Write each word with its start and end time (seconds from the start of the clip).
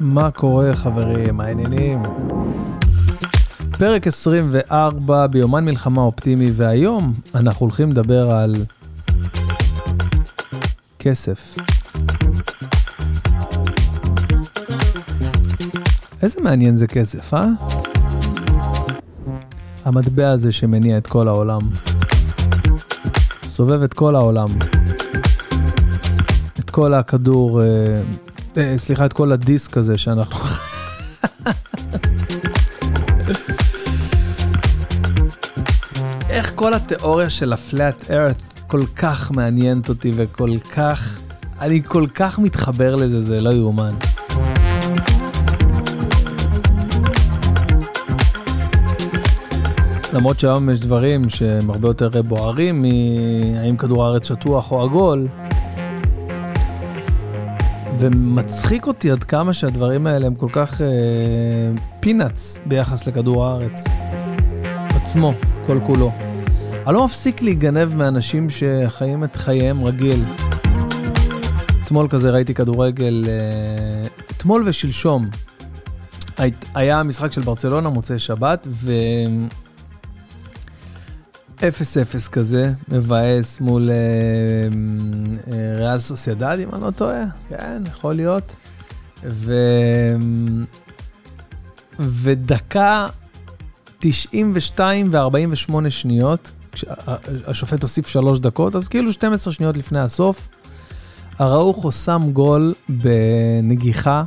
מה 0.00 0.30
קורה 0.30 0.76
חברים, 0.76 1.40
העניינים? 1.40 2.02
פרק 3.78 4.06
24 4.06 5.26
ביומן 5.26 5.64
מלחמה 5.64 6.00
אופטימי, 6.00 6.50
והיום 6.54 7.12
אנחנו 7.34 7.66
הולכים 7.66 7.90
לדבר 7.92 8.30
על 8.30 8.54
כסף. 10.98 11.56
איזה 16.22 16.40
מעניין 16.40 16.76
זה 16.76 16.86
כסף, 16.86 17.34
אה? 17.34 17.46
המטבע 19.84 20.30
הזה 20.30 20.52
שמניע 20.52 20.98
את 20.98 21.06
כל 21.06 21.28
העולם. 21.28 21.60
סובב 23.46 23.82
את 23.82 23.94
כל 23.94 24.16
העולם. 24.16 24.48
את 26.60 26.70
כל 26.70 26.94
הכדור, 26.94 27.62
אה, 27.62 27.66
אה, 28.56 28.74
סליחה, 28.78 29.06
את 29.06 29.12
כל 29.12 29.32
הדיסק 29.32 29.76
הזה 29.76 29.98
שאנחנו... 29.98 30.46
איך 36.28 36.52
כל 36.54 36.74
התיאוריה 36.74 37.30
של 37.30 37.52
ה-flat 37.52 38.04
earth 38.08 38.66
כל 38.66 38.82
כך 38.96 39.30
מעניינת 39.30 39.88
אותי 39.88 40.12
וכל 40.16 40.50
כך, 40.74 41.20
אני 41.60 41.82
כל 41.84 42.06
כך 42.14 42.38
מתחבר 42.38 42.96
לזה, 42.96 43.20
זה 43.20 43.40
לא 43.40 43.50
יאומן. 43.50 43.94
למרות 50.12 50.38
שהיום 50.38 50.70
יש 50.70 50.80
דברים 50.80 51.28
שהם 51.28 51.70
הרבה 51.70 51.88
יותר 51.88 52.22
בוערים 52.22 52.82
מהאם 52.82 53.76
כדור 53.76 54.04
הארץ 54.04 54.28
שטוח 54.28 54.72
או 54.72 54.82
עגול. 54.82 55.28
ומצחיק 57.98 58.86
אותי 58.86 59.10
עד 59.10 59.24
כמה 59.24 59.54
שהדברים 59.54 60.06
האלה 60.06 60.26
הם 60.26 60.34
כל 60.34 60.48
כך 60.52 60.80
פינאץ 62.00 62.56
אה, 62.58 62.62
ביחס 62.66 63.06
לכדור 63.06 63.44
הארץ. 63.44 63.84
עצמו, 64.88 65.32
כל 65.66 65.78
כולו. 65.86 66.12
אני 66.86 66.94
לא 66.94 67.04
מפסיק 67.04 67.42
להיגנב 67.42 67.94
מאנשים 67.94 68.46
שחיים 68.50 69.24
את 69.24 69.36
חייהם 69.36 69.84
רגיל. 69.84 70.24
אתמול 71.84 72.08
כזה 72.08 72.30
ראיתי 72.30 72.54
כדורגל, 72.54 73.24
אה, 73.28 74.08
אתמול 74.36 74.62
ושלשום. 74.66 75.28
היה 76.74 77.02
משחק 77.02 77.32
של 77.32 77.40
ברצלונה 77.40 77.88
מוצאי 77.88 78.18
שבת, 78.18 78.68
ו... 81.62 81.68
0-0 82.26 82.30
כזה, 82.32 82.72
מבאס 82.88 83.60
מול 83.60 83.90
אה, 83.90 83.94
אה, 85.52 85.76
ריאל 85.76 86.00
סוסיידד, 86.00 86.56
אם 86.62 86.68
אני 86.72 86.82
לא 86.82 86.90
טועה, 86.90 87.24
כן, 87.48 87.82
יכול 87.86 88.14
להיות. 88.14 88.52
ו... 89.24 89.54
ודקה 91.98 93.08
92 93.98 95.10
ו-48 95.12 95.90
שניות, 95.90 96.50
השופט 97.46 97.82
הוסיף 97.82 98.06
3 98.06 98.40
דקות, 98.40 98.76
אז 98.76 98.88
כאילו 98.88 99.12
12 99.12 99.52
שניות 99.52 99.76
לפני 99.76 100.00
הסוף, 100.00 100.48
אראוחו 101.40 101.92
שם 101.92 102.22
גול 102.32 102.74
בנגיחה 102.88 104.24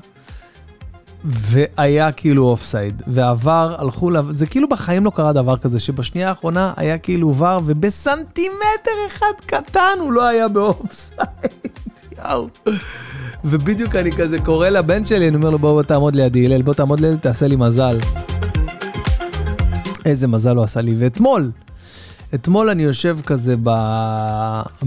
והיה 1.26 2.12
כאילו 2.12 2.44
offside, 2.44 3.02
ועבר, 3.08 3.76
הלכו, 3.78 4.10
לה, 4.10 4.22
זה 4.34 4.46
כאילו 4.46 4.70
בחיים 4.70 5.06
לא 5.06 5.10
קרה 5.10 5.34
דבר 5.34 5.58
כזה, 5.58 5.80
שבשנייה 5.80 6.30
האחרונה 6.30 6.74
היה 6.78 6.98
כאילו 6.98 7.36
VAR, 7.36 7.62
ובסנטימטר 7.66 8.92
אחד 9.08 9.34
קטן 9.46 9.98
הוא 10.00 10.14
לא 10.14 10.26
היה 10.26 10.48
ב 10.48 10.94
offside, 10.94 11.74
יאו. 12.18 12.48
ובדיוק 13.46 13.96
אני 13.96 14.12
כזה 14.12 14.40
קורא 14.40 14.70
לבן 14.70 15.06
שלי, 15.06 15.28
אני 15.28 15.36
אומר 15.36 15.50
לו 15.50 15.60
בוא, 15.60 15.72
בוא 15.74 15.84
תעמוד 15.84 16.16
לידי, 16.16 16.46
הלל, 16.46 16.62
בוא 16.62 16.74
תעמוד 16.74 17.00
לידי, 17.00 17.18
תעשה 17.18 17.48
לי 17.48 17.56
מזל. 17.56 18.00
איזה 20.06 20.28
מזל 20.28 20.56
הוא 20.56 20.64
עשה 20.64 20.82
לי, 20.82 20.96
ואתמול, 20.98 21.52
אתמול 22.36 22.70
אני 22.70 22.84
יושב 22.84 23.18
כזה 23.26 23.56
ב... 23.64 23.70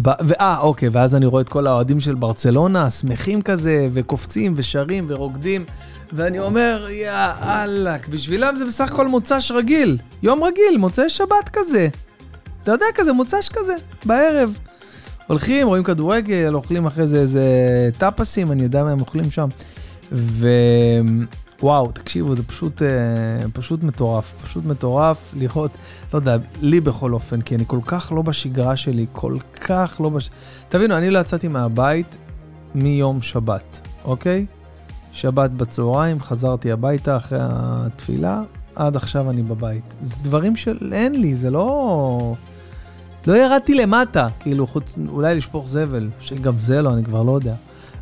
ב... 0.03 0.11
ואה, 0.27 0.59
אוקיי, 0.59 0.89
ואז 0.89 1.15
אני 1.15 1.27
רואה 1.27 1.43
את 1.43 1.49
כל 1.49 1.67
האוהדים 1.67 2.01
של 2.01 2.15
ברצלונה, 2.15 2.91
שמחים 2.91 3.43
כזה, 3.43 3.89
וקופצים, 3.93 4.55
ושרים, 4.57 5.05
ורוקדים. 5.09 5.65
ואני 6.13 6.39
אומר, 6.39 6.87
יא 6.91 7.13
אללה, 7.43 7.97
בשבילם 8.11 8.57
זה 8.57 8.65
בסך 8.65 8.93
הכל 8.93 9.09
מוצ"ש 9.09 9.51
רגיל. 9.51 9.99
יום 10.23 10.45
רגיל, 10.45 10.77
מוצאי 10.79 11.09
שבת 11.09 11.49
כזה. 11.53 11.89
אתה 12.63 12.73
יודע, 12.73 12.87
כזה 12.95 13.13
מוצ"ש 13.13 13.49
כזה, 13.49 13.75
בערב. 14.05 14.59
הולכים, 15.27 15.67
רואים 15.67 15.85
כדורגל, 15.85 16.55
אוכלים 16.55 16.87
אחרי 16.87 17.07
זה 17.07 17.21
איזה 17.21 17.45
טאפסים, 17.99 18.53
אני 18.53 18.63
יודע 18.63 18.85
מה 18.85 18.91
הם 18.91 19.01
אוכלים 19.01 19.31
שם. 19.31 19.49
ווואו, 21.61 21.93
תקשיבו, 21.93 22.35
זה 22.35 22.43
פשוט, 22.43 22.83
אה, 22.83 22.89
פשוט 23.53 23.83
מטורף, 23.83 24.35
פשוט 24.43 24.65
מטורף 24.65 25.35
לראות, 25.37 25.71
לא 26.13 26.19
יודע, 26.19 26.37
לי 26.61 26.81
בכל 26.81 27.13
אופן, 27.13 27.41
כי 27.41 27.55
אני 27.55 27.65
כל 27.67 27.81
כך 27.87 28.13
לא 28.13 28.23
בשגרה 28.23 28.77
שלי, 28.77 29.07
כל 29.13 29.37
כך 29.61 30.01
לא 30.01 30.09
בש... 30.09 30.31
תבינו, 30.69 30.97
אני 30.97 31.11
לא 31.11 31.19
יצאתי 31.19 31.49
מהבית 31.49 32.17
מיום 32.75 33.23
שבת, 33.23 33.81
אוקיי? 34.05 34.47
שבת 35.19 35.51
בצהריים, 35.51 36.21
חזרתי 36.21 36.73
הביתה 36.73 37.17
אחרי 37.17 37.39
התפילה, 37.43 38.43
עד 38.75 38.97
עכשיו 38.97 39.31
אני 39.31 39.43
בבית. 39.43 39.95
זה 40.03 40.15
דברים 40.23 40.57
של 40.57 40.93
אין 40.93 41.21
לי, 41.21 41.35
זה 41.35 41.51
לא... 41.51 42.35
לא 43.27 43.37
ירדתי 43.37 43.75
למטה, 43.75 44.29
כאילו, 44.41 44.67
חוץ, 44.67 44.95
אולי 45.09 45.37
לשפוך 45.37 45.69
זבל, 45.69 46.09
שגם 46.21 46.59
זה 46.59 46.83
לא, 46.83 46.95
אני 46.95 47.05
כבר 47.05 47.23
לא 47.23 47.33
יודע. 47.33 47.55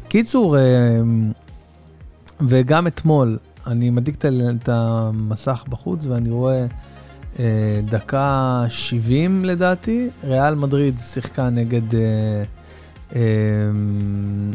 קיצור, 0.08 0.58
אה, 0.58 0.62
וגם 2.40 2.86
אתמול, 2.86 3.38
אני 3.66 3.90
מדליק 3.90 4.24
את 4.24 4.68
המסך 4.68 5.64
בחוץ 5.68 6.06
ואני 6.06 6.30
רואה 6.30 6.66
אה, 7.38 7.80
דקה 7.88 8.64
70 8.68 9.44
לדעתי, 9.44 10.08
ריאל 10.24 10.54
מדריד 10.54 10.98
שיחקה 10.98 11.50
נגד 11.50 11.94
אה, 11.94 12.42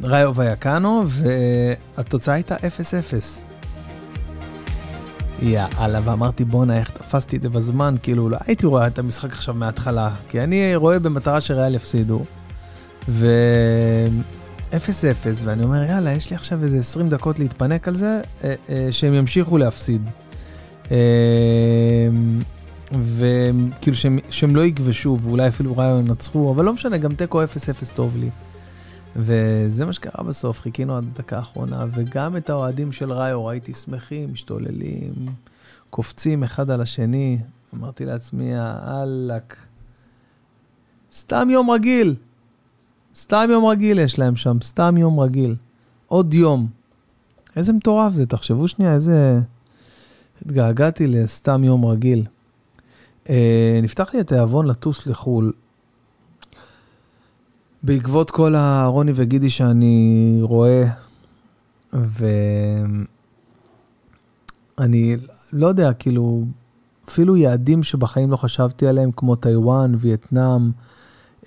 ראיו 0.03 0.35
ויאקנו, 0.35 1.03
והתוצאה 1.07 2.33
הייתה 2.33 2.55
0-0. 2.55 2.59
יאללה, 5.41 5.99
ואמרתי 6.03 6.45
בואנה 6.45 6.77
איך 6.77 6.89
תפסתי 6.89 7.37
את 7.37 7.41
זה 7.41 7.49
בזמן, 7.49 7.95
כאילו 8.03 8.29
לא 8.29 8.37
הייתי 8.45 8.65
רואה 8.65 8.87
את 8.87 8.99
המשחק 8.99 9.31
עכשיו 9.31 9.55
מההתחלה, 9.55 10.09
כי 10.29 10.41
אני 10.41 10.75
רואה 10.75 10.99
במטרה 10.99 11.41
שריאל 11.41 11.75
יפסידו, 11.75 12.25
ו... 13.09 13.27
0-0, 14.71 14.73
ואני 15.43 15.63
אומר 15.63 15.83
יאללה, 15.83 16.11
יש 16.11 16.29
לי 16.29 16.35
עכשיו 16.35 16.63
איזה 16.63 16.77
20 16.77 17.09
דקות 17.09 17.39
להתפנק 17.39 17.87
על 17.87 17.95
זה, 17.95 18.21
אה, 18.43 18.53
אה, 18.69 18.87
שהם 18.91 19.13
ימשיכו 19.13 19.57
להפסיד. 19.57 20.09
וכאילו 22.99 23.95
שהם, 23.95 24.19
שהם 24.29 24.55
לא 24.55 24.65
יגבשו, 24.65 25.17
ואולי 25.21 25.47
אפילו 25.47 25.77
ראיון 25.77 26.07
ינצחו, 26.07 26.51
אבל 26.51 26.65
לא 26.65 26.73
משנה, 26.73 26.97
גם 26.97 27.15
תיקו 27.15 27.43
0-0 27.43 27.47
טוב 27.93 28.17
לי. 28.17 28.29
וזה 29.15 29.85
מה 29.85 29.93
שקרה 29.93 30.23
בסוף, 30.23 30.59
חיכינו 30.59 30.97
עד 30.97 31.03
הדקה 31.03 31.37
האחרונה, 31.37 31.85
וגם 31.93 32.37
את 32.37 32.49
האוהדים 32.49 32.91
של 32.91 33.11
ראיו 33.11 33.45
ראיתי 33.45 33.73
שמחים, 33.73 34.33
משתוללים, 34.33 35.13
קופצים 35.89 36.43
אחד 36.43 36.69
על 36.69 36.81
השני. 36.81 37.37
אמרתי 37.75 38.05
לעצמי, 38.05 38.55
אהלק, 38.55 39.57
סתם 41.13 41.49
יום 41.49 41.71
רגיל. 41.71 42.15
סתם 43.15 43.47
יום 43.51 43.65
רגיל 43.65 43.99
יש 43.99 44.19
להם 44.19 44.35
שם, 44.35 44.57
סתם 44.63 44.97
יום 44.97 45.19
רגיל. 45.19 45.55
עוד 46.07 46.33
יום. 46.33 46.67
איזה 47.55 47.73
מטורף 47.73 48.13
זה, 48.13 48.25
תחשבו 48.25 48.67
שנייה, 48.67 48.93
איזה... 48.93 49.39
התגעגעתי 50.45 51.07
לסתם 51.07 51.63
יום 51.63 51.85
רגיל. 51.85 52.25
אה, 53.29 53.79
נפתח 53.83 54.13
לי 54.13 54.19
התיאבון 54.19 54.67
לטוס 54.67 55.07
לחו"ל. 55.07 55.51
בעקבות 57.83 58.31
כל 58.31 58.55
הרוני 58.55 59.11
וגידי 59.15 59.49
שאני 59.49 60.37
רואה, 60.41 60.83
ואני 64.77 65.17
לא 65.53 65.67
יודע, 65.67 65.93
כאילו, 65.93 66.43
אפילו 67.07 67.37
יעדים 67.37 67.83
שבחיים 67.83 68.31
לא 68.31 68.37
חשבתי 68.37 68.87
עליהם, 68.87 69.11
כמו 69.11 69.35
טיוואן, 69.35 69.93
וייטנאם, 69.97 70.71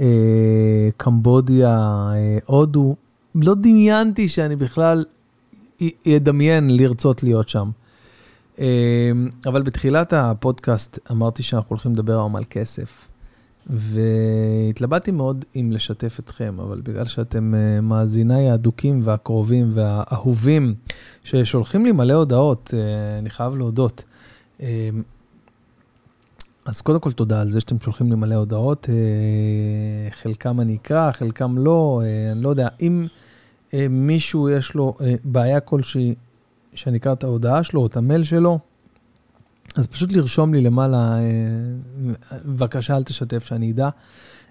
אה, 0.01 0.89
קמבודיה, 0.97 1.71
אה, 2.15 2.39
הודו, 2.47 2.97
לא 3.35 3.55
דמיינתי 3.55 4.29
שאני 4.29 4.57
בכלל 4.57 5.05
אדמיין 6.17 6.71
לרצות 6.71 7.23
להיות 7.23 7.49
שם. 7.49 7.71
אמ, 8.59 9.29
אבל 9.47 9.63
בתחילת 9.63 10.13
הפודקאסט 10.13 10.99
אמרתי 11.11 11.43
שאנחנו 11.43 11.69
הולכים 11.71 11.93
לדבר 11.93 12.13
היום 12.13 12.37
על 12.37 12.45
כסף. 12.51 13.09
והתלבטתי 13.67 15.11
מאוד 15.11 15.45
אם 15.57 15.71
לשתף 15.73 16.21
אתכם, 16.21 16.57
אבל 16.61 16.81
בגלל 16.81 17.07
שאתם 17.07 17.55
uh, 17.55 17.81
מאזיניי 17.81 18.51
האדוקים 18.51 19.01
והקרובים 19.05 19.71
והאהובים, 19.73 20.75
ששולחים 21.25 21.85
לי 21.85 21.93
מלא 21.93 22.15
הודעות, 22.15 22.71
uh, 22.75 22.77
אני 23.19 23.31
חייב 23.31 23.57
להודות. 23.57 24.05
Uh, 24.59 24.63
אז 26.65 26.81
קודם 26.81 27.01
כל 27.01 27.13
תודה 27.13 27.41
על 27.41 27.49
זה 27.49 27.61
שאתם 27.61 27.81
שולחים 27.81 28.11
לי 28.11 28.17
מלא 28.17 28.35
הודעות, 28.35 28.85
uh, 28.87 30.15
חלקם 30.15 30.61
אני 30.61 30.77
אקרא, 30.77 31.13
חלקם 31.13 31.59
לא, 31.59 32.03
אני 32.33 32.43
לא 32.43 32.49
יודע, 32.49 32.69
אם 32.81 33.07
מישהו 33.91 34.51
יש 34.51 34.75
לו 34.75 34.95
בעיה 35.25 35.61
כלשהי, 35.61 36.15
שאני 36.75 36.97
אקרא 36.99 37.13
את 37.13 37.25
ההודעה 37.25 37.65
שלו 37.65 37.81
או 37.81 37.87
את 37.87 37.97
המייל 37.97 38.25
שלו, 38.25 38.59
אז 39.77 39.87
פשוט 39.87 40.13
לרשום 40.13 40.55
לי 40.55 40.61
למעלה, 40.61 41.19
אה, 41.19 42.39
בבקשה 42.45 42.97
אל 42.97 43.03
תשתף 43.03 43.45
שאני 43.45 43.71
אדע, 43.71 43.89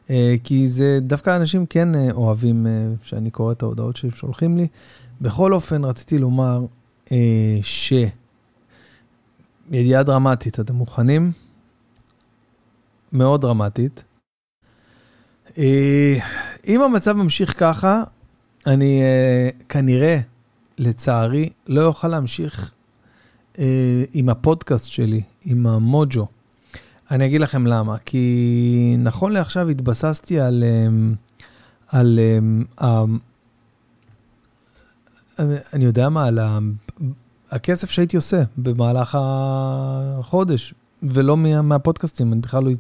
אה, 0.10 0.36
כי 0.44 0.70
זה 0.70 1.00
דווקא 1.02 1.36
אנשים 1.36 1.66
כן 1.66 1.96
אה, 1.96 2.12
אוהבים 2.12 2.68
שאני 3.04 3.32
קורא 3.32 3.52
את 3.52 3.64
ההודעות 3.64 3.96
שהם 3.96 4.12
שולחים 4.12 4.58
לי. 4.58 4.68
בכל 5.22 5.54
אופן, 5.54 5.84
רציתי 5.84 6.18
לומר 6.18 6.66
ש... 7.64 7.94
ידיעה 9.72 10.04
דרמטית, 10.04 10.60
אתם 10.60 10.76
מוכנים? 10.76 11.32
מאוד 13.12 13.42
דרמטית. 13.42 14.04
אם 16.68 16.82
המצב 16.82 17.14
ממשיך 17.14 17.60
ככה, 17.60 18.04
אני 18.68 19.02
כנראה, 19.70 20.20
לצערי, 20.78 21.50
לא 21.68 21.86
אוכל 21.86 22.08
להמשיך 22.08 22.72
אה, 23.60 24.04
עם 24.14 24.30
הפודקאסט 24.30 24.86
שלי, 24.86 25.22
עם 25.46 25.68
המוג'ו. 25.68 26.28
אני 27.12 27.26
אגיד 27.26 27.42
לכם 27.42 27.68
למה. 27.68 27.98
כי 27.98 28.96
נכון 29.00 29.32
לעכשיו 29.32 29.70
התבססתי 29.70 30.40
על... 30.40 30.64
אה, 30.64 30.88
על... 31.88 32.20
אה, 32.82 33.04
אני 35.74 35.86
יודע 35.86 36.10
מה, 36.10 36.26
על 36.26 36.40
הכסף 37.52 37.90
שהייתי 37.90 38.16
עושה 38.16 38.44
במהלך 38.58 39.18
החודש, 39.20 40.74
ולא 41.04 41.38
מה, 41.38 41.62
מהפודקאסטים. 41.62 42.34
אני 42.34 42.42
בכלל 42.42 42.64
לא, 42.64 42.72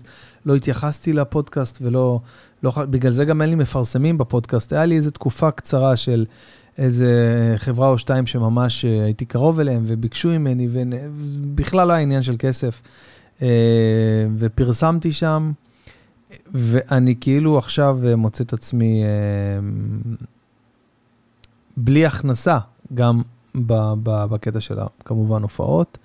לא 0.46 0.56
התייחסתי 0.56 1.13
לפודקאסט 1.13 1.78
ולא... 1.81 2.19
לא, 2.63 2.72
בגלל 2.89 3.12
זה 3.12 3.25
גם 3.25 3.42
אין 3.42 3.50
לי 3.50 3.56
מפרסמים 3.56 4.18
בפודקאסט. 4.18 4.74
היה 4.74 4.86
לי 4.86 4.96
איזו 4.96 5.12
תקופה 5.12 5.51
קצרה 5.51 5.98
של 5.98 6.25
איזה 6.78 7.54
חברה 7.58 7.90
או 7.90 7.98
שתיים 7.98 8.25
שממש 8.25 8.86
אה, 8.86 9.04
הייתי 9.04 9.25
קרוב 9.25 9.60
אליהם 9.60 9.84
וביקשו 9.88 10.30
ממני, 10.30 10.68
ובכלל 10.72 11.88
לא 11.88 11.94
היה 11.94 12.02
עניין 12.02 12.22
של 12.22 12.36
כסף. 12.40 12.81
אה, 13.42 13.48
ופרסמתי 14.38 15.12
שם, 15.12 15.52
ואני 16.54 17.16
כאילו 17.22 17.58
עכשיו 17.58 18.00
אה, 18.08 18.16
מוצא 18.16 18.44
את 18.44 18.54
עצמי 18.54 19.04
בלי 21.78 22.06
הכנסה, 22.06 22.58
גם 22.94 23.22
בקטע 23.56 24.60
של 24.60 24.78
כמובן 25.06 25.42
הופעות. 25.42 25.98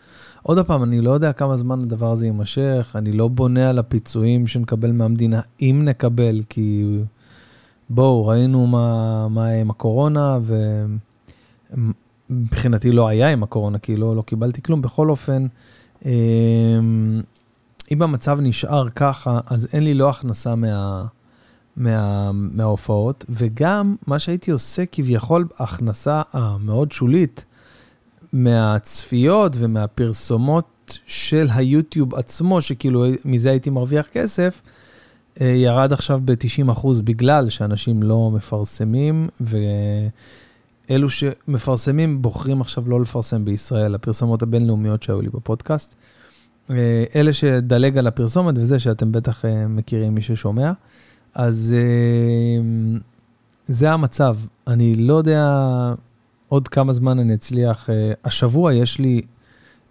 עוד 0.43 0.67
פעם, 0.67 0.82
אני 0.82 1.00
לא 1.00 1.11
יודע 1.11 1.32
כמה 1.32 1.56
זמן 1.56 1.81
הדבר 1.81 2.12
הזה 2.12 2.26
יימשך, 2.26 2.93
אני 2.94 3.12
לא 3.12 3.29
בונה 3.29 3.70
על 3.70 3.79
הפיצויים 3.79 4.47
שנקבל 4.47 4.93
מהמדינה, 4.93 5.41
אם 5.62 5.82
נקבל, 5.85 6.41
כי 6.49 6.99
בואו, 7.90 8.26
ראינו 8.26 8.67
מה, 8.67 9.29
מה 9.29 9.49
עם 9.49 9.70
הקורונה, 9.70 10.38
ומבחינתי 12.31 12.93
לא 12.93 13.08
היה 13.08 13.29
עם 13.29 13.43
הקורונה, 13.43 13.79
כי 13.79 13.96
לא, 13.96 14.17
לא 14.17 14.23
קיבלתי 14.23 14.62
כלום. 14.62 14.82
בכל 14.82 15.11
אופן, 15.11 15.46
אמ, 16.05 16.11
אם 17.90 18.02
המצב 18.02 18.40
נשאר 18.40 18.88
ככה, 18.88 19.40
אז 19.46 19.69
אין 19.73 19.85
לי 19.85 19.94
לא 19.94 20.11
הכנסה 20.11 20.55
מה, 20.55 21.05
מה, 21.76 22.31
מההופעות, 22.32 23.25
וגם 23.29 23.96
מה 24.06 24.19
שהייתי 24.19 24.50
עושה 24.50 24.87
כביכול, 24.93 25.49
הכנסה 25.58 26.23
המאוד 26.32 26.93
שולית 26.93 27.44
מהצפיות 28.32 29.56
ומהפרסומות 29.58 30.99
של 31.06 31.49
היוטיוב 31.55 32.14
עצמו, 32.14 32.61
שכאילו 32.61 33.05
מזה 33.25 33.50
הייתי 33.50 33.70
מרוויח 33.70 34.06
כסף, 34.06 34.62
אה, 34.64 34.70
ירד 35.40 35.93
עכשיו 35.93 36.20
ב-90% 36.25 36.87
בגלל 37.05 37.50
שאנשים 37.50 38.02
לא 38.02 38.31
מפרסמים, 38.31 39.29
ואלו 40.90 41.11
שמפרסמים 41.11 42.23
בוחרים 42.23 42.61
עכשיו 42.61 42.90
לא 42.90 43.00
לפרסם 43.00 43.44
בישראל, 43.44 43.94
הפרסומות 43.94 44.43
הבינלאומיות 44.43 45.02
שהיו 45.02 45.23
לי 45.23 45.29
בפודקאסט. 45.29 45.94
אה, 46.70 47.05
אלה 47.17 47.32
שדלג 47.32 47.99
על 47.99 48.06
הפרסומת 48.06 48.55
וזה 48.58 48.79
שאתם 48.79 49.12
בטח 49.12 49.44
אה, 49.44 49.69
מכירים 49.69 50.14
מי 50.14 50.23
ששומע, 50.23 50.73
אז 51.35 51.75
זה 53.69 53.91
המצב. 53.91 54.37
אני 54.67 54.94
לא 54.94 55.14
יודע 55.14 55.55
עוד 56.49 56.69
כמה 56.69 56.93
זמן 56.93 57.19
אני 57.19 57.34
אצליח. 57.34 57.88
השבוע 58.25 58.75
יש 58.75 58.99
לי, 58.99 59.23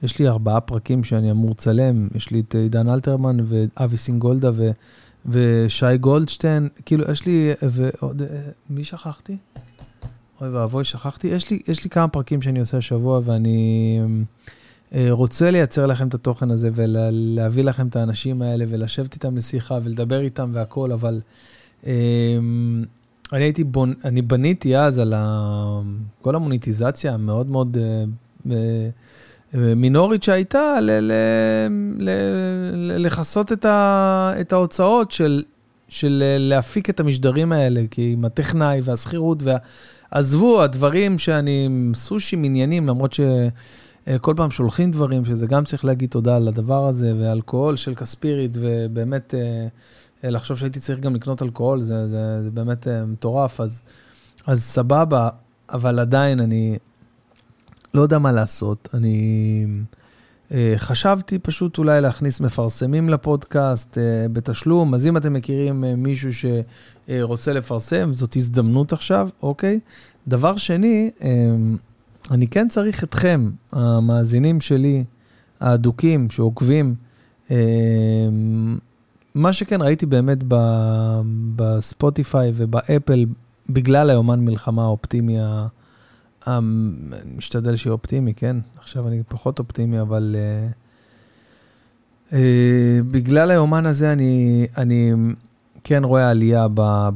יש 0.04 0.20
לי 0.20 0.28
ארבעה 0.28 0.62
פרקים 0.62 1.04
שאני 1.04 1.32
אמור 1.32 1.52
לצלם, 1.52 2.08
יש 2.16 2.32
לי 2.32 2.40
את 2.40 2.56
עידן 2.56 2.90
אלתרמן 2.90 3.38
ואבי 3.48 3.98
סינגולדה 3.98 4.52
ו... 4.54 4.72
ושי 5.28 5.98
גולדשטיין, 5.98 6.70
כאילו, 6.86 7.12
יש 7.12 7.26
לי, 7.26 7.54
ועוד, 7.62 8.22
מי 8.70 8.84
שכחתי? 8.84 9.38
אוי 10.42 10.50
ואבוי, 10.50 10.84
שכחתי. 10.84 11.28
יש 11.28 11.52
לי, 11.52 11.60
יש 11.68 11.84
לי 11.84 11.90
כמה 11.90 12.08
פרקים 12.08 12.42
שאני 12.42 12.60
עושה 12.60 12.78
השבוע, 12.78 13.22
ואני 13.24 14.00
אה, 14.94 15.08
רוצה 15.12 15.52
לייצר 15.52 15.86
לכם 15.86 16.08
את 16.08 16.14
התוכן 16.14 16.52
הזה 16.52 16.70
ולהביא 16.74 17.64
לכם 17.64 17.88
את 17.88 17.96
האנשים 17.96 18.42
האלה 18.42 18.66
ולשבת 18.70 19.14
איתם 19.14 19.38
לשיחה 19.38 19.80
ולדבר 19.84 20.20
איתם 20.20 20.50
והכול, 20.54 20.92
אבל 20.92 21.22
אה, 21.88 22.38
אני 23.34 23.44
הייתי, 23.44 23.64
בונ... 23.64 23.94
אני 24.06 24.22
בניתי 24.22 24.78
אז 24.78 25.00
על 25.00 25.14
ה... 25.18 25.82
כל 26.22 26.36
המוניטיזציה 26.36 27.14
המאוד 27.14 27.50
מאוד... 27.50 27.78
אה, 28.52 28.90
מינורית 29.54 30.24
שהייתה 30.24 30.78
לכסות 32.98 33.52
את, 33.52 33.66
את 34.42 34.54
ההוצאות 34.54 35.12
של, 35.12 35.44
של 35.90 36.24
להפיק 36.40 36.90
את 36.90 37.00
המשדרים 37.00 37.52
האלה, 37.52 37.82
כי 37.92 38.14
עם 38.14 38.26
הטכנאי 38.26 38.80
והשכירות, 38.84 39.44
ועזבו, 39.44 40.64
הדברים 40.64 41.18
שאני, 41.18 41.70
סושים 41.94 42.44
עניינים, 42.44 42.88
למרות 42.88 43.14
שכל 43.14 44.34
פעם 44.38 44.52
שולחים 44.52 44.92
דברים, 44.92 45.26
שזה 45.26 45.48
גם 45.48 45.64
צריך 45.64 45.86
להגיד 45.86 46.10
תודה 46.10 46.36
על 46.36 46.48
הדבר 46.48 46.88
הזה, 46.88 47.14
ואלכוהול 47.20 47.76
של 47.76 47.96
כספירית, 47.96 48.52
ובאמת 48.54 49.34
אה, 50.24 50.30
לחשוב 50.30 50.58
שהייתי 50.58 50.80
צריך 50.80 51.00
גם 51.00 51.16
לקנות 51.16 51.42
אלכוהול, 51.42 51.82
זה, 51.82 52.08
זה, 52.08 52.44
זה 52.44 52.50
באמת 52.52 52.88
אה, 52.88 53.06
מטורף, 53.06 53.62
אז, 53.62 53.84
אז 54.48 54.64
סבבה, 54.64 55.30
אבל 55.70 56.00
עדיין 56.00 56.40
אני, 56.40 56.78
לא 57.94 58.02
יודע 58.02 58.18
מה 58.18 58.32
לעשות. 58.32 58.90
אני 58.94 59.66
uh, 60.50 60.54
חשבתי 60.76 61.40
פשוט 61.40 61.78
אולי 61.78 62.02
להכניס 62.02 62.40
מפרסמים 62.40 63.10
לפודקאסט 63.10 63.98
uh, 63.98 64.32
בתשלום, 64.34 64.94
אז 64.94 65.08
אם 65.08 65.18
אתם 65.18 65.34
מכירים 65.34 65.84
uh, 65.84 65.88
מישהו 65.98 66.30
שרוצה 67.10 67.54
לפרסם, 67.54 68.14
זאת 68.14 68.36
הזדמנות 68.36 68.94
עכשיו, 68.94 69.30
אוקיי? 69.44 69.80
דבר 70.28 70.58
שני, 70.58 71.12
uh, 71.20 71.24
אני 72.32 72.48
כן 72.48 72.68
צריך 72.70 73.04
אתכם, 73.04 73.50
המאזינים 73.72 74.62
שלי, 74.62 75.04
האדוקים, 75.60 76.30
שעוקבים. 76.30 76.96
Uh, 77.48 77.52
מה 79.36 79.54
שכן 79.54 79.82
ראיתי 79.82 80.06
באמת 80.06 80.38
בספוטיפיי 81.56 82.52
ובאפל, 82.56 83.26
בגלל 83.70 84.10
היומן 84.10 84.40
מלחמה 84.40 84.84
האופטימי 84.84 85.38
משתדל 87.38 87.76
שיהיה 87.76 87.94
אופטימי, 87.94 88.34
כן? 88.34 88.58
עכשיו 88.80 89.08
אני 89.08 89.22
פחות 89.28 89.60
אופטימי, 89.60 90.02
אבל 90.02 90.36
uh, 92.30 92.32
uh, 92.32 92.34
בגלל 93.12 93.52
היומן 93.52 93.86
הזה 93.86 94.14
אני, 94.14 94.68
אני 94.78 95.14
כן 95.84 96.04
רואה 96.04 96.30
עלייה 96.30 96.68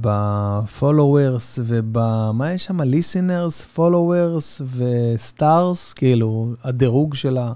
ב-followers 0.01 1.59
וב... 1.63 1.97
מה 2.33 2.51
יש 2.53 2.65
שם? 2.65 2.81
listeners, 2.81 3.77
followers 3.77 4.61
ו-stars, 4.61 5.93
כאילו, 5.95 6.53
הדירוג 6.63 7.13
של, 7.13 7.37
ה, 7.37 7.53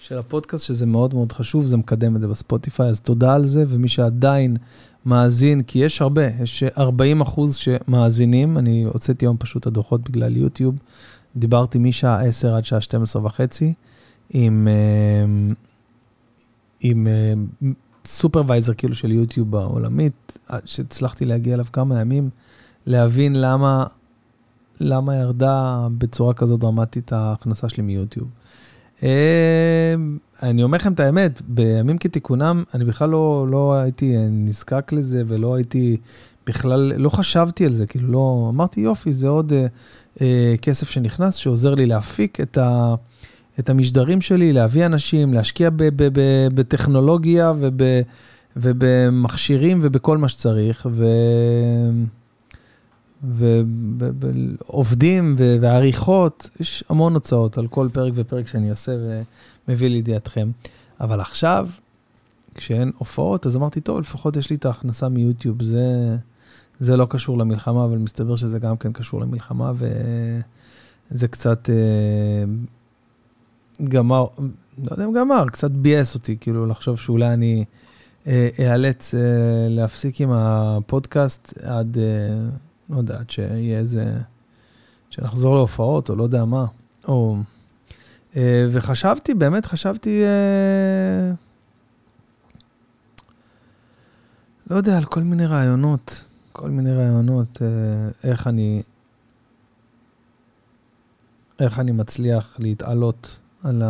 של 0.00 0.18
הפודקאסט, 0.18 0.64
שזה 0.64 0.86
מאוד 0.86 1.14
מאוד 1.14 1.32
חשוב, 1.32 1.66
זה 1.66 1.76
מקדם 1.76 2.16
את 2.16 2.20
זה 2.20 2.28
בספוטיפיי, 2.28 2.88
אז 2.88 3.00
תודה 3.00 3.34
על 3.34 3.44
זה, 3.44 3.64
ומי 3.68 3.88
שעדיין 3.88 4.56
מאזין, 5.06 5.62
כי 5.62 5.78
יש 5.78 6.02
הרבה, 6.02 6.26
יש 6.42 6.62
40 6.78 7.20
אחוז 7.20 7.54
שמאזינים, 7.54 8.58
אני 8.58 8.84
הוצאתי 8.84 9.24
היום 9.24 9.36
פשוט 9.38 9.66
הדוחות 9.66 10.00
בגלל 10.10 10.36
יוטיוב. 10.36 10.74
דיברתי 11.36 11.78
משעה 11.78 12.22
10 12.22 12.56
עד 12.56 12.64
שעה 12.64 12.80
12 12.80 13.24
וחצי 13.24 13.74
עם, 14.30 14.68
אה, 14.70 15.54
עם 16.80 17.06
סופרוויזר 18.04 18.72
אה, 18.72 18.76
כאילו 18.76 18.94
של 18.94 19.12
יוטיוב 19.12 19.56
העולמית, 19.56 20.38
שהצלחתי 20.64 21.24
להגיע 21.24 21.54
אליו 21.54 21.66
כמה 21.72 22.00
ימים, 22.00 22.30
להבין 22.86 23.36
למה, 23.36 23.84
למה 24.80 25.16
ירדה 25.16 25.88
בצורה 25.98 26.34
כזו 26.34 26.56
דרמטית 26.56 27.12
ההכנסה 27.12 27.68
שלי 27.68 27.82
מיוטיוב. 27.82 28.28
אה, 29.02 29.94
אני 30.42 30.62
אומר 30.62 30.78
לכם 30.78 30.92
את 30.92 31.00
האמת, 31.00 31.42
בימים 31.48 31.98
כתיקונם, 31.98 32.64
אני 32.74 32.84
בכלל 32.84 33.08
לא, 33.08 33.46
לא 33.50 33.74
הייתי 33.74 34.16
נזקק 34.30 34.92
לזה 34.92 35.22
ולא 35.26 35.54
הייתי, 35.54 35.96
בכלל, 36.50 36.92
לא 36.96 37.10
חשבתי 37.10 37.64
על 37.64 37.72
זה, 37.72 37.86
כאילו 37.86 38.08
לא, 38.08 38.50
אמרתי 38.54 38.80
יופי, 38.80 39.12
זה 39.12 39.28
עוד 39.28 39.52
אה, 39.52 39.66
אה, 40.20 40.54
כסף 40.62 40.90
שנכנס, 40.90 41.34
שעוזר 41.34 41.74
לי 41.74 41.86
להפיק 41.86 42.40
את, 42.40 42.58
ה, 42.58 42.94
את 43.58 43.70
המשדרים 43.70 44.20
שלי, 44.20 44.52
להביא 44.52 44.86
אנשים, 44.86 45.34
להשקיע 45.34 45.70
ב, 45.70 45.76
ב, 45.76 46.08
ב, 46.12 46.48
בטכנולוגיה 46.54 47.52
וב, 47.58 47.82
ובמכשירים 48.56 49.80
ובכל 49.82 50.18
מה 50.18 50.28
שצריך, 50.28 50.86
ו... 50.90 51.06
ועובדים 54.68 55.36
ועריכות, 55.38 56.50
יש 56.60 56.84
המון 56.88 57.14
הוצאות 57.14 57.58
על 57.58 57.66
כל 57.66 57.88
פרק 57.92 58.12
ופרק 58.16 58.46
שאני 58.46 58.70
אעשה 58.70 58.92
ומביא 59.68 59.88
לידיעתכם. 59.88 60.50
אבל 61.00 61.20
עכשיו, 61.20 61.68
כשאין 62.54 62.92
הופעות, 62.98 63.46
אז 63.46 63.56
אמרתי, 63.56 63.80
טוב, 63.80 64.00
לפחות 64.00 64.36
יש 64.36 64.50
לי 64.50 64.56
את 64.56 64.64
ההכנסה 64.64 65.08
מיוטיוב, 65.08 65.62
זה, 65.62 66.16
זה 66.80 66.96
לא 66.96 67.06
קשור 67.10 67.38
למלחמה, 67.38 67.84
אבל 67.84 67.98
מסתבר 67.98 68.36
שזה 68.36 68.58
גם 68.58 68.76
כן 68.76 68.92
קשור 68.92 69.20
למלחמה, 69.20 69.72
וזה 71.10 71.28
קצת 71.28 71.70
אה, 71.70 72.44
גמר, 73.88 74.26
לא 74.78 74.90
יודע 74.90 75.04
אם 75.04 75.12
גמר, 75.12 75.44
קצת 75.48 75.70
ביאס 75.70 76.14
אותי, 76.14 76.36
כאילו, 76.40 76.66
לחשוב 76.66 76.98
שאולי 76.98 77.32
אני 77.32 77.64
אה, 78.26 78.48
איאלץ 78.58 79.14
אה, 79.14 79.20
להפסיק 79.68 80.20
עם 80.20 80.30
הפודקאסט 80.32 81.58
עד... 81.62 81.98
לא 82.90 82.96
יודע, 82.98 83.18
עד 83.18 83.30
שיהיה 83.30 83.78
איזה, 83.78 84.12
שנחזור 85.10 85.54
להופעות, 85.54 86.10
או 86.10 86.16
לא 86.16 86.22
יודע 86.22 86.44
מה. 86.44 86.66
או... 87.08 87.36
וחשבתי, 88.70 89.34
באמת 89.34 89.66
חשבתי, 89.66 90.22
לא 94.70 94.76
יודע, 94.76 94.98
על 94.98 95.04
כל 95.04 95.20
מיני 95.20 95.46
רעיונות, 95.46 96.24
כל 96.60 96.70
מיני 96.70 96.92
רעיונות, 96.92 97.62
אה, 97.62 97.68
איך 98.30 98.46
אני, 98.46 98.82
איך 101.60 101.78
אני 101.78 101.92
מצליח 101.92 102.56
להתעלות 102.58 103.38
על 103.62 103.82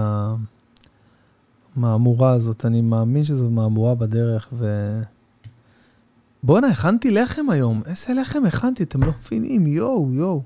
המהמורה 1.76 2.32
הזאת. 2.32 2.64
אני 2.64 2.80
מאמין 2.80 3.24
שזו 3.24 3.50
מהמורה 3.50 3.94
בדרך, 3.94 4.48
ו... 4.52 4.66
בואנה, 6.42 6.68
הכנתי 6.68 7.10
לחם 7.10 7.50
היום. 7.50 7.82
איזה 7.86 8.14
לחם 8.20 8.44
הכנתי, 8.46 8.82
אתם 8.82 9.02
לא 9.02 9.12
מבינים, 9.18 9.66
יואו, 9.66 10.08
יואו. 10.12 10.42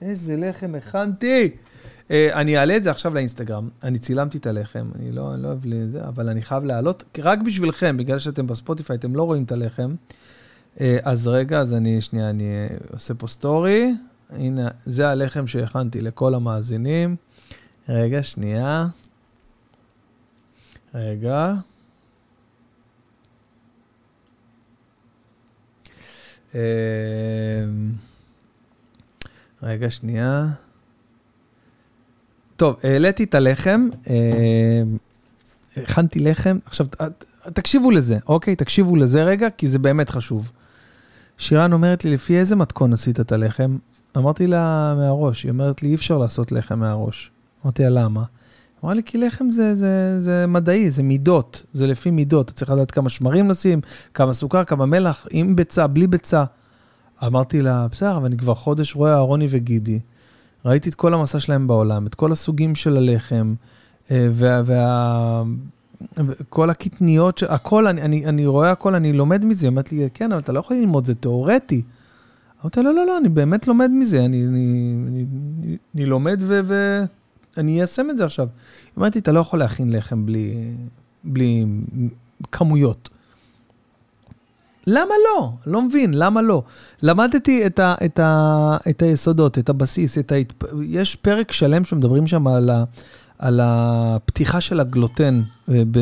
איזה 0.00 0.36
לחם 0.36 0.74
הכנתי. 0.74 1.50
Uh, 2.08 2.12
אני 2.32 2.58
אעלה 2.58 2.76
את 2.76 2.84
זה 2.84 2.90
עכשיו 2.90 3.14
לאינסטגרם. 3.14 3.68
אני 3.82 3.98
צילמתי 3.98 4.38
את 4.38 4.46
הלחם, 4.46 4.90
אני 4.94 5.12
לא, 5.12 5.34
אני 5.34 5.42
לא 5.42 5.48
אוהב 5.48 5.60
לזה, 5.64 6.08
אבל 6.08 6.28
אני 6.28 6.42
חייב 6.42 6.64
להעלות, 6.64 7.02
רק 7.18 7.38
בשבילכם, 7.38 7.96
בגלל 7.96 8.18
שאתם 8.18 8.46
בספוטיפיי, 8.46 8.96
אתם 8.96 9.16
לא 9.16 9.22
רואים 9.22 9.42
את 9.42 9.52
הלחם. 9.52 9.94
Uh, 10.76 10.80
אז 11.02 11.26
רגע, 11.26 11.60
אז 11.60 11.74
אני, 11.74 12.00
שנייה, 12.00 12.30
אני 12.30 12.66
עושה 12.92 13.14
פה 13.14 13.28
סטורי. 13.28 13.94
הנה, 14.30 14.68
זה 14.86 15.08
הלחם 15.08 15.46
שהכנתי 15.46 16.00
לכל 16.00 16.34
המאזינים. 16.34 17.16
רגע, 17.88 18.22
שנייה. 18.22 18.86
רגע. 20.94 21.54
אמ, 26.54 26.60
רגע, 29.62 29.90
שנייה. 29.90 30.46
טוב, 32.56 32.76
העליתי 32.82 33.24
את 33.24 33.34
הלחם, 33.34 33.88
הכנתי 35.76 36.20
לחם, 36.20 36.58
עכשיו 36.66 36.86
תקשיבו 37.52 37.90
לזה, 37.90 38.18
אוקיי? 38.28 38.56
תקשיבו 38.56 38.96
לזה 38.96 39.22
רגע, 39.22 39.50
כי 39.50 39.68
זה 39.68 39.78
באמת 39.78 40.10
חשוב. 40.10 40.50
שירן 41.38 41.72
אומרת 41.72 42.04
לי, 42.04 42.10
לפי 42.10 42.38
איזה 42.38 42.56
מתכון 42.56 42.92
עשית 42.92 43.20
את 43.20 43.32
הלחם? 43.32 43.76
אמרתי 44.16 44.46
לה 44.46 44.94
מהראש, 44.96 45.42
היא 45.42 45.50
אומרת 45.50 45.82
לי, 45.82 45.88
אי 45.88 45.94
אפשר 45.94 46.18
לעשות 46.18 46.52
לחם 46.52 46.78
מהראש. 46.78 47.30
אמרתי 47.64 47.82
לה, 47.82 47.88
למה? 47.90 48.24
אמרה 48.84 48.94
לי, 48.94 49.02
כי 49.02 49.18
לחם 49.18 49.50
זה, 49.50 49.74
זה, 49.74 50.20
זה 50.20 50.46
מדעי, 50.46 50.90
זה 50.90 51.02
מידות, 51.02 51.62
זה 51.72 51.86
לפי 51.86 52.10
מידות. 52.10 52.46
אתה 52.46 52.52
צריך 52.52 52.70
לדעת 52.70 52.90
כמה 52.90 53.08
שמרים 53.08 53.50
לשים, 53.50 53.80
כמה 54.14 54.32
סוכר, 54.32 54.64
כמה 54.64 54.86
מלח, 54.86 55.26
עם 55.30 55.56
ביצה, 55.56 55.86
בלי 55.86 56.06
ביצה. 56.06 56.44
אמרתי 57.26 57.62
לה, 57.62 57.86
בסדר, 57.90 58.16
אבל 58.16 58.26
אני 58.26 58.36
כבר 58.36 58.54
חודש 58.54 58.94
רואה 58.94 59.14
אהרוני 59.14 59.46
וגידי. 59.50 60.00
ראיתי 60.64 60.88
את 60.88 60.94
כל 60.94 61.14
המסע 61.14 61.40
שלהם 61.40 61.66
בעולם, 61.66 62.06
את 62.06 62.14
כל 62.14 62.32
הסוגים 62.32 62.74
של 62.74 62.96
הלחם, 62.96 63.54
אה, 64.10 64.28
וה... 64.32 64.62
וה 64.64 65.42
כל 66.48 66.70
הקטניות, 66.70 67.42
הכל, 67.48 67.86
אני, 67.86 68.02
אני, 68.02 68.26
אני 68.26 68.46
רואה 68.46 68.70
הכל, 68.70 68.94
אני 68.94 69.12
לומד 69.12 69.44
מזה. 69.44 69.68
אמרתי 69.68 69.96
לי, 69.96 70.08
כן, 70.14 70.32
אבל 70.32 70.40
אתה 70.40 70.52
לא 70.52 70.60
יכול 70.60 70.76
ללמוד, 70.76 71.04
זה 71.06 71.14
תיאורטי. 71.14 71.82
אמרתי, 72.62 72.82
לא, 72.82 72.94
לא, 72.94 73.06
לא, 73.06 73.18
אני 73.18 73.28
באמת 73.28 73.68
לומד 73.68 73.90
מזה, 73.90 74.24
אני, 74.24 74.46
אני, 74.46 74.94
אני, 75.08 75.24
אני 75.94 76.06
לומד 76.06 76.38
ו... 76.40 76.60
ו... 76.64 77.04
אני 77.56 77.78
איישם 77.78 78.10
את 78.10 78.18
זה 78.18 78.24
עכשיו. 78.24 78.48
אמרתי, 78.98 79.18
אתה 79.18 79.32
לא 79.32 79.40
יכול 79.40 79.58
להכין 79.58 79.92
לחם 79.92 80.26
בלי, 80.26 80.74
בלי 81.24 81.66
כמויות. 82.52 83.08
למה 84.86 85.14
לא? 85.24 85.52
לא 85.66 85.82
מבין, 85.82 86.14
למה 86.14 86.42
לא? 86.42 86.62
למדתי 87.02 87.66
את, 87.66 87.78
ה, 87.78 87.94
את, 88.04 88.18
ה, 88.18 88.76
את 88.90 89.02
היסודות, 89.02 89.58
את 89.58 89.68
הבסיס, 89.68 90.18
את 90.18 90.32
ההתפ... 90.32 90.64
יש 90.82 91.16
פרק 91.16 91.52
שלם 91.52 91.84
שמדברים 91.84 92.26
שם 92.26 92.46
על, 92.46 92.70
ה, 92.70 92.84
על 93.38 93.60
הפתיחה 93.62 94.60
של 94.60 94.80
הגלוטן. 94.80 95.42
אה, 95.68 95.82
ב... 95.90 95.98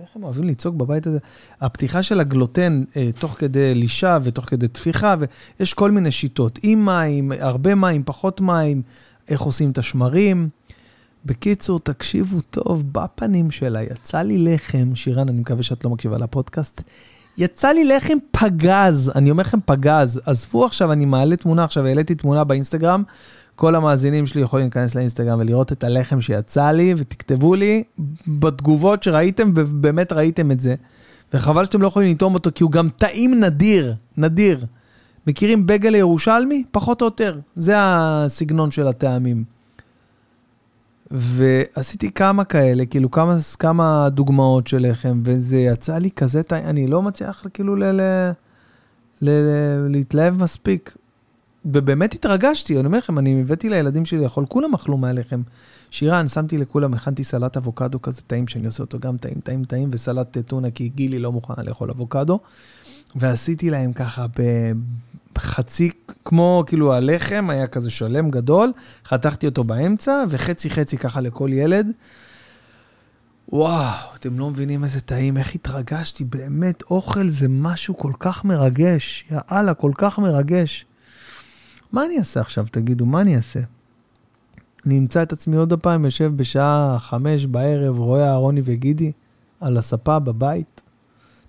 איך 0.00 0.16
הם 0.16 0.22
אוהבים 0.22 0.44
לצעוק 0.44 0.74
בבית 0.74 1.06
הזה? 1.06 1.18
הפתיחה 1.60 2.02
של 2.02 2.20
הגלוטן 2.20 2.84
אה, 2.96 3.10
תוך 3.18 3.34
כדי 3.38 3.74
לישה 3.74 4.18
ותוך 4.22 4.44
כדי 4.44 4.68
טפיחה, 4.68 5.14
ויש 5.58 5.74
כל 5.74 5.90
מיני 5.90 6.10
שיטות, 6.10 6.58
עם 6.62 6.84
מים, 6.84 7.32
הרבה 7.40 7.74
מים, 7.74 8.02
פחות 8.04 8.40
מים, 8.40 8.82
איך 9.28 9.40
עושים 9.40 9.70
את 9.70 9.78
השמרים. 9.78 10.48
בקיצור, 11.24 11.78
תקשיבו 11.78 12.40
טוב, 12.40 12.82
בפנים 12.92 13.50
שלה 13.50 13.82
יצא 13.82 14.22
לי 14.22 14.38
לחם, 14.38 14.94
שירן, 14.94 15.28
אני 15.28 15.40
מקווה 15.40 15.62
שאת 15.62 15.84
לא 15.84 15.90
מקשיבה 15.90 16.18
לפודקאסט, 16.18 16.82
יצא 17.38 17.68
לי 17.68 17.84
לחם 17.84 18.18
פגז, 18.30 19.12
אני 19.14 19.30
אומר 19.30 19.42
לכם 19.42 19.58
פגז. 19.64 20.20
עזבו 20.24 20.64
עכשיו, 20.64 20.92
אני 20.92 21.04
מעלה 21.04 21.36
תמונה, 21.36 21.64
עכשיו 21.64 21.86
העליתי 21.86 22.14
תמונה 22.14 22.44
באינסטגרם, 22.44 23.02
כל 23.58 23.74
המאזינים 23.74 24.26
שלי 24.26 24.40
יכולים 24.40 24.64
להיכנס 24.64 24.94
לאינסטגרם 24.94 25.38
ולראות 25.40 25.72
את 25.72 25.84
הלחם 25.84 26.20
שיצא 26.20 26.70
לי, 26.70 26.94
ותכתבו 26.96 27.54
לי 27.54 27.82
בתגובות 28.26 29.02
שראיתם, 29.02 29.52
ובאמת 29.56 30.12
ראיתם 30.12 30.50
את 30.50 30.60
זה. 30.60 30.74
וחבל 31.32 31.64
שאתם 31.64 31.82
לא 31.82 31.86
יכולים 31.86 32.10
לטעום 32.10 32.34
אותו, 32.34 32.50
כי 32.54 32.62
הוא 32.62 32.70
גם 32.70 32.88
טעים 32.88 33.40
נדיר, 33.40 33.94
נדיר. 34.16 34.64
מכירים 35.26 35.66
בגל 35.66 35.94
ירושלמי? 35.94 36.64
פחות 36.70 37.00
או 37.00 37.06
יותר. 37.06 37.38
זה 37.56 37.74
הסגנון 37.78 38.70
של 38.70 38.88
הטעמים. 38.88 39.44
ועשיתי 41.10 42.10
כמה 42.10 42.44
כאלה, 42.44 42.86
כאילו 42.86 43.10
כמה, 43.10 43.36
כמה 43.58 44.08
דוגמאות 44.10 44.66
של 44.66 44.90
לחם, 44.90 45.20
וזה 45.24 45.56
יצא 45.56 45.98
לי 45.98 46.10
כזה, 46.10 46.42
אני 46.52 46.86
לא 46.86 47.02
מצליח 47.02 47.46
כאילו 47.54 47.76
ל, 47.76 47.84
ל, 47.84 48.00
ל, 49.22 49.30
להתלהב 49.88 50.42
מספיק. 50.42 50.94
ובאמת 51.72 52.14
התרגשתי, 52.14 52.78
אני 52.78 52.86
אומר 52.86 52.98
לכם, 52.98 53.18
אני 53.18 53.40
הבאתי 53.40 53.68
לילדים 53.68 54.04
שלי 54.04 54.18
לאכול, 54.18 54.46
כולם 54.46 54.74
אכלו 54.74 54.96
מהלחם. 54.96 55.42
שירן, 55.90 56.28
שמתי 56.28 56.58
לכולם, 56.58 56.94
הכנתי 56.94 57.24
סלט 57.24 57.56
אבוקדו 57.56 58.02
כזה 58.02 58.22
טעים, 58.26 58.48
שאני 58.48 58.66
עושה 58.66 58.82
אותו 58.82 58.98
גם 58.98 59.16
טעים, 59.16 59.40
טעים, 59.44 59.64
טעים, 59.64 59.88
וסלט 59.92 60.38
טונה, 60.38 60.70
כי 60.70 60.88
גילי 60.88 61.18
לא 61.18 61.32
מוכנה 61.32 61.64
לאכול 61.64 61.90
אבוקדו. 61.90 62.38
ועשיתי 63.16 63.70
להם 63.70 63.92
ככה 63.92 64.26
חצי, 65.38 65.90
כמו 66.24 66.64
כאילו 66.66 66.94
הלחם, 66.94 67.50
היה 67.50 67.66
כזה 67.66 67.90
שלם 67.90 68.30
גדול, 68.30 68.72
חתכתי 69.04 69.46
אותו 69.46 69.64
באמצע, 69.64 70.24
וחצי 70.28 70.70
חצי 70.70 70.98
ככה 70.98 71.20
לכל 71.20 71.50
ילד. 71.52 71.92
וואו, 73.52 74.14
אתם 74.14 74.38
לא 74.38 74.50
מבינים 74.50 74.84
איזה 74.84 75.00
טעים, 75.00 75.36
איך 75.36 75.54
התרגשתי, 75.54 76.24
באמת, 76.24 76.82
אוכל 76.82 77.28
זה 77.28 77.48
משהו 77.48 77.96
כל 77.96 78.12
כך 78.20 78.44
מרגש, 78.44 79.24
יאללה, 79.30 79.74
כל 79.74 79.92
כך 79.94 80.18
מרגש. 80.18 80.86
מה 81.92 82.04
אני 82.04 82.18
אעשה 82.18 82.40
עכשיו, 82.40 82.66
תגידו, 82.70 83.06
מה 83.06 83.20
אני 83.20 83.36
אעשה? 83.36 83.60
אני 84.86 84.98
אמצא 84.98 85.22
את 85.22 85.32
עצמי 85.32 85.56
עוד 85.56 85.72
הפעם, 85.72 86.04
יושב 86.04 86.32
בשעה 86.36 86.96
חמש 86.98 87.46
בערב, 87.46 87.98
רואה 87.98 88.28
אהרוני 88.28 88.60
וגידי 88.64 89.12
על 89.60 89.76
הספה 89.76 90.18
בבית. 90.18 90.82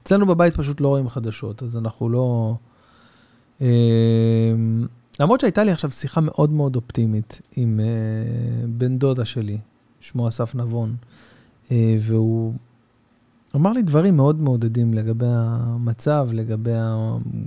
אצלנו 0.03 0.25
בבית 0.25 0.55
פשוט 0.55 0.81
לא 0.81 0.87
רואים 0.87 1.09
חדשות, 1.09 1.63
אז 1.63 1.77
אנחנו 1.77 2.09
לא... 2.09 2.55
אמ, 3.61 3.67
למרות 5.19 5.39
שהייתה 5.39 5.63
לי 5.63 5.71
עכשיו 5.71 5.91
שיחה 5.91 6.21
מאוד 6.21 6.51
מאוד 6.51 6.75
אופטימית 6.75 7.41
עם 7.55 7.79
אה, 7.79 8.67
בן 8.67 8.97
דודה 8.97 9.25
שלי, 9.25 9.57
שמו 9.99 10.27
אסף 10.27 10.55
נבון, 10.55 10.95
אה, 11.71 11.97
והוא 11.99 12.53
אמר 13.55 13.71
לי 13.71 13.81
דברים 13.81 14.17
מאוד 14.17 14.41
מעודדים 14.41 14.93
לגבי 14.93 15.25
המצב, 15.29 16.29
לגבי 16.31 16.71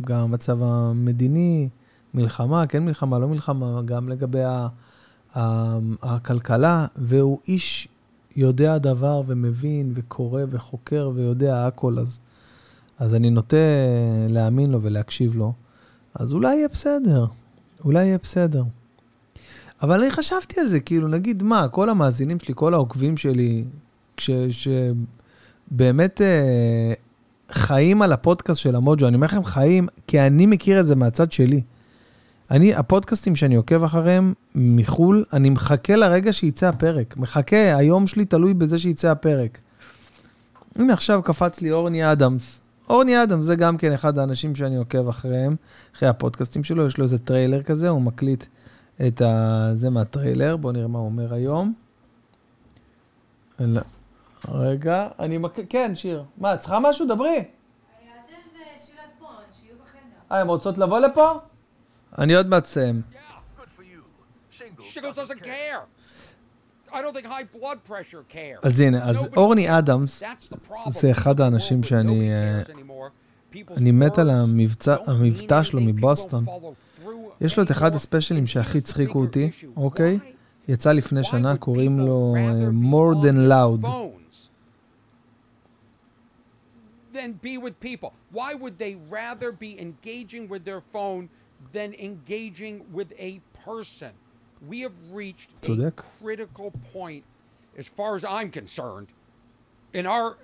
גם 0.00 0.18
המצב 0.18 0.62
המדיני, 0.62 1.68
מלחמה, 2.14 2.66
כן 2.66 2.84
מלחמה, 2.84 3.18
לא 3.18 3.28
מלחמה, 3.28 3.82
גם 3.84 4.08
לגבי 4.08 4.42
הכלכלה, 6.02 6.86
והוא 6.96 7.38
איש 7.48 7.88
יודע 8.36 8.78
דבר 8.78 9.22
ומבין 9.26 9.92
וקורא 9.94 10.42
וחוקר 10.50 11.10
ויודע 11.14 11.66
הכל, 11.66 11.98
אז, 11.98 12.20
אז 12.98 13.14
אני 13.14 13.30
נוטה 13.30 13.56
להאמין 14.28 14.70
לו 14.70 14.82
ולהקשיב 14.82 15.34
לו. 15.34 15.52
אז 16.14 16.32
אולי 16.32 16.56
יהיה 16.56 16.68
בסדר, 16.68 17.26
אולי 17.84 18.04
יהיה 18.04 18.18
בסדר. 18.22 18.62
אבל 19.82 20.00
אני 20.02 20.10
חשבתי 20.10 20.60
על 20.60 20.66
זה, 20.66 20.80
כאילו, 20.80 21.08
נגיד, 21.08 21.42
מה, 21.42 21.68
כל 21.68 21.88
המאזינים 21.88 22.40
שלי, 22.40 22.54
כל 22.56 22.74
העוקבים 22.74 23.16
שלי, 23.16 23.64
שבאמת 24.50 26.20
אה, 26.20 26.92
חיים 27.50 28.02
על 28.02 28.12
הפודקאסט 28.12 28.60
של 28.60 28.76
המוג'ו, 28.76 29.08
אני 29.08 29.16
אומר 29.16 29.26
לכם 29.26 29.44
חיים, 29.44 29.88
כי 30.06 30.20
אני 30.20 30.46
מכיר 30.46 30.80
את 30.80 30.86
זה 30.86 30.94
מהצד 30.94 31.32
שלי. 31.32 31.62
אני, 32.50 32.74
הפודקאסטים 32.74 33.36
שאני 33.36 33.54
עוקב 33.54 33.84
אחריהם 33.84 34.34
מחו"ל, 34.54 35.24
אני 35.32 35.50
מחכה 35.50 35.96
לרגע 35.96 36.32
שיצא 36.32 36.68
הפרק. 36.68 37.16
מחכה, 37.16 37.76
היום 37.76 38.06
שלי 38.06 38.24
תלוי 38.24 38.54
בזה 38.54 38.78
שיצא 38.78 39.10
הפרק. 39.10 39.58
הנה 40.76 40.92
עכשיו 40.92 41.22
קפץ 41.22 41.60
לי 41.60 41.72
אורני 41.72 42.12
אדמס. 42.12 42.60
אורני 42.88 43.22
אדמס 43.22 43.44
זה 43.44 43.56
גם 43.56 43.76
כן 43.76 43.92
אחד 43.92 44.18
האנשים 44.18 44.54
שאני 44.54 44.76
עוקב 44.76 45.08
אחריהם, 45.08 45.56
אחרי 45.96 46.08
הפודקאסטים 46.08 46.64
שלו, 46.64 46.86
יש 46.86 46.98
לו 46.98 47.04
איזה 47.04 47.18
טריילר 47.18 47.62
כזה, 47.62 47.88
הוא 47.88 48.02
מקליט 48.02 48.44
את 49.06 49.22
ה... 49.22 49.70
זה 49.74 49.90
מהטריילר, 49.90 50.56
בואו 50.56 50.72
נראה 50.72 50.88
מה 50.88 50.98
הוא 50.98 51.06
אומר 51.06 51.34
היום. 51.34 51.72
רגע, 54.48 55.08
אני 55.18 55.38
מקליט, 55.38 55.66
כן, 55.70 55.92
שיר. 55.94 56.24
מה, 56.38 56.56
צריכה 56.56 56.78
משהו? 56.80 57.06
דברי. 57.06 57.44
אה, 60.32 60.40
הן 60.40 60.46
רוצות 60.46 60.78
לבוא 60.78 60.98
לפה? 60.98 61.32
אני 62.18 62.34
עוד 62.34 62.46
מעט 62.46 62.64
אסיים. 62.64 63.02
אז 68.62 68.80
הנה, 68.80 69.10
אז 69.10 69.28
אורני 69.36 69.78
אדמס 69.78 70.22
זה 70.88 71.10
אחד 71.10 71.40
האנשים 71.40 71.82
שאני... 71.82 72.30
אני 73.76 73.90
מת 73.90 74.18
על 74.18 74.30
המבטא 75.06 75.62
שלו 75.62 75.80
מבוסטון. 75.80 76.44
יש 77.40 77.56
לו 77.56 77.62
את 77.62 77.70
אחד 77.70 77.94
הספיישלים 77.94 78.46
שהכי 78.46 78.78
הצחיקו 78.78 79.20
אותי, 79.20 79.50
אוקיי? 79.76 80.18
יצא 80.68 80.92
לפני 80.92 81.24
שנה, 81.24 81.56
קוראים 81.56 81.98
לו 81.98 82.34
more 82.70 83.24
than 83.24 83.36
loud. 83.50 83.86
than 87.12 87.32
be 87.34 87.58
with 87.58 87.78
people? 87.80 88.10
Why 88.30 88.54
would 88.54 88.78
they 88.78 88.96
rather 89.10 89.52
be 89.52 89.78
engaging 89.86 90.48
with 90.48 90.64
their 90.64 90.80
phone 90.80 91.28
than 91.71 91.93
engaging 91.93 92.85
with 92.91 93.13
a 93.17 93.41
person? 93.65 94.11
We 94.67 94.81
have 94.81 94.93
reached 95.11 95.49
a 95.69 95.91
critical 95.91 96.71
point, 96.93 97.23
as 97.77 97.87
far 97.87 98.15
as 98.15 98.23
I'm 98.25 98.49
concerned, 98.49 99.07
in 99.93 100.05
our 100.07 100.37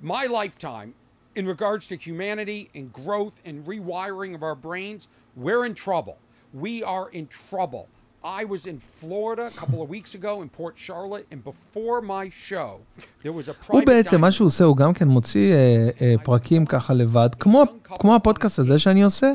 my 0.00 0.24
lifetime, 0.26 0.94
in 1.34 1.46
regards 1.46 1.86
to 1.88 1.96
humanity 1.96 2.70
and 2.74 2.92
growth 2.92 3.40
and 3.44 3.64
rewiring 3.66 4.34
of 4.34 4.42
our 4.42 4.54
brains. 4.54 5.08
We're 5.36 5.64
in 5.66 5.74
trouble. 5.74 6.16
We 6.52 6.82
are 6.82 7.10
in 7.10 7.26
trouble. 7.50 7.88
I 8.24 8.44
was 8.44 8.66
in 8.66 8.78
Florida 8.80 9.46
a 9.46 9.50
couple 9.50 9.80
of 9.80 9.88
weeks 9.88 10.14
ago 10.14 10.42
in 10.42 10.48
Port 10.48 10.74
Charlotte, 10.76 11.26
and 11.30 11.40
before 11.44 12.00
my 12.00 12.28
show, 12.30 12.80
there 13.22 13.32
was 13.32 13.48
a 13.48 13.54
private... 13.54 13.72
הוא 13.72 13.82
בעצם, 13.86 14.20
מה 14.20 14.32
שהוא 14.32 14.46
עושה, 14.46 14.64
הוא 14.64 14.76
גם 14.76 14.92
כן 14.92 15.08
מוציא 15.08 15.52
אה, 15.52 15.88
אה, 16.00 16.14
פרקים 16.24 16.66
ככה 16.66 16.94
לבד, 16.94 17.28
כמו, 17.40 17.64
כמו 17.84 18.14
הפודקאסט 18.14 18.58
הזה 18.58 18.78
שאני 18.78 19.02
עושה. 19.02 19.32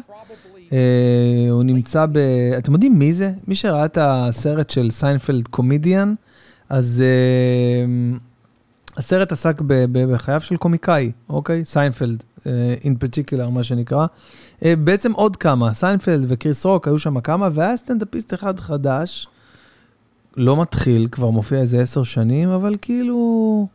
אה, 0.72 0.78
הוא 1.50 1.62
נמצא 1.62 2.06
ב... 2.12 2.18
אתם 2.58 2.72
יודעים 2.72 2.98
מי 2.98 3.12
זה? 3.12 3.32
מי 3.48 3.54
שראה 3.54 3.84
את 3.84 3.98
הסרט 4.00 4.70
של 4.70 4.90
סיינפלד 4.90 5.48
Comedian, 5.48 6.14
אז 6.68 7.04
אה, 7.06 8.18
הסרט 8.96 9.32
עסק 9.32 9.62
בחייו 9.92 10.40
של 10.40 10.56
קומיקאי, 10.56 11.12
אוקיי? 11.28 11.64
סיינפלד, 11.64 12.22
in 12.82 12.94
uh, 12.94 12.98
particular, 12.98 13.48
מה 13.48 13.64
שנקרא. 13.64 14.06
בעצם 14.62 15.12
עוד 15.12 15.36
כמה, 15.36 15.74
סיינפלד 15.74 16.24
וקריס 16.28 16.66
רוק 16.66 16.88
היו 16.88 16.98
שם 16.98 17.20
כמה, 17.20 17.48
והיה 17.52 17.76
סטנדאפיסט 17.76 18.34
אחד 18.34 18.60
חדש, 18.60 19.26
לא 20.36 20.60
מתחיל, 20.60 21.08
כבר 21.12 21.30
מופיע 21.30 21.60
איזה 21.60 21.80
עשר 21.80 22.02
שנים, 22.02 22.48
אבל 22.48 22.76
כאילו... 22.80 23.66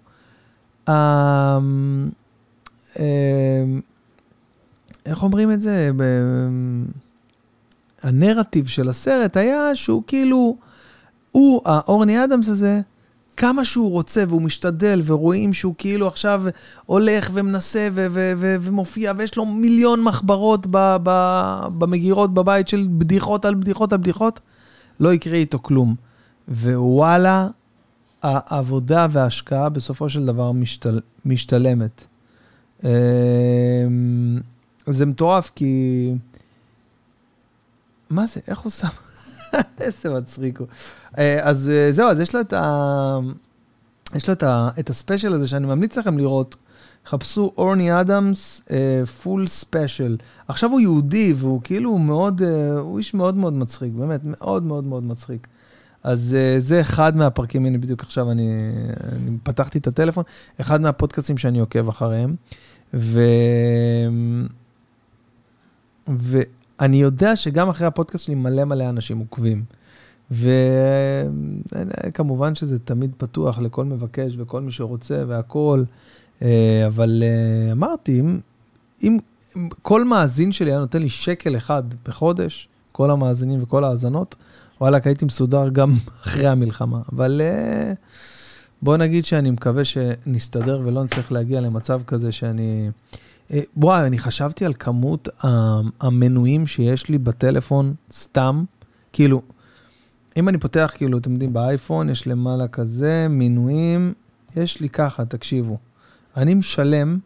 איך 5.05 5.23
אומרים 5.23 5.51
את 5.51 5.61
זה? 5.61 5.91
Uh, 5.97 6.01
הנרטיב 8.03 8.67
של 8.67 8.89
הסרט 8.89 9.37
היה 9.37 9.75
שהוא 9.75 10.03
כאילו, 10.07 10.57
הוא, 11.31 11.61
האורני 11.65 12.23
אדמס 12.23 12.49
הזה, 12.49 12.81
כמה 13.37 13.65
שהוא 13.65 13.91
רוצה 13.91 14.23
והוא 14.27 14.41
משתדל, 14.41 15.01
ורואים 15.05 15.53
שהוא 15.53 15.75
כאילו 15.77 16.07
עכשיו 16.07 16.43
הולך 16.85 17.29
ומנסה 17.33 17.87
ו- 17.91 18.07
ו- 18.09 18.33
ו- 18.37 18.55
ומופיע, 18.59 19.13
ויש 19.17 19.37
לו 19.37 19.45
מיליון 19.45 20.03
מחברות 20.03 20.67
ב- 20.71 20.97
ב- 21.03 21.67
במגירות 21.77 22.33
בבית 22.33 22.67
של 22.67 22.87
בדיחות 22.97 23.45
על 23.45 23.55
בדיחות 23.55 23.93
על 23.93 23.99
בדיחות, 23.99 24.39
לא 24.99 25.13
יקרה 25.13 25.35
איתו 25.37 25.59
כלום. 25.61 25.95
ווואלה, 26.47 27.47
העבודה 28.23 29.07
וההשקעה 29.11 29.69
בסופו 29.69 30.09
של 30.09 30.25
דבר 30.25 30.51
משתל- 30.51 31.01
משתלמת. 31.25 32.03
זה 34.87 35.05
מטורף 35.05 35.51
כי... 35.55 36.13
מה 38.09 38.27
זה? 38.27 38.39
איך 38.47 38.59
הוא 38.59 38.71
שם? 38.71 38.87
איזה 39.81 40.09
מצחיק 40.09 40.59
הוא. 40.59 40.67
אה, 41.17 41.49
אז 41.49 41.71
אה, 41.73 41.91
זהו, 41.91 42.09
אז 42.09 42.19
יש 42.19 42.35
לו 42.35 42.41
את 42.41 42.53
ה... 42.53 43.19
יש 44.15 44.27
לו 44.27 44.33
את, 44.33 44.43
ה... 44.43 44.69
את 44.79 44.89
ה 44.89 44.95
special 44.95 45.33
הזה 45.33 45.47
שאני 45.47 45.67
ממליץ 45.67 45.97
לכם 45.97 46.17
לראות. 46.17 46.55
חפשו 47.05 47.53
אורני 47.57 48.01
אדמס, 48.01 48.61
full 49.23 49.47
special. 49.47 50.17
עכשיו 50.47 50.71
הוא 50.71 50.79
יהודי 50.79 51.33
והוא 51.37 51.61
כאילו 51.63 51.97
מאוד, 51.97 52.41
uh, 52.41 52.79
הוא 52.79 52.97
איש 52.97 53.13
מאוד 53.13 53.35
מאוד 53.35 53.53
מצחיק, 53.53 53.93
באמת, 53.93 54.19
מאוד 54.23 54.63
מאוד 54.63 54.83
מאוד 54.83 55.03
מצחיק. 55.03 55.47
אז 56.03 56.35
uh, 56.35 56.59
זה 56.59 56.81
אחד 56.81 57.17
מהפרקים, 57.17 57.65
הנה 57.65 57.77
בדיוק 57.77 58.01
עכשיו 58.01 58.31
אני, 58.31 58.49
אני 59.11 59.37
פתחתי 59.43 59.77
את 59.77 59.87
הטלפון, 59.87 60.23
אחד 60.61 60.81
מהפודקאסטים 60.81 61.37
שאני 61.37 61.59
עוקב 61.59 61.89
אחריהם. 61.89 62.35
ו... 62.93 63.21
ואני 66.07 67.01
יודע 67.01 67.35
שגם 67.35 67.69
אחרי 67.69 67.87
הפודקאסט 67.87 68.25
שלי 68.25 68.35
מלא 68.35 68.63
מלא 68.63 68.89
אנשים 68.89 69.19
עוקבים. 69.19 69.63
וכמובן 72.03 72.55
שזה 72.55 72.79
תמיד 72.79 73.11
פתוח 73.17 73.59
לכל 73.59 73.85
מבקש 73.85 74.33
וכל 74.37 74.61
מי 74.61 74.71
שרוצה 74.71 75.23
והכול, 75.27 75.85
אה, 76.41 76.83
אבל 76.87 77.23
אה, 77.25 77.71
אמרתי, 77.71 78.19
אם, 78.19 78.39
אם 79.03 79.17
כל 79.81 80.03
מאזין 80.03 80.51
שלי 80.51 80.71
היה 80.71 80.79
נותן 80.79 81.01
לי 81.01 81.09
שקל 81.09 81.57
אחד 81.57 81.83
בחודש, 82.05 82.67
כל 82.91 83.11
המאזינים 83.11 83.63
וכל 83.63 83.83
ההאזנות, 83.83 84.35
וואלכ, 84.81 85.07
הייתי 85.07 85.25
מסודר 85.25 85.69
גם 85.69 85.91
אחרי 86.23 86.47
המלחמה. 86.47 87.01
אבל 87.11 87.41
אה, 87.43 87.93
בוא 88.81 88.97
נגיד 88.97 89.25
שאני 89.25 89.51
מקווה 89.51 89.85
שנסתדר 89.85 90.81
ולא 90.83 91.03
נצטרך 91.03 91.31
להגיע 91.31 91.61
למצב 91.61 92.01
כזה 92.07 92.31
שאני... 92.31 92.89
וואי, 93.77 94.07
אני 94.07 94.19
חשבתי 94.19 94.65
על 94.65 94.73
כמות 94.73 95.29
המנויים 96.01 96.67
שיש 96.67 97.09
לי 97.09 97.17
בטלפון 97.17 97.93
סתם, 98.11 98.63
כאילו, 99.13 99.41
אם 100.37 100.49
אני 100.49 100.57
פותח, 100.57 100.93
כאילו, 100.95 101.17
אתם 101.17 101.31
יודעים, 101.31 101.53
באייפון 101.53 102.09
יש 102.09 102.27
למעלה 102.27 102.67
כזה, 102.67 103.27
מינויים, 103.29 104.13
יש 104.55 104.81
לי 104.81 104.89
ככה, 104.89 105.25
תקשיבו. 105.25 105.77
אני 106.37 106.53
משלם, 106.53 107.19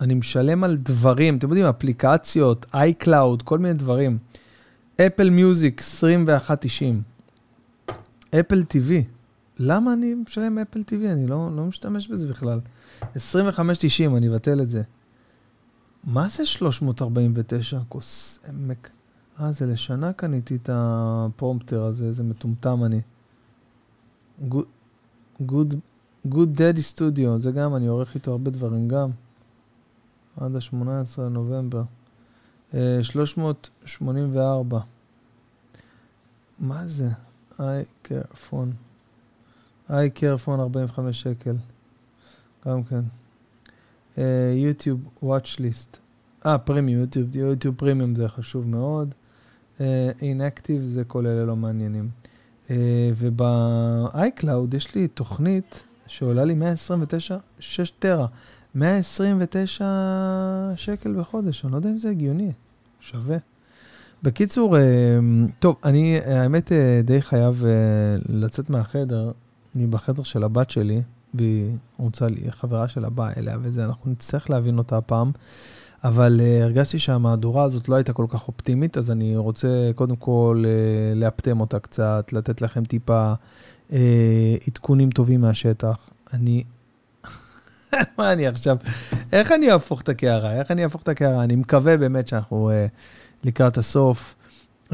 אני 0.00 0.14
משלם 0.14 0.64
על 0.64 0.76
דברים, 0.76 1.36
אתם 1.36 1.48
יודעים, 1.48 1.66
אפליקציות, 1.66 2.66
iCloud, 2.74 3.42
כל 3.44 3.58
מיני 3.58 3.74
דברים. 3.74 4.18
אפל 5.00 5.30
מיוזיק, 5.30 5.82
21.90. 7.88 7.92
אפל 8.40 8.62
TV, 8.70 8.92
למה 9.58 9.92
אני 9.92 10.14
משלם 10.14 10.58
אפל 10.58 10.80
TV? 10.80 11.12
אני 11.12 11.26
לא, 11.26 11.56
לא 11.56 11.64
משתמש 11.64 12.08
בזה 12.08 12.28
בכלל. 12.28 12.60
25.90, 13.02 13.06
אני 14.16 14.28
אבטל 14.28 14.60
את 14.60 14.70
זה. 14.70 14.82
מה 16.04 16.28
זה 16.28 16.46
349? 16.46 17.80
כוס 17.88 18.38
עמק. 18.48 18.90
אה, 19.40 19.52
זה 19.52 19.66
לשנה 19.66 20.12
קניתי 20.12 20.56
את 20.56 20.70
הפרומפטר 20.72 21.82
הזה, 21.82 22.06
איזה 22.06 22.22
מטומטם 22.22 22.84
אני. 22.84 23.00
Good, 24.50 25.76
good, 26.28 26.48
Daddy 26.56 26.94
Studio, 26.94 27.38
זה 27.38 27.50
גם, 27.50 27.76
אני 27.76 27.86
עורך 27.86 28.14
איתו 28.14 28.30
הרבה 28.30 28.50
דברים 28.50 28.88
גם. 28.88 29.10
עד 30.36 30.56
ה-18 30.56 31.20
לנובמבר. 31.20 31.82
Uh, 32.70 32.74
384. 33.02 34.80
מה 36.58 36.86
זה? 36.86 37.10
I 37.58 37.62
care 38.04 38.50
phone. 38.50 38.85
Care 39.88 40.46
phone 40.46 40.60
45 40.60 41.22
שקל. 41.22 41.56
גם 42.66 42.82
כן. 42.84 43.00
יוטיוב, 44.54 45.00
uh, 45.04 45.24
Watch 45.24 45.58
List. 45.58 45.96
אה, 46.46 46.58
פרימיום, 46.58 47.00
יוטיוב, 47.00 47.36
יוטיוב 47.36 47.74
פרימיום 47.74 48.14
זה 48.14 48.28
חשוב 48.28 48.68
מאוד. 48.68 49.14
אינקטיב, 50.22 50.82
uh, 50.82 50.84
זה 50.84 51.04
כל 51.04 51.26
אלה 51.26 51.44
לא 51.44 51.56
מעניינים. 51.56 52.08
אה, 52.70 53.10
וב-iCloud 53.16 54.76
יש 54.76 54.94
לי 54.94 55.08
תוכנית 55.08 55.82
שעולה 56.06 56.44
לי 56.44 56.54
129, 56.54 57.36
6 57.58 57.90
טרה, 57.90 58.26
129 58.74 59.84
שקל 60.76 61.14
בחודש, 61.14 61.64
אני 61.64 61.72
לא 61.72 61.76
יודע 61.76 61.90
אם 61.90 61.98
זה 61.98 62.10
הגיוני, 62.10 62.52
שווה. 63.00 63.36
בקיצור, 64.22 64.78
אה, 64.78 64.82
טוב, 65.58 65.76
אני 65.84 66.18
האמת 66.26 66.72
אה, 66.72 67.00
די 67.04 67.22
חייב 67.22 67.64
אה, 67.64 67.70
לצאת 68.28 68.70
מהחדר, 68.70 69.32
אני 69.76 69.86
בחדר 69.86 70.22
של 70.22 70.44
הבת 70.44 70.70
שלי, 70.70 71.02
והיא 71.34 71.76
רוצה 71.98 72.26
חברה 72.50 72.88
שלה 72.88 73.10
באה 73.10 73.32
אליה 73.36 73.56
וזה, 73.62 73.84
אנחנו 73.84 74.10
נצטרך 74.10 74.50
להבין 74.50 74.78
אותה 74.78 74.96
הפעם. 74.96 75.32
אבל 76.04 76.40
uh, 76.40 76.62
הרגשתי 76.62 76.98
שהמהדורה 76.98 77.64
הזאת 77.64 77.88
לא 77.88 77.94
הייתה 77.94 78.12
כל 78.12 78.26
כך 78.28 78.48
אופטימית, 78.48 78.96
אז 78.96 79.10
אני 79.10 79.36
רוצה 79.36 79.90
קודם 79.94 80.16
כל 80.16 80.64
uh, 80.64 81.18
לאפטם 81.18 81.60
אותה 81.60 81.78
קצת, 81.78 82.32
לתת 82.32 82.62
לכם 82.62 82.84
טיפה 82.84 83.32
uh, 83.90 83.94
עדכונים 84.68 85.10
טובים 85.10 85.40
מהשטח. 85.40 86.10
אני... 86.32 86.62
מה 88.18 88.32
אני 88.32 88.46
עכשיו? 88.46 88.76
איך 89.32 89.52
אני 89.52 89.72
אהפוך 89.72 90.00
את 90.00 90.08
הקערה? 90.08 90.52
איך 90.52 90.70
אני 90.70 90.84
אהפוך 90.84 91.02
את 91.02 91.08
הקערה? 91.08 91.44
אני 91.44 91.56
מקווה 91.56 91.96
באמת 91.96 92.28
שאנחנו 92.28 92.70
uh, 92.70 92.90
לקראת 93.44 93.78
הסוף. 93.78 94.34
Uh, 94.90 94.92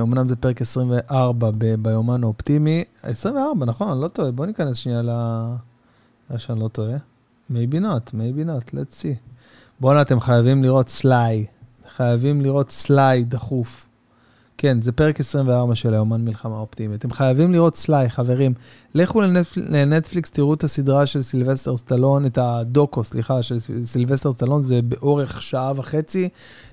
אמנם 0.00 0.28
זה 0.28 0.36
פרק 0.36 0.60
24 0.60 1.50
ב- 1.58 1.74
ביומן 1.74 2.22
האופטימי. 2.24 2.84
24, 3.02 3.66
נכון, 3.66 3.90
אני 3.90 4.00
לא 4.00 4.08
טועה. 4.08 4.30
בואו 4.30 4.46
ניכנס 4.46 4.76
שנייה 4.76 5.02
ל... 5.02 5.10
שאני 6.38 6.60
לא 6.60 6.68
טועה. 6.68 6.96
maybe 7.50 7.74
not, 7.74 8.10
maybe 8.10 8.46
not, 8.46 8.70
let's 8.74 9.02
see. 9.02 9.16
בואנה, 9.80 10.02
אתם 10.02 10.20
חייבים 10.20 10.62
לראות 10.62 10.88
סליי. 10.88 11.46
חייבים 11.96 12.40
לראות 12.40 12.70
סליי 12.70 13.24
דחוף. 13.24 13.88
כן, 14.62 14.82
זה 14.82 14.92
פרק 14.92 15.20
24 15.20 15.74
של 15.74 15.94
היומן 15.94 16.24
מלחמה 16.24 16.58
אופטימית. 16.58 17.00
אתם 17.00 17.10
חייבים 17.10 17.52
לראות 17.52 17.76
סליי, 17.76 18.10
חברים. 18.10 18.54
לכו 18.94 19.20
לנטפל... 19.20 19.62
לנטפליקס, 19.68 20.30
תראו 20.30 20.54
את 20.54 20.64
הסדרה 20.64 21.06
של 21.06 21.22
סילבסטר 21.22 21.76
סטלון, 21.76 22.26
את 22.26 22.38
הדוקו, 22.38 23.04
סליחה, 23.04 23.42
של 23.42 23.58
סילבסטר 23.84 24.32
סטלון, 24.32 24.62
זה 24.62 24.82
באורך 24.82 25.42
שעה 25.42 25.72
וחצי. 25.76 26.28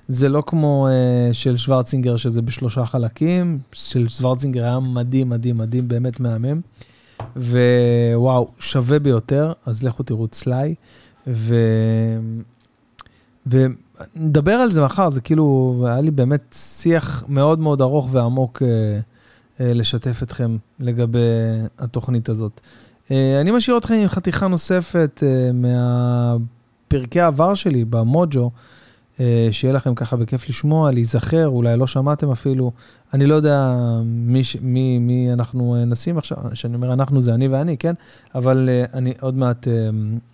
זה 0.08 0.30
לא 0.30 0.44
כמו 0.48 0.88
אה, 0.88 1.34
של 1.34 1.58
שוורצינגר, 1.58 2.18
שזה 2.18 2.42
בשלושה 2.42 2.86
חלקים. 2.86 3.60
של 3.72 4.08
שוורצינגר 4.08 4.64
היה 4.64 4.80
מדהים, 4.80 5.30
מדהים, 5.30 5.58
מדהים, 5.58 5.88
באמת 5.88 6.20
מהמם. 6.20 6.62
ווואו, 7.36 8.52
שווה 8.60 9.00
ביותר, 9.00 9.54
אז 9.66 9.84
לכו 9.84 10.04
תראו 10.04 10.26
את 10.26 10.36
סליי. 10.36 10.76
ו... 11.28 11.56
ונדבר 14.16 14.52
על 14.52 14.72
זה 14.72 14.82
מחר, 14.82 15.12
זה 15.12 15.22
כאילו, 15.22 15.76
היה 15.88 16.02
לי 16.02 16.12
באמת 16.12 16.56
שיח 16.58 17.24
מאוד 17.28 17.60
מאוד 17.60 17.82
ארוך 17.82 18.10
ועמוק 18.12 18.62
אה, 18.62 19.00
אה, 19.60 19.74
לשתף 19.74 20.24
אתכם 20.24 20.58
לגבי 20.80 21.20
התוכנית 21.80 22.30
הזאת. 22.30 22.62
אה, 23.12 23.42
אני 23.42 23.52
משאיר 23.52 23.78
אתכם 23.78 23.94
עם 23.94 24.08
חתיכה 24.08 24.48
נוספת 24.48 25.24
אה, 25.24 25.52
מהפרקי 25.54 27.22
העבר 27.22 27.54
שלי 27.54 27.86
במוג'ו. 27.86 28.52
אה, 29.20 29.48
שיהיה 29.52 29.74
לכם 29.74 29.96
ככה 29.96 30.16
בכיף 30.16 30.50
לשמוע, 30.50 30.92
להיזכר, 30.92 31.48
אולי 31.48 31.78
לא 31.78 31.88
שמעתם 31.88 32.32
אפילו. 32.32 32.72
אני 33.14 33.26
לא 33.26 33.36
יודע 33.36 33.76
מי, 34.06 34.42
מי, 34.62 35.00
מי 35.00 35.34
אנחנו 35.34 35.76
אה, 35.76 35.86
נשים 35.86 36.18
עכשיו, 36.18 36.38
כשאני 36.52 36.76
אומר 36.76 36.94
אנחנו 36.94 37.22
זה 37.22 37.34
אני 37.34 37.48
ואני, 37.48 37.78
כן? 37.78 37.94
אבל 38.36 38.70
אה, 38.70 38.86
אני 38.94 39.14
עוד 39.20 39.38
מעט 39.38 39.68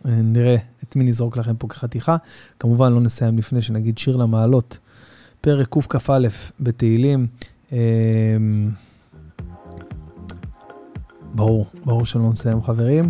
נראה 0.05 0.55
את 0.83 0.95
מי 0.95 1.03
נזרוק 1.03 1.37
לכם 1.37 1.55
פה 1.55 1.67
כחתיכה. 1.67 2.17
כמובן 2.59 2.93
לא 2.93 2.99
נסיים 2.99 3.37
לפני 3.37 3.61
שנגיד 3.61 3.97
שיר 3.97 4.15
למעלות, 4.15 4.77
פרק 5.41 5.77
קכ"א 5.87 6.27
בתהילים. 6.59 7.27
ברור, 11.35 11.65
ברור 11.85 12.05
שלא 12.05 12.29
נסיים 12.31 12.63
חברים. 12.63 13.09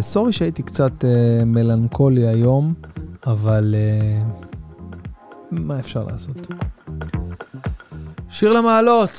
סורי 0.00 0.32
שהייתי 0.32 0.62
קצת 0.62 1.04
מלנכולי 1.46 2.26
היום, 2.26 2.74
אבל... 3.26 3.74
מה 5.50 5.80
אפשר 5.80 6.04
לעשות? 6.04 6.36
שיר 8.28 8.52
למעלות. 8.52 9.10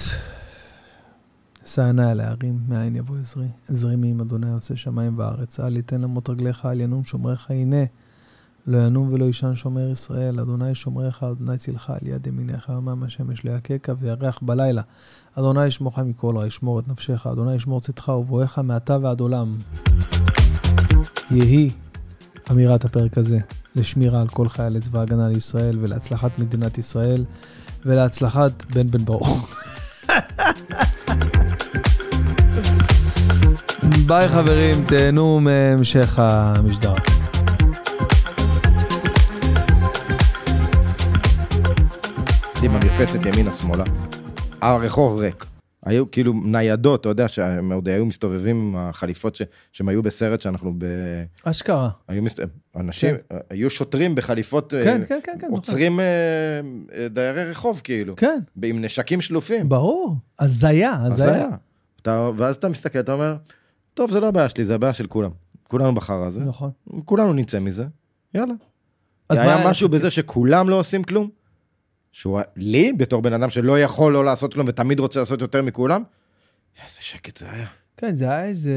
שא 1.65 1.81
עיני 1.81 2.11
על 2.11 2.19
ההרים, 2.19 2.59
מאין 2.67 2.95
יבוא 2.95 3.17
עזרי. 3.17 3.47
עזרי 3.69 3.95
מעם 3.95 4.21
אדוני 4.21 4.53
עושה 4.53 4.75
שמיים 4.75 5.19
וארץ. 5.19 5.59
אל 5.59 5.77
יתן 5.77 6.01
למות 6.01 6.29
רגליך, 6.29 6.65
אל 6.65 6.81
ינום 6.81 7.03
שומריך, 7.03 7.51
הנה. 7.51 7.85
לא 8.67 8.77
ינום 8.77 9.13
ולא 9.13 9.25
יישן 9.25 9.55
שומר 9.55 9.89
ישראל, 9.89 10.39
אדוני 10.39 10.75
שומריך, 10.75 11.23
אדוני 11.23 11.57
צילך 11.57 11.89
על 11.89 12.07
יד 12.07 12.27
ימיניך, 12.27 12.69
יומם 12.69 13.03
השמש 13.03 13.45
לא 13.45 13.51
יככה 13.51 13.93
וירח 13.99 14.39
בלילה. 14.41 14.81
אדוני 15.35 15.65
ישמורך 15.65 15.99
מכל 15.99 16.37
רע, 16.37 16.47
ישמור 16.47 16.79
את 16.79 16.87
נפשך, 16.87 17.27
אדוני 17.27 17.55
ישמור 17.55 17.81
צאתך 17.81 18.09
ובואך 18.09 18.59
מעתה 18.59 18.97
ועד 19.01 19.19
עולם. 19.19 19.57
יהי 21.31 21.71
אמירת 22.51 22.85
הפרק 22.85 23.17
הזה. 23.17 23.39
לשמירה 23.75 24.21
על 24.21 24.27
כל 24.27 24.49
חיילי 24.49 24.79
צבא 24.79 24.99
ההגנה 24.99 25.27
לישראל 25.27 25.77
ולהצלחת 25.81 26.39
מדינת 26.39 26.77
ישראל 26.77 27.25
ולהצלחת 27.85 28.65
בן 28.65 28.91
בן 28.91 29.05
ברוך. 29.05 29.55
ביי 34.05 34.29
חברים, 34.29 34.85
תהנו 34.85 35.39
מהמשך 35.39 36.19
המשדר. 36.19 36.93
עם 42.63 42.71
המרפסת 42.75 43.25
ימינה-שמאלה, 43.25 43.83
הרחוב 44.61 45.19
ריק. 45.19 45.50
היו 45.85 46.11
כאילו 46.11 46.33
ניידות, 46.45 47.01
אתה 47.01 47.09
יודע, 47.09 47.27
שהם 47.27 47.71
עוד 47.71 47.89
היו 47.89 48.05
מסתובבים 48.05 48.55
עם 48.55 48.75
החליפות 48.77 49.35
ש, 49.35 49.41
שהם 49.71 49.89
היו 49.89 50.03
בסרט 50.03 50.41
שאנחנו 50.41 50.73
ב... 50.77 50.85
אשכרה. 51.43 51.89
היו 52.07 52.21
מסת... 52.21 52.39
אנשים, 52.75 53.15
כן. 53.29 53.37
היו 53.49 53.69
שוטרים 53.69 54.15
בחליפות, 54.15 54.73
כן, 54.83 55.01
אה, 55.01 55.05
כן, 55.05 55.19
כן, 55.23 55.37
כן, 55.39 55.47
עוצרים 55.51 55.99
נכון. 55.99 57.09
דיירי 57.13 57.43
רחוב, 57.43 57.81
כאילו. 57.83 58.15
כן. 58.15 58.39
עם 58.63 58.81
נשקים 58.85 59.21
שלופים. 59.21 59.69
ברור, 59.69 60.15
הזיה, 60.39 60.97
הזיה. 61.03 61.49
אתה, 62.01 62.29
ואז 62.37 62.55
אתה 62.55 62.69
מסתכל, 62.69 62.99
אתה 62.99 63.13
אומר, 63.13 63.35
טוב, 63.93 64.11
זה 64.11 64.19
לא 64.19 64.27
הבעיה 64.27 64.49
שלי, 64.49 64.65
זה 64.65 64.75
הבעיה 64.75 64.93
של 64.93 65.07
כולם. 65.07 65.31
כולנו 65.67 65.95
בחר 65.95 66.23
הזה. 66.23 66.39
נכון. 66.39 66.71
כולנו 67.05 67.33
נצא 67.33 67.59
מזה, 67.59 67.85
יאללה. 68.35 68.53
היה 69.29 69.57
מה... 69.57 69.69
משהו 69.69 69.89
בזה 69.89 70.11
שכולם 70.11 70.69
לא 70.69 70.79
עושים 70.79 71.03
כלום? 71.03 71.29
שהוא 72.11 72.41
לי, 72.55 72.93
בתור 72.93 73.21
בן 73.21 73.33
אדם 73.33 73.49
שלא 73.49 73.79
יכול 73.79 74.13
לא 74.13 74.25
לעשות 74.25 74.53
כלום 74.53 74.67
ותמיד 74.67 74.99
רוצה 74.99 75.19
לעשות 75.19 75.41
יותר 75.41 75.61
מכולם, 75.61 76.03
איזה 76.85 76.97
שקט 77.01 77.37
זה 77.37 77.51
היה. 77.51 77.67
כן, 77.97 78.15
זה 78.15 78.25
היה 78.25 78.45
איזה... 78.45 78.75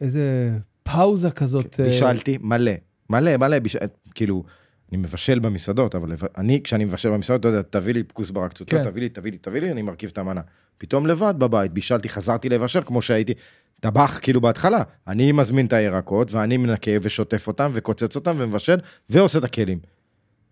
איזה 0.00 0.50
פאוזה 0.82 1.30
כזאת. 1.30 1.74
כן, 1.74 1.84
בישלתי 1.84 2.38
מלא, 2.40 2.72
מלא, 3.10 3.36
מלא, 3.36 3.58
ביש... 3.58 3.76
כאילו, 4.14 4.44
אני 4.92 4.98
מבשל 4.98 5.38
במסעדות, 5.38 5.94
אבל 5.94 6.12
אני, 6.38 6.60
כשאני 6.62 6.84
מבשל 6.84 7.10
במסעדות, 7.10 7.40
אתה 7.40 7.48
יודע, 7.48 7.62
תביא 7.62 7.94
לי 7.94 8.02
כוסברה 8.12 8.48
קצוצה, 8.48 8.76
כן. 8.76 8.84
תביא 8.90 9.02
לי, 9.02 9.08
תביא 9.08 9.32
לי, 9.32 9.38
תביא 9.38 9.60
לי, 9.60 9.72
אני 9.72 9.82
מרכיב 9.82 10.10
את 10.12 10.18
המנה. 10.18 10.40
פתאום 10.78 11.06
לבד 11.06 11.34
בבית, 11.38 11.72
בישלתי, 11.72 12.08
חזרתי 12.08 12.48
לבשל 12.48 12.82
כמו 12.82 13.02
שהייתי, 13.02 13.34
טבח 13.80 14.18
כאילו 14.22 14.40
בהתחלה. 14.40 14.82
אני 15.06 15.32
מזמין 15.32 15.66
את 15.66 15.72
הירקות, 15.72 16.32
ואני 16.32 16.56
מנקה 16.56 16.90
ושוטף 17.02 17.46
אותם, 17.46 17.70
וקוצץ 17.74 18.16
אותם, 18.16 18.34
ומבשל, 18.38 18.76
ועושה 19.10 19.38
את 19.38 19.44
הכלים. 19.44 19.78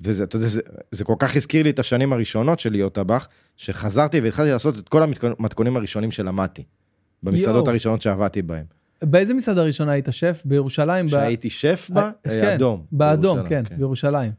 וזה, 0.02 0.24
אתה 0.24 0.36
יודע, 0.36 0.48
זה, 0.48 0.60
זה 0.92 1.04
כל 1.04 1.14
כך 1.18 1.36
הזכיר 1.36 1.62
לי 1.62 1.70
את 1.70 1.78
השנים 1.78 2.12
הראשונות 2.12 2.60
של 2.60 2.72
להיות 2.72 2.94
טבח, 2.94 3.28
שחזרתי 3.56 4.20
והתחלתי 4.20 4.50
לעשות 4.50 4.78
את 4.78 4.88
כל 4.88 5.02
המתכונים 5.38 5.76
הראשונים 5.76 6.10
שלמדתי, 6.10 6.62
במסעדות 7.22 7.64
יו. 7.64 7.70
הראשונות 7.70 8.02
שעבדתי 8.02 8.42
בהן. 8.42 8.64
באיזה 9.02 9.34
מסעדה 9.34 9.62
ראשונה 9.62 9.92
היית 9.92 10.08
שף? 10.10 10.42
בירושלים? 10.44 11.08
שהייתי 11.08 11.50
שף 11.50 11.90
בה? 11.92 12.10
אה, 12.26 12.30
כן, 12.30 12.54
אדום. 12.54 12.84
באדום, 12.92 13.38
כן, 13.48 13.64
כן, 13.68 13.76
בירושלים. 13.76 14.32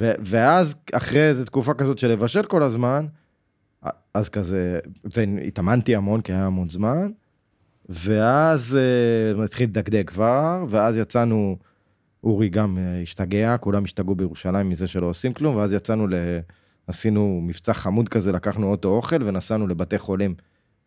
ו- 0.00 0.12
ואז, 0.20 0.74
אחרי 0.92 1.28
איזו 1.28 1.44
תקופה 1.44 1.74
כזאת 1.74 1.98
של 1.98 2.08
לבשל 2.08 2.42
כל 2.42 2.62
הזמן, 2.62 3.06
אז 4.14 4.28
כזה, 4.28 4.78
והתאמנתי 5.04 5.96
המון, 5.96 6.20
כי 6.20 6.32
היה 6.32 6.46
המון 6.46 6.70
זמן, 6.70 7.10
ואז 7.88 8.78
uh, 9.36 9.42
התחיל 9.42 9.68
לדקדק 9.68 10.10
כבר, 10.10 10.64
ואז 10.68 10.96
יצאנו... 10.96 11.56
אורי 12.28 12.48
גם 12.48 12.78
אה, 12.78 13.02
השתגע, 13.02 13.56
כולם 13.56 13.84
השתגעו 13.84 14.14
בירושלים 14.14 14.68
מזה 14.68 14.86
שלא 14.86 15.06
עושים 15.06 15.32
כלום, 15.32 15.56
ואז 15.56 15.72
יצאנו, 15.72 16.06
ל... 16.06 16.14
עשינו 16.86 17.40
מבצע 17.42 17.72
חמוד 17.72 18.08
כזה, 18.08 18.32
לקחנו 18.32 18.70
אוטו 18.70 18.88
אוכל 18.88 19.22
ונסענו 19.22 19.66
לבתי 19.66 19.98
חולים 19.98 20.34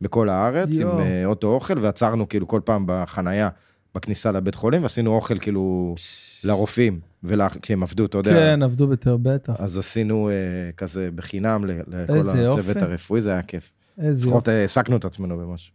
בכל 0.01 0.29
הארץ 0.29 0.69
יו. 0.71 0.91
עם 0.91 0.99
אה, 0.99 1.25
אוטו 1.25 1.47
אוכל, 1.47 1.79
ועצרנו 1.79 2.29
כאילו 2.29 2.47
כל 2.47 2.61
פעם 2.65 2.83
בחנייה 2.87 3.49
בכניסה 3.95 4.31
לבית 4.31 4.55
חולים, 4.55 4.83
ועשינו 4.83 5.15
אוכל 5.15 5.39
כאילו 5.39 5.95
לרופאים, 6.43 6.99
ולה... 7.23 7.47
כשהם 7.61 7.83
עבדו, 7.83 8.05
אתה 8.05 8.17
יודע. 8.17 8.31
כן, 8.31 8.63
עבדו 8.63 8.87
ביותר, 8.87 9.17
בטח. 9.17 9.53
אז 9.57 9.77
עשינו 9.77 10.29
uh, 10.29 10.75
כזה 10.75 11.09
בחינם 11.15 11.65
לכל 11.65 12.19
הצוות 12.19 12.59
אופן. 12.59 12.79
הרפואי, 12.79 13.21
זה 13.21 13.31
היה 13.31 13.41
כיף. 13.41 13.71
איזה 13.97 14.27
לפחות 14.27 14.47
העסקנו 14.47 14.97
את 14.97 15.05
עצמנו 15.05 15.37
במשהו. 15.37 15.73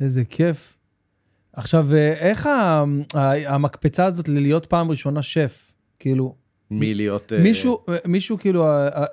איזה 0.00 0.24
כיף. 0.24 0.73
עכשיו, 1.56 1.88
אה, 1.94 2.12
איך 2.12 2.48
המקפצה 3.46 4.04
הזאת 4.06 4.28
ללהיות 4.28 4.66
פעם 4.66 4.90
ראשונה 4.90 5.22
שף, 5.22 5.72
כאילו... 5.98 6.34
מי 6.70 6.94
להיות... 6.94 7.32
אה, 7.32 7.42
מישהו, 7.42 7.78
מישהו 8.06 8.38
כאילו, 8.38 8.64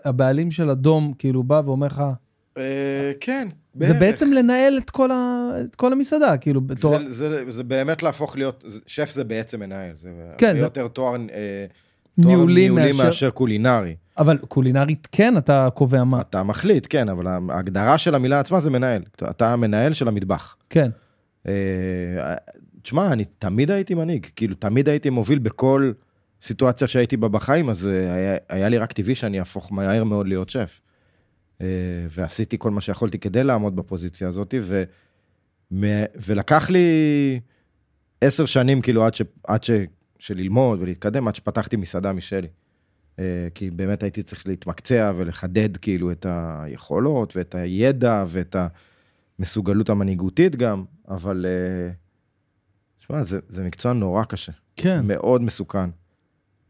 הבעלים 0.06 0.52
של 0.52 0.70
אדום, 0.70 1.14
כאילו, 1.18 1.44
בא 1.44 1.62
ואומר 1.66 1.88
לך... 1.88 2.04
אה, 2.58 3.12
כן, 3.20 3.48
זה 3.74 3.88
בערך. 3.88 4.00
בעצם 4.00 4.34
לנהל 4.34 4.78
את 4.78 4.90
כל, 4.90 5.12
ה... 5.12 5.50
את 5.70 5.76
כל 5.76 5.94
המסעדה, 5.94 6.38
כאילו, 6.38 6.62
בתור... 6.62 6.98
זה, 6.98 7.14
זה, 7.14 7.52
זה 7.52 7.64
באמת 7.64 8.04
להפוך 8.04 8.36
להיות, 8.36 8.64
זה- 8.68 8.80
שף 8.88 9.12
זה 9.12 9.24
בעצם 9.24 9.60
מנהל, 9.60 9.92
זה 9.96 10.10
כן, 10.38 10.48
הרבה 10.48 10.60
זה- 10.60 10.66
יותר 10.66 10.88
תואר, 10.88 11.14
אה, 11.16 11.18
תואר 11.18 11.28
ניהולי 12.18 12.62
ניהולי 12.62 12.92
מאשר- 12.92 13.04
מאשר 13.06 13.30
קולינרי. 13.30 13.96
אבל 14.18 14.38
קולינרית 14.38 15.08
כן, 15.12 15.38
אתה 15.38 15.68
קובע 15.74 16.04
מה. 16.04 16.22
אתה 16.22 16.44
מחליט, 16.44 16.88
כן, 16.90 17.10
אבל 17.10 17.28
ההגדרה 17.28 17.98
של 17.98 18.16
המילה 18.16 18.40
עצמה 18.40 18.60
זה 18.60 18.70
מנהל. 18.70 19.02
אתה 19.30 19.54
המנהל 19.54 19.94
של 19.94 20.08
המטבח. 20.08 20.56
כן. 20.70 20.90
אה, 21.48 22.36
תשמע, 22.82 23.14
אני 23.14 23.26
תמיד 23.26 23.72
הייתי 23.72 23.94
מנהיג, 23.94 24.28
כאילו, 24.36 24.56
תמיד 24.56 24.90
הייתי 24.90 25.10
מוביל 25.10 25.40
בכל 25.40 25.92
סיטואציה 26.42 26.88
שהייתי 26.88 27.18
בה 27.18 27.28
בחיים, 27.28 27.70
אז 27.70 27.88
אה, 27.88 28.14
היה, 28.14 28.38
היה 28.50 28.70
לי 28.70 28.78
רק 28.78 28.92
טבעי 28.92 29.16
שאני 29.16 29.40
אהפוך 29.40 29.72
מהר 29.72 30.04
מאוד 30.04 30.28
להיות 30.28 30.50
שף. 30.50 30.82
אה, 31.62 31.68
ועשיתי 32.10 32.56
כל 32.60 32.72
מה 32.72 32.82
שיכולתי 32.82 33.20
כדי 33.20 33.44
לעמוד 33.44 33.76
בפוזיציה 33.76 34.28
הזאת, 34.28 34.54
ו, 34.62 34.84
ולקח 36.16 36.70
לי 36.70 37.40
עשר 38.22 38.46
שנים, 38.46 38.82
כאילו, 38.82 39.06
עד, 39.06 39.14
ש, 39.14 39.22
עד 39.44 39.64
ש, 39.64 39.72
שללמוד 40.20 40.82
ולהתקדם, 40.82 41.28
עד 41.28 41.36
שפתחתי 41.36 41.76
מסעדה 41.76 42.14
משלי. 42.14 42.48
כי 43.56 43.70
באמת 43.70 44.04
הייתי 44.04 44.24
צריך 44.24 44.48
להתמקצע 44.48 45.12
ולחדד, 45.16 45.78
כאילו, 45.78 46.12
את 46.12 46.26
היכולות 46.30 47.36
ואת 47.36 47.56
הידע 47.56 48.26
ואת 48.28 48.56
המסוגלות 49.40 49.90
המנהיגותית 49.90 50.56
גם, 50.56 50.84
אבל... 51.12 51.46
אה, 51.46 51.94
תשמע, 53.00 53.24
זה, 53.24 53.40
זה 53.50 53.64
מקצוע 53.64 53.94
נורא 53.94 54.24
קשה, 54.24 54.52
כן. 54.76 55.02
מאוד 55.08 55.42
מסוכן, 55.42 55.90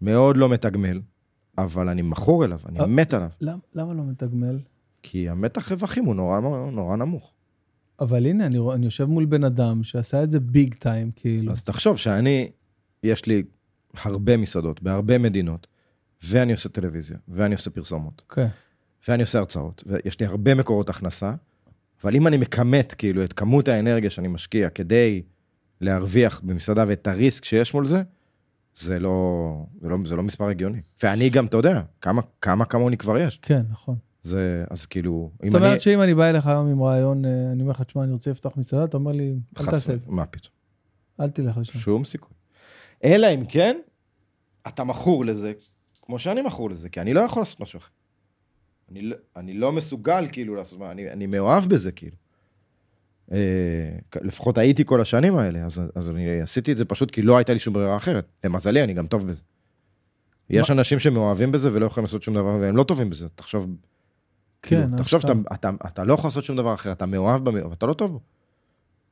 מאוד 0.01 0.37
לא 0.37 0.49
מתגמל, 0.49 1.01
אבל 1.57 1.89
אני 1.89 2.01
מכור 2.01 2.45
אליו, 2.45 2.59
אני 2.65 2.79
אה. 2.79 2.85
מת 2.85 3.13
עליו, 3.13 3.29
למה, 3.41 3.57
למה 3.75 3.93
לא 3.93 4.03
מתגמל? 4.03 4.59
כי 5.03 5.29
המתח 5.29 5.71
רווחים 5.71 6.05
הוא 6.05 6.15
נורא, 6.15 6.39
נורא 6.71 6.95
נמוך. 6.95 7.33
אבל 7.99 8.25
הנה, 8.25 8.45
אני, 8.45 8.59
אני 8.73 8.85
יושב 8.85 9.05
מול 9.05 9.25
בן 9.25 9.43
אדם 9.43 9.83
שעשה 9.83 10.23
את 10.23 10.31
זה 10.31 10.39
ביג 10.39 10.73
טיים, 10.73 11.11
כאילו. 11.15 11.51
אז 11.51 11.63
תחשוב 11.63 11.97
שאני, 11.97 12.51
יש 13.03 13.25
לי 13.25 13.43
הרבה 14.03 14.37
מסעדות 14.37 14.81
בהרבה 14.81 15.17
מדינות, 15.17 15.67
ואני 16.23 16.51
עושה 16.51 16.69
טלוויזיה, 16.69 17.17
ואני 17.27 17.53
עושה 17.53 17.69
פרסומות, 17.69 18.21
אוקיי. 18.29 18.47
ואני 19.07 19.21
עושה 19.21 19.39
הרצאות, 19.39 19.83
ויש 19.87 20.19
לי 20.19 20.25
הרבה 20.25 20.55
מקורות 20.55 20.89
הכנסה, 20.89 21.33
אבל 22.03 22.15
אם 22.15 22.27
אני 22.27 22.37
מכמת 22.37 22.93
כאילו 22.93 23.23
את 23.23 23.33
כמות 23.33 23.67
האנרגיה 23.67 24.09
שאני 24.09 24.27
משקיע 24.27 24.69
כדי 24.69 25.21
להרוויח 25.81 26.41
במסעדה 26.43 26.85
ואת 26.87 27.07
הריסק 27.07 27.45
שיש 27.45 27.73
מול 27.73 27.85
זה, 27.85 28.01
זה 28.75 28.99
לא, 28.99 29.65
זה 29.81 29.89
לא, 29.89 29.97
זה 30.05 30.15
לא 30.15 30.23
מספר 30.23 30.47
הגיוני. 30.47 30.81
ואני 31.03 31.29
גם, 31.29 31.45
אתה 31.45 31.57
יודע, 31.57 31.81
כמה, 32.01 32.21
כמה 32.41 32.65
כמוני 32.65 32.97
כבר 32.97 33.17
יש. 33.17 33.39
כן, 33.41 33.61
נכון. 33.71 33.95
זה, 34.23 34.63
אז 34.69 34.85
כאילו, 34.85 35.31
אם 35.43 35.49
זאת 35.49 35.55
אני... 35.55 35.65
אומרת 35.65 35.81
שאם 35.81 36.01
אני 36.01 36.13
בא 36.13 36.29
אליך 36.29 36.47
היום 36.47 36.67
עם 36.67 36.83
רעיון, 36.83 37.25
אה, 37.25 37.51
אני 37.51 37.61
אומר 37.61 37.71
לך, 37.71 37.81
תשמע, 37.81 38.03
אני 38.03 38.11
רוצה 38.11 38.31
לפתוח 38.31 38.57
מסעדה, 38.57 38.83
אתה 38.83 38.97
אומר 38.97 39.11
לי, 39.11 39.35
אל 39.59 39.65
תעשה 39.65 39.93
את 39.93 39.99
זה, 40.01 40.05
מה 40.07 40.25
פתאום? 40.25 40.53
אל 41.19 41.29
תלך 41.29 41.57
לשם. 41.57 41.79
שום 41.79 42.05
סיכוי. 42.05 42.33
אלא 43.03 43.27
אם 43.35 43.45
כן, 43.45 43.77
אתה 44.67 44.83
מכור 44.83 45.25
לזה, 45.25 45.53
כמו 46.01 46.19
שאני 46.19 46.41
מכור 46.41 46.69
לזה, 46.69 46.89
כי 46.89 47.01
אני 47.01 47.13
לא 47.13 47.21
יכול 47.21 47.41
לעשות 47.41 47.59
משהו 47.59 47.77
אחר. 47.77 47.89
אני 48.91 49.01
לא, 49.01 49.15
אני 49.35 49.53
לא 49.53 49.71
מסוגל 49.71 50.27
כאילו 50.31 50.55
לעשות, 50.55 50.79
מה, 50.79 50.91
אני, 50.91 51.11
אני 51.11 51.25
מאוהב 51.25 51.65
בזה 51.65 51.91
כאילו. 51.91 52.15
אה, 53.31 53.37
לפחות 54.21 54.57
הייתי 54.57 54.85
כל 54.85 55.01
השנים 55.01 55.37
האלה, 55.37 55.65
אז, 55.65 55.81
אז 55.95 56.09
אני 56.09 56.41
עשיתי 56.41 56.71
את 56.71 56.77
זה 56.77 56.85
פשוט 56.85 57.11
כי 57.11 57.21
לא 57.21 57.37
הייתה 57.37 57.53
לי 57.53 57.59
שום 57.59 57.73
ברירה 57.73 57.97
אחרת. 57.97 58.25
למזלי, 58.43 58.83
אני 58.83 58.93
גם 58.93 59.07
טוב 59.07 59.27
בזה. 59.27 59.41
יש 60.49 60.71
אנשים 60.71 60.99
שמאוהבים 60.99 61.51
בזה 61.51 61.69
ולא 61.73 61.85
יכולים 61.85 62.05
לעשות 62.05 62.23
שום 62.23 62.33
דבר, 62.33 62.57
והם 62.61 62.77
לא 62.77 62.83
טובים 62.83 63.09
בזה. 63.09 63.27
תחשוב, 63.35 63.75
כאילו, 64.61 64.81
כן, 64.81 64.97
תחשוב 64.97 65.21
שאתה 65.21 65.33
אשכרה. 65.33 65.55
אתה, 65.55 65.69
אתה 65.87 66.03
לא 66.03 66.13
יכול 66.13 66.27
לעשות 66.27 66.43
שום 66.43 66.57
דבר 66.57 66.73
אחר, 66.73 66.91
אתה 66.91 67.05
מאוהב 67.05 67.47
אבל 67.47 67.73
אתה 67.73 67.85
לא 67.85 67.93
טוב 67.93 68.11
בו. 68.11 68.19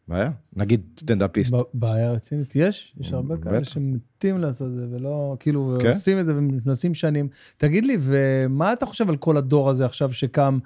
בעיה. 0.10 0.32
נגיד 0.56 0.82
סטנדאפיסט. 1.00 1.54
בעיה 1.74 2.12
רצינית, 2.12 2.56
יש, 2.56 2.96
יש 3.00 3.14
הרבה 3.14 3.38
כאלה. 3.38 3.64
שמתים 3.64 4.38
לעשות 4.38 4.68
את 4.68 4.76
זה, 4.76 4.86
ולא, 4.92 5.36
כאילו, 5.40 5.78
כן. 5.82 5.94
עושים 5.94 6.20
את 6.20 6.26
זה 6.26 6.34
ומנסים 6.36 6.94
שנים. 6.94 7.28
תגיד 7.58 7.86
לי, 7.86 7.98
ומה 8.00 8.74
אתה 8.74 8.86
חושב 8.86 9.10
על 9.10 9.16
כל 9.16 9.38
הדור 9.38 9.70
הזה 9.70 9.86
עכשיו 9.86 10.14
שקם 10.14 10.60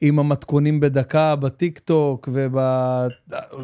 עם 0.00 0.18
המתכונים 0.18 0.80
בדקה 0.80 1.36
בטיק 1.36 1.78
טוק, 1.78 2.28
וב... 2.32 2.58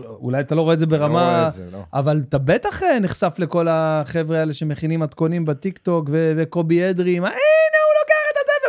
אולי 0.05 0.41
אתה 0.41 0.55
לא 0.55 0.63
רואה 0.63 0.75
את 0.75 0.79
זה 0.79 0.87
לא 0.87 0.97
רואה 0.97 1.09
ברמה... 1.09 1.47
את 1.49 1.53
זה, 1.53 1.69
לא. 1.73 1.79
אבל 1.93 2.23
אתה 2.29 2.39
בטח 2.39 2.83
אה, 2.83 3.01
נחשף 3.01 3.35
לכל 3.39 3.67
החבר'ה 3.71 4.39
האלה 4.39 4.53
שמכינים 4.53 5.01
מתכונים 5.01 5.45
בטיק 5.45 5.79
טוק, 5.79 6.09
ו- 6.11 6.33
וקובי 6.37 6.91
אדרי, 6.91 7.21
מה, 7.21 7.27
הנה 7.27 7.37
הוא 7.37 7.94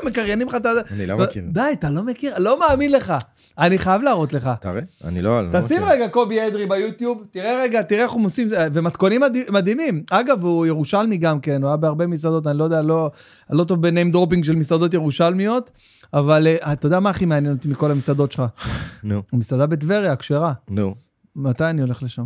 ומקריינים 0.05 0.47
לך 0.47 0.55
את 0.55 0.65
הזה. 0.65 0.81
אני 0.91 1.07
לא 1.07 1.17
מכיר. 1.17 1.43
די, 1.47 1.61
אתה 1.73 1.89
לא 1.89 2.03
מכיר, 2.03 2.33
לא 2.37 2.59
מאמין 2.59 2.91
לך. 2.91 3.13
אני 3.57 3.77
חייב 3.77 4.01
להראות 4.01 4.33
לך. 4.33 4.49
תראה, 4.61 4.81
אני 5.03 5.21
לא... 5.21 5.41
לא 5.41 5.61
תשים. 5.61 5.83
רגע 5.83 6.07
קובי 6.07 6.47
אדרי 6.47 6.65
ביוטיוב, 6.65 7.23
תראה 7.31 7.61
רגע, 7.63 7.81
תראה 7.81 8.03
איך 8.03 8.11
הוא 8.11 8.25
עושים, 8.25 8.47
ומתכונים 8.73 9.21
מדהימים. 9.49 10.03
אגב, 10.11 10.43
הוא 10.43 10.65
ירושלמי 10.65 11.17
גם 11.17 11.39
כן, 11.39 11.61
הוא 11.61 11.69
היה 11.69 11.77
בהרבה 11.77 12.07
מסעדות, 12.07 12.47
אני 12.47 12.57
לא 12.57 12.63
יודע, 12.63 12.81
לא, 12.81 13.11
לא 13.49 13.63
טוב 13.63 13.81
ב 13.81 13.87
name 13.87 14.11
dropping 14.11 14.43
של 14.43 14.55
מסעדות 14.55 14.93
ירושלמיות, 14.93 15.71
אבל 16.13 16.47
אה, 16.47 16.73
אתה 16.73 16.85
יודע 16.85 16.99
מה 16.99 17.09
הכי 17.09 17.25
מעניין 17.25 17.53
אותי 17.53 17.67
מכל 17.67 17.91
המסעדות 17.91 18.31
שלך? 18.31 18.43
נו, 19.03 19.21
המסעדה 19.33 19.65
בטבריה, 19.65 20.11
הכשרה. 20.11 20.53
נו. 20.69 20.95
מתי 21.35 21.63
אני 21.63 21.81
הולך 21.81 22.03
לשם? 22.03 22.23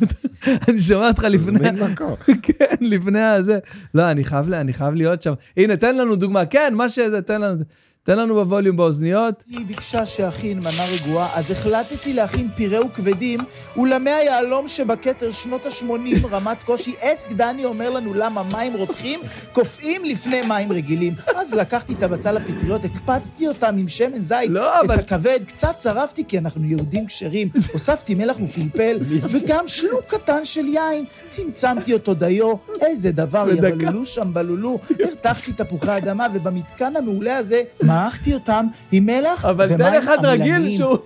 אני 0.68 0.80
שומע 0.80 1.08
אותך 1.08 1.24
לפני, 1.24 1.58
זמין 1.58 1.76
מקום. 1.92 2.14
כן, 2.42 2.74
לפני 2.80 3.22
הזה. 3.22 3.58
לא, 3.94 4.10
אני 4.10 4.24
חייב, 4.24 4.52
אני 4.52 4.72
חייב 4.72 4.94
להיות 4.94 5.22
שם. 5.22 5.34
הנה, 5.56 5.76
תן 5.76 5.96
לנו 5.96 6.16
דוגמה. 6.16 6.46
כן, 6.46 6.74
מה 6.76 6.88
שזה, 6.88 7.22
תן 7.22 7.40
לנו, 7.40 7.56
תן 8.04 8.18
לנו 8.18 8.34
בווליום 8.34 8.76
באוזניות. 8.76 9.44
היא 9.50 9.66
ביקשה 9.66 10.06
שאכין 10.06 10.58
מנה 10.58 10.84
רגועה, 10.94 11.28
אז 11.38 11.50
החלטתי 11.50 12.12
להכין 12.12 12.48
פיראו 12.56 12.92
כבדים, 12.94 13.40
אולמי 13.76 14.10
היהלום 14.10 14.68
שבכתר 14.68 15.30
שנות 15.30 15.66
ה-80, 15.66 15.86
רמת 16.32 16.62
קושי, 16.62 16.94
אסק 17.00 17.32
דני 17.32 17.64
אומר 17.64 17.90
לנו 17.90 18.14
למה 18.14 18.42
מים 18.52 18.74
רותחים 18.74 19.20
קופאים 19.52 20.04
לפני 20.04 20.42
מים 20.48 20.72
רגילים. 20.72 21.14
אז 21.36 21.54
לקחתי 21.54 21.92
את 21.92 22.02
הבצל 22.02 22.32
לפטריות, 22.32 22.84
הקפצתי 22.84 23.48
אותם 23.48 23.74
עם 23.78 23.88
שמן 23.88 24.20
זית, 24.20 24.50
לא, 24.50 24.80
אבל- 24.80 24.94
את 24.94 25.00
הכבד, 25.00 25.40
קצת 25.46 25.74
צרפתי 25.78 26.24
כי 26.28 26.38
אנחנו 26.38 26.64
יהודים 26.64 27.06
כשרים, 27.06 27.48
הוספתי 27.72 28.14
מלח 28.14 28.36
ופלפל, 28.44 28.98
וגם 29.30 29.68
שלוק 29.68 30.04
קטן 30.06 30.44
של 30.44 30.66
יין, 30.66 31.04
צמצמתי 31.30 31.92
אותו 31.92 32.14
דיו, 32.14 32.54
איזה 32.80 33.12
דבר. 33.12 33.46
יבללו 33.52 34.06
שם 34.06 34.34
בלולו, 34.34 34.78
הרתחתי 35.04 35.52
תפוחי 35.52 35.96
אדמה, 35.98 36.26
ובמתקן 36.34 36.96
המעולה 36.96 37.36
הזה, 37.36 37.62
מעכתי 37.92 38.34
אותם 38.34 38.66
עם 38.92 39.06
מלח 39.06 39.44
אבל 39.44 39.68
תן 39.68 39.74
ומים 39.74 39.98
אחד 40.02 40.16
רגיל 40.22 40.52
עמלניים. 40.54 40.78
שהוא- 40.78 40.98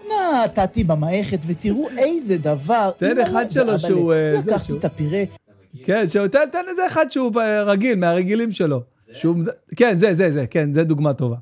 נתתי 0.45 0.85
במערכת, 0.85 1.39
ותראו 1.47 1.89
איזה 1.99 2.39
דבר. 2.39 2.91
תן 2.99 3.19
אחד 3.21 3.51
שלו. 3.51 3.79
שהוא, 3.79 4.13
אה, 4.13 4.35
לקחתי 4.47 4.73
את 4.73 4.85
הפירה, 4.85 5.23
כן, 5.85 6.09
שהוא, 6.09 6.27
תן, 6.27 6.39
איזה 6.71 6.87
אחד 6.87 7.11
שהוא 7.11 7.41
אה, 7.41 7.63
רגיל, 7.63 7.99
מהרגילים 7.99 8.53
שלו. 8.53 8.81
כן, 9.77 9.97
זה, 9.97 10.15
זה, 10.15 10.33
זה, 10.33 10.47
כן, 10.51 10.73
זה 10.73 10.85
דוגמה 10.85 11.13
טובה. 11.15 11.37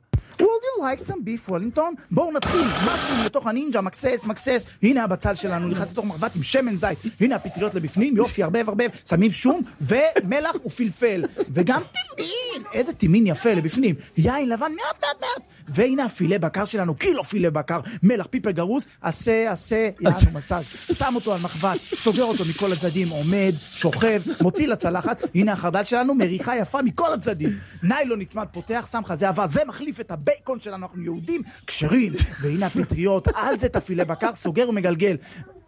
Some 0.93 1.13
beef 1.27 1.49
וולינגטון? 1.49 1.95
בואו 2.11 2.33
נתחיל, 2.33 2.69
משהו 2.87 3.15
לתוך 3.25 3.47
הנינג'ה, 3.47 3.81
מקסס, 3.81 4.25
מקסס. 4.27 4.65
הנה 4.83 5.05
הבצל 5.05 5.35
שלנו, 5.35 5.69
נכנס 5.69 5.91
לתוך 5.91 6.05
מחבת 6.05 6.37
עם 6.37 6.43
שמן 6.43 6.77
זית. 6.77 6.99
הנה 7.21 7.37
הפטריות 7.37 7.75
לבפנים, 7.75 8.17
יופי, 8.17 8.43
ערבב, 8.43 8.69
ערבב. 8.69 8.89
שמים 9.09 9.33
שום 9.33 9.63
ומלח 9.81 10.57
ופלפל. 10.67 11.25
וגם 11.51 11.83
טימין, 12.17 12.63
איזה 12.73 12.93
טימין 12.93 13.27
יפה 13.27 13.55
לבפנים. 13.55 13.95
יין 14.17 14.49
לבן, 14.49 14.73
מעט, 14.73 15.05
מעט, 15.05 15.21
מעט. 15.21 15.43
והנה 15.69 16.05
הפילה 16.05 16.39
בקר 16.39 16.65
שלנו, 16.65 16.95
קילו 16.95 17.25
פילה 17.25 17.51
בקר, 17.51 17.81
מלח, 18.03 18.27
פיפל 18.27 18.53
גרוס, 18.53 18.87
עשה, 19.03 19.53
עשה, 19.53 19.89
יענו 20.01 20.17
מסאז'. 20.35 20.65
שם 20.93 21.13
אותו 21.15 21.35
על 21.35 21.41
מחבת, 21.41 21.81
סוגר 21.81 22.25
אותו 22.25 22.45
מכל 22.49 22.73
הצדדים, 22.73 23.09
עומד, 23.09 23.53
שוכב, 23.75 24.23
מוציא 24.41 24.69
לצלחת. 24.69 25.23
הנה 25.35 25.53
החרדל 25.53 25.83
שלנו, 25.83 26.15
מריחה 26.15 26.57
יפה 26.57 26.83
מכל 26.83 27.13
הצדדים. 27.13 27.51
ניילון 27.83 28.21
נצמד, 28.21 28.47
פותח, 28.53 28.89
שם 28.93 29.01
לך 29.05 29.15
זה 29.15 29.29
אבל, 29.29 29.49
זה 29.49 29.61
מחליף 29.67 30.01
את 30.01 30.11
הבייקון 30.11 30.61
שלנו, 30.75 30.87
אנחנו 30.87 31.03
יהודים 31.03 31.43
כשרים. 31.67 32.13
והנה 32.43 32.67
הפטריות, 32.67 33.29
על 33.35 33.59
זה 33.59 33.67
את 33.67 33.77
הפילה 33.77 34.05
בקר, 34.05 34.35
סוגר 34.35 34.69
ומגלגל. 34.69 35.17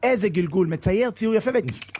איזה 0.02 0.28
גלגול, 0.28 0.66
מצייר 0.66 1.10
ציור 1.10 1.34
יפה, 1.34 1.50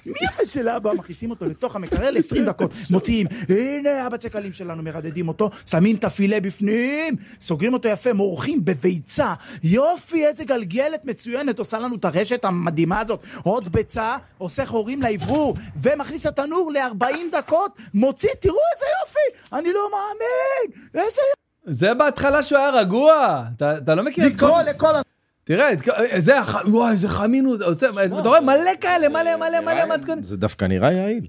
ומי 0.06 0.16
יפה 0.22 0.44
של 0.44 0.68
אבא, 0.68 0.92
מכניסים 0.92 1.30
אותו 1.30 1.46
לתוך 1.46 1.76
המקרר 1.76 2.10
ל-20 2.10 2.40
דקות, 2.46 2.74
מוציאים, 2.90 3.26
הנה 3.48 4.06
הבצקלים 4.06 4.52
שלנו, 4.52 4.82
מרדדים 4.82 5.28
אותו, 5.28 5.50
שמים 5.66 5.96
את 5.96 6.04
הפילה 6.04 6.40
בפנים, 6.40 7.16
סוגרים 7.40 7.72
אותו 7.72 7.88
יפה, 7.88 8.12
מורחים 8.12 8.64
בביצה, 8.64 9.34
יופי, 9.62 10.26
איזה 10.26 10.44
גלגלת 10.44 11.04
מצוינת, 11.04 11.58
עושה 11.58 11.78
לנו 11.78 11.96
את 11.96 12.04
הרשת 12.04 12.44
המדהימה 12.44 13.00
הזאת, 13.00 13.24
עוד 13.42 13.68
ביצה, 13.72 14.16
עושה 14.38 14.66
חורים 14.66 15.02
לאוורור, 15.02 15.54
ומכניס 15.82 16.26
לתנור 16.26 16.72
ל-40 16.72 17.16
דקות, 17.32 17.78
מוציא, 17.94 18.30
תראו 18.40 18.58
איזה 18.74 18.86
יופי, 19.00 19.56
אני 19.56 19.72
לא 19.72 19.90
מאמין, 19.90 20.82
איזה 20.94 21.22
זה 21.66 21.94
בהתחלה 21.94 22.42
שהוא 22.42 22.58
היה 22.58 22.70
רגוע. 22.70 23.44
אתה, 23.56 23.76
אתה 23.76 23.94
לא 23.94 24.02
מכיר 24.02 24.26
את 24.26 24.38
כל... 24.38 24.46
לקרוא 24.46 24.62
לכל 24.62 24.92
תראה, 25.44 25.70
זה, 26.18 26.34
וואי, 26.66 26.92
איזה 26.92 27.08
חמין 27.08 27.44
הוא 27.44 27.56
עושה, 27.64 27.86
אתה 28.04 28.28
רואה 28.28 28.40
מלא 28.40 28.70
כאלה, 28.80 29.08
מלא, 29.08 29.36
מלא, 29.36 29.60
מלא 29.60 29.96
מתכונים. 29.96 30.24
זה 30.24 30.36
דווקא 30.36 30.64
נראה 30.64 30.92
יעיל. 30.92 31.26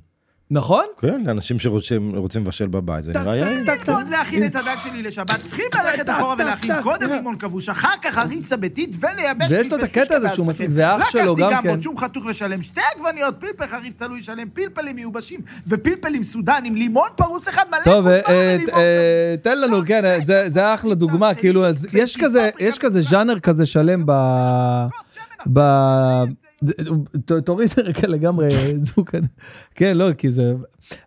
נכון? 0.51 0.85
כן, 1.01 1.23
לאנשים 1.25 1.59
שרוצים 1.59 2.15
רוצים 2.15 2.41
לבשל 2.41 2.67
בבית, 2.67 3.03
זה 3.03 3.11
נראה 3.13 3.35
יעיל. 3.35 3.65
טק, 3.65 3.73
טק, 3.77 3.83
טק. 3.83 3.89
עוד 3.89 4.09
להכין 4.09 4.45
את 4.45 4.55
הדג 4.55 4.75
שלי 4.83 5.03
לשבת, 5.03 5.41
צריכים 5.41 5.65
ללכת 5.75 6.09
אחורה 6.09 6.35
ולהכין 6.39 6.81
קודם. 6.83 7.09
לימון 7.09 7.35
כבוש, 7.37 7.69
אחר 7.69 7.91
כך 8.01 8.17
הריסה 8.17 8.57
ביתית 8.57 8.95
ולייבש 8.99 9.51
ויש 9.51 9.71
לו 9.71 9.77
את 9.77 9.83
הקטע 9.83 10.15
הזה 10.15 10.29
שהוא. 10.29 10.47
מצחיק, 10.47 10.69
ואח 10.73 11.09
שלו 11.09 11.35
גם 11.35 11.49
לקחתי 11.49 11.67
כן. 11.67 11.73
גם 11.73 11.81
שום 11.81 11.97
חתוך 11.97 12.25
ושלם, 12.25 12.61
שתי 12.61 12.81
עגבניות, 12.95 13.35
פלפל 13.39 13.67
חריף 13.67 13.93
צלוי 13.93 14.21
שלם, 14.21 14.49
פלפלים 14.49 14.95
מיובשים 14.95 15.39
ופלפלים 15.67 16.23
סודנים, 16.23 16.75
לימון 16.75 17.09
פרוס 17.15 17.49
אחד 17.49 17.63
מלא 17.71 17.83
טוב, 17.83 18.07
אה, 18.07 18.19
אה, 18.73 19.35
תן 19.41 19.61
לנו, 19.61 19.77
כן, 19.85 20.05
אה, 20.05 20.17
זה- 20.23 20.49
זה 20.49 20.73
אחלה 20.73 20.95
דוגמה, 20.95 21.33
כאילו, 21.33 21.65
אז 21.65 21.87
יש 21.93 22.17
כזה, 22.17 22.49
יש 22.59 22.77
כזה 22.79 23.01
ז'אנר 23.01 23.39
כזה 23.39 23.65
שלם 23.65 24.03
ב... 24.05 24.11
תוריד 27.45 27.69
רגע 27.83 28.07
לגמרי 28.07 28.49
זוג, 28.81 29.09
כן, 29.75 29.97
לא, 29.97 30.13
כי 30.13 30.31
זה... 30.31 30.53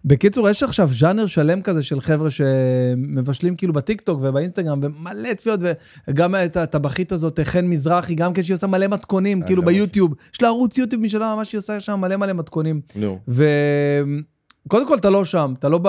בקיצור, 0.05 0.49
יש 0.49 0.63
עכשיו 0.63 0.89
ז'אנר 0.93 1.27
שלם 1.27 1.63
כזה 1.63 1.83
של 1.83 2.01
חבר'ה 2.01 2.29
שמבשלים 2.31 3.57
כאילו 3.57 3.73
בטיקטוק 3.73 4.21
ובאינסטגרם 4.23 4.81
ומלא 4.83 5.35
צפיות, 5.35 5.61
וגם 6.09 6.35
את 6.35 6.57
הטבחית 6.57 7.13
הזאת, 7.13 7.41
חן 7.45 7.67
מזרחי, 7.67 8.15
גם 8.15 8.33
כן 8.33 8.43
שהיא 8.43 8.55
עושה 8.55 8.67
מלא 8.67 8.87
מתכונים, 8.87 9.43
כאילו 9.43 9.63
לא 9.63 9.67
ביוטיוב. 9.67 10.15
יש 10.35 10.43
לה 10.43 10.49
ערוץ 10.49 10.79
יוטיוב 10.79 11.03
משלה, 11.03 11.35
ממש 11.37 11.53
היא 11.53 11.59
עושה 11.59 11.81
שם 11.81 12.01
מלא 12.01 12.17
מלא 12.17 12.33
מתכונים. 12.33 12.81
נו, 12.97 13.19
וקודם 13.29 14.89
כל, 14.89 14.97
אתה 14.97 15.11
לא 15.11 15.25
שם, 15.25 15.55
אתה 15.59 15.69
לא 15.69 15.81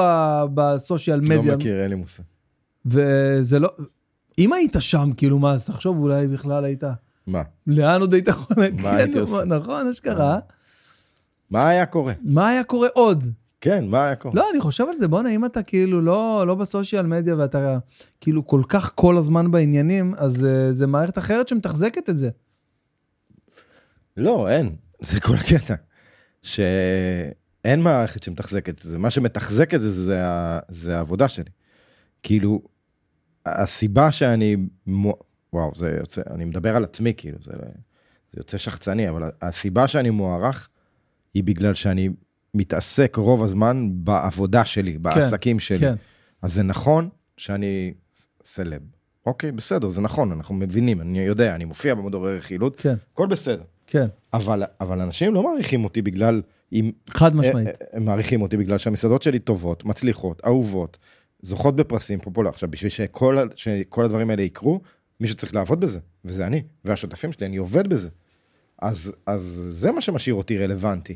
בסושיאל 0.54 1.20
לא 1.20 1.40
מדיה. 1.40 1.56
מכיר, 1.56 1.82
אין 1.82 1.90
לי 1.90 1.96
מושג. 1.96 2.24
וזה 2.86 3.60
לא... 3.60 3.70
אם 4.38 4.54
היית 4.54 4.76
שם, 4.80 5.10
כאילו, 5.18 5.40
מה, 5.40 5.52
אז 5.52 5.66
תחשוב, 5.66 5.98
אולי 5.98 6.28
בכלל 6.28 6.66
היית... 6.66 6.84
מה? 7.28 7.42
לאן 7.68 8.02
עוד 8.02 8.14
היית 8.14 8.28
יכול... 8.28 8.56
מה 8.82 8.96
הייתי 8.96 9.18
עושה? 9.20 9.40
אה. 9.40 9.46
נכון, 9.46 9.88
אשכרה. 9.88 10.40
מה 11.50 11.68
היה 11.70 11.86
קורה? 11.86 12.14
מה 12.24 12.50
היה 12.50 12.64
קורה 12.64 12.88
עוד? 12.94 13.24
כן, 13.62 13.88
מה 13.88 14.06
היה 14.06 14.16
קורה? 14.16 14.36
לא, 14.36 14.48
אני 14.54 14.62
חושב 14.62 14.86
על 14.88 14.94
זה, 14.94 15.08
בואנה, 15.08 15.30
אם 15.30 15.46
אתה 15.46 15.64
כאילו 15.64 16.02
לא, 16.02 16.44
לא 16.48 16.56
בסושיאל 16.56 17.06
מדיה 17.06 17.36
ואתה 17.36 17.78
כאילו 18.22 18.48
כל 18.48 18.62
כך 18.68 18.92
כל 18.96 19.18
הזמן 19.18 19.52
בעניינים, 19.52 20.14
אז 20.18 20.36
uh, 20.44 20.48
זה 20.72 20.88
מערכת 20.88 21.18
אחרת 21.18 21.48
שמתחזקת 21.48 22.10
את 22.10 22.18
זה. 22.18 22.30
לא, 24.18 24.50
אין. 24.50 24.76
זה 25.10 25.20
כל 25.20 25.34
הקטע. 25.34 25.76
שאין 26.44 27.82
מערכת 27.84 28.24
שמתחזקת 28.24 28.80
את 28.80 28.84
זה. 28.84 28.98
מה 28.98 29.10
שמתחזק 29.10 29.74
את 29.74 29.82
זה, 29.82 29.92
זה, 29.92 30.26
ה- 30.26 30.60
זה 30.70 30.98
העבודה 30.98 31.30
שלי. 31.30 31.50
כאילו, 32.24 32.62
הסיבה 33.46 34.12
שאני... 34.12 34.56
וואו, 35.54 35.72
זה 35.76 35.96
יוצא... 36.00 36.22
אני 36.30 36.46
מדבר 36.46 36.76
על 36.76 36.84
עצמי, 36.84 37.14
כאילו, 37.18 37.38
זה, 37.44 37.52
זה 38.34 38.38
יוצא 38.38 38.58
שחצני, 38.58 39.10
אבל 39.10 39.32
הסיבה 39.42 39.88
שאני 39.88 40.10
מוערך 40.10 40.70
היא 41.34 41.44
בגלל 41.44 41.74
שאני 41.74 42.10
מתעסק 42.54 43.16
רוב 43.16 43.44
הזמן 43.44 43.90
בעבודה 43.94 44.66
שלי, 44.66 44.98
בעסקים 44.98 45.60
שלי. 45.60 45.80
כן. 45.80 45.96
אז 46.42 46.54
זה 46.54 46.64
נכון 46.64 47.10
שאני 47.38 47.94
סלב. 48.44 48.82
אוקיי, 49.26 49.52
בסדר, 49.52 49.90
זה 49.90 50.02
נכון, 50.02 50.32
אנחנו 50.32 50.56
מבינים, 50.56 51.02
אני 51.02 51.20
יודע, 51.20 51.56
אני 51.56 51.66
מופיע 51.66 51.96
במדורי 51.96 52.38
רכילות, 52.38 52.76
כן, 52.76 52.96
הכל 53.14 53.28
בסדר. 53.28 53.64
כן, 53.88 54.08
אבל, 54.34 54.64
אבל 54.82 55.02
אנשים 55.02 55.34
לא 55.34 55.44
מעריכים 55.44 55.84
אותי 55.84 56.02
בגלל, 56.02 56.42
אם, 56.74 56.92
חד 57.10 57.36
משמעית. 57.36 57.68
אה, 57.68 57.74
אה, 57.82 57.88
הם 57.94 58.06
מעריכים 58.06 58.42
אותי 58.42 58.58
בגלל 58.58 58.78
שהמסעדות 58.78 59.22
שלי 59.22 59.40
טובות, 59.40 59.86
מצליחות, 59.86 60.42
אהובות, 60.46 60.98
זוכות 61.42 61.76
בפרסים 61.76 62.20
פופולר. 62.20 62.50
עכשיו, 62.50 62.72
בשביל 62.72 62.90
שכל, 62.90 63.38
שכל 63.56 64.06
הדברים 64.06 64.30
האלה 64.30 64.42
יקרו, 64.42 64.82
מישהו 65.22 65.38
צריך 65.38 65.56
לעבוד 65.56 65.80
בזה, 65.80 66.00
וזה 66.26 66.48
אני, 66.48 66.64
והשותפים 66.86 67.32
שלי, 67.34 67.48
אני 67.48 67.58
עובד 67.58 67.88
בזה. 67.88 68.10
אז, 68.82 69.14
אז 69.26 69.42
זה 69.70 69.92
מה 69.92 70.02
שמשאיר 70.02 70.36
אותי 70.36 70.58
רלוונטי. 70.58 71.16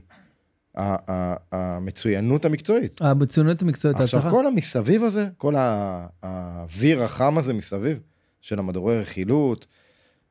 המצוינות 1.52 2.46
המקצועית. 2.46 3.02
המצוינות 3.02 3.62
המקצועית, 3.62 4.00
עכשיו, 4.00 4.20
ההצלחה. 4.20 4.36
כל 4.38 4.48
המסביב 4.48 5.04
הזה, 5.04 5.28
כל 5.38 5.54
האוויר 5.58 7.04
החם 7.04 7.38
הזה 7.38 7.54
מסביב, 7.54 8.00
של 8.42 8.60
המדורי 8.60 9.00
רכילות, 9.00 9.68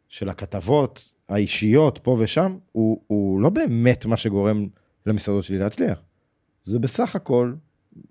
של 0.08 0.28
הכתבות 0.28 1.12
האישיות 1.28 1.98
פה 2.02 2.16
ושם, 2.20 2.56
הוא, 2.72 3.00
הוא 3.06 3.40
לא 3.40 3.48
באמת 3.48 4.06
מה 4.06 4.16
שגורם 4.16 4.66
למסעדות 5.06 5.44
שלי 5.44 5.58
להצליח. 5.58 5.98
זה 6.64 6.78
בסך 6.78 7.16
הכל 7.16 7.54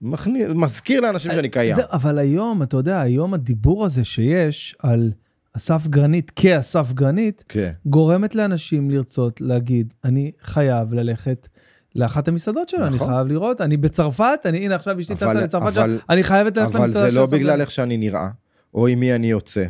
מכניס, 0.01 0.47
מזכיר 0.55 1.01
לאנשים 1.01 1.31
שאני 1.31 1.49
קיים. 1.49 1.75
זה, 1.75 1.81
אבל 1.91 2.17
היום, 2.17 2.63
אתה 2.63 2.77
יודע, 2.77 3.01
היום 3.01 3.33
הדיבור 3.33 3.85
הזה 3.85 4.05
שיש 4.05 4.75
על 4.79 5.11
אסף 5.57 5.87
גרנית 5.87 6.31
כאסף 6.35 6.91
גרנית, 6.93 7.43
כן. 7.49 7.71
גורמת 7.85 8.35
לאנשים 8.35 8.89
לרצות 8.91 9.41
להגיד, 9.41 9.93
אני 10.03 10.31
חייב 10.43 10.93
ללכת 10.93 11.47
לאחת 11.95 12.27
המסעדות 12.27 12.69
שלו, 12.69 12.87
אני 12.87 12.95
נכון. 12.95 13.07
חייב 13.07 13.27
לראות, 13.27 13.61
אני 13.61 13.77
בצרפת, 13.77 14.39
אני, 14.45 14.57
הנה 14.65 14.75
עכשיו 14.75 14.99
אשתי 14.99 15.13
אבל- 15.13 15.31
טסה 15.31 15.41
לצרפת, 15.41 15.65
אבל- 15.77 15.97
שם, 15.97 16.03
אני 16.09 16.23
חייבת 16.23 16.57
ללכת 16.57 16.75
אבל 16.75 16.85
למסעדה 16.85 17.05
זה 17.05 17.11
של 17.11 17.15
לא 17.19 17.25
בגלל. 17.25 17.61
איך 17.61 17.71
שאני 17.71 17.97
נראה, 17.97 18.27
או 18.73 18.87
עם 18.87 18.99
מי 18.99 19.13
אני 19.15 19.27
יוצא. 19.31 19.65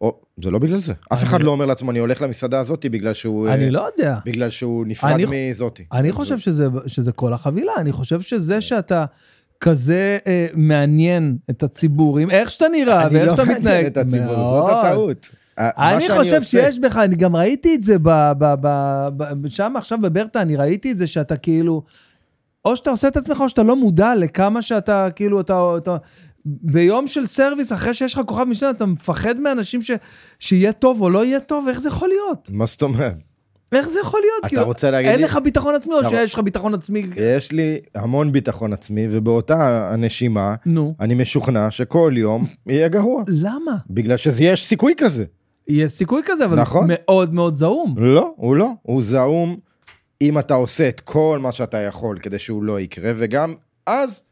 או, 0.00 0.20
זה 0.44 0.50
לא 0.50 0.58
בגלל 0.58 0.80
זה. 0.80 0.92
אף 1.12 1.22
אחד 1.24 1.42
לא 1.42 1.50
אומר 1.50 1.66
לעצמו, 1.66 1.90
אני 1.90 1.98
הולך 1.98 2.22
למסעדה 2.22 2.60
הזאת 2.60 2.86
בגלל 2.90 3.14
שהוא... 3.14 3.48
אני 3.48 3.64
אה, 3.64 3.70
לא 3.70 3.88
יודע. 3.92 4.18
בגלל 4.26 4.50
שהוא 4.50 4.86
נפרד 4.86 5.10
אני- 5.12 5.50
מזאתי. 5.50 5.84
אני 5.92 6.12
חושב 6.12 6.38
שזה, 6.38 6.66
שזה 6.86 7.12
כל 7.12 7.32
החבילה, 7.32 7.72
אני 7.78 7.92
חושב 7.92 8.20
שזה 8.20 8.60
שאתה 8.60 9.04
כזה 9.60 10.18
אה, 10.26 10.46
מעניין 10.54 11.36
את 11.50 11.62
הציבור, 11.62 12.18
עם 12.18 12.30
איך 12.30 12.50
שאתה 12.50 12.68
נראה 12.68 13.06
אני 13.06 13.14
ואיך 13.14 13.26
לא 13.26 13.32
שאתה 13.32 13.42
מעניין 13.44 13.60
מתנהג. 13.60 13.84
את 13.86 13.96
הציבור, 13.96 14.34
זאת 14.34 14.52
מאוד. 14.52 14.84
הטעות. 14.84 15.30
מה 15.58 15.94
אני 15.94 16.08
חושב 16.08 16.16
עושה- 16.36 16.40
שיש 16.40 16.78
בך, 16.78 16.96
אני 16.96 17.16
גם 17.16 17.36
ראיתי 17.36 17.74
את 17.74 17.84
זה 17.84 17.98
ב- 17.98 18.32
ב- 18.38 18.54
ב- 18.60 19.08
ב- 19.16 19.48
שם 19.48 19.74
עכשיו 19.76 19.98
בברטה, 20.00 20.42
אני 20.42 20.56
ראיתי 20.56 20.92
את 20.92 20.98
זה 20.98 21.06
שאתה 21.06 21.36
כאילו, 21.36 21.82
או 22.64 22.76
שאתה 22.76 22.90
עושה 22.90 23.08
את 23.08 23.16
עצמך 23.16 23.40
או 23.40 23.48
שאתה 23.48 23.62
לא 23.62 23.76
מודע 23.76 24.14
לכמה 24.14 24.62
שאתה 24.62 25.08
כאילו, 25.16 25.40
אתה, 25.40 25.70
אתה 25.76 25.96
ביום 26.46 27.06
של 27.06 27.26
סרוויס, 27.26 27.72
אחרי 27.72 27.94
שיש 27.94 28.14
לך 28.14 28.20
כוכב 28.26 28.44
משנה, 28.44 28.70
אתה 28.70 28.86
מפחד 28.86 29.40
מאנשים 29.40 29.82
ש, 29.82 29.90
שיהיה 30.38 30.72
טוב 30.72 31.00
או 31.00 31.10
לא 31.10 31.24
יהיה 31.24 31.40
טוב, 31.40 31.68
איך 31.68 31.80
זה 31.80 31.88
יכול 31.88 32.08
להיות? 32.08 32.48
מה 32.52 32.66
זאת 32.66 32.82
אומרת? 32.82 33.14
איך 33.72 33.88
זה 33.88 34.00
יכול 34.00 34.20
להיות? 34.20 34.40
אתה 34.40 34.48
כאילו, 34.48 34.64
רוצה 34.64 34.90
להגיד 34.90 35.10
אין 35.10 35.18
לי- 35.18 35.24
לך 35.24 35.38
ביטחון 35.44 35.74
עצמי 35.74 35.94
או 35.94 36.08
שיש 36.08 36.34
לך 36.34 36.40
ביטחון 36.40 36.74
עצמי? 36.74 37.06
יש 37.16 37.52
לי 37.52 37.78
המון 37.94 38.32
ביטחון 38.32 38.72
עצמי, 38.72 39.06
ובאותה 39.10 39.88
הנשימה, 39.92 40.54
נו. 40.66 40.94
אני 41.00 41.14
משוכנע 41.14 41.70
שכל 41.70 42.12
יום 42.16 42.44
יהיה 42.66 42.88
גרוע. 42.88 43.22
למה? 43.28 43.76
בגלל 43.90 44.16
שיש 44.16 44.66
סיכוי 44.66 44.94
כזה. 44.98 45.24
יש 45.68 45.92
סיכוי 45.92 46.22
כזה, 46.24 46.44
אבל 46.44 46.60
נכון. 46.60 46.86
מאוד 46.88 47.34
מאוד 47.34 47.54
זעום. 47.54 47.94
לא, 47.98 48.32
הוא 48.36 48.56
לא. 48.56 48.70
הוא 48.82 49.02
זעום 49.02 49.56
אם 50.22 50.38
אתה 50.38 50.54
עושה 50.54 50.88
את 50.88 51.00
כל 51.00 51.38
מה 51.42 51.52
שאתה 51.52 51.78
יכול 51.78 52.18
כדי 52.18 52.38
שהוא 52.38 52.62
לא 52.64 52.80
יקרה, 52.80 53.12
וגם 53.16 53.54
אז... 53.86 54.22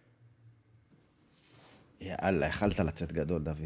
יאללה, 2.01 2.47
יכלת 2.47 2.81
לצאת 2.81 3.13
גדול, 3.13 3.43
דוד. 3.43 3.57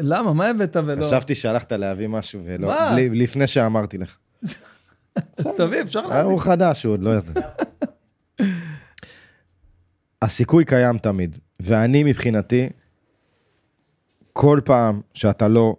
למה? 0.00 0.32
מה 0.32 0.46
הבאת 0.48 0.76
ולא? 0.84 1.06
חשבתי 1.06 1.34
שהלכת 1.34 1.72
להביא 1.72 2.08
משהו, 2.08 2.40
ולא... 2.44 2.68
מה? 2.68 2.96
לפני 2.98 3.46
שאמרתי 3.46 3.98
לך. 3.98 4.16
אז 5.16 5.54
תביא, 5.56 5.82
אפשר 5.82 6.06
להביא. 6.06 6.30
הוא 6.30 6.40
חדש, 6.40 6.84
הוא 6.84 6.92
עוד 6.92 7.02
לא 7.02 7.10
יודע. 7.10 7.48
הסיכוי 10.22 10.64
קיים 10.64 10.98
תמיד, 10.98 11.38
ואני 11.60 12.04
מבחינתי, 12.04 12.68
כל 14.32 14.60
פעם 14.64 15.00
שאתה 15.14 15.48
לא 15.48 15.76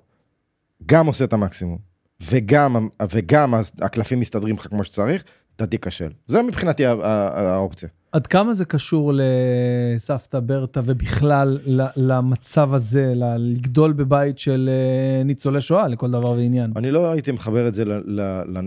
גם 0.86 1.08
עושה 1.08 1.26
את 1.26 1.34
המקסימום, 1.34 1.78
וגם, 2.22 2.88
וגם 3.12 3.54
הקלפים 3.82 4.20
מסתדרים 4.20 4.56
לך 4.56 4.68
כמו 4.68 4.84
שצריך, 4.84 5.24
אתה 5.56 5.66
תיכשל. 5.66 6.10
זה 6.28 6.42
מבחינתי 6.42 6.86
האופציה. 6.86 7.90
עד 8.16 8.28
כמה 8.28 8.54
זה 8.54 8.66
קשור 8.66 9.12
לסבתא 9.16 10.40
ברטה 10.40 10.82
ובכלל 10.86 11.60
למצב 11.96 12.74
הזה, 12.74 13.14
לגדול 13.16 13.94
בבית 13.94 14.40
של 14.40 14.70
אה, 14.72 15.24
ניצולי 15.24 15.62
שואה 15.62 15.88
לכל 15.88 16.12
דבר 16.12 16.32
ועניין? 16.32 16.72
אני 16.76 16.92
לא 16.92 17.12
הייתי 17.12 17.32
מחבר 17.32 17.68
את 17.68 17.76
זה 17.76 17.84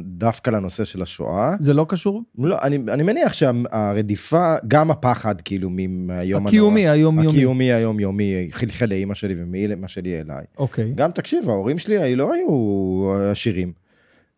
דווקא 0.04 0.50
לנושא 0.50 0.84
של 0.84 1.02
השואה. 1.02 1.54
זה 1.60 1.74
לא 1.74 1.86
קשור? 1.88 2.22
לא, 2.38 2.58
אני, 2.62 2.78
אני 2.92 3.02
מניח 3.02 3.32
שהרדיפה, 3.32 4.54
גם 4.68 4.90
הפחד, 4.90 5.40
כאילו, 5.40 5.70
מהיום 5.70 6.46
הקיומי, 6.46 6.88
היומיומי. 6.88 7.36
הקיומי 7.36 7.72
היומיומי, 7.72 8.48
חלחל 8.50 8.86
לאימא 8.86 9.14
שלי 9.14 9.34
ומאמא 9.38 9.86
שלי 9.86 10.20
אליי. 10.20 10.44
אוקיי. 10.58 10.92
גם 10.94 11.10
תקשיב, 11.10 11.48
ההורים 11.48 11.78
שלי 11.78 12.16
לא 12.16 12.32
היו 12.34 13.30
עשירים. 13.30 13.87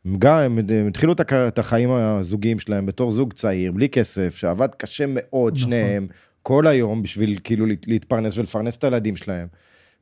הם 0.04 0.16
גם, 0.18 0.36
הם, 0.38 0.58
הם 0.58 0.86
התחילו 0.88 1.12
את, 1.12 1.58
החיים 1.58 1.90
הזוגיים 1.90 2.58
שלהם 2.58 2.86
בתור 2.86 3.12
זוג 3.12 3.32
צעיר, 3.32 3.72
בלי 3.72 3.88
כסף, 3.88 4.36
שעבד 4.36 4.68
קשה 4.76 5.04
מאוד, 5.08 5.52
נכון. 5.52 5.66
שניהם, 5.66 6.06
כל 6.42 6.66
היום, 6.66 7.02
בשביל 7.02 7.38
כאילו 7.44 7.66
להת- 7.66 7.88
להתפרנס 7.88 8.38
ולפרנס 8.38 8.76
את 8.76 8.84
הילדים 8.84 9.16
שלהם. 9.16 9.46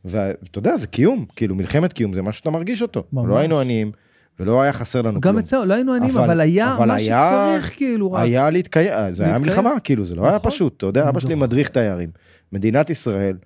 ואתה 0.05 0.59
יודע, 0.59 0.77
זה 0.77 0.87
קיום, 0.87 1.25
כאילו 1.37 1.55
מלחמת 1.55 1.93
קיום, 1.93 2.13
זה 2.13 2.23
משהו 2.23 2.39
שאתה 2.39 2.51
מרגיש 2.51 2.83
אותו. 2.83 3.05
ממש. 3.13 3.27
לא 3.29 3.39
היינו 3.39 3.61
עניים, 3.61 3.93
ולא 4.41 4.63
היה 4.63 4.73
חסר 4.73 5.03
לנו 5.03 5.15
גם 5.15 5.33
כלום. 5.33 5.39
אצלנו, 5.39 5.65
לא 5.65 5.75
היינו 5.75 5.95
עניים, 5.95 6.13
אבל- 6.17 6.25
אבל 6.25 6.41
היה 6.41 6.75
אבל 6.77 6.87
מה 6.89 6.95
היה- 6.95 7.53
שצריך, 7.59 7.77
כאילו, 7.77 8.13
רק. 8.13 8.23
היה 8.23 8.51
להתקיים, 8.51 9.15
זה 9.15 9.25
היה 9.25 9.33
להתקיים. 9.33 9.43
מלחמה, 9.43 9.81
כאילו, 9.81 10.05
זה 10.05 10.15
לא 10.15 10.27
היה 10.27 10.37
נכון. 10.37 10.51
פשוט. 10.51 10.77
אתה 10.77 10.87
יודע, 10.87 11.01
אני 11.03 11.09
אבא 11.11 11.21
שלי. 11.21 11.35
מדריך 11.35 11.69
תיירים. 11.69 12.11
מדינת 12.53 12.91
ישראל, 12.91 13.37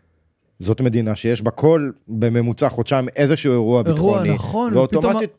זאת 0.59 0.81
מדינה 0.81 1.15
שיש 1.17 1.43
בה 1.43 1.51
כל, 1.51 1.91
בממוצע 2.09 2.69
חודשיים, 2.69 3.09
איזשהו 3.17 3.53
אירוע 3.53 3.83
אירוע, 3.87 3.93
ביטחוני. 3.93 4.35
נכון, 4.35 4.75
ואוטומטית, 4.75 5.31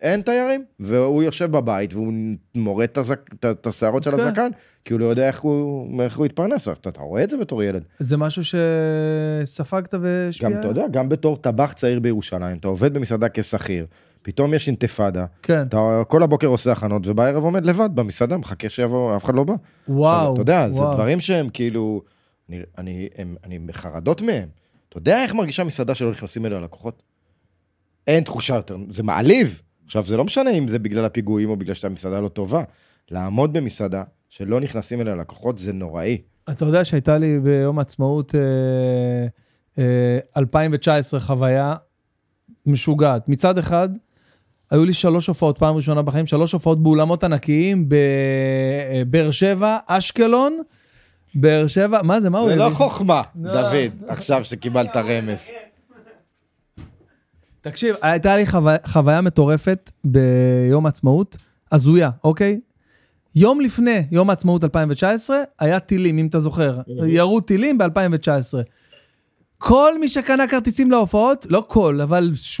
אין 0.00 0.22
תיירים, 0.22 0.64
והוא 0.80 1.22
יושב 1.22 1.50
בבית 1.50 1.94
והוא 1.94 2.12
מורד 2.54 2.88
את 3.50 3.66
השערות 3.66 4.02
של 4.02 4.10
כן. 4.10 4.20
הזקן, 4.20 4.50
כי 4.84 4.92
הוא 4.92 5.00
לא 5.00 5.06
יודע 5.06 5.28
איך 5.28 5.40
הוא 5.40 6.02
איך 6.02 6.18
הוא 6.18 6.26
יתפרנס. 6.26 6.68
אתה 6.68 7.00
רואה 7.00 7.24
את 7.24 7.30
זה 7.30 7.36
בתור 7.36 7.62
ילד. 7.62 7.82
זה 7.98 8.16
משהו 8.16 8.42
שספגת 8.44 9.94
והשפיע? 9.94 10.50
גם, 10.50 10.60
אתה 10.60 10.68
יודע, 10.68 10.84
גם 10.90 11.08
בתור 11.08 11.36
טבח 11.36 11.72
צעיר 11.72 12.00
בירושלים, 12.00 12.56
אתה 12.56 12.68
עובד 12.68 12.94
במסעדה 12.94 13.26
כשכיר, 13.34 13.86
פתאום 14.22 14.54
יש 14.54 14.66
אינתיפאדה, 14.68 15.26
כן. 15.42 15.66
אתה 15.66 16.02
כל 16.08 16.22
הבוקר 16.22 16.46
עושה 16.46 16.72
הכנות, 16.72 17.06
ובערב 17.06 17.44
עומד 17.44 17.66
לבד 17.66 17.90
במסעדה, 17.94 18.36
מחכה 18.36 18.68
שיבוא, 18.68 19.16
אף 19.16 19.24
אחד 19.24 19.34
לא 19.34 19.44
בא. 19.44 19.54
וואו. 19.88 20.18
עכשיו, 20.18 20.32
אתה 20.32 20.40
יודע, 20.40 20.70
זה 20.70 20.80
וואו. 20.80 20.94
דברים 20.94 21.20
שהם 21.20 21.48
כאילו, 21.48 22.02
אני, 22.48 22.60
אני, 22.78 23.08
הם, 23.18 23.34
אני 23.44 23.58
בחרדות 23.58 24.22
מהם. 24.22 24.48
אתה 24.88 24.98
יודע 24.98 25.22
איך 25.22 25.34
מרגישה 25.34 25.64
מסעדה 25.64 25.94
שלא 25.94 26.10
נכנסים 26.10 26.46
אליה 26.46 26.60
לקוחות? 26.60 27.02
אין 28.06 28.24
תחושה 28.24 28.54
יותר, 28.54 28.76
זה 28.90 29.02
מעליב. 29.02 29.62
עכשיו, 29.90 30.06
זה 30.06 30.16
לא 30.16 30.24
משנה 30.24 30.50
אם 30.50 30.68
זה 30.68 30.78
בגלל 30.78 31.04
הפיגועים 31.04 31.50
או 31.50 31.56
בגלל 31.56 31.74
שהמסעדה 31.74 32.20
לא 32.20 32.28
טובה. 32.28 32.62
לעמוד 33.10 33.52
במסעדה 33.52 34.02
שלא 34.28 34.60
נכנסים 34.60 35.00
אליה 35.00 35.14
לקוחות 35.14 35.58
זה 35.58 35.72
נוראי. 35.72 36.18
אתה 36.50 36.64
יודע 36.64 36.84
שהייתה 36.84 37.18
לי 37.18 37.38
ביום 37.38 37.78
העצמאות 37.78 38.34
אה, 38.34 38.40
אה, 39.78 40.18
2019 40.36 41.20
חוויה 41.20 41.74
משוגעת. 42.66 43.28
מצד 43.28 43.58
אחד, 43.58 43.88
היו 44.70 44.84
לי 44.84 44.92
שלוש 44.92 45.26
הופעות, 45.26 45.58
פעם 45.58 45.76
ראשונה 45.76 46.02
בחיים, 46.02 46.26
שלוש 46.26 46.52
הופעות 46.52 46.82
באולמות 46.82 47.24
ענקיים 47.24 47.88
בבאר 47.88 49.30
שבע, 49.30 49.78
אשקלון, 49.86 50.62
באר 51.34 51.66
שבע, 51.66 52.02
מה 52.02 52.20
זה, 52.20 52.30
מה 52.30 52.38
הוא 52.38 52.50
זה? 52.50 52.56
לא 52.56 52.70
חוכמה, 52.70 53.22
לא. 53.40 53.52
דוד, 53.52 54.04
עכשיו 54.08 54.44
שקיבלת 54.44 54.96
רמז. 54.96 55.50
תקשיב, 57.62 57.96
הייתה 58.02 58.36
לי 58.36 58.46
חוויה, 58.46 58.76
חוויה 58.86 59.20
מטורפת 59.20 59.90
ביום 60.04 60.86
העצמאות, 60.86 61.36
הזויה, 61.72 62.10
אוקיי? 62.24 62.60
יום 63.34 63.60
לפני 63.60 64.02
יום 64.10 64.30
העצמאות 64.30 64.64
2019, 64.64 65.36
היה 65.58 65.80
טילים, 65.80 66.18
אם 66.18 66.26
אתה 66.26 66.40
זוכר. 66.40 66.78
ירו 67.06 67.40
טילים 67.40 67.78
ב-2019. 67.78 68.54
כל 69.58 69.98
מי 70.00 70.08
שקנה 70.08 70.48
כרטיסים 70.48 70.90
להופעות, 70.90 71.46
לא 71.50 71.64
כל, 71.68 72.00
אבל 72.00 72.30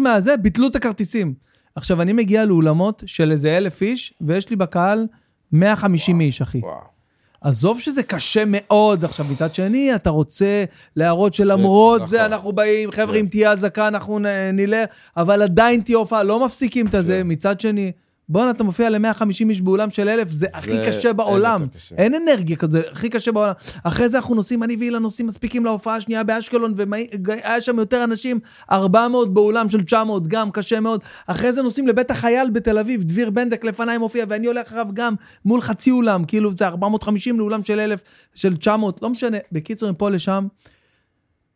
מהזה, 0.00 0.36
ביטלו 0.36 0.66
את 0.66 0.76
הכרטיסים. 0.76 1.34
עכשיו, 1.74 2.02
אני 2.02 2.12
מגיע 2.12 2.44
לאולמות 2.44 3.02
של 3.06 3.32
איזה 3.32 3.56
אלף 3.56 3.82
איש, 3.82 4.14
ויש 4.20 4.50
לי 4.50 4.56
בקהל 4.56 5.06
150 5.52 6.20
איש, 6.20 6.42
אחי. 6.42 6.58
וואו. 6.58 6.99
עזוב 7.40 7.80
שזה 7.80 8.02
קשה 8.02 8.42
מאוד, 8.46 9.04
עכשיו 9.04 9.26
מצד 9.30 9.54
שני, 9.54 9.94
אתה 9.94 10.10
רוצה 10.10 10.64
להראות 10.96 11.34
שלמרות 11.34 12.06
זה 12.06 12.16
נכון. 12.18 12.32
אנחנו 12.32 12.52
באים, 12.52 12.90
חבר'ה, 12.90 13.14
כן. 13.14 13.20
אם 13.20 13.26
תהיה 13.26 13.52
אזעקה 13.52 13.88
אנחנו 13.88 14.18
נלך, 14.52 14.88
אבל 15.16 15.42
עדיין 15.42 15.80
תהיה 15.80 15.98
הופעה, 15.98 16.22
לא 16.22 16.46
מפסיקים 16.46 16.86
את 16.86 16.94
הזה. 16.94 17.20
כן. 17.22 17.32
מצד 17.32 17.60
שני, 17.60 17.92
בואנה, 18.30 18.50
אתה 18.50 18.64
מופיע 18.64 18.90
ל-150 18.90 19.48
איש 19.48 19.60
באולם 19.60 19.90
של 19.90 20.08
אלף, 20.08 20.30
זה 20.30 20.46
הכי 20.52 20.72
זה 20.72 20.84
קשה 20.88 21.08
אין 21.08 21.16
בעולם. 21.16 21.66
קשה. 21.76 21.94
אין 21.94 22.14
אנרגיה 22.14 22.56
כזה, 22.56 22.82
הכי 22.92 23.08
קשה 23.08 23.32
בעולם. 23.32 23.52
אחרי 23.84 24.08
זה 24.08 24.16
אנחנו 24.16 24.34
נוסעים, 24.34 24.62
אני 24.62 24.76
ואילן 24.76 25.02
נוסעים 25.02 25.28
מספיקים 25.28 25.64
להופעה 25.64 25.96
השנייה 25.96 26.22
באשקלון, 26.22 26.74
והיה 26.76 27.60
שם 27.60 27.78
יותר 27.78 28.04
אנשים, 28.04 28.40
400 28.70 29.34
באולם 29.34 29.70
של 29.70 29.82
900, 29.82 30.26
גם 30.26 30.50
קשה 30.50 30.80
מאוד. 30.80 31.02
אחרי 31.26 31.52
זה 31.52 31.62
נוסעים 31.62 31.88
לבית 31.88 32.10
החייל 32.10 32.50
בתל 32.50 32.78
אביב, 32.78 33.02
דביר 33.02 33.30
בנדק 33.30 33.64
לפניי 33.64 33.98
מופיע, 33.98 34.24
ואני 34.28 34.46
הולך 34.46 34.66
אחריו 34.66 34.86
גם 34.94 35.14
מול 35.44 35.60
חצי 35.60 35.90
אולם, 35.90 36.24
כאילו 36.24 36.50
זה 36.58 36.66
450 36.66 37.38
לאולם 37.38 37.64
של 37.64 37.80
1,000, 37.80 38.00
של 38.34 38.56
900, 38.56 39.02
לא 39.02 39.10
משנה. 39.10 39.38
בקיצור, 39.52 39.90
מפה 39.90 40.10
לשם, 40.10 40.46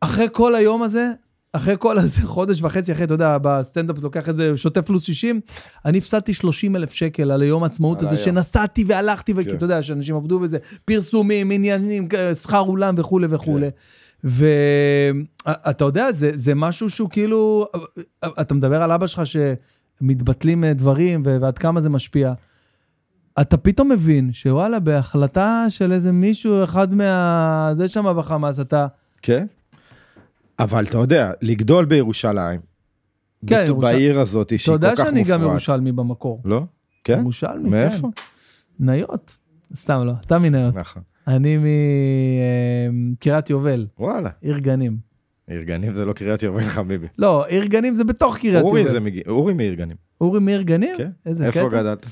אחרי 0.01 0.27
כל 0.33 0.55
היום 0.55 0.83
הזה, 0.83 1.11
אחרי 1.57 1.75
כל 1.79 1.99
הזה, 1.99 2.21
חודש 2.27 2.63
וחצי 2.63 2.93
אחרי, 2.93 3.05
אתה 3.05 3.15
יודע, 3.15 3.39
בסטנדאפ 3.43 3.97
לוקח 4.03 4.29
את 4.29 4.37
זה 4.37 4.57
שוטף 4.57 4.81
פלוס 4.81 5.05
60, 5.05 5.41
אני 5.85 5.99
הפסדתי 5.99 6.35
30 6.35 6.77
אלף 6.77 6.93
שקל 6.93 7.31
על 7.31 7.43
היום 7.43 7.63
העצמאות 7.63 8.03
הזה, 8.03 8.11
היום. 8.11 8.19
שנסעתי 8.19 8.85
והלכתי, 8.87 9.33
וכי 9.37 9.51
כן. 9.51 9.57
אתה 9.57 9.65
יודע, 9.65 9.83
שאנשים 9.83 10.17
עבדו 10.17 10.39
בזה, 10.39 10.59
פרסומים, 10.85 11.51
עניינים, 11.51 12.09
שכר 12.43 12.61
אולם 12.61 12.95
וכולי 12.99 13.27
וכולי. 13.31 13.71
כן. 13.71 14.29
ואתה 15.47 15.85
יודע, 15.85 16.13
זה, 16.13 16.31
זה 16.35 16.55
משהו 16.55 16.91
שהוא 16.91 17.11
כאילו, 17.11 17.67
אתה 18.41 18.55
מדבר 18.55 18.83
על 18.83 18.93
אבא 18.93 19.07
שלך 19.07 19.23
שמתבטלים 19.27 20.65
אה, 20.65 20.75
דברים 20.75 21.23
ועד 21.25 21.59
כמה 21.59 21.81
זה 21.81 21.89
משפיע. 21.89 22.33
אתה 23.41 23.57
פתאום 23.57 23.89
מבין 23.89 24.33
שוואלה, 24.33 24.79
בהחלטה 24.79 25.67
של 25.69 25.93
איזה 25.93 26.13
מישהו, 26.13 26.65
אחד 26.65 26.95
מה... 26.95 27.73
זה 27.77 27.89
שם 27.89 28.15
בחמאס, 28.19 28.61
אתה... 28.61 28.87
כן. 29.23 29.47
אבל 30.59 30.85
אתה 30.85 30.99
יודע, 30.99 31.33
לגדול 31.43 31.85
בירושלים, 31.85 32.61
כן, 33.47 33.65
ירושלים. 33.67 33.95
בעיר 33.97 34.21
הזאת 34.21 34.47
אתה 34.47 34.59
שהיא 34.59 34.75
כל 34.75 34.79
כך 34.79 34.83
יודע 34.83 34.91
מופרעת. 34.91 35.09
שאני 35.09 35.25
גם 35.25 35.43
ירושלמי 35.43 35.93
במקור. 35.93 36.43
לא? 36.45 36.63
כן? 37.05 37.19
ירושלמי, 37.19 37.71
מאיפה? 37.71 38.09
כן. 38.17 38.85
ניות. 38.85 39.37
סתם 39.75 40.03
לא, 40.07 40.13
אתה 40.27 40.39
מניות. 40.39 40.75
נכון. 40.75 41.03
אני 41.29 41.59
מקריית 42.93 43.51
יובל, 43.51 43.87
וואלה. 43.99 44.31
עיר 44.41 44.59
גנים. 44.59 44.97
עיר 45.47 45.63
גנים 45.63 45.95
זה 45.95 46.05
לא 46.05 46.13
קריית 46.13 46.43
יובל 46.43 46.65
חביבי. 46.65 47.07
לא, 47.19 47.47
עיר 47.47 47.65
גנים 47.65 47.95
זה 47.95 48.05
בתוך 48.05 48.37
קריית 48.39 48.63
אורי 48.63 48.81
יובל. 48.81 48.93
זה 48.93 49.01
מגיע, 49.01 49.23
אורי 49.27 49.55
מעיר 49.55 49.75
גנים. 49.75 49.97
אורי 50.21 50.41
מעיר 50.41 50.63
גנים? 50.63 50.97
כן. 50.97 51.11
איזה 51.27 51.47
איפה 51.47 51.59
קטע. 51.59 51.69
גדלת? 51.69 52.07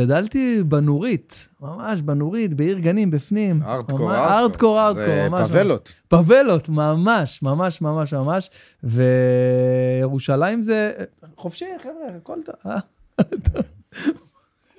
גדלתי 0.00 0.62
בנורית, 0.62 1.48
ממש 1.60 2.00
בנורית, 2.00 2.54
בעיר 2.54 2.78
גנים, 2.78 3.10
בפנים. 3.10 3.62
ארטקור, 3.62 4.14
ארטקור. 4.14 4.80
ארטקור, 4.80 5.28
ממש. 5.28 5.50
פאבלות. 5.50 5.94
פאבלות, 6.08 6.68
ממש, 6.68 7.42
ממש, 7.42 7.82
ממש, 7.82 8.14
ממש. 8.14 8.50
וירושלים 8.82 10.62
זה 10.62 10.92
חופשי, 11.36 11.64
חבר'ה, 11.82 12.16
הכל 12.16 12.38
טוב. 12.44 12.54
אה? 12.66 12.78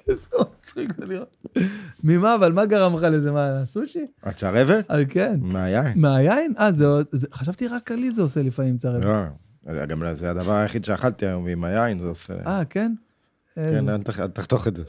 איזה 0.07 0.27
מצחיק 0.59 0.93
זה 0.97 1.05
לראות. 1.05 1.47
ממה, 2.03 2.35
אבל 2.35 2.51
מה 2.51 2.65
גרם 2.65 2.97
לך 2.97 3.03
לזה? 3.03 3.31
מה, 3.31 3.65
סושי? 3.65 4.05
את 4.27 4.35
צרבת? 4.37 4.91
אה, 4.91 5.05
כן. 5.05 5.39
מהיין. 5.41 5.93
מהיין? 5.95 6.53
אה, 6.59 6.71
זה 6.71 6.85
עוד... 6.85 7.05
חשבתי 7.33 7.67
רק 7.67 7.91
לי 7.91 8.11
זה 8.11 8.21
עושה 8.21 8.41
לפעמים 8.41 8.77
צרבת. 8.77 9.05
לא, 9.05 9.85
גם 9.85 10.03
זה 10.13 10.31
הדבר 10.31 10.53
היחיד 10.53 10.85
שאכלתי 10.85 11.25
היום 11.25 11.47
עם 11.47 11.63
היין, 11.63 11.99
זה 11.99 12.07
עושה... 12.07 12.33
אה, 12.47 12.65
כן? 12.65 12.93
כן, 13.55 13.89
אל 13.89 14.01
תח- 14.03 14.19
אל 14.19 14.27
תחתוך 14.27 14.67
את 14.67 14.75
זה. 14.75 14.83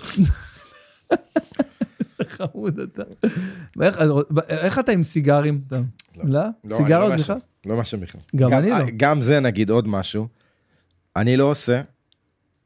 חמוד 2.28 2.78
אתה. 2.78 3.02
ואיך- 3.76 3.98
איך 4.48 4.78
אתה 4.78 4.92
עם 4.92 5.02
סיגרים? 5.02 5.60
לא? 5.70 5.78
לא, 6.24 6.40
אני 6.64 6.74
סיגרות 6.76 7.10
לא 7.10 7.16
בכלל? 7.16 7.36
לא 7.66 7.76
מעשן 7.76 8.00
בכלל. 8.00 8.20
גם 8.36 8.52
אני 8.52 8.70
לא. 8.70 8.76
גם 8.96 9.22
זה 9.22 9.40
נגיד 9.40 9.70
עוד 9.70 9.88
משהו. 9.88 10.28
אני 11.16 11.36
לא 11.36 11.44
עושה, 11.44 11.80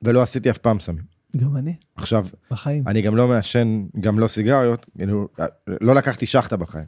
ולא 0.03 0.23
עשיתי 0.23 0.51
אף 0.51 0.59
פעם 0.59 0.81
סמים. 0.81 1.03
גם 1.37 1.57
אני, 1.57 1.75
עכשיו, 1.97 2.27
בחיים. 2.51 2.85
אני 2.89 3.03
גם 3.03 3.17
לא 3.17 3.29
מעשן, 3.29 3.87
גם 4.01 4.19
לא 4.19 4.29
סיגריות, 4.29 4.87
כאילו, 4.97 5.29
לא 5.67 5.95
לקחתי 5.95 6.27
שחטה 6.27 6.57
בחיים. 6.57 6.85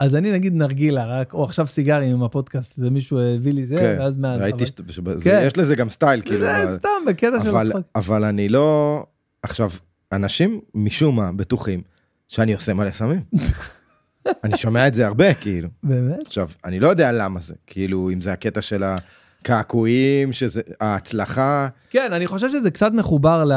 אז 0.00 0.14
אני 0.16 0.32
נגיד 0.32 0.54
נרגילה, 0.54 1.06
רק, 1.20 1.34
או 1.34 1.44
עכשיו 1.44 1.66
סיגרים 1.66 2.14
עם 2.14 2.22
הפודקאסט, 2.22 2.74
זה 2.76 2.90
מישהו 2.90 3.18
הביא 3.20 3.52
לי 3.52 3.64
זה, 3.64 3.76
כן, 3.76 3.96
ואז 4.00 4.16
מה... 4.16 4.34
ראיתי 4.34 4.64
אבל- 4.98 5.18
זה- 5.18 5.24
כן. 5.24 5.44
יש 5.46 5.56
לזה 5.58 5.76
גם 5.76 5.90
סטייל, 5.90 6.20
כאילו. 6.20 6.46
זה 6.70 6.76
סתם, 6.76 6.88
בקטע 7.06 7.40
של 7.42 7.48
אבל, 7.48 7.66
הצחוק. 7.66 7.82
אבל 7.94 8.24
אני 8.24 8.48
לא... 8.48 9.02
עכשיו, 9.42 9.70
אנשים 10.12 10.60
משום 10.74 11.16
מה 11.16 11.30
בטוחים 11.32 11.82
שאני 12.28 12.54
עושה 12.54 12.74
מלא 12.74 12.90
סמים. 12.90 13.20
אני 14.44 14.58
שומע 14.58 14.86
את 14.88 14.94
זה 14.94 15.06
הרבה, 15.06 15.34
כאילו. 15.34 15.68
באמת? 15.82 16.26
עכשיו, 16.26 16.48
אני 16.64 16.80
לא 16.80 16.88
יודע 16.88 17.12
למה 17.12 17.40
זה, 17.40 17.54
כאילו, 17.66 18.10
אם 18.12 18.20
זה 18.20 18.32
הקטע 18.32 18.62
של 18.62 18.84
הקעקועים, 18.84 20.32
שזה 20.32 20.60
ההצלחה, 20.80 21.68
כן, 21.90 22.12
אני 22.12 22.26
חושב 22.26 22.50
שזה 22.50 22.70
קצת 22.70 22.92
מחובר 22.92 23.44
ל... 23.44 23.52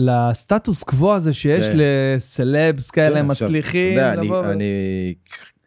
לסטטוס 0.00 0.82
קוו 0.82 1.14
הזה 1.14 1.34
שיש 1.34 1.66
כן. 1.66 1.76
לסלבס 1.76 2.90
כאלה 2.90 3.22
כן, 3.22 3.30
עכשיו, 3.30 3.48
מצליחים. 3.48 3.98
אתה 3.98 4.06
יודע, 4.06 4.12
אני, 4.12 4.26
לבוא 4.26 4.38
ו- 4.38 4.50
אני 4.50 5.14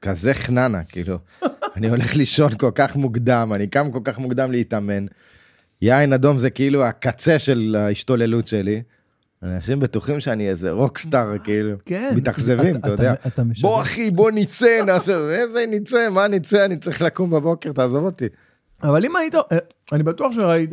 כזה 0.01 0.33
חננה, 0.33 0.83
כאילו, 0.83 1.17
אני 1.75 1.89
הולך 1.89 2.15
לישון 2.15 2.57
כל 2.57 2.71
כך 2.75 2.95
מוקדם, 2.95 3.51
אני 3.55 3.67
קם 3.67 3.91
כל 3.91 3.99
כך 4.03 4.19
מוקדם 4.19 4.51
להתאמן. 4.51 5.05
יין 5.81 6.13
אדום 6.13 6.37
זה 6.37 6.49
כאילו 6.49 6.85
הקצה 6.85 7.39
של 7.39 7.75
ההשתוללות 7.79 8.47
שלי. 8.47 8.81
אנשים 9.43 9.79
בטוחים 9.79 10.19
שאני 10.19 10.49
איזה 10.49 10.71
רוקסטאר, 10.71 11.37
כאילו, 11.43 11.75
כן. 11.85 12.13
מתאכזבים, 12.15 12.75
אתה 12.75 12.89
יודע. 12.89 13.13
אתה 13.27 13.43
משדר. 13.43 13.67
בוא 13.67 13.81
אחי, 13.81 14.11
בוא 14.11 14.31
נצא, 14.31 14.81
נעשה, 14.85 15.29
איזה 15.29 15.65
נצא, 15.69 16.09
מה 16.09 16.27
נצא, 16.27 16.65
אני 16.65 16.77
צריך 16.77 17.01
לקום 17.01 17.29
בבוקר, 17.29 17.71
תעזוב 17.71 18.05
אותי. 18.05 18.25
אבל 18.83 19.05
אם 19.05 19.15
היית, 19.15 19.35
אה, 19.35 19.57
אני 19.91 20.03
בטוח 20.03 20.31
שראית, 20.31 20.69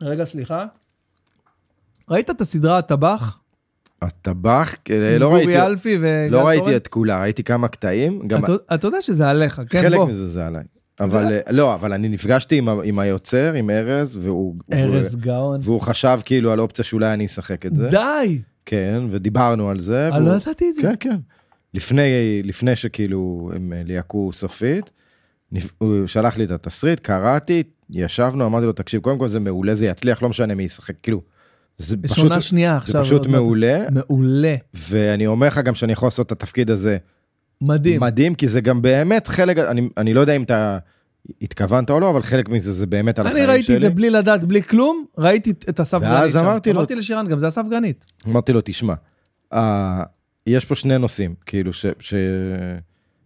רגע, 0.00 0.24
סליחה. 0.24 0.66
ראית 2.10 2.30
את 2.30 2.40
הסדרה 2.40 2.78
הטבח? 2.78 3.38
הטבח, 4.02 4.74
אה, 4.90 5.18
לא 5.18 5.26
גורי 5.28 5.44
ראיתי, 5.44 5.60
אלפי 5.60 5.96
וגל 6.00 6.28
לא 6.30 6.46
ראיתי? 6.46 6.76
את 6.76 6.88
כולה, 6.88 7.20
ראיתי 7.22 7.42
כמה 7.44 7.68
קטעים, 7.68 8.28
גם 8.28 8.44
אתה- 8.44 8.74
אתה 8.74 8.86
יודע 8.86 9.02
שזה 9.02 9.28
עליך, 9.28 9.62
כן, 9.70 9.82
חלק 9.82 9.96
בוא. 9.96 10.08
מזה 10.08 10.26
זה 10.26 10.46
עליי. 10.46 10.62
אבל 11.00 11.32
אה, 11.32 11.40
לא, 11.50 11.74
אבל 11.74 11.92
אני 11.92 12.08
נפגשתי 12.08 12.58
עם 12.58 12.68
עם 12.68 12.98
היוצר, 12.98 13.52
עם 13.54 13.70
ארז, 13.70 14.16
והוא... 14.22 14.54
ארז 14.72 15.16
גאון. 15.16 15.60
והוא 15.62 15.80
חשב 15.80 16.18
כאילו 16.24 16.52
על 16.52 16.60
אופציה 16.60 16.84
שאולי 16.84 17.12
אני 17.14 17.26
אשחק 17.26 17.66
את 17.66 17.76
זה. 17.76 17.88
די! 17.88 18.42
כן, 18.66 19.02
ודיברנו 19.10 19.70
על 19.70 19.80
זה. 19.80 20.08
אני 20.08 20.16
והוא- 20.16 20.28
לא 20.28 20.40
ידעתי 20.42 20.64
את 20.70 20.74
זה. 20.74 20.82
כן, 20.82 20.94
כן. 21.00 21.16
לפני, 21.74 22.10
לפני 22.44 22.76
שכאילו 22.76 23.50
הם 23.54 23.72
אה, 23.72 23.82
ליהקו 23.84 24.30
סופית, 24.32 24.90
הוא 25.78 26.06
שלח 26.06 26.36
לי 26.36 26.44
את 26.44 26.50
התסריט, 26.50 27.00
קראתי, 27.00 27.62
ישבנו, 27.90 28.46
אמרתי 28.46 28.66
לו, 28.66 28.72
תקשיב, 28.72 29.00
קודם 29.00 29.18
כל 29.18 29.28
זה 29.28 29.40
מעולה, 29.40 29.74
זה 29.74 29.86
יצליח, 29.86 30.22
לא 30.22 30.28
משנה 30.28 30.54
מי 30.54 30.62
ישחק, 30.62 30.94
כאילו, 31.02 31.22
זה 31.78 31.96
פשוט, 31.96 32.32
שנייה 32.40 32.72
זה 32.72 32.76
עכשיו. 32.76 33.04
פשוט 33.04 33.18
עוד 33.18 33.26
מעט. 33.28 33.40
מעולה, 33.40 33.78
מעולה. 33.90 34.54
ואני 34.74 35.26
אומר 35.26 35.46
לך 35.46 35.58
גם 35.58 35.74
שאני 35.74 35.92
יכול 35.92 36.06
לעשות 36.06 36.26
את 36.26 36.32
התפקיד 36.32 36.70
הזה 36.70 36.96
מדהים. 37.60 38.00
מדהים, 38.00 38.34
כי 38.34 38.48
זה 38.48 38.60
גם 38.60 38.82
באמת 38.82 39.26
חלק, 39.26 39.58
אני, 39.58 39.88
אני 39.96 40.14
לא 40.14 40.20
יודע 40.20 40.36
אם 40.36 40.42
אתה 40.42 40.78
התכוונת 41.42 41.90
או 41.90 42.00
לא, 42.00 42.10
אבל 42.10 42.22
חלק 42.22 42.48
מזה 42.48 42.72
זה 42.72 42.86
באמת 42.86 43.18
על 43.18 43.26
אני 43.26 43.34
החיים 43.34 43.50
ראיתי 43.50 43.66
שלי. 43.66 43.76
את 43.76 43.80
זה 43.80 43.90
בלי 43.90 44.10
לדעת, 44.10 44.44
בלי 44.44 44.62
כלום, 44.62 45.04
ראיתי 45.18 45.50
את 45.50 45.80
אסף 45.80 46.00
גרנית 46.00 46.20
ואז. 46.20 46.36
אמרתי 46.36 46.72
לו- 46.72 46.78
אמרתי 46.78 46.94
לשירן, 46.94 47.28
גם 47.28 47.40
זה 47.40 47.48
אסף 47.48 47.62
גרנית. 47.70 48.04
אמרתי 48.28 48.52
לו, 48.52 48.60
תשמע, 48.64 48.94
uh, 49.54 49.56
יש 50.46 50.64
פה 50.64 50.74
שני 50.74 50.98
נושאים, 50.98 51.34
כאילו, 51.46 51.72
ש, 51.72 51.86
ש, 52.00 52.14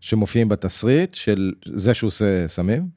שמופיעים 0.00 0.48
בתסריט, 0.48 1.14
של 1.14 1.52
זה 1.76 1.94
שהוא 1.94 2.08
עושה 2.08 2.48
סמים, 2.48 2.88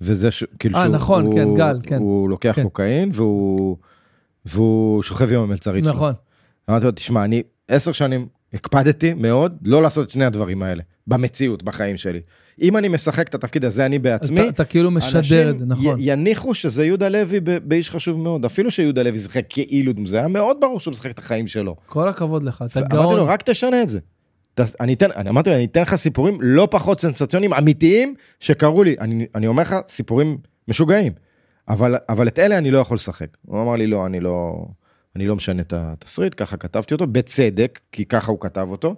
וזה 0.00 0.30
ש... 0.30 0.44
כאילו 0.58 0.76
אה, 0.76 0.82
שהוא... 0.82 0.94
נכון, 0.94 1.24
הוא, 1.26 1.34
כן, 1.34 1.54
גל, 1.56 1.78
כן. 1.82 1.98
הוא 1.98 2.28
לוקח 2.28 2.52
כן. 2.56 2.62
קוקאין, 2.62 3.10
והוא, 3.14 3.76
והוא 4.44 5.02
שוכב 5.02 5.32
עם 5.32 5.40
המלצרית 5.40 5.84
שלו. 5.84 5.92
נכון. 5.92 6.12
אמרתי 6.70 6.84
לו, 6.84 6.90
תשמע, 6.90 7.24
אני 7.24 7.42
עשר 7.68 7.92
שנים 7.92 8.26
הקפדתי 8.54 9.14
מאוד 9.14 9.56
לא 9.64 9.82
לעשות 9.82 10.06
את 10.06 10.10
שני 10.10 10.24
הדברים 10.24 10.62
האלה, 10.62 10.82
במציאות, 11.06 11.62
בחיים 11.62 11.96
שלי. 11.96 12.20
אם 12.62 12.76
אני 12.76 12.88
משחק 12.88 13.28
את 13.28 13.34
התפקיד 13.34 13.64
הזה, 13.64 13.86
אני 13.86 13.98
בעצמי, 13.98 14.40
אתה- 14.40 14.48
אתה 14.48 14.64
כאילו 14.64 14.90
משדר 14.90 15.50
את 15.50 15.58
זה, 15.58 15.66
נכון. 15.66 15.98
י- 15.98 16.02
יניחו 16.12 16.54
שזה 16.54 16.84
יהודה 16.86 17.08
לוי 17.08 17.40
ב- 17.40 17.58
באיש 17.68 17.90
חשוב 17.90 18.22
מאוד, 18.22 18.44
אפילו 18.44 18.70
שיהודה 18.70 19.02
לוי 19.02 19.18
שיחק 19.18 19.44
כאילו, 19.48 19.92
זה 20.06 20.18
היה 20.18 20.28
מאוד 20.28 20.56
ברור 20.60 20.80
שהוא 20.80 20.92
משחק 20.92 21.10
את 21.10 21.18
החיים 21.18 21.46
שלו. 21.46 21.76
כל 21.86 22.08
הכבוד 22.08 22.42
לך, 22.42 22.64
אתה 22.66 22.80
אמרתי 22.80 22.94
גאון. 22.96 23.16
לו, 23.16 23.26
רק 23.26 23.42
תשנה 23.42 23.82
את 23.82 23.88
זה. 23.88 23.98
אני 24.80 24.94
אתן, 24.94 25.06
אני 25.16 25.30
אמרתי 25.30 25.50
לו, 25.50 25.56
אני 25.56 25.64
אתן 25.64 25.82
לך 25.82 25.94
סיפורים 25.94 26.38
לא 26.40 26.68
פחות 26.70 27.00
סנסציוניים, 27.00 27.52
אמיתיים, 27.54 28.14
שקרו 28.40 28.82
לי. 28.84 28.96
אני, 29.00 29.26
אני 29.34 29.46
אומר 29.46 29.62
לך, 29.62 29.76
סיפורים 29.88 30.38
משוגעים. 30.68 31.12
אבל, 31.68 31.94
אבל 32.08 32.28
את 32.28 32.38
אלה 32.38 32.58
אני 32.58 32.70
לא 32.70 32.78
יכול 32.78 32.94
לשחק. 32.94 33.26
הוא 33.46 33.62
אמר 33.62 33.76
לי, 33.76 33.86
לא, 33.86 34.06
אני 34.06 34.20
לא, 34.20 34.64
אני 35.16 35.26
לא 35.26 35.36
משנה 35.36 35.62
את 35.62 35.72
התסריט, 35.76 36.34
ככה 36.36 36.56
כתבתי 36.56 36.94
אותו, 36.94 37.06
בצדק, 37.06 37.80
כי 37.92 38.04
ככה 38.04 38.32
הוא 38.32 38.40
כתב 38.40 38.66
אותו. 38.70 38.94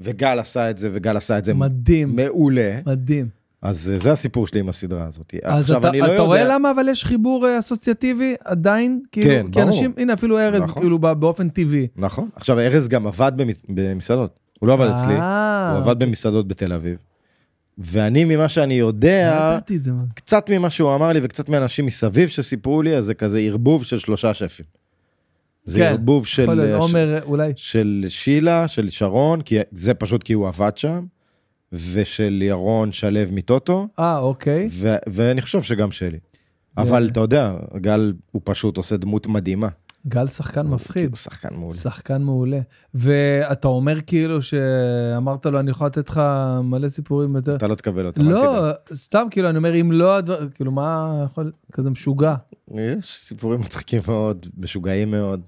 וגל 0.00 0.38
עשה 0.38 0.70
את 0.70 0.78
זה, 0.78 0.88
וגל 0.92 1.16
עשה 1.16 1.38
את 1.38 1.44
זה 1.44 1.54
מדהים, 1.54 2.16
מעולה. 2.16 2.78
מדהים. 2.86 3.28
אז 3.62 3.90
אה, 3.94 3.98
זה 3.98 4.12
הסיפור 4.12 4.46
שלי 4.46 4.60
עם 4.60 4.68
הסדרה 4.68 5.06
הזאת. 5.06 5.34
אז 5.42 5.60
עכשיו, 5.62 5.80
אתה 5.80 5.88
אני 5.88 5.98
לא 6.00 6.04
אתה 6.04 6.12
יודע... 6.12 6.22
רואה 6.24 6.44
למה 6.44 6.70
אבל 6.70 6.88
יש 6.88 7.04
חיבור 7.04 7.46
אה, 7.46 7.58
אסוציאטיבי 7.58 8.34
עדיין? 8.44 9.00
כאילו, 9.12 9.26
כן, 9.30 9.42
כי 9.44 9.50
ברור. 9.50 9.66
אנשים, 9.66 9.92
הנה 9.96 10.12
אפילו 10.12 10.38
ארז, 10.38 10.62
נכון. 10.62 10.82
כאילו 10.82 10.98
בא- 10.98 11.14
באופן 11.14 11.48
טבעי. 11.48 11.86
נכון. 11.96 12.28
עכשיו, 12.36 12.58
ארז 12.60 12.88
גם 12.88 13.06
עבד 13.06 13.32
במס- 13.36 13.64
במסעדות. 13.68 14.38
הוא 14.60 14.68
לא 14.68 14.72
עבד 14.72 14.86
אצלי, 14.88 15.14
אה, 15.14 15.70
הוא 15.70 15.78
עבד 15.78 15.98
במסעדות 15.98 16.48
בתל 16.48 16.72
אביב. 16.72 16.96
ואני, 17.78 18.24
ממה 18.24 18.48
שאני 18.48 18.74
יודע, 18.74 19.58
לא 19.70 19.78
זה. 19.78 19.90
קצת 20.14 20.50
ממה 20.50 20.70
שהוא 20.70 20.94
אמר 20.94 21.12
לי 21.12 21.20
וקצת 21.22 21.48
מאנשים 21.48 21.86
מסביב 21.86 22.28
שסיפרו 22.28 22.82
לי, 22.82 22.96
אז 22.96 23.04
זה 23.04 23.14
כזה 23.14 23.38
ערבוב 23.38 23.84
של 23.84 23.98
שלושה 23.98 24.34
שפים. 24.34 24.66
זה 25.64 25.78
כן, 25.78 25.84
ערבוב 25.84 26.26
של, 26.26 26.42
יכול 26.42 26.54
להיות, 26.54 26.82
ש- 26.82 26.84
עומר, 26.84 27.20
אולי. 27.24 27.52
של 27.56 28.04
שילה, 28.08 28.68
של 28.68 28.90
שרון, 28.90 29.42
כי 29.42 29.58
זה 29.72 29.94
פשוט 29.94 30.22
כי 30.22 30.32
הוא 30.32 30.48
עבד 30.48 30.72
שם, 30.76 31.04
ושל 31.72 32.42
ירון 32.42 32.92
שלו 32.92 33.20
מטוטו, 33.32 33.88
אה, 33.98 34.18
אוקיי. 34.18 34.68
ו- 34.70 34.96
ואני 35.08 35.42
חושב 35.42 35.62
שגם 35.62 35.92
שלי. 35.92 36.18
אבל 36.78 37.08
אתה 37.12 37.20
יודע, 37.20 37.52
גל 37.76 38.12
הוא 38.30 38.42
פשוט 38.44 38.76
עושה 38.76 38.96
דמות 38.96 39.26
מדהימה. 39.26 39.68
גל 40.08 40.26
שחקן 40.26 40.66
מפחיד. 40.66 41.08
הוא 41.10 41.16
שחקן 41.16 41.54
מעולה. 41.54 41.74
שחקן 41.76 42.22
מעולה. 42.22 42.60
ואתה 42.94 43.68
אומר 43.68 44.00
כאילו 44.06 44.42
שאמרת 44.42 45.46
לו, 45.46 45.60
אני 45.60 45.70
יכול 45.70 45.86
לתת 45.86 46.08
לך 46.08 46.22
מלא 46.64 46.88
סיפורים 46.88 47.36
יותר. 47.36 47.56
אתה 47.56 47.66
לא 47.66 47.74
תקבל 47.74 48.06
אותם. 48.06 48.22
לא, 48.22 48.70
סתם 48.94 49.26
כאילו, 49.30 49.48
אני 49.50 49.58
אומר, 49.58 49.80
אם 49.80 49.92
לא, 49.92 50.16
הדבר- 50.16 50.48
כאילו, 50.54 50.72
מה 50.72 51.22
יכול, 51.24 51.52
כזה 51.72 51.90
משוגע. 51.90 52.34
יש 52.74 53.18
סיפורים 53.20 53.60
מצחיקים 53.60 54.00
מאוד, 54.08 54.46
משוגעים 54.58 55.10
מאוד, 55.10 55.40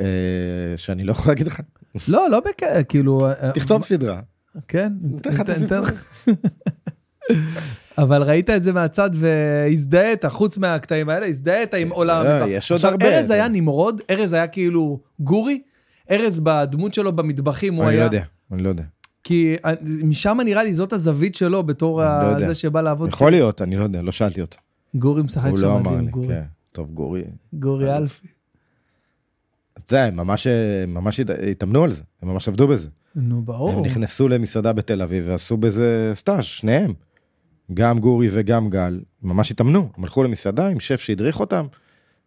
אה, 0.00 0.04
שאני 0.76 1.04
לא 1.04 1.12
יכול 1.12 1.30
להגיד 1.30 1.46
לך. 1.46 1.60
לא, 2.08 2.30
לא 2.30 2.40
בקטע, 2.40 2.82
כאילו... 2.82 3.26
אה, 3.26 3.52
תכתוב 3.54 3.82
סדרה. 3.82 4.20
כן, 4.68 4.92
ניתן 5.02 5.30
לך 5.30 5.40
את 5.40 5.48
הסיפור. 5.48 5.78
אבל 7.98 8.22
ראית 8.22 8.50
את 8.50 8.62
זה 8.62 8.72
מהצד 8.72 9.10
והזדהית, 9.12 10.24
חוץ 10.26 10.58
מהקטעים 10.58 11.08
האלה, 11.08 11.26
הזדהית 11.26 11.74
עם 11.74 11.90
עולם 11.90 12.24
לא, 12.24 12.28
המטבח. 12.28 12.46
יש 12.50 12.72
עוד 12.72 12.84
הרבה. 12.84 13.18
ארז 13.18 13.30
היה 13.30 13.48
נמרוד, 13.48 14.00
ארז 14.10 14.32
היה 14.32 14.46
כאילו 14.46 15.00
גורי, 15.20 15.60
ארז 16.10 16.40
בדמות 16.42 16.94
שלו 16.94 17.12
במטבחים, 17.12 17.74
הוא 17.74 17.84
אני 17.84 17.90
היה... 17.90 18.00
לא 18.00 18.04
יודע, 18.04 18.22
אני 18.52 18.62
לא 18.62 18.68
יודע. 18.68 18.82
כי 19.24 19.56
אה, 19.64 19.72
משם 20.04 20.38
נראה 20.44 20.62
לי 20.62 20.74
זאת 20.74 20.92
הזווית 20.92 21.34
שלו 21.34 21.62
בתור 21.62 22.04
אני 22.04 22.40
לא. 22.42 22.46
זה 22.48 22.54
שבא 22.54 22.80
לעבוד. 22.80 23.08
יכול 23.08 23.30
להיות, 23.30 23.62
אני 23.62 23.76
לא 23.76 23.82
יודע, 23.82 24.02
לא 24.02 24.12
שאלתי 24.12 24.40
אותו. 24.40 24.58
גורי 24.94 25.22
משחק 25.22 25.50
שם 25.56 25.62
לא 25.62 25.78
מדהים, 25.78 26.00
לי, 26.00 26.10
גורי. 26.10 26.28
כן. 26.28 26.42
טוב, 26.72 26.90
גורי. 26.94 27.22
גורי 27.52 27.96
אלפי. 27.96 28.26
זה, 29.88 30.02
הם 30.04 30.16
ממש, 30.16 30.46
ממש 30.88 31.20
הת- 31.20 31.30
התאמנו 31.50 31.84
על 31.84 31.92
זה, 31.92 32.02
הם 32.22 32.28
ממש 32.28 32.48
עבדו 32.48 32.68
בזה. 32.68 32.88
נו, 33.16 33.36
הם 33.36 33.44
ברור. 33.44 33.80
נכנסו 33.86 34.28
למסעדה 34.28 34.72
בתל 34.72 35.02
אביב 35.02 35.24
ועשו 35.28 35.56
בזה 35.56 36.12
סטאז', 36.14 36.44
שניהם. 36.44 36.92
גם 37.74 37.98
גורי 37.98 38.28
וגם 38.32 38.70
גל, 38.70 39.00
ממש 39.22 39.50
התאמנו. 39.50 39.88
הם 39.96 40.04
הלכו 40.04 40.22
למסעדה 40.22 40.68
עם 40.68 40.80
שף 40.80 41.00
שהדריך 41.00 41.40
אותם, 41.40 41.66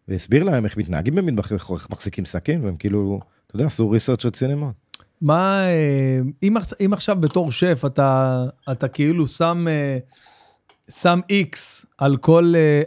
והסביר 0.08 0.42
להם 0.42 0.64
איך 0.64 0.76
מתנהגים 0.76 1.14
במטבח, 1.14 1.52
איך 1.52 1.90
מחזיקים 1.90 2.24
סכין, 2.24 2.64
והם 2.64 2.76
כאילו, 2.76 3.20
אתה 3.46 3.56
יודע, 3.56 3.66
עשו 3.66 3.90
ריסרצ' 3.90 4.24
רציני 4.24 4.54
מאוד. 4.54 4.72
מה, 5.20 5.66
אה, 5.68 6.20
אם 6.42 6.56
אם 6.84 6.92
עכשיו 6.92 7.16
בתור 7.20 7.52
שף 7.52 7.82
אתה 7.86 8.44
אתה 8.72 8.88
כאילו 8.88 9.26
שם 9.26 9.66
אה, 9.68 9.98
שם 10.90 11.20
איקס 11.30 11.86
על 11.98 12.16
כל 12.16 12.52
אה, 12.56 12.82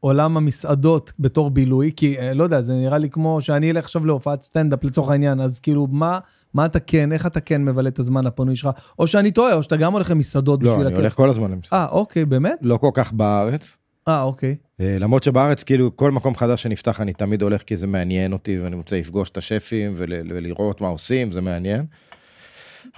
עולם 0.00 0.36
המסעדות 0.36 1.12
בתור 1.18 1.50
בילוי, 1.50 1.92
כי 1.96 2.16
לא 2.34 2.44
יודע, 2.44 2.62
זה 2.62 2.74
נראה 2.74 2.98
לי 2.98 3.10
כמו 3.10 3.40
שאני 3.40 3.70
אלך 3.70 3.84
עכשיו 3.84 4.06
להופעת 4.06 4.42
סטנדאפ 4.42 4.84
לצורך 4.84 5.10
העניין, 5.10 5.40
אז 5.40 5.60
כאילו, 5.60 5.86
מה, 5.86 6.18
מה 6.56 6.66
אתה 6.66 6.80
כן, 6.80 7.12
איך 7.12 7.26
אתה 7.26 7.40
כן 7.40 7.64
מבלה 7.64 7.88
את 7.88 7.98
הזמן 7.98 8.26
הפנוי 8.26 8.56
שלך, 8.56 8.68
או 8.98 9.06
שאני 9.06 9.30
טועה, 9.30 9.54
או 9.54 9.62
שאתה 9.62 9.76
גם 9.76 9.92
הולך 9.92 10.10
למסעדות 10.10 10.62
לא, 10.62 10.68
בשביל 10.70 10.80
אני 10.86 10.94
הכיף. 10.94 10.98
הולך 10.98 11.14
כל 11.14 11.30
הזמן 11.30 11.50
למסעדה. 11.50 11.82
אה, 11.82 11.88
אוקיי, 11.88 12.24
באמת? 12.24 12.58
לא 12.62 12.76
כל 12.76 12.90
כך 12.94 13.12
בארץ. 13.12 13.76
אה, 14.08 14.22
אוקיי. 14.22 14.56
אה, 14.80 14.96
למרות 15.00 15.22
שבארץ, 15.22 15.62
כאילו, 15.62 15.96
כל 15.96 16.10
מקום 16.10 16.34
חדש 16.34 16.62
שנפתח, 16.62 17.00
אני 17.00 17.12
תמיד 17.12 17.42
הולך 17.42 17.62
כי 17.62 17.76
זה 17.76 17.86
מעניין 17.86 18.32
אותי, 18.32 18.58
ואני 18.60 18.76
רוצה 18.76 18.96
לפגוש 18.98 19.30
את 19.30 19.36
השפים 19.36 19.92
ול- 19.96 20.12
ולראות 20.34 20.80
מה 20.80 20.88
עושים, 20.88 21.32
זה 21.32 21.40
מעניין. 21.40 21.84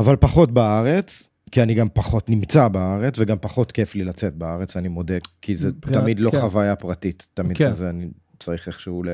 אבל 0.01 0.17
פחות 0.17 0.51
בארץ, 0.53 1.29
כי 1.51 1.63
אני 1.63 1.75
גם 1.75 1.89
פחות 1.95 2.31
נמצא 2.31 2.69
בארץ, 2.69 3.15
וגם 3.19 3.37
פחות 3.41 3.73
כיף 3.73 3.95
לי 3.95 4.05
לצאת 4.05 4.35
בארץ, 4.35 4.77
אני 4.77 4.89
מודה, 4.89 5.15
כי 5.43 5.57
זה 5.57 5.69
מבחינת- 5.69 5.97
תמיד 6.03 6.21
לא 6.21 6.31
כן. 6.31 6.41
חוויה 6.41 6.77
פרטית, 6.77 7.29
תמיד 7.35 7.57
כן. 7.57 7.71
כזה, 7.71 7.91
אני 7.91 8.09
צריך 8.41 8.67
איכשהו 8.67 9.03
ל... 9.03 9.09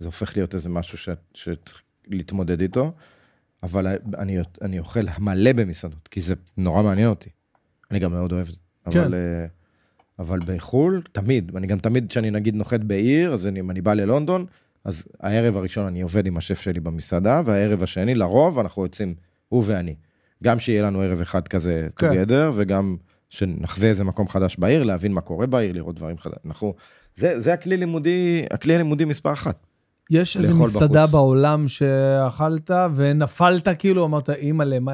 זה 0.00 0.06
הופך 0.08 0.36
להיות 0.36 0.54
איזה 0.54 0.68
משהו 0.68 0.98
ש... 0.98 1.08
שצריך 1.34 1.80
להתמודד 2.08 2.60
איתו, 2.60 2.92
אבל 3.62 3.86
אני, 4.18 4.38
אני 4.62 4.78
אוכל 4.78 5.00
מלא 5.18 5.52
במסעדות, 5.52 6.08
כי 6.08 6.20
זה 6.20 6.34
נורא 6.56 6.82
מעניין 6.82 7.08
אותי. 7.08 7.30
אני 7.90 7.98
גם 7.98 8.12
מאוד 8.12 8.32
אוהב 8.32 8.48
את 8.48 8.54
זה. 8.54 8.90
כן. 8.90 9.00
אבל, 9.00 9.14
אה, 9.14 9.46
אבל 10.18 10.38
בחו"ל, 10.46 11.02
תמיד, 11.12 11.56
אני 11.56 11.66
גם 11.66 11.78
תמיד, 11.78 12.06
כשאני 12.08 12.30
נגיד 12.30 12.54
נוחת 12.54 12.80
בעיר, 12.80 13.32
אז 13.32 13.46
אני, 13.46 13.60
אם 13.60 13.70
אני 13.70 13.80
בא 13.80 13.94
ללונדון, 13.94 14.46
אז 14.84 15.04
הערב 15.20 15.56
הראשון 15.56 15.86
אני 15.86 16.00
עובד 16.00 16.26
עם 16.26 16.36
השף 16.36 16.60
שלי 16.60 16.80
במסעדה, 16.80 17.42
והערב 17.44 17.82
השני, 17.82 18.14
לרוב, 18.14 18.58
אנחנו 18.58 18.82
יוצאים, 18.82 19.14
הוא 19.48 19.62
ואני. 19.66 19.94
גם 20.42 20.58
שיהיה 20.58 20.82
לנו 20.82 21.00
ערב 21.00 21.20
אחד 21.20 21.48
כזה 21.48 21.88
כן. 21.96 22.10
together, 22.10 22.52
וגם 22.54 22.96
שנחווה 23.30 23.88
איזה 23.88 24.04
מקום 24.04 24.28
חדש 24.28 24.56
בעיר, 24.56 24.82
להבין 24.82 25.12
מה 25.12 25.20
קורה 25.20 25.46
בעיר, 25.46 25.72
לראות 25.72 25.96
דברים 25.96 26.18
חדשים. 26.18 26.38
אנחנו, 26.46 26.74
זה, 27.14 27.40
זה 27.40 27.52
הכלי 27.52 27.76
לימודי, 27.76 28.44
הכלי 28.50 28.74
הלימודי 28.74 29.04
מספר 29.04 29.32
אחת. 29.32 29.66
יש 30.10 30.36
לאכול 30.36 30.66
מסעדה 30.66 31.02
בחוץ. 31.02 31.12
בעולם 31.12 31.68
שאכלת 31.68 32.70
ונפלת 32.96 33.68
כאילו, 33.78 34.04
אמרת, 34.04 34.30
אימא'לה, 34.30 34.80
מה... 34.80 34.92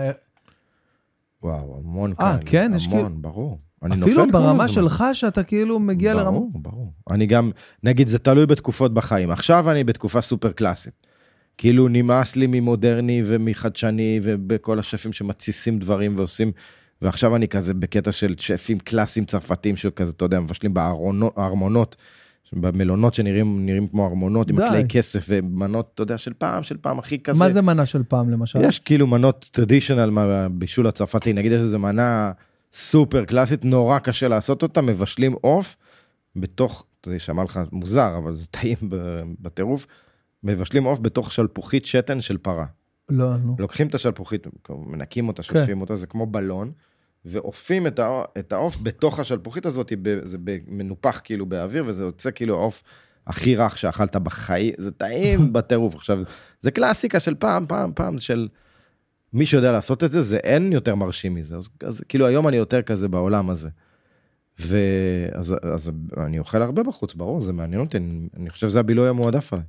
וואו, 1.42 1.76
המון 1.84 2.12
אה, 2.20 2.38
כאלה. 2.38 2.38
כן? 2.46 2.72
יש 2.76 2.86
המון, 2.86 2.98
כאילו- 3.04 3.20
ברור. 3.20 3.58
אני 3.82 4.02
אפילו 4.02 4.24
נופל 4.26 4.32
כל 4.38 4.44
ברמה. 4.44 4.68
שלך, 4.68 5.04
שאתה 5.12 5.42
כאילו 5.42 5.78
מגיע 5.78 6.14
לרמה... 6.14 6.30
ברור, 6.30 6.50
ברור. 6.54 6.92
אני 7.10 7.26
גם, 7.26 7.50
נגיד, 7.82 8.08
זה 8.08 8.18
תלוי 8.18 8.46
בתקופות 8.46 8.94
בחיים. 8.94 9.30
עכשיו 9.30 9.70
אני 9.70 9.84
בתקופה 9.84 10.20
סופר 10.20 10.52
קלאסית. 10.52 11.06
כאילו 11.58 11.88
נמאס 11.88 12.36
לי 12.36 12.46
ממודרני 12.46 13.22
ומחדשני 13.26 14.20
ובכל 14.22 14.78
השפים 14.78 15.12
שמתסיסים 15.12 15.78
דברים 15.78 16.18
ועושים, 16.18 16.52
ועכשיו 17.02 17.36
אני 17.36 17.48
כזה 17.48 17.74
בקטע 17.74 18.12
של 18.12 18.34
שפים 18.38 18.78
קלאסיים 18.78 19.26
צרפתיים 19.26 19.76
שכזה, 19.76 20.10
אתה 20.16 20.24
יודע, 20.24 20.40
מבשלים 20.40 20.74
בארמונות, 20.74 21.96
במלונות 22.52 23.14
שנראים 23.14 23.66
נראים 23.66 23.86
כמו 23.86 24.06
ארמונות 24.06 24.50
עם 24.50 24.56
די. 24.56 24.64
הכלי 24.64 24.84
כסף 24.88 25.26
ומנות, 25.28 25.90
אתה 25.94 26.02
יודע, 26.02 26.18
של 26.18 26.32
פעם, 26.32 26.62
של 26.62 26.76
פעם 26.76 26.98
הכי 26.98 27.18
כזה. 27.18 27.38
מה 27.38 27.50
זה 27.50 27.62
מנה 27.62 27.86
של 27.86 28.02
פעם, 28.02 28.30
למשל? 28.30 28.58
יש 28.62 28.78
כאילו 28.78 29.06
מנות 29.06 29.48
טרדישיונל 29.52 30.10
מהבישול 30.10 30.86
הצרפתי, 30.86 31.32
נגיד 31.32 31.52
יש 31.52 31.60
איזה 31.60 31.78
מנה 31.78 32.32
סופר 32.72 33.24
קלאסית, 33.24 33.64
נורא 33.64 33.98
קשה 33.98 34.28
לעשות 34.28 34.62
אותה, 34.62 34.80
מבשלים 34.80 35.34
עוף 35.40 35.76
בתוך, 36.36 36.86
אתה 37.00 37.08
יודע, 37.08 37.14
יישמע 37.14 37.44
לך 37.44 37.60
מוזר, 37.72 38.18
אבל 38.18 38.34
זה 38.34 38.46
טעים 38.46 38.76
בטירוף, 39.40 39.86
מבשלים 40.44 40.84
עוף 40.84 40.98
בתוך 40.98 41.32
שלפוחית 41.32 41.86
שתן 41.86 42.20
של 42.20 42.38
פרה. 42.38 42.66
לא, 43.08 43.36
נו. 43.36 43.56
לוקחים 43.58 43.86
את 43.86 43.94
השלפוחית, 43.94 44.46
מנקים 44.70 45.28
אותה, 45.28 45.42
שוטפים 45.42 45.80
אותה, 45.80 45.96
זה 45.96 46.06
כמו 46.06 46.26
בלון, 46.26 46.72
ואופים 47.24 47.86
את 47.86 47.98
הע- 47.98 48.22
את 48.38 48.52
העוף 48.52 48.78
בתוך 48.82 49.20
השלפוחית 49.20 49.66
הזאת, 49.66 49.92
ב- 50.02 50.20
זה 50.24 50.38
מנופח 50.68 51.20
כאילו 51.24 51.46
באוויר, 51.46 51.84
וזה 51.86 52.04
יוצא 52.04 52.30
כאילו 52.34 52.54
העוף 52.54 52.82
הכי 53.26 53.56
רך 53.56 53.78
שאכלת 53.78 54.16
בחיים, 54.16 54.74
זה 54.78 54.90
טעים 54.90 55.40
בטירוף. 55.52 55.94
עכשיו, 55.94 56.18
זה 56.60 56.70
קלאסיקה 56.70 57.20
של 57.20 57.34
פעם, 57.34 57.66
פעם, 57.66 57.92
פעם, 57.94 58.18
של 58.18 58.48
מי 59.32 59.46
שיודע 59.46 59.72
לעשות 59.72 60.04
את 60.04 60.12
זה, 60.12 60.22
זה 60.22 60.36
אין 60.36 60.72
יותר 60.72 60.94
מרשים 60.94 61.34
מזה. 61.34 61.56
אז, 61.56 61.68
אז 61.84 62.02
כאילו 62.08 62.26
היום 62.26 62.48
אני 62.48 62.56
יותר 62.56 62.82
כזה 62.82 63.08
בעולם 63.08 63.50
הזה. 63.50 63.68
ואז 64.58 65.54
אז 65.62 65.90
אני 66.16 66.38
אוכל 66.38 66.62
הרבה 66.62 66.82
בחוץ, 66.82 67.14
ברור, 67.14 67.40
זה 67.40 67.52
מעניין 67.52 67.80
אותי, 67.80 67.96
אני, 67.96 68.28
אני 68.36 68.50
חושב 68.50 68.68
שזה 68.68 68.80
הבילוי 68.80 69.08
המועדף 69.08 69.52
עליי. 69.52 69.64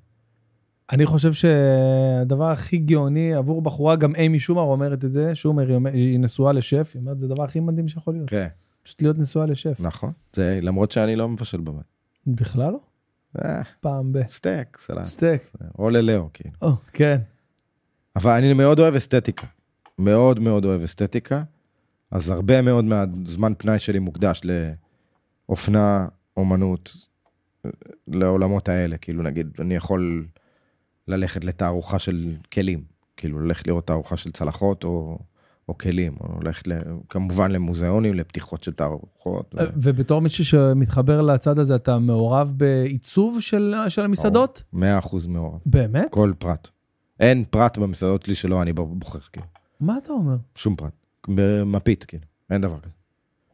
אני 0.92 1.06
חושב 1.06 1.34
שהדבר 1.34 2.52
הכי 2.52 2.78
גאוני 2.78 3.34
עבור 3.34 3.62
בחורה, 3.62 3.96
גם 3.96 4.16
אימי 4.16 4.40
שומר 4.40 4.62
אומרת 4.62 5.06
את 5.06 5.12
זה, 5.12 5.36
שומר 5.36 5.78
היא 5.94 6.20
נשואה 6.20 6.54
לשף, 6.54 6.92
היא 6.94 7.00
אומרת, 7.00 7.20
זה 7.20 7.26
הדבר 7.26 7.44
הכי 7.44 7.60
מדהים 7.60 7.88
שיכול 7.88 8.14
להיות. 8.14 8.30
כן. 8.30 8.48
פשוט 8.84 9.02
להיות 9.02 9.18
נשואה 9.18 9.46
לשף. 9.46 9.80
נכון, 9.80 10.12
זה 10.34 10.60
למרות 10.62 10.92
שאני 10.92 11.16
לא 11.16 11.30
מבשל 11.30 11.60
בבית. 11.60 11.86
בכלל 12.28 12.72
לא? 12.72 12.80
אה, 13.46 13.62
פעם 13.80 14.14
ב... 14.14 14.20
סטייק, 14.30 14.78
סלט, 14.80 15.06
סטייק. 15.06 15.52
או 15.80 15.90
ללאו, 15.90 16.30
כאילו. 16.34 16.56
או, 16.62 16.72
כן. 16.94 17.18
אבל 18.16 18.32
אני 18.32 18.54
מאוד 18.54 18.80
אוהב 18.80 18.96
אסתטיקה. 18.96 19.48
מאוד 20.00 20.40
מאוד 20.40 20.66
אוהב 20.66 20.82
אסתטיקה. 20.82 21.44
אז 22.12 22.30
הרבה 22.30 22.62
מאוד 22.62 22.86
מהזמן 22.86 23.54
פנאי 23.58 23.80
שלי 23.80 24.00
מוקדש 24.00 24.42
לאופנה, 25.50 26.08
אומנות, 26.38 26.92
לעולמות 28.08 28.70
האלה. 28.70 28.98
כאילו, 28.98 29.24
נגיד, 29.24 29.48
אני 29.60 29.76
יכול 29.76 30.26
ללכת 31.10 31.46
לתערוכה 31.46 32.00
של 32.00 32.34
כלים. 32.54 32.84
כאילו, 33.18 33.40
ללכת 33.40 33.68
לראות 33.68 33.88
תערוכה 33.88 34.18
של 34.18 34.32
צלחות 34.32 34.84
או, 34.84 35.20
או 35.70 35.78
כלים, 35.78 36.16
או 36.20 36.42
ללכת 36.42 36.68
ל, 36.68 36.74
כמובן 37.10 37.52
למוזיאונים, 37.52 38.14
לפתיחות 38.14 38.64
של 38.64 38.74
תערוכות. 38.74 39.56
ו... 39.58 39.60
ובתור 39.76 40.22
מישהו 40.22 40.46
שמתחבר 40.46 41.22
לצד 41.22 41.60
הזה, 41.60 41.76
אתה 41.76 42.00
מעורב 42.00 42.54
בעיצוב 42.58 43.42
של 43.42 43.76
של 43.88 44.02
המסעדות? 44.02 44.64
100% 44.74 44.78
מעורב. 45.28 45.60
באמת? 45.66 46.08
כל 46.12 46.34
פרט. 46.40 46.68
אין 47.20 47.44
פרט 47.50 47.78
במסעדות 47.78 48.24
שלי 48.24 48.36
שלא 48.36 48.62
אני 48.62 48.74
בוחר, 48.74 49.20
כאילו. 49.20 49.46
מה 49.80 49.98
אתה 50.04 50.14
אומר? 50.14 50.36
שום 50.56 50.76
פרט. 50.76 50.94
במפית, 51.28 52.04
כאילו. 52.04 52.24
אין 52.50 52.62
דבר 52.62 52.80
כזה. 52.80 52.94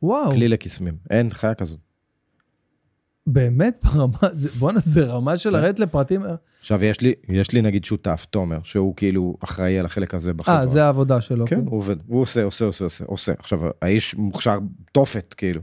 וואו, 0.03 0.31
כלי 0.31 0.47
לקסמים. 0.47 0.97
אין 1.09 1.29
חיה 1.33 1.53
כזאת. 1.53 1.79
באמת 3.27 3.85
ברמה, 3.93 4.17
בואנה, 4.59 4.79
זה 4.79 5.05
רמה 5.05 5.37
של 5.37 5.49
כן. 5.49 5.55
לרדת 5.55 5.79
לפרטים. 5.79 6.23
עכשיו, 6.59 6.83
יש 6.83 7.01
לי, 7.01 7.13
יש 7.29 7.51
לי 7.51 7.61
נגיד 7.61 7.85
שותף, 7.85 8.25
תומר, 8.29 8.59
שהוא 8.63 8.95
כאילו 8.95 9.37
אחראי 9.43 9.79
על 9.79 9.85
החלק 9.85 10.13
הזה 10.13 10.33
בחברה. 10.33 10.59
אה, 10.59 10.67
זה 10.67 10.83
העבודה 10.83 11.21
שלו. 11.21 11.45
כן, 11.45 11.63
הוא 11.65 11.77
עובד. 11.77 11.95
הוא 12.07 12.21
עושה, 12.21 12.43
עושה, 12.43 12.65
עושה, 12.65 12.85
עושה, 12.85 13.05
עושה. 13.07 13.33
עכשיו, 13.39 13.59
האיש 13.81 14.15
מוכשר 14.15 14.57
תופת, 14.91 15.33
כאילו. 15.37 15.61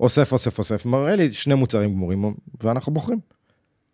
אוסף, 0.00 0.32
אוסף, 0.32 0.58
אוסף, 0.58 0.86
מראה 0.86 1.16
לי 1.16 1.32
שני 1.32 1.54
מוצרים 1.54 1.92
גמורים, 1.92 2.34
ואנחנו 2.62 2.92
בוחרים. 2.92 3.18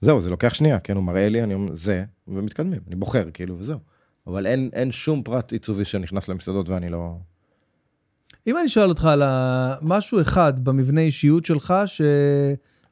זהו, 0.00 0.20
זה 0.20 0.30
לוקח 0.30 0.54
שנייה, 0.54 0.80
כן, 0.80 0.96
הוא 0.96 1.04
מראה 1.04 1.28
לי, 1.28 1.42
אני 1.42 1.54
אומר, 1.54 1.76
זה, 1.76 2.04
ומתקדמים. 2.28 2.80
אני 2.88 2.96
בוחר, 2.96 3.30
כאילו, 3.34 3.58
וזהו. 3.58 3.78
אבל 4.26 4.46
אין, 4.46 4.70
אין 4.72 4.90
שום 4.90 5.22
פרט 5.22 5.52
עיצובי 5.52 5.84
שנכנס 5.84 6.28
למסעדות 6.28 6.68
ואני 6.68 6.88
לא... 6.88 7.14
אם 8.46 8.58
אני 8.58 8.68
שואל 8.68 8.88
אותך 8.88 9.04
על 9.04 9.22
משהו 9.82 10.20
אחד 10.20 10.64
במבנה 10.64 11.00
אישיות 11.00 11.44
שלך 11.44 11.74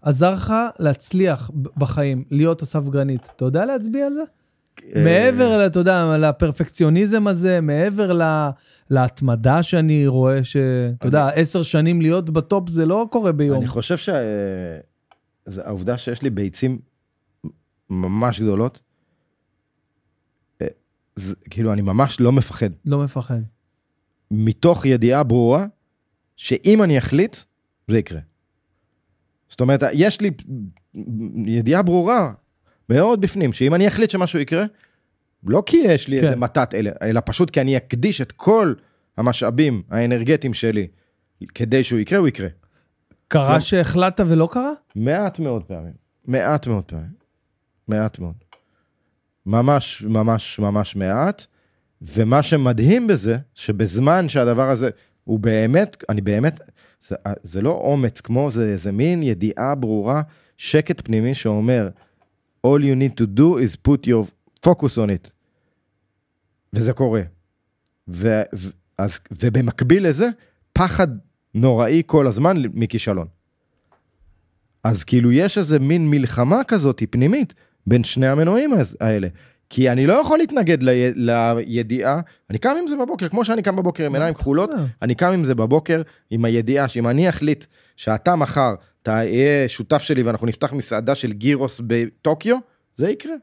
שעזר 0.05 0.35
לך 0.35 0.53
להצליח 0.79 1.51
בחיים, 1.77 2.25
להיות 2.31 2.63
אסף 2.63 2.89
גרנית, 2.89 3.29
אתה 3.37 3.45
יודע 3.45 3.67
להצביע 3.67 4.07
על 4.07 4.15
זה? 4.15 4.23
אה, 4.97 5.05
מעבר, 5.05 5.67
אתה 5.67 5.79
יודע, 5.79 6.17
לפרפקציוניזם 6.19 7.27
הזה, 7.27 7.61
מעבר 7.61 8.13
ל- 8.13 8.51
להתמדה 8.91 9.63
שאני 9.63 10.07
רואה 10.07 10.45
ש... 10.45 10.57
אתה 10.99 11.07
יודע, 11.09 11.29
עשר 11.29 11.63
שנים 11.63 12.01
להיות 12.01 12.31
בטופ 12.31 12.69
זה 12.69 12.87
לא 12.87 13.07
קורה 13.11 13.33
ביום. 13.33 13.59
אני 13.59 13.69
חושב 13.69 13.97
שהעובדה 15.49 15.99
שיש 15.99 16.23
לי 16.23 16.31
ביצים 16.31 16.79
ממש 17.91 18.41
גדולות, 18.41 18.81
אה, 20.63 20.67
זה, 21.17 21.35
כאילו, 21.51 21.73
אני 21.73 21.83
ממש 21.83 22.21
לא 22.21 22.33
מפחד. 22.33 22.71
לא 22.85 22.99
מפחד. 23.05 23.41
מתוך 24.31 24.87
ידיעה 24.87 25.23
ברורה, 25.23 25.67
שאם 26.37 26.83
אני 26.83 26.99
אחליט, 26.99 27.37
זה 27.89 27.99
יקרה. 27.99 28.21
זאת 29.53 29.61
אומרת, 29.61 29.83
יש 29.93 30.21
לי 30.21 30.31
ידיעה 31.47 31.83
ברורה 31.83 32.33
מאוד 32.89 33.21
בפנים, 33.21 33.53
שאם 33.53 33.75
אני 33.75 33.89
אחליט 33.89 34.11
שמשהו 34.11 34.39
יקרה, 34.39 34.65
לא 35.45 35.63
כי 35.67 35.77
יש 35.77 36.09
לי 36.09 36.19
כן. 36.21 36.25
איזה 36.25 36.37
מתת, 36.37 36.75
אלא, 36.75 36.91
אלא 37.03 37.21
פשוט 37.25 37.51
כי 37.51 37.61
אני 37.61 37.77
אקדיש 37.77 38.21
את 38.21 38.33
כל 38.33 38.75
המשאבים 39.17 39.83
האנרגטיים 39.91 40.55
שלי 40.55 40.87
כדי 41.55 41.85
שהוא 41.85 42.01
יקרה, 42.01 42.19
הוא 42.19 42.29
יקרה. 42.29 42.49
קרה 43.29 43.55
לא. 43.55 43.61
שהחלטת 43.61 44.25
ולא 44.29 44.49
קרה? 44.53 44.73
מעט 44.97 45.39
מאוד 45.39 45.65
פעמים. 45.65 45.93
מעט 46.29 46.67
מאוד 46.67 46.85
פעמים. 46.85 47.13
מעט 47.89 48.19
מאוד. 48.19 48.35
ממש, 49.47 50.03
ממש, 50.09 50.59
ממש 50.59 50.97
מעט. 50.97 51.47
ומה 52.03 52.43
שמדהים 52.43 53.07
בזה, 53.07 53.37
שבזמן 53.55 54.29
שהדבר 54.29 54.71
הזה 54.71 54.91
הוא 55.25 55.39
באמת, 55.39 56.05
אני 56.09 56.21
באמת, 56.21 56.61
זה, 57.09 57.17
זה 57.43 57.63
לא 57.63 57.71
אומץ 57.71 58.21
כמו, 58.21 58.51
זה, 58.51 58.77
זה 58.77 58.93
מין 58.93 59.23
ידיעה 59.23 59.75
ברורה, 59.75 60.23
שקט 60.57 61.01
פנימי 61.05 61.35
שאומר, 61.35 61.89
all 62.67 62.81
you 62.81 62.95
need 62.97 63.21
to 63.21 63.39
do 63.39 63.43
is 63.43 63.89
put 63.89 64.07
your 64.07 64.27
focus 64.67 64.97
on 64.97 65.09
it. 65.09 65.31
וזה 66.73 66.93
קורה. 66.93 67.23
ו, 68.09 68.43
ו, 68.55 68.71
אז, 68.99 69.19
ובמקביל 69.31 70.09
לזה, 70.09 70.29
פחד 70.73 71.09
נוראי 71.55 72.03
כל 72.07 72.27
הזמן 72.27 72.57
מכישלון. 72.75 73.27
אז 74.85 75.05
כאילו 75.05 75.33
יש 75.33 75.59
איזה 75.59 75.79
מין 75.79 76.11
מלחמה 76.11 76.65
כזאת 76.65 77.03
פנימית 77.11 77.55
בין 77.87 78.05
שני 78.05 78.27
המנועים 78.27 78.71
האלה. 79.01 79.29
כי 79.75 79.91
אני 79.91 80.07
לא 80.07 80.13
יכול 80.13 80.39
להתנגד 80.39 80.83
לי, 80.83 81.13
לידיעה, 81.15 82.21
אני 82.51 82.59
קם 82.59 82.75
עם 82.83 82.89
זה 82.89 82.97
בבוקר, 82.97 83.29
כמו 83.29 83.45
שאני 83.45 83.63
קם 83.63 83.77
בבוקר 83.77 84.07
עם 84.07 84.15
עיניים 84.15 84.35
כחולות, 84.35 84.71
אני 85.03 85.15
קם 85.15 85.33
עם 85.33 85.45
זה 85.45 85.55
בבוקר 85.55 86.03
עם 86.31 86.45
הידיעה 86.45 86.89
שאם 86.89 87.09
אני 87.09 87.29
אחליט 87.29 87.65
שאתה 87.97 88.37
מחר 88.37 88.75
תהיה 89.03 89.69
שותף 89.69 90.03
שלי 90.03 90.23
ואנחנו 90.23 90.47
נפתח 90.47 90.73
מסעדה 90.73 91.15
של 91.15 91.33
גירוס 91.33 91.81
בטוקיו, 91.87 92.57
זה 92.97 93.11
יקרה. 93.11 93.35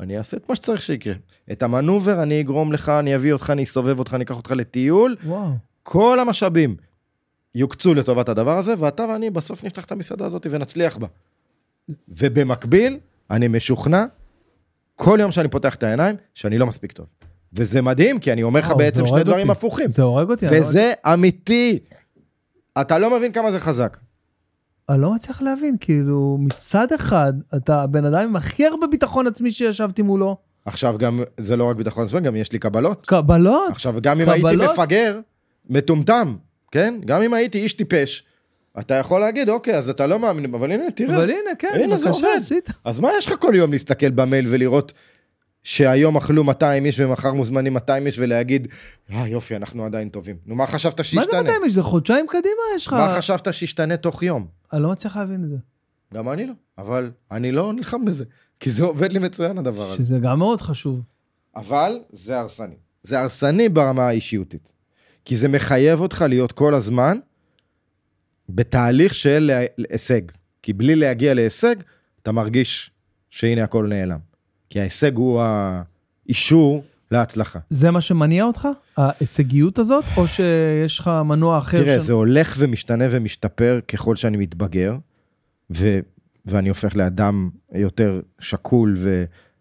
אני 0.00 0.18
אעשה 0.18 0.36
את 0.36 0.48
מה 0.48 0.56
שצריך 0.56 0.82
שיקרה. 0.82 1.14
את 1.52 1.62
המנובר 1.62 2.22
אני 2.22 2.40
אגרום 2.40 2.72
לך, 2.72 2.88
אני 2.88 3.16
אביא 3.16 3.32
אותך, 3.32 3.50
אני 3.50 3.64
אסובב 3.64 3.98
אותך, 3.98 4.14
אני 4.14 4.24
אקח 4.24 4.36
אותך 4.36 4.50
לטיול, 4.50 5.16
וואו. 5.24 5.50
כל 5.82 6.20
המשאבים 6.20 6.76
יוקצו 7.54 7.94
לטובת 7.94 8.28
הדבר 8.28 8.58
הזה, 8.58 8.74
ואתה 8.78 9.02
ואני 9.02 9.30
בסוף 9.30 9.64
נפתח 9.64 9.84
את 9.84 9.92
המסעדה 9.92 10.26
הזאת 10.26 10.46
ונצליח 10.50 10.96
בה. 10.96 11.06
ובמקביל, 12.08 12.98
אני 13.30 13.48
משוכנע, 13.48 14.04
כל 14.96 15.18
יום 15.20 15.32
שאני 15.32 15.48
פותח 15.48 15.74
את 15.74 15.82
העיניים, 15.82 16.16
שאני 16.34 16.58
לא 16.58 16.66
מספיק 16.66 16.92
טוב. 16.92 17.06
וזה 17.52 17.82
מדהים, 17.82 18.18
כי 18.18 18.32
אני 18.32 18.42
אומר 18.42 18.60
לך 18.60 18.66
וואו, 18.66 18.78
בעצם 18.78 19.06
שני 19.06 19.24
דברים. 19.24 19.50
הפוכים. 19.50 19.90
זה 19.90 20.02
הורג 20.02 20.30
אותי. 20.30 20.46
לא- 20.46 20.50
וזה 20.60 20.92
אמיתי. 21.12 21.78
אתה 22.80 22.98
לא 22.98 23.16
מבין 23.16 23.32
כמה 23.32 23.52
זה 23.52 23.60
חזק. 23.60 23.96
אני 24.88 25.00
לא 25.00 25.14
מצליח 25.14 25.42
להבין, 25.42 25.76
כאילו, 25.80 26.36
מצד 26.40 26.92
אחד, 26.92 27.32
אתה 27.56 27.82
הבן 27.82 28.04
אדם 28.04 28.22
עם 28.22 28.36
הכי 28.36 28.66
הרבה 28.66 28.86
ביטחון 28.86 29.26
עצמי 29.26 29.52
שישבתי 29.52 30.02
מולו. 30.02 30.36
עכשיו 30.64 30.98
גם, 30.98 31.20
זה 31.40 31.56
לא 31.56 31.64
רק 31.64 31.76
ביטחון 31.76 32.04
עצמי, 32.04 32.20
גם 32.20 32.36
יש 32.36 32.52
לי 32.52 32.58
קבלות. 32.58 33.06
קבלות. 33.06 33.70
עכשיו, 33.70 33.94
גם 34.02 34.20
אם 34.20 34.28
הייתי 34.28 34.48
קבלות? 34.48 34.70
מפגר, 34.78 35.20
מטומטם, 35.70 36.36
כן? 36.70 37.00
גם 37.06 37.22
אם 37.22 37.34
הייתי 37.34 37.58
איש 37.58 37.72
טיפש, 37.74 38.24
אתה 38.78 38.94
יכול 38.94 39.20
להגיד, 39.20 39.48
אוקיי, 39.48 39.78
אז 39.78 39.88
אתה 39.88 40.06
לא 40.06 40.18
מאמין, 40.18 40.54
אבל 40.54 40.72
הנה, 40.72 40.90
תראה. 40.90 41.16
אבל 41.16 41.30
הנה, 41.30 41.54
כן, 41.58 41.68
הנה, 41.74 41.96
זה 41.96 42.10
עובד. 42.10 42.28
עשית. 42.36 42.68
אז 42.84 43.00
מה 43.00 43.10
יש 43.18 43.26
לך 43.26 43.34
כל 43.40 43.52
יום 43.54 43.72
להסתכל 43.72 44.10
במייל 44.10 44.46
ולראות 44.50 44.92
שהיום 45.62 46.16
אכלו 46.16 46.44
200 46.44 46.84
איש 46.84 47.00
ומחר 47.00 47.32
מוזמנים 47.32 47.74
200 47.74 48.06
איש 48.06 48.18
ולהגיד, 48.18 48.68
אה 49.10 49.28
יופי, 49.28 49.56
אנחנו 49.56 49.84
עדיין 49.84 50.08
טובים. 50.08 50.36
נו, 50.46 50.54
מה 50.54 50.66
חשבת 50.66 51.00
מה 51.00 51.04
זה 51.04 51.10
שישתנה? 51.10 51.42
200 51.42 51.64
איש? 51.64 51.74
זה 51.74 51.82
חודשיים 51.82 52.26
קדימה 52.28 52.62
יש 52.76 52.86
לך. 52.86 52.92
מה 52.92 53.16
חשבת 53.16 53.54
שישתנה 53.54 53.96
תוך 53.96 54.22
יום? 54.22 54.46
אני 54.72 54.82
לא 54.82 54.90
מצליח 54.90 55.16
להבין 55.16 55.44
את 55.44 55.48
זה. 55.48 55.56
גם 56.14 56.28
אני 56.28 56.46
לא, 56.46 56.52
אבל 56.78 57.10
אני 57.30 57.52
לא 57.52 57.72
נלחם 57.72 58.04
בזה, 58.04 58.24
כי 58.60 58.70
זה 58.70 58.84
עובד 58.84 59.12
לי 59.12 59.18
מצוין 59.18 59.58
הדבר 59.58 59.90
הזה. 59.92 60.04
שזה 60.04 60.18
גם 60.18 60.38
מאוד 60.38 60.60
חשוב. 60.60 61.00
אבל 61.56 61.98
זה 62.12 62.40
הרסני. 62.40 62.74
זה 63.02 63.20
הרסני 63.20 63.68
ברמה 63.68 64.08
האישיותית. 64.08 64.72
כי 65.24 65.36
זה 65.36 65.48
מחייב 65.48 66.00
אותך 66.00 66.24
להיות 66.28 66.52
כל 66.52 66.74
הזמן 66.74 67.18
בתהליך 68.48 69.14
של 69.14 69.50
הישג. 69.90 70.20
כי 70.62 70.72
בלי 70.72 70.94
להגיע 70.94 71.34
להישג, 71.34 71.76
אתה 72.22 72.32
מרגיש 72.32 72.90
שהנה 73.30 73.64
הכל 73.64 73.86
נעלם. 73.86 74.18
כי 74.70 74.80
ההישג 74.80 75.16
הוא 75.16 75.42
האישור 76.26 76.84
להצלחה. 77.10 77.58
זה 77.70 77.90
מה 77.90 78.00
שמניע 78.00 78.44
אותך? 78.44 78.68
ההישגיות 78.96 79.78
הזאת? 79.78 80.04
או 80.16 80.28
שיש 80.28 80.98
לך 80.98 81.10
מנוע 81.24 81.58
אחר? 81.58 81.78
תראה, 81.82 81.94
של- 81.94 82.00
זה 82.00 82.12
הולך 82.12 82.54
ומשתנה 82.58 83.04
ומשתפר 83.10 83.80
ככל 83.88 84.16
שאני 84.16 84.36
מתבגר, 84.36 84.96
ו... 85.70 85.98
ואני 86.46 86.68
הופך 86.68 86.96
לאדם 86.96 87.50
יותר 87.74 88.20
שקול 88.38 88.96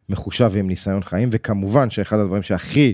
ומחושב 0.09 0.49
ועם 0.53 0.67
ניסיון 0.67 1.03
חיים, 1.03 1.29
וכמובן 1.31 1.89
שאחד 1.89 2.19
הדברים 2.19 2.41
שהכי 2.41 2.93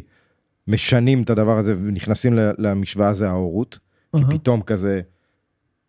משנים 0.67 1.23
את 1.23 1.29
הדבר 1.29 1.57
הזה 1.57 1.75
ונכנסים 1.75 2.33
למשוואה 2.57 3.13
זה 3.13 3.29
ההורות. 3.29 3.79
כי 4.15 4.21
אהה. 4.23 4.31
פתאום 4.31 4.61
כזה, 4.61 5.01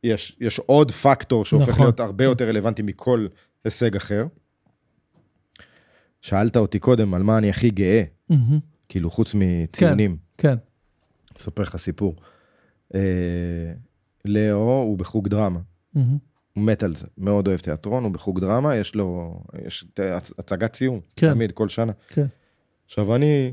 יש, 0.05 0.37
יש 0.41 0.59
עוד 0.59 0.91
פקטור 0.91 1.45
שהופך 1.45 1.69
נכון. 1.69 1.83
להיות 1.83 2.01
הרבה 2.01 2.25
יותר 2.25 2.49
רלוונטי 2.49 2.83
מכל 2.83 3.27
הישג 3.65 3.97
אחר. 3.97 4.27
שאלת 6.21 6.57
אותי 6.57 6.79
קודם 6.79 7.15
על 7.15 7.23
מה 7.23 7.39
אני 7.39 7.51
הכי 7.51 7.71
גאה, 7.71 8.03
מהמם. 8.29 8.59
כאילו 8.89 9.11
חוץ 9.11 9.35
מציונים. 9.35 10.17
כן. 10.39 10.55
אספר 11.37 11.63
לך 11.63 11.77
סיפור. 11.77 12.17
אה, 12.95 13.73
לאו 14.25 14.83
הוא 14.83 14.99
בחוג 14.99 15.29
דרמה, 15.29 15.61
מהמם. 15.95 16.19
הוא 16.53 16.65
מת 16.65 16.83
על 16.83 16.97
זה, 16.97 17.07
מאוד 17.19 17.49
אוהב 17.49 17.61
תיאטרון, 17.61 18.05
הוא 18.05 18.13
בחוג 18.13 18.41
דרמה, 18.41 18.77
יש 18.77 18.95
לו, 18.95 19.41
יש 19.67 19.85
הצגת 20.39 20.75
סיום, 20.75 21.01
כן. 21.17 21.33
תמיד, 21.33 21.53
כל 21.53 21.69
שנה. 21.69 21.93
כן. 22.09 22.27
עכשיו 22.87 23.17
אני, 23.17 23.53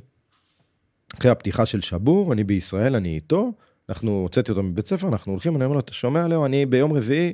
אחרי 1.18 1.32
הפתיחה 1.32 1.66
של 1.66 1.82
שבור, 1.82 2.34
אני 2.34 2.44
בישראל, 2.44 2.96
אני 2.96 3.16
איתו, 3.16 3.52
אנחנו, 3.90 4.12
הוצאתי 4.12 4.52
אותו 4.52 4.64
מבית 4.64 4.88
ספר, 4.88 5.08
אנחנו 5.08 5.32
הולכים, 5.32 5.56
אני 5.56 5.64
אומר 5.66 5.74
לו, 5.76 5.80
אתה 5.80 5.94
שומע 5.94 6.28
לאו, 6.28 6.46
אני 6.46 6.66
ביום 6.66 6.94
רביעי 6.94 7.34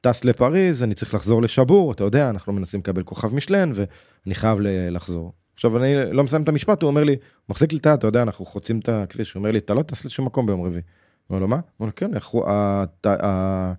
טס 0.00 0.24
לפריז, 0.24 0.82
אני 0.82 0.94
צריך 0.94 1.14
לחזור 1.14 1.42
לשבור, 1.42 1.92
אתה 1.92 2.04
יודע, 2.04 2.30
אנחנו 2.30 2.52
מנסים 2.52 2.80
לקבל 2.80 3.02
כוכב 3.02 3.34
משלן, 3.34 3.72
ואני 3.74 4.34
חייב 4.34 4.58
לחזור. 4.90 5.32
עכשיו 5.54 5.78
אני 5.78 6.12
לא 6.12 6.24
מסיים 6.24 6.42
את 6.42 6.48
המשפט, 6.48 6.82
הוא 6.82 6.88
אומר 6.88 7.04
לי, 7.04 7.12
הוא 7.12 7.18
מחזיק 7.48 7.72
לי 7.72 7.78
את 7.78 7.86
היד, 7.86 7.98
אתה 7.98 8.06
יודע, 8.06 8.22
אנחנו 8.22 8.44
חוצים 8.44 8.78
את 8.78 8.88
הכביש, 8.88 9.32
הוא 9.32 9.40
אומר 9.40 9.50
לי, 9.50 9.58
אתה 9.58 9.74
לא 9.74 9.82
טס 9.82 10.04
לשום 10.04 10.26
מקום 10.26 10.46
ביום 10.46 10.62
רביעי. 10.62 10.82
אני 10.82 10.84
אומר 11.30 11.40
לו, 11.40 11.48
מה? 11.48 11.56
הוא 11.56 11.62
אומר, 11.80 11.92
כן, 11.92 12.10
הוא- 12.30 12.46
ה- 12.48 12.84
ה- 13.06 13.72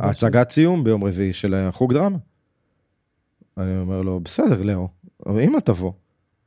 ההצגת 0.00 0.50
סיום 0.50 0.84
ביום 0.84 1.04
רביעי 1.04 1.32
של 1.32 1.54
החוג 1.54 1.94
דרמה. 1.94 2.18
אני 3.58 3.78
אומר 3.78 4.02
לו, 4.02 4.20
בסדר, 4.20 4.62
לאו, 4.62 4.88
אבל 5.26 5.40
אמא 5.40 5.58
תבוא. 5.58 5.92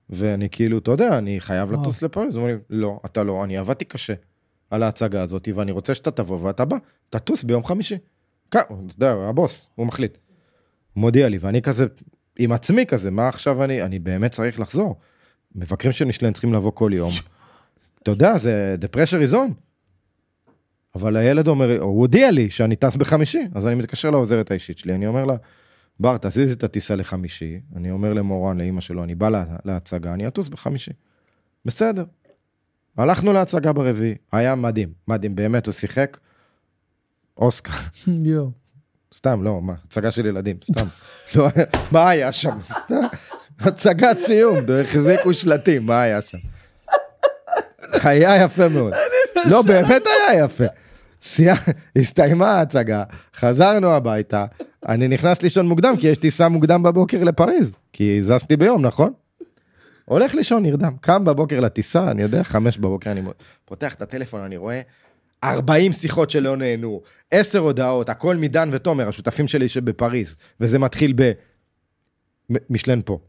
ואני 0.10 0.50
כאילו, 0.50 0.78
אתה 0.78 0.92
יודע, 0.92 1.18
אני 1.18 1.40
חייב. 1.40 1.72
לטוס 1.72 2.02
לפריז. 2.02 2.36
הוא 2.36 2.44
אומר 2.44 2.54
לי, 2.70 2.80
לא, 2.80 3.00
אתה 3.06 3.24
לא, 3.24 3.44
אני 3.44 3.58
עבדתי 3.58 3.86
קשה 3.86 4.14
על 4.72 4.84
ההצגה 4.84 5.22
הזאת, 5.22 5.48
ואני 5.56 5.72
רוצה 5.72 5.96
שאתה 5.96 6.12
תבוא 6.12 6.40
ואתה 6.42 6.66
בא, 6.66 6.78
תטוס 7.10 7.44
ביום 7.44 7.64
חמישי. 7.64 7.98
כן, 8.52 8.60
אתה 8.60 8.74
יודע, 8.96 9.14
הבוס, 9.14 9.70
הוא 9.76 9.88
מחליט. 9.88 10.18
מודיע 10.96 11.30
לי, 11.30 11.38
ואני 11.38 11.62
כזה, 11.62 11.86
עם 12.40 12.52
עצמי 12.52 12.86
כזה, 12.86 13.12
מה 13.12 13.28
עכשיו 13.28 13.64
אני, 13.64 13.82
אני 13.82 14.00
באמת 14.00 14.32
צריך 14.32 14.60
לחזור. 14.60 15.00
מבקרים 15.56 15.92
של 15.92 16.06
משלן 16.06 16.34
צריכים 16.34 16.54
לבוא 16.54 16.72
כל 16.72 16.92
יום. 16.94 17.12
אתה 18.04 18.12
יודע, 18.12 18.38
זה 18.38 18.76
the 18.82 18.96
pressure 18.96 19.32
is 19.32 19.34
on. 19.34 19.54
אבל 20.96 21.16
הילד 21.18 21.48
אומר, 21.48 21.82
הוא 21.82 22.00
הודיע 22.00 22.32
לי 22.32 22.50
שאני 22.50 22.76
טס 22.76 22.96
בחמישי, 22.96 23.48
אז 23.56 23.68
אני 23.68 23.76
מתקשר 23.76 24.10
לעוזרת 24.10 24.52
האישית 24.52 24.78
שלי, 24.78 24.96
אני 24.96 25.08
אומר 25.08 25.26
לה, 25.26 25.36
בר, 26.00 26.18
תזיזי 26.18 26.54
את 26.54 26.64
הטיסה 26.64 26.96
לחמישי, 26.96 27.60
אני 27.76 27.92
אומר 27.92 28.14
למורן, 28.14 28.58
לאימא 28.58 28.82
שלו, 28.82 29.04
אני 29.04 29.16
בא 29.16 29.30
לה, 29.30 29.46
להצגה, 29.66 30.14
אני 30.14 30.28
אטוס 30.28 30.48
בחמישי. 30.48 30.92
בסדר. 31.66 32.04
הלכנו 33.02 33.34
להצגה 33.34 33.74
ברביעי, 33.74 34.16
היה 34.32 34.56
מדהים, 34.56 34.90
מדהים, 35.08 35.36
באמת, 35.36 35.66
הוא 35.66 35.74
שיחק 35.74 36.18
אוסקר. 37.38 37.72
יואו. 38.08 38.50
סתם, 39.16 39.44
לא, 39.44 39.62
מה, 39.62 39.74
הצגה 39.88 40.12
של 40.12 40.26
ילדים, 40.26 40.58
סתם. 40.72 40.86
לא, 41.36 41.48
מה 41.92 42.10
היה 42.10 42.32
שם? 42.32 42.58
הצגת 43.60 44.18
סיום, 44.20 44.58
החזיקו 44.84 45.34
שלטים, 45.34 45.86
מה 45.86 46.02
היה 46.02 46.22
שם? 46.22 46.38
היה 48.04 48.44
יפה 48.44 48.68
מאוד. 48.70 48.94
לא, 49.50 49.62
באמת 49.62 50.02
היה 50.30 50.44
יפה. 50.46 50.64
סייע- 51.22 51.56
הסתיימה 51.96 52.48
ההצגה, 52.52 53.04
חזרנו 53.36 53.92
הביתה, 53.92 54.46
אני 54.90 55.08
נכנס 55.08 55.42
לישון 55.42 55.68
מוקדם, 55.68 55.94
כי 56.00 56.08
יש 56.08 56.18
טיסה 56.18 56.50
מוקדם 56.50 56.84
בבוקר 56.84 57.24
לפריז, 57.24 57.72
כי 57.94 58.20
זזתי 58.22 58.58
ביום, 58.58 58.86
נכון? 58.86 59.14
הולך 60.12 60.36
לישון, 60.36 60.64
נרדם, 60.64 60.94
קם 61.02 61.26
בבוקר 61.26 61.60
לטיסה, 61.60 62.12
אני 62.12 62.22
יודע, 62.22 62.44
חמש 62.44 62.78
בבוקר, 62.78 63.12
אני 63.12 63.22
פותח 63.66 63.94
את 63.94 64.02
הטלפון, 64.02 64.42
אני 64.42 64.58
רואה 64.58 64.82
40 65.44 65.94
שיחות 65.94 66.30
שלא 66.30 66.58
נהנו, 66.58 67.02
10 67.32 67.60
הודעות, 67.60 68.10
הכל 68.10 68.36
מדן 68.36 68.70
ותומר, 68.72 69.08
השותפים 69.08 69.48
שלי 69.48 69.70
שבפריז, 69.70 70.36
וזה 70.60 70.80
מתחיל 70.80 71.14
ב... 71.16 71.32
משלן 72.70 73.02
פה, 73.06 73.20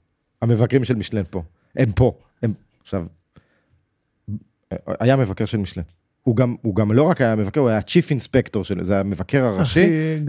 המבקרים 0.42 0.84
של 0.84 0.94
משלן 0.94 1.22
פה, 1.30 1.42
הם 1.76 1.92
פה, 1.92 2.18
הם... 2.42 2.52
עכשיו, 2.80 3.06
היה 5.00 5.16
מבקר 5.16 5.44
של 5.44 5.58
משלן. 5.58 5.82
הוא 6.22 6.36
גם, 6.36 6.56
הוא 6.62 6.76
גם 6.76 6.92
לא 6.92 7.02
רק 7.02 7.20
היה 7.20 7.36
מבקר, 7.36 7.60
הוא 7.60 7.68
היה 7.68 7.82
צ'יפ 7.82 8.10
אינספקטור 8.10 8.64
של 8.64 8.84
זה 8.84 9.00
המבקר 9.00 9.44
הראשי. 9.44 9.88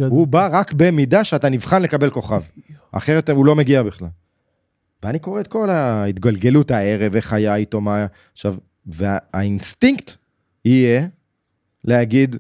הוא 0.10 0.28
בא 0.28 0.50
רק 0.52 0.74
במידה 0.74 1.24
שאתה 1.24 1.50
נבחן 1.50 1.82
לקבל 1.82 2.10
כוכב, 2.10 2.42
אחרת 2.92 3.30
הוא 3.30 3.46
לא 3.46 3.56
מגיע 3.56 3.84
בכלל. 3.84 4.08
ואני 5.04 5.20
קורא 5.20 5.42
את 5.42 5.48
כל 5.48 5.70
ההתגלגלות 5.70 6.72
הערב, 6.72 7.16
איך 7.16 7.34
היה 7.34 7.56
איתו, 7.56 7.82
מה 7.82 7.96
היה, 7.96 8.08
עכשיו, 8.34 8.56
והאינסטינקט 8.86 10.12
יהיה 10.66 11.08
להגיד, 11.84 12.36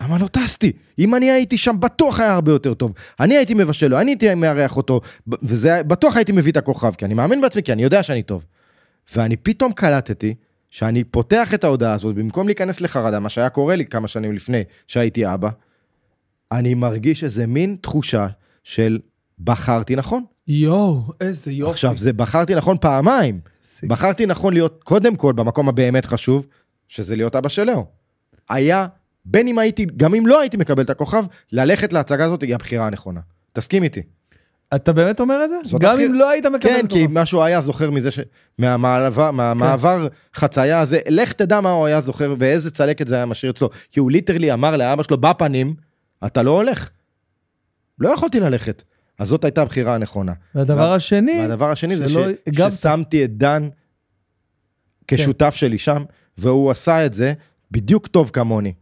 למה 0.00 0.18
לא 0.18 0.26
טסתי? 0.26 0.72
אם 0.98 1.14
אני 1.14 1.30
הייתי 1.30 1.58
שם, 1.58 1.76
בטוח 1.80 2.20
היה 2.20 2.32
הרבה 2.32 2.52
יותר 2.52 2.74
טוב. 2.74 2.92
אני 3.20 3.36
הייתי 3.36 3.54
מבשל 3.54 3.88
לו, 3.88 4.00
אני 4.00 4.10
הייתי 4.10 4.34
מארח 4.34 4.76
אותו, 4.76 5.00
וזה, 5.42 5.82
בטוח 5.82 6.16
הייתי 6.16 6.32
מביא 6.32 6.52
את 6.52 6.56
הכוכב, 6.56 6.94
כי 6.94 7.04
אני 7.04 7.14
מאמין 7.14 7.40
בעצמי, 7.40 7.62
כי 7.62 7.72
אני 7.72 7.82
יודע 7.82 8.02
שאני 8.02 8.22
טוב. 8.22 8.44
ואני 9.14 9.36
פתאום 9.36 9.72
קלטתי 9.72 10.34
שאני 10.70 11.04
פותח 11.04 11.54
את 11.54 11.64
ההודעה 11.64 11.92
הזאת, 11.92 12.14
במקום 12.14 12.46
להיכנס 12.46 12.80
לחרדה, 12.80 13.20
מה 13.20 13.28
שהיה 13.28 13.48
קורה 13.48 13.76
לי 13.76 13.86
כמה 13.86 14.08
שנים 14.08 14.32
לפני 14.32 14.62
שהייתי 14.86 15.34
אבא, 15.34 15.48
אני 16.52 16.74
מרגיש 16.74 17.24
איזה 17.24 17.46
מין 17.46 17.76
תחושה 17.80 18.26
של 18.64 18.98
בחרתי 19.44 19.96
נכון. 19.96 20.24
יואו, 20.52 21.02
איזה 21.20 21.52
יופי. 21.52 21.70
עכשיו, 21.70 21.96
זה 21.96 22.12
בחרתי 22.12 22.54
נכון 22.54 22.76
פעמיים. 22.80 23.40
זה- 23.80 23.86
בחרתי 23.86 24.26
נכון 24.26 24.52
להיות 24.52 24.80
קודם 24.84 25.16
כל 25.16 25.32
במקום 25.32 25.68
הבאמת 25.68 26.06
חשוב, 26.06 26.46
שזה 26.88 27.16
להיות 27.16 27.36
אבא 27.36 27.48
של 27.48 27.64
לאו. 27.64 27.86
היה, 28.50 28.86
בין 29.24 29.48
אם 29.48 29.58
הייתי, 29.58 29.86
גם 29.96 30.14
אם 30.14 30.26
לא 30.26 30.40
הייתי 30.40 30.56
מקבל 30.56 30.82
את 30.82 30.90
הכוכב, 30.90 31.24
ללכת 31.52 31.92
להצגה 31.92 32.24
הזאת 32.24 32.42
היא 32.42 32.54
הבחירה 32.54 32.86
הנכונה. 32.86 33.20
תסכים 33.52 33.82
איתי. 33.82 34.02
אתה 34.74 34.92
באמת 34.92 35.20
אומר 35.20 35.40
את 35.44 35.50
זה? 35.70 35.78
גם 35.78 35.90
הבחיר- 35.90 36.06
אם 36.06 36.14
לא 36.14 36.30
היית 36.30 36.46
מקבל 36.46 36.60
כן, 36.72 36.84
את 36.84 36.90
כי 36.92 37.04
הכוכב. 37.04 37.18
משהו 37.18 37.42
היה 37.42 37.60
זוכר 37.60 37.90
מזה 37.90 38.10
ש... 38.10 38.20
מהמעבר, 38.58 39.30
מהמעבר 39.30 40.06
חצייה 40.34 40.80
הזה, 40.80 41.00
לך 41.08 41.32
תדע 41.32 41.60
מה 41.60 41.70
הוא 41.70 41.86
היה 41.86 42.00
זוכר 42.00 42.34
ואיזה 42.38 42.70
צלקת 42.70 43.06
זה 43.08 43.14
היה 43.14 43.26
משאיר 43.26 43.52
אצלו. 43.52 43.70
כי 43.90 44.00
הוא 44.00 44.10
ליטרלי 44.10 44.52
אמר 44.52 44.76
לאבא 44.76 45.02
שלו 45.02 45.18
בפנים, 45.18 45.74
אתה 46.26 46.42
לא 46.42 46.50
הולך. 46.50 46.90
לא 47.98 48.08
יכולתי 48.08 48.40
ללכת. 48.40 48.82
אז 49.20 49.28
זאת 49.28 49.44
הייתה 49.44 49.62
הבחירה 49.62 49.94
הנכונה. 49.94 50.32
והדבר 50.54 50.92
השני, 50.92 51.38
והדבר 51.40 51.70
השני 51.70 51.96
זה 51.96 52.08
ש... 52.08 52.16
הגבת. 52.46 52.72
ששמתי 52.72 53.24
את 53.24 53.36
דן 53.36 53.68
כשותף 55.08 55.54
שלי 55.54 55.78
שם, 55.78 56.02
והוא 56.38 56.70
עשה 56.70 57.06
את 57.06 57.14
זה 57.14 57.32
בדיוק 57.70 58.06
טוב 58.06 58.30
כמוני. 58.30 58.72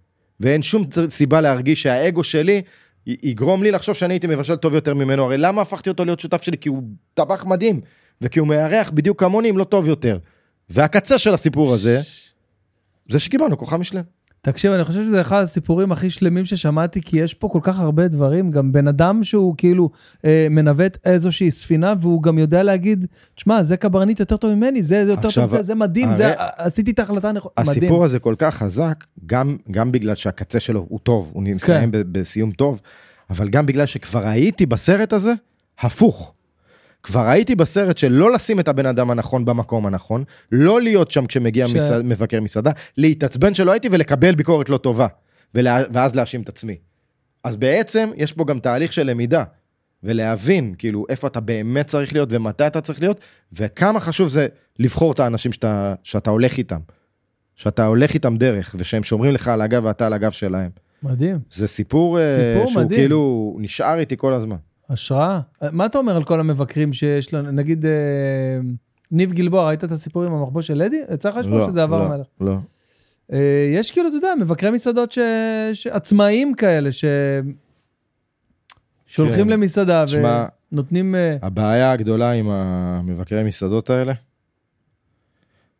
ואין 0.41 0.62
שום 0.62 0.82
סיבה 1.09 1.41
להרגיש 1.41 1.82
שהאגו 1.82 2.24
שלי 2.24 2.62
יגרום 3.07 3.62
לי 3.62 3.70
לחשוב 3.70 3.95
שאני 3.95 4.14
הייתי 4.14 4.26
מבשל 4.26 4.57
טוב 4.57 4.74
יותר 4.74 4.95
ממנו. 4.95 5.24
הרי 5.24 5.39
למה 5.39 5.62
הפכתי 5.62 5.89
אותו 5.89 6.05
להיות 6.05 6.20
שותף 6.20 6.43
שלי? 6.43 6.59
כי 6.59 6.68
הוא 6.68 6.82
טבח 7.14 7.45
מדהים, 7.45 7.80
וכי 8.20 8.39
הוא 8.39 8.49
מארח 8.49 8.91
בדיוק 8.91 9.20
כמוני 9.20 9.51
אם 9.51 9.59
לא 9.59 9.64
טוב 9.64 9.89
יותר. 9.89 10.18
והקצה 10.70 11.18
של 11.18 11.34
הסיפור 11.34 11.74
הזה, 11.74 12.01
זה 13.09 13.18
שקיבלנו 13.18 13.59
כוכב 13.59 13.76
משלם. 13.76 14.03
תקשיב, 14.53 14.72
אני 14.72 14.84
חושב 14.84 15.05
שזה 15.05 15.20
אחד 15.20 15.42
הסיפורים 15.42 15.92
הכי 15.92 16.11
שלמים 16.11 16.44
ששמעתי, 16.44 17.03
כי 17.03 17.18
יש 17.20 17.34
פה 17.34 17.49
כל 17.49 17.59
כך 17.62 17.78
הרבה 17.78 18.09
דברים. 18.09 18.51
גם 18.51 18.72
בן 18.72 18.88
אדם 18.88 19.24
שהוא 19.24 19.55
כאילו 19.57 19.90
אה, 20.24 20.46
מנווט 20.51 20.99
איזושהי 21.05 21.51
ספינה, 21.51 21.94
והוא 22.01 22.22
גם 22.22 22.38
יודע 22.38 22.62
להגיד, 22.62 23.07
תשמע, 23.34 23.62
זה 23.62 23.76
קברניט 23.76 24.20
יותר 24.20 24.36
טוב 24.36 24.55
ממני, 24.55 24.82
זה 24.82 25.05
זה 25.05 25.11
יותר 25.11 25.28
עכשיו, 25.28 25.49
טוב, 25.49 25.57
זה, 25.57 25.62
זה 25.62 25.74
מדהים, 25.74 26.09
הרי- 26.09 26.16
זה, 26.16 26.32
עשיתי 26.57 26.90
את 26.90 26.99
ההחלטה 26.99 27.28
הנכונה, 27.28 27.53
מדהים. 27.59 27.78
הסיפור 27.78 28.05
הזה 28.05 28.18
כל 28.18 28.34
כך 28.38 28.55
חזק, 28.55 29.05
גם, 29.26 29.57
גם 29.70 29.92
בגלל 29.92 30.14
שהקצה 30.14 30.61
שלו 30.61 30.86
הוא 30.88 30.99
טוב, 31.03 31.30
הוא 31.32 31.42
מסתיים 31.42 31.90
כן. 31.92 32.01
בסיום 32.12 32.51
טוב, 32.51 32.80
אבל 33.30 33.49
גם 33.49 33.66
בגלל 33.66 33.86
שכבר 33.86 34.26
הייתי 34.28 34.66
בסרט 34.66 35.12
הזה, 35.12 35.32
הפוך. 35.80 36.34
כבר 37.03 37.26
הייתי 37.26 37.55
בסרט 37.55 37.99
של 37.99 38.12
לא 38.12 38.32
לשים 38.32 38.61
את 38.61 38.68
הבן 38.68 38.86
אדם 38.86 39.11
הנכון 39.11 39.44
במקום 39.44 39.86
הנכון, 39.86 40.24
לא 40.53 40.82
להיות 40.82 41.11
שם 41.11 41.26
כשמגיע 41.26 41.68
ש-. 41.68 41.74
מסעד, 41.74 42.05
מבקר 42.05 42.40
מסעדה, 42.40 42.70
להתעצבן 42.96 43.55
שלא 43.55 43.72
הייתי 43.72 43.88
ולקבל 43.92 44.34
ביקורת 44.34 44.68
לא 44.68 44.76
טובה, 44.76 45.07
ולה... 45.55 45.78
ואז 45.92 46.14
להאשים 46.14 46.42
את 46.42 46.49
עצמי. 46.49 46.76
אז 47.44 47.57
בעצם 47.57 48.11
יש 48.16 48.32
פה 48.32 48.44
גם 48.44 48.61
תהליך 48.61 48.92
של 48.92 49.03
למידה, 49.03 49.44
ולהבין 50.03 50.74
כאילו 50.78 51.07
איפה 51.09 51.26
אתה 51.26 51.40
באמת 51.40 51.86
צריך 51.86 52.12
להיות 52.12 52.28
ומתי 52.32 52.66
אתה 52.66 52.80
צריך 52.80 53.01
להיות, 53.01 53.20
וכמה 53.53 54.01
חשוב 54.01 54.28
זה 54.28 54.46
לבחור 54.78 55.12
את 55.12 55.20
האנשים 55.20 55.53
שאתה, 55.53 55.94
שאתה 56.03 56.30
הולך 56.30 56.59
איתם. 56.59 56.80
שאתה 57.57 57.86
הולך 57.86 58.14
איתם 58.14 58.36
דרך, 58.36 58.74
ושהם 58.78 59.03
שומרים 59.03 59.34
לך 59.34 59.49
על 59.49 59.61
הגב 59.61 59.84
ואתה 59.84 60.07
על 60.07 60.12
הגב 60.12 60.30
שלהם. 60.30 60.70
מדהים, 61.03 61.38
זה 61.51 61.66
סיפור, 61.66 62.18
אה, 62.20 62.36
סיפור 62.36 62.70
שהוא 62.70 62.82
מדהים. 62.84 63.01
כאילו 63.01 63.57
נשאר 63.61 63.99
איתי 63.99 64.16
כל 64.16 64.32
הזמן. 64.32 64.57
השראה. 64.91 65.41
אה, 65.62 65.68
מה 65.72 65.86
אתה 65.86 65.99
אומר 65.99 66.16
על 66.16 66.24
כל 66.24 66.41
המבקרים 66.41 66.93
שיש 66.93 67.34
לנו, 67.34 67.51
נגיד, 67.51 67.86
אה, 67.86 67.91
ניב 69.11 69.32
גלבוע, 69.32 69.66
ראית 69.66 69.84
את 69.84 69.93
הסיפור 69.93 70.24
עם 70.24 70.32
המחבוא 70.32 70.62
של 70.62 70.74
לדי? 70.74 71.03
יצא 71.14 71.28
לך 71.28 71.36
לשמוע 71.36 71.66
שזה 71.70 71.82
עבר 71.82 72.03
לא, 72.03 72.07
המלך. 72.07 72.26
לא. 72.41 72.57
אה, 73.32 73.70
יש 73.74 73.91
כאילו, 73.91 74.09
אתה 74.09 74.16
יודע, 74.16 74.34
מבקרי 74.41 74.70
מסעדות 74.70 75.12
ש... 75.12 75.18
ש... 75.72 75.86
עצמאיים 75.86 76.55
כאלה, 76.55 76.93
ש... 76.93 77.05
שהולכים 79.07 79.45
כן. 79.45 79.51
למסעדה 79.51 80.05
תשמע, 80.07 80.45
ונותנים... 80.72 81.14
אה, 81.14 81.36
הבעיה 81.43 81.93
הגדולה 81.93 82.32
עם 82.32 82.51
המבקרי 82.51 83.45
מסעדות 83.45 83.91
האלה, 83.91 84.12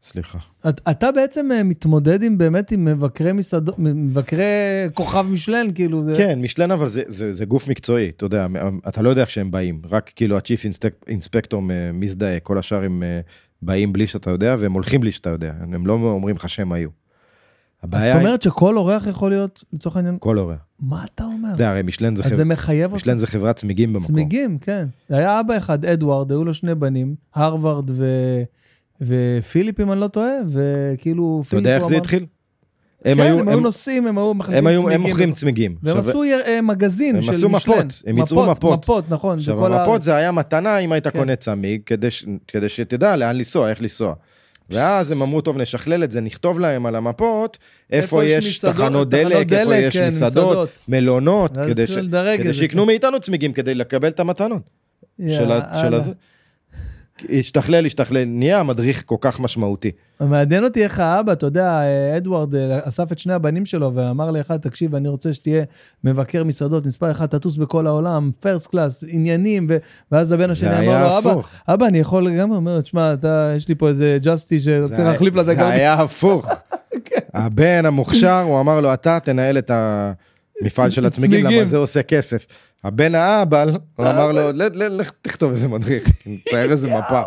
סליחה. 0.05 0.39
את- 0.69 0.81
אתה 0.91 1.13
בעצם 1.13 1.49
אה, 1.53 1.63
מתמודד 1.63 2.23
עם 2.23 2.39
באמת 2.39 2.73
עם 2.73 2.85
מבקרי 2.85 3.33
מסעדות, 3.33 3.75
מבקרי 3.79 4.45
כוכב 4.95 5.27
משלן, 5.31 5.67
כאילו, 5.75 6.05
זה... 6.05 6.15
כן, 6.17 6.39
משלן 6.43 6.71
אבל 6.71 6.89
זה, 6.89 7.03
זה, 7.09 7.33
זה 7.33 7.45
גוף 7.45 7.69
מקצועי, 7.69 8.09
אתה 8.09 8.25
יודע, 8.25 8.47
אתה 8.89 9.03
לא 9.03 9.11
יודע 9.11 9.23
איך 9.23 9.31
שהם 9.31 9.51
באים, 9.51 9.83
רק 9.91 10.11
כאילו 10.17 10.37
הצ'יפ 10.37 10.61
אינספקטור 11.07 11.63
מזדהה, 11.95 12.41
כל 12.41 12.59
השאר 12.59 12.85
הם 12.85 13.03
אה, 13.03 13.21
באים 13.63 13.93
בלי 13.93 14.07
שאתה 14.07 14.31
יודע, 14.31 14.57
והם 14.59 14.73
הולכים 14.73 15.01
בלי 15.01 15.13
שאתה 15.13 15.31
יודע, 15.31 15.53
הם 15.61 15.87
לא 15.87 15.93
אומרים 15.93 16.37
לך 16.37 16.49
שהם 16.49 16.73
היו. 16.73 16.89
אז 17.83 17.89
הבעיה 17.89 18.05
זאת 18.13 18.15
היא, 18.15 18.27
אומרת 18.27 18.43
שכל 18.43 18.77
אורח 18.77 19.07
יכול 19.07 19.31
להיות, 19.31 19.65
לצורך 19.73 19.97
העניין, 19.97 20.17
כל 20.21 20.39
הורה. 20.39 20.57
מה 20.81 21.05
אתה 21.15 21.25
אומר? 21.25 21.49
אתה 21.49 21.55
יודע, 21.55 21.71
הרי 21.71 21.83
משלן 21.83 22.17
זה, 22.17 22.23
אז 22.23 22.29
חבר... 22.29 22.37
זה 22.37 22.45
מחייב 22.45 22.93
אותך. 22.93 23.03
משלן 23.03 23.19
זה 23.19 23.27
חברת 23.27 23.57
צמיגים 23.57 23.93
במקום. 23.93 24.07
צמיגים, 24.09 24.59
כן. 24.59 24.87
היה 25.09 25.41
אבא 25.41 25.57
אחד, 25.57 25.85
אדוארד, 25.85 26.31
היו 26.31 26.45
לו 26.45 26.55
שני 26.55 26.75
בנים, 26.75 27.15
הרווארד 27.35 27.91
ו... 27.91 28.05
ופיליפ, 29.01 29.81
אם 29.81 29.93
אני 29.93 30.01
לא 30.01 30.09
טועה, 30.09 30.33
וכאילו, 30.49 31.43
אתה 31.49 31.57
יודע 31.57 31.77
איך 31.77 31.85
זה 31.87 31.97
התחיל? 31.97 32.27
הם 33.05 33.17
כן, 33.17 33.23
היו, 33.23 33.39
הם 33.41 33.49
היו 33.49 33.59
הם, 33.59 33.63
נוסעים, 33.63 34.07
הם 34.07 34.19
היו 34.19 34.35
מחליפים 34.35 34.67
הם 34.67 34.75
צמיגים. 34.75 34.93
הם 34.93 35.01
מוכרים 35.01 35.33
צמיגים. 35.33 35.77
והם 35.83 35.99
עשו 35.99 36.23
אה, 36.23 36.61
מגזין 36.63 37.17
הם 37.17 37.23
של 37.23 37.31
עשו 37.31 37.49
משלן. 37.49 37.75
מפות, 37.79 38.03
הם 38.07 38.19
ייצרו 38.19 38.47
מפות. 38.47 38.79
מפות, 38.83 39.05
נכון, 39.09 39.39
עכשיו 39.39 39.67
המפות. 39.67 40.03
זה 40.03 40.15
היה 40.15 40.33
מתנה 40.33 40.79
אם 40.79 40.93
היית 40.93 41.07
כן. 41.07 41.19
קונה 41.19 41.37
צמיג, 41.37 41.81
כדי, 42.47 42.69
שתדע 42.69 43.17
לאן 43.17 43.37
לנסוע, 43.37 43.71
איך 43.71 43.83
לנסוע. 43.83 44.15
ואז 44.71 45.11
הם 45.11 45.23
אמרו, 45.23 45.41
טוב, 45.41 45.59
נשכלל 45.59 46.05
את 46.05 46.11
זה, 46.11 46.21
נכתוב 46.21 46.61
להם 46.61 46.87
על 46.87 46.95
המפות, 46.95 47.59
איפה 47.91 48.25
יש 48.25 48.59
תחנות 48.59 49.09
דלק, 49.09 49.53
איפה 49.53 49.75
יש 49.77 49.97
כן, 49.97 50.09
מסעדות. 50.09 50.69
מלונות, 50.89 51.59
כדי. 51.69 51.87
שיקנו 52.53 52.87
מאיתנו 52.87 53.21
צמיגים 53.21 53.53
כדי 53.53 53.75
לקבל 53.75 54.09
את 54.09 54.21
המתנות. 54.21 54.71
של. 55.29 55.95
הזה. 55.95 56.13
השתכלל, 57.39 57.87
השתכלל, 57.87 58.25
נהיה 58.25 58.61
המדריך 58.61 59.03
כל 59.07 59.17
כך 59.21 59.41
משמעותי. 59.41 59.91
מעניין 60.21 60.65
אותי 60.65 60.83
איך 60.83 61.01
האבא, 61.01 61.33
אתה 61.33 61.47
יודע, 61.47 61.81
אדוארד 62.17 62.55
אה, 62.55 62.79
אסף 62.83 63.13
את 63.13 63.19
שני 63.19 63.33
הבנים 63.33 63.67
שלו 63.67 63.95
ואמר 63.95 64.31
לאחד, 64.31 64.57
תקשיב, 64.57 64.95
אני 64.95 65.09
רוצה 65.09 65.33
שתהיה 65.33 65.65
מבקר 66.05 66.45
מסעדות, 66.45 66.87
מספר 66.87 67.11
אחד, 67.11 67.27
תטוס 67.27 67.57
בכל 67.57 67.87
העולם, 67.87 68.31
פרסט 68.41 68.71
קלאס, 68.71 69.05
עניינים, 69.09 69.67
ו... 69.71 69.77
ואז 70.13 70.33
הבן 70.33 70.51
השני 70.51 70.79
אמר 70.79 71.09
לו, 71.09 71.19
אבא. 71.19 71.41
אבא, 71.69 71.87
אני 71.87 71.99
יכול 71.99 72.29
הוא 72.29 72.57
אומר, 72.57 72.81
תשמע, 72.81 73.15
אתה, 73.15 73.53
יש 73.57 73.69
לי 73.69 73.75
פה 73.75 73.89
איזה 73.89 74.19
ג'אסטי 74.23 74.59
שרוצה 74.61 75.03
להחליף 75.05 75.35
לזה 75.35 75.43
זה 75.43 75.55
גם. 75.55 75.67
היה 75.67 75.95
הפוך. 75.95 76.53
כן. 77.05 77.21
הבן 77.35 77.87
המוכשר, 77.87 78.41
הוא 78.41 78.61
אמר 78.61 78.81
לו, 78.81 78.95
אתה 78.95 79.19
תנהל 79.21 79.59
את 79.59 79.71
המפעל 79.71 80.91
של 80.91 81.07
הצמיגים, 81.07 81.41
צמיגים. 81.41 81.59
למה 81.59 81.67
זה 81.67 81.77
עושה 81.77 82.03
כסף. 82.03 82.47
הבן 82.85 83.15
האבל, 83.15 83.69
הוא 83.97 84.07
אמר 84.07 84.33
לו, 84.33 84.41
"ל- 84.53 84.63
ל- 84.83 85.01
לך 85.01 85.11
תכתוב 85.23 85.51
איזה 85.51 85.69
מדריך, 85.69 86.09
תצייר 86.45 86.71
איזה 86.73 86.89
מפה. 86.89 87.23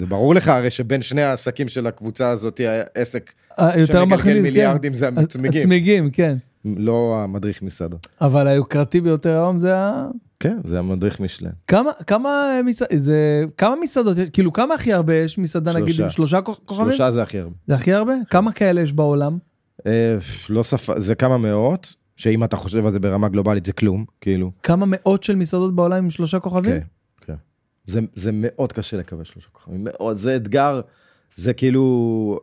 זה 0.00 0.06
ברור 0.06 0.34
לך 0.34 0.48
הרי 0.48 0.70
שבין 0.70 1.02
שני 1.02 1.22
העסקים 1.22 1.68
של 1.68 1.86
הקבוצה 1.86 2.30
הזאת, 2.30 2.60
העסק 2.96 3.32
אה, 3.58 3.78
יותר 3.78 4.00
שמגלגל 4.04 4.22
כן. 4.34 4.42
מיליארדים 4.42 4.94
זה 4.94 5.08
הצמיגים. 5.16 5.60
הצמיגים, 5.60 6.10
כן. 6.10 6.36
לא 6.64 7.20
המדריך 7.24 7.62
מסעדות. 7.62 8.06
אבל 8.20 8.46
היוקרתי 8.46 9.00
ביותר 9.00 9.30
היום 9.30 9.58
זה 9.58 9.76
ה... 9.76 10.06
כן, 10.40 10.58
זה 10.64 10.78
המדריך 10.78 11.20
משלן. 11.20 11.50
כמה, 11.66 11.90
כמה, 12.06 12.60
מס... 12.64 12.82
זה... 12.94 13.44
כמה 13.56 13.74
מסעדות? 13.82 14.16
כאילו 14.32 14.52
כמה 14.52 14.74
הכי 14.74 14.92
הרבה 14.92 15.14
יש 15.14 15.38
מסעדה 15.38 15.72
נגיד. 15.72 16.00
עם 16.00 16.10
שלושה 16.10 16.38
כוכ- 16.40 16.58
כוכבים? 16.64 16.88
שלושה 16.88 17.10
זה 17.10 17.22
הכי 17.22 17.38
הרבה. 17.38 17.54
זה 17.66 17.74
הכי 17.74 17.92
הרבה? 17.92 18.12
כמה 18.30 18.52
כאלה 18.52 18.80
יש 18.80 18.92
בעולם? 18.92 19.38
אה, 19.86 20.16
לא 20.48 20.62
ספ... 20.62 20.98
זה 20.98 21.14
כמה 21.14 21.38
מאות, 21.38 21.94
שאם 22.16 22.44
אתה 22.44 22.56
חושב 22.56 22.84
על 22.84 22.90
זה 22.90 23.00
ברמה 23.00 23.28
גלובלית 23.28 23.66
זה 23.66 23.72
כלום, 23.72 24.04
כאילו. 24.20 24.50
כמה 24.62 24.86
מאות 24.88 25.22
של 25.22 25.36
מסעדות 25.36 25.74
בעולם 25.74 25.96
עם 25.96 26.10
שלושה 26.10 26.40
כוכבים? 26.40 26.80
כן, 26.80 26.86
כן. 27.20 27.34
זה, 27.86 28.00
זה 28.14 28.30
מאוד 28.32 28.72
קשה 28.72 28.96
לקבל 28.96 29.24
שלושה 29.24 29.48
כוכבים, 29.52 29.84
מאוד, 29.84 30.16
זה 30.16 30.36
אתגר, 30.36 30.80
זה 31.36 31.52
כאילו... 31.52 32.40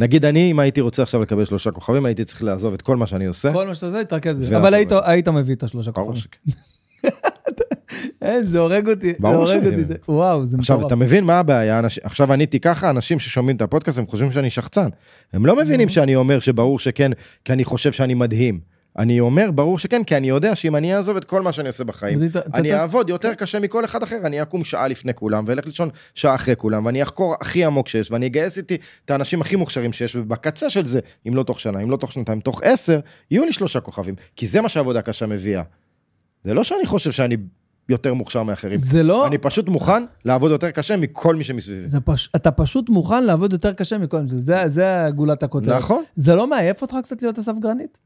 נגיד 0.00 0.24
אני, 0.24 0.50
אם 0.50 0.58
הייתי 0.58 0.80
רוצה 0.80 1.02
עכשיו 1.02 1.22
לקבל 1.22 1.44
שלושה 1.44 1.70
כוכבים, 1.70 2.06
הייתי 2.06 2.24
צריך 2.24 2.42
לעזוב 2.42 2.74
את 2.74 2.82
כל 2.82 2.96
מה 2.96 3.06
שאני 3.06 3.26
עושה. 3.26 3.52
כל 3.52 3.66
מה 3.66 3.74
שאתה 3.74 3.86
יודע, 3.86 4.02
תתרכז 4.02 4.38
בזה. 4.38 4.56
אבל 4.56 4.74
היית. 4.74 4.88
היית 5.04 5.28
מביא 5.28 5.54
את 5.54 5.62
השלושה 5.62 5.92
כוכבים. 5.92 6.22
אין, 8.22 8.46
זה 8.46 8.58
הורג 8.58 8.88
אותי, 8.88 9.12
זה 9.20 9.28
הורג 9.28 9.66
אותי. 9.66 9.84
זה- 9.84 9.94
וואו, 10.08 10.46
זה 10.46 10.56
עכשיו, 10.60 10.76
מטורף. 10.76 10.86
אתה 10.92 11.00
מבין 11.00 11.24
מה 11.24 11.38
הבעיה? 11.38 11.78
אנש... 11.78 11.98
עכשיו 11.98 12.32
עניתי 12.32 12.60
ככה, 12.60 12.90
אנשים 12.90 13.18
ששומעים 13.18 13.56
את 13.56 13.62
הפודקאסט, 13.62 13.98
הם 13.98 14.06
חושבים 14.06 14.32
שאני 14.32 14.50
שחצן. 14.50 14.88
הם 15.32 15.46
לא 15.46 15.56
מבינים 15.56 15.88
שאני 15.88 16.14
אומר 16.16 16.40
שברור 16.40 16.78
שכן, 16.78 17.10
כי 17.44 17.52
אני 17.52 17.64
חושב 17.64 17.92
שאני 17.92 18.14
מדהים. 18.14 18.60
אני 18.98 19.20
אומר 19.20 19.50
ברור 19.50 19.78
שכן, 19.78 20.04
כי 20.04 20.16
אני 20.16 20.28
יודע 20.28 20.54
שאם 20.54 20.76
אני 20.76 20.96
אעזוב 20.96 21.16
את 21.16 21.24
כל 21.24 21.42
מה 21.42 21.52
שאני 21.52 21.68
עושה 21.68 21.84
בחיים, 21.84 22.18
אני 22.54 22.74
אעבוד 22.74 23.08
יותר 23.08 23.34
קשה 23.34 23.58
מכל 23.58 23.84
אחד 23.84 24.02
אחר, 24.02 24.18
אני 24.24 24.42
אקום 24.42 24.64
שעה 24.64 24.88
לפני 24.88 25.14
כולם, 25.14 25.44
ואלך 25.46 25.66
לישון 25.66 25.88
שעה 26.14 26.34
אחרי 26.34 26.56
כולם, 26.56 26.86
ואני 26.86 27.02
אחקור 27.02 27.34
הכי 27.40 27.64
עמוק 27.64 27.88
שיש, 27.88 28.10
ואני 28.10 28.26
אגייס 28.26 28.58
איתי 28.58 28.76
את 29.04 29.10
האנשים 29.10 29.40
הכי 29.40 29.56
מוכשרים 29.56 29.92
שיש, 29.92 30.16
ובקצה 30.16 30.70
של 30.70 30.86
זה, 30.86 31.00
אם 31.28 31.34
לא 31.34 31.42
תוך 31.42 31.60
שנה, 31.60 31.80
אם 31.80 31.90
לא 31.90 31.96
תוך 31.96 32.12
שנתיים, 32.12 32.40
תוך 32.40 32.60
עשר, 32.64 33.00
יהיו 33.30 33.44
לי 33.44 33.52
שלושה 33.52 33.80
כוכבים, 33.80 34.14
כי 34.36 34.46
זה 34.46 34.60
מה 34.60 34.68
שעבודה 34.68 35.02
קשה 35.02 35.26
מביאה. 35.26 35.62
זה 36.42 36.54
לא 36.54 36.64
שאני 36.64 36.86
חושב 36.86 37.10
שאני 37.12 37.36
יותר 37.88 38.14
מוכשר 38.14 38.42
מאחרים, 38.42 38.76
זה 38.76 39.02
לא, 39.02 39.26
אני 39.26 39.38
פשוט 39.38 39.68
מוכן 39.68 40.02
לעבוד 40.24 40.50
יותר 40.50 40.70
קשה 40.70 40.96
מכל 40.96 41.36
מי 41.36 41.44
שמסביבי. 41.44 41.88
זה 41.88 42.00
פש... 42.00 42.28
אתה 42.36 42.50
פשוט 42.50 42.88
מוכן 42.88 43.24
לעבוד 43.24 43.52
יותר 43.52 43.72
קשה 43.72 43.98
מכל 43.98 44.28
זה, 44.28 44.40
זה, 44.40 44.56
זה 44.66 44.84
גולת 45.14 45.42
הכותרת. 45.42 45.78
נכון. 45.78 46.02
זה 46.16 46.34
לא 46.34 46.46
מעייף 46.46 46.82
אותך 46.82 46.96
קצת 47.02 47.22
להיות 47.22 47.38
אסף 47.38 47.52
גרנית? 47.60 47.98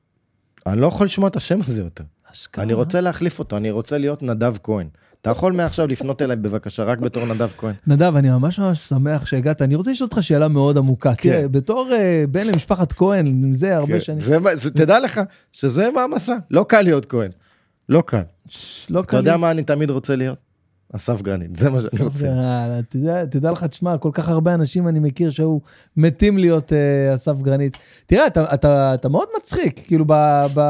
אני 0.67 0.81
לא 0.81 0.87
יכול 0.87 1.07
לשמוע 1.07 1.29
את 1.29 1.37
השם 1.37 1.61
הזה 1.63 1.83
יותר. 1.83 2.05
אשכרה. 2.33 2.65
אני 2.65 2.73
רוצה 2.73 3.01
להחליף 3.01 3.39
אותו, 3.39 3.57
אני 3.57 3.71
רוצה 3.71 3.99
להיות 3.99 4.23
נדב 4.23 4.55
כהן. 4.63 4.87
אתה 5.23 5.31
יכול 5.31 5.53
מעכשיו 5.53 5.87
לפנות 5.87 6.23
אליי 6.23 6.37
בבקשה 6.37 6.85
רק 6.85 6.99
בתור 6.99 7.27
נדב 7.27 7.49
כהן. 7.59 7.75
נדב, 7.87 8.17
אני 8.17 8.31
ממש 8.31 8.59
ממש 8.59 8.79
שמח 8.89 9.27
שהגעת. 9.27 9.63
אני 9.63 9.75
רוצה 9.75 9.91
לשאול 9.91 10.09
אותך 10.13 10.23
שאלה 10.23 10.49
מאוד 10.49 10.79
עמוקה. 10.79 11.15
תראה, 11.15 11.49
בתור 11.49 11.89
אה, 11.93 12.25
בן 12.31 12.47
למשפחת 12.47 12.93
כהן, 12.93 13.53
זה 13.53 13.77
הרבה 13.77 13.93
כן, 13.93 14.01
שנים. 14.01 14.19
זה 14.21 14.39
מה- 14.39 14.57
זה- 14.57 14.71
תדע 14.71 15.01
לך 15.01 15.21
שזה 15.53 15.89
מעמסה, 15.95 16.37
לא 16.51 16.65
קל 16.69 16.83
להיות 16.83 17.07
כהן. 17.07 17.31
לא 17.89 18.03
קל. 18.07 18.21
לא 18.91 19.01
אתה 19.01 19.09
קל 19.09 19.17
יודע 19.17 19.35
לי. 19.35 19.41
מה 19.41 19.51
אני 19.51 19.63
תמיד 19.63 19.91
רוצה 19.91 20.17
להיות? 20.17 20.39
אסף 20.93 21.23
גרנית, 21.23 21.57
זה 21.57 21.71
מה 21.71 21.81
שאני 21.81 22.05
רוצה. 22.05 22.27
תדע, 22.89 23.25
תדע 23.25 23.51
לך, 23.51 23.65
תשמע, 23.65 23.99
כל 23.99 24.11
כך 24.13 24.29
הרבה 24.29 24.55
אנשים 24.55 24.89
אני 24.89 24.99
מכיר 24.99 25.31
שהיו 25.31 25.59
מתים 25.97 26.39
להיות 26.39 26.73
אה, 26.73 27.15
אסף 27.15 27.43
גרנית. 27.43 27.77
תראה, 28.07 28.27
אתה, 28.27 28.55
אתה, 28.55 28.95
אתה 28.95 29.09
מאוד 29.09 29.29
מצחיק, 29.39 29.81
כאילו, 29.87 30.05
ב... 30.09 30.13
ב... 30.55 30.61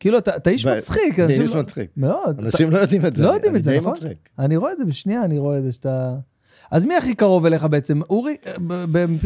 כאילו, 0.00 0.18
אתה, 0.18 0.36
אתה 0.36 0.50
איש 0.50 0.66
מצחיק. 0.66 1.18
אני 1.20 1.32
איש 1.40 1.50
לא- 1.50 1.60
מצחיק. 1.60 1.90
מאוד. 1.96 2.38
אתה- 2.38 2.42
אנשים 2.46 2.70
לא 2.70 2.78
יודעים 2.78 3.06
את 3.06 3.16
זה. 3.16 3.22
לא 3.22 3.28
אני- 3.28 3.36
יודעים 3.36 3.56
את 3.56 3.64
זה, 3.64 3.70
אני 3.70 3.78
די 3.78 3.80
נכון? 3.82 3.92
מצחיק. 3.92 4.28
אני 4.38 4.56
רואה 4.56 4.72
את 4.72 4.78
זה 4.78 4.84
בשנייה, 4.84 5.24
אני 5.24 5.38
רואה 5.38 5.58
את 5.58 5.62
זה 5.62 5.72
שאתה... 5.72 6.14
אז 6.70 6.84
מי 6.84 6.96
הכי 6.96 7.14
קרוב 7.14 7.46
אליך 7.46 7.64
בעצם? 7.64 8.00
אורי? 8.10 8.36
אה, 8.46 8.52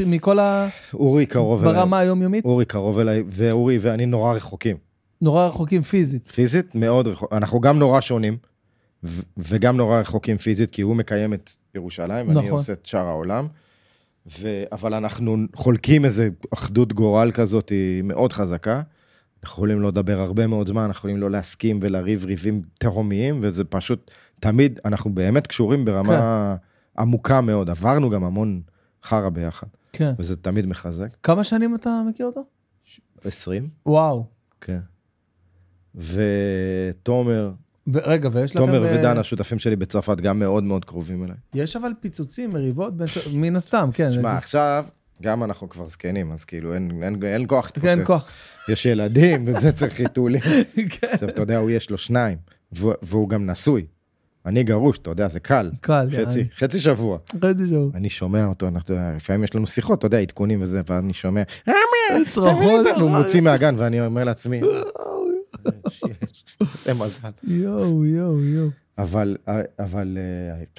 מכל 0.07 0.39
ה... 0.39 0.69
אורי 0.95 1.27
קרוב 1.27 1.63
אליי. 1.65 1.75
ברמה 1.75 1.99
היומיומית? 1.99 2.45
אורי 2.45 2.65
קרוב 2.65 2.99
אליי, 2.99 3.23
ואורי 3.29 3.79
ואני 3.81 4.07
נורא 4.07 4.35
רחוקים. 4.35 4.77
נורא 5.21 5.47
רחוקים 5.47 5.83
פיזית. 5.83 6.29
פיזית 6.31 6.75
מאוד 6.75 7.07
רחוק, 7.09 7.33
אנחנו 7.33 7.61
גם 7.61 7.79
נורא 7.79 8.01
שונים, 8.01 8.37
ו- 9.05 9.23
וגם 9.37 9.77
נורא 9.77 10.01
רחוקים 10.01 10.37
פיזית, 10.37 10.71
כי 10.71 10.83
הוא 10.83 10.97
מקיים 10.97 11.35
את 11.35 11.51
ירושלים, 11.75 12.29
ואני 12.29 12.39
נכון. 12.39 12.51
עושה 12.51 12.73
את 12.73 12.87
שאר 12.87 13.07
העולם. 13.07 13.47
ו... 14.41 14.65
אבל 14.73 14.95
אנחנו 14.95 15.37
חולקים 15.55 16.05
איזה 16.05 16.29
אחדות 16.55 16.93
גורל 16.93 17.31
כזאת 17.35 17.69
היא 17.69 18.03
מאוד 18.03 18.33
חזקה. 18.33 18.83
אנחנו 19.43 19.55
יכולים 19.55 19.81
לא 19.81 19.89
לדבר 19.89 20.21
הרבה 20.21 20.47
מאוד 20.47 20.69
זמן, 20.69 20.83
אנחנו 20.83 20.99
יכולים 20.99 21.17
לא 21.17 21.31
להסכים 21.31 21.79
ולריב 21.83 22.25
ריבים 22.25 22.63
תהומיים, 22.79 23.39
וזה 23.43 23.65
פשוט, 23.65 24.11
תמיד, 24.41 24.81
אנחנו 24.85 25.15
באמת 25.15 25.47
קשורים 25.47 25.85
ברמה 25.85 26.57
עמוקה 26.99 27.41
מאוד. 27.41 27.71
עברנו 27.71 28.11
גם 28.11 28.25
המון 28.25 28.61
חרא 29.05 29.29
ביחד, 29.29 29.67
כן. 29.93 30.15
וזה 30.19 30.37
תמיד 30.37 30.67
מחזק. 30.67 31.09
כמה 31.23 31.45
שנים 31.45 31.75
אתה 31.75 32.03
מכיר 32.09 32.27
אותו? 32.27 32.45
20, 33.25 33.69
וואו. 33.87 34.27
כן. 34.61 34.81
ותומר, 35.97 37.51
ורגע, 37.93 38.29
ויש 38.33 38.57
לכם... 38.57 38.67
תומר 38.67 38.87
אה, 38.87 38.99
ודן, 38.99 39.19
השותפים 39.19 39.59
שלי 39.59 39.77
בצרפת, 39.77 40.21
גם 40.21 40.39
מאוד 40.39 40.65
מאוד 40.65 40.85
קרובים 40.85 41.25
אליי. 41.25 41.37
יש 41.55 41.77
אבל 41.77 41.93
פיצוצים, 42.01 42.51
מריבות, 42.51 42.95
מן 43.33 43.57
הסתם, 43.57 43.91
כן. 43.95 44.13
שמע, 44.13 44.37
עכשיו, 44.37 44.85
גם 45.23 45.45
אנחנו 45.45 45.69
כבר 45.69 45.89
זקנים, 45.89 46.33
אז 46.33 46.45
כאילו 46.45 46.75
אין, 46.75 47.03
אין, 47.03 47.23
אין 47.23 47.45
כוח 47.47 47.71
כן, 47.75 47.89
אין 47.89 48.05
כוח. 48.05 48.29
יש 48.69 48.87
ילדים, 48.87 49.45
וזה 49.47 49.73
צריך 49.73 49.95
חיתולים. 50.03 50.41
כן. 50.91 51.07
עכשיו, 51.13 51.29
אתה 51.29 51.43
יודע, 51.43 51.59
הוא 51.59 51.71
יש 51.71 51.91
לו 51.91 51.99
שניים, 51.99 52.39
והוא, 52.73 53.29
גם 53.29 53.51
נשוי. 53.51 53.87
אני 54.47 54.65
גרוש, 54.65 54.99
אתה 54.99 55.11
יודע, 55.11 55.29
זה 55.29 55.41
קל. 55.41 55.71
קל. 55.81 56.09
חצי, 56.17 56.45
חצי 56.59 56.81
שבוע. 56.81 57.19
חצי 57.29 57.69
שעות. 57.71 57.95
אני 57.95 58.11
שומע 58.11 58.47
אותו, 58.47 58.69
אנחנו, 58.69 58.95
לפעמים 59.17 59.45
יש 59.45 59.55
לנו 59.55 59.67
שיחות, 59.67 59.99
אתה 59.99 60.07
יודע, 60.07 60.19
עדכונים 60.19 60.63
וזה, 60.63 60.81
ואז 60.87 61.05
אני 61.05 61.13
שומע, 61.13 61.43
צרחות. 62.31 62.87
והוא 62.99 63.11
מוציא 63.11 63.41
מהגן, 63.41 63.75
ואני 63.79 64.07
אומר 64.07 64.25
לעצמי, 64.25 64.61
זה 66.85 66.95
מזל. 66.95 67.29
יואו, 67.45 68.05
יואו, 68.07 68.41
יואו. 68.45 68.69
אבל, 68.99 69.37
אבל 69.79 70.19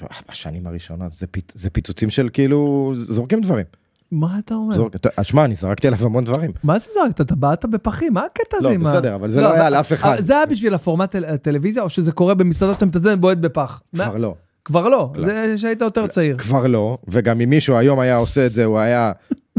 אה, 0.01 0.07
בשנים 0.30 0.67
הראשונות 0.67 1.13
זה, 1.13 1.28
פיצ... 1.28 1.51
זה 1.55 1.69
פיצוצים 1.69 2.09
של 2.09 2.30
כאילו, 2.34 2.91
זורקים 2.95 3.41
דברים. 3.41 3.65
מה 4.11 4.39
אתה 4.39 4.53
אומר? 4.53 4.75
זורק, 4.75 4.95
אתה- 4.95 5.23
שמע, 5.23 5.45
אני 5.45 5.55
זרקתי 5.55 5.88
עליו 5.88 6.05
המון 6.05 6.25
דברים. 6.25 6.51
מה 6.63 6.80
זה 6.80 6.86
זרקת? 6.93 7.21
אתה 7.21 7.36
בעט 7.36 7.65
בפחים? 7.65 8.13
מה 8.13 8.25
הקטע 8.25 8.57
הזה? 8.57 8.67
לא, 8.78 8.78
בסדר, 8.78 9.15
אבל 9.15 9.32
זה 9.32 9.41
לא 9.41 9.53
היה 9.53 9.61
אבל- 9.67 9.73
לאף 9.78 9.93
אחד. 9.93 10.15
זה 10.19 10.36
היה 10.38 10.45
בשביל 10.45 10.73
הפורמט 10.73 11.11
טל- 11.11 11.25
הטלוויזיה, 11.25 11.84
או 11.84 11.89
שזה 11.89 12.11
קורה 12.11 12.34
במסעדה 12.34 12.73
שאתה 12.73 12.86
מתעצבן 12.86 13.21
בועט 13.21 13.38
בפח? 13.38 13.82
כבר 13.95 14.17
לא. 14.17 14.36
כבר 14.65 14.88
לא, 14.89 15.11
לא. 15.15 15.28
זה 15.28 15.57
שהיית 15.57 15.82
יותר 15.82 16.07
צעיר. 16.07 16.38
כבר 16.38 16.67
לא, 16.67 16.97
וגם 17.07 17.41
אם 17.41 17.49
מישהו 17.49 17.75
היום 17.78 17.99
היה 17.99 18.15
עושה 18.17 18.45
את 18.45 18.53
זה, 18.53 18.65
הוא 18.65 18.80
היה 18.80 19.11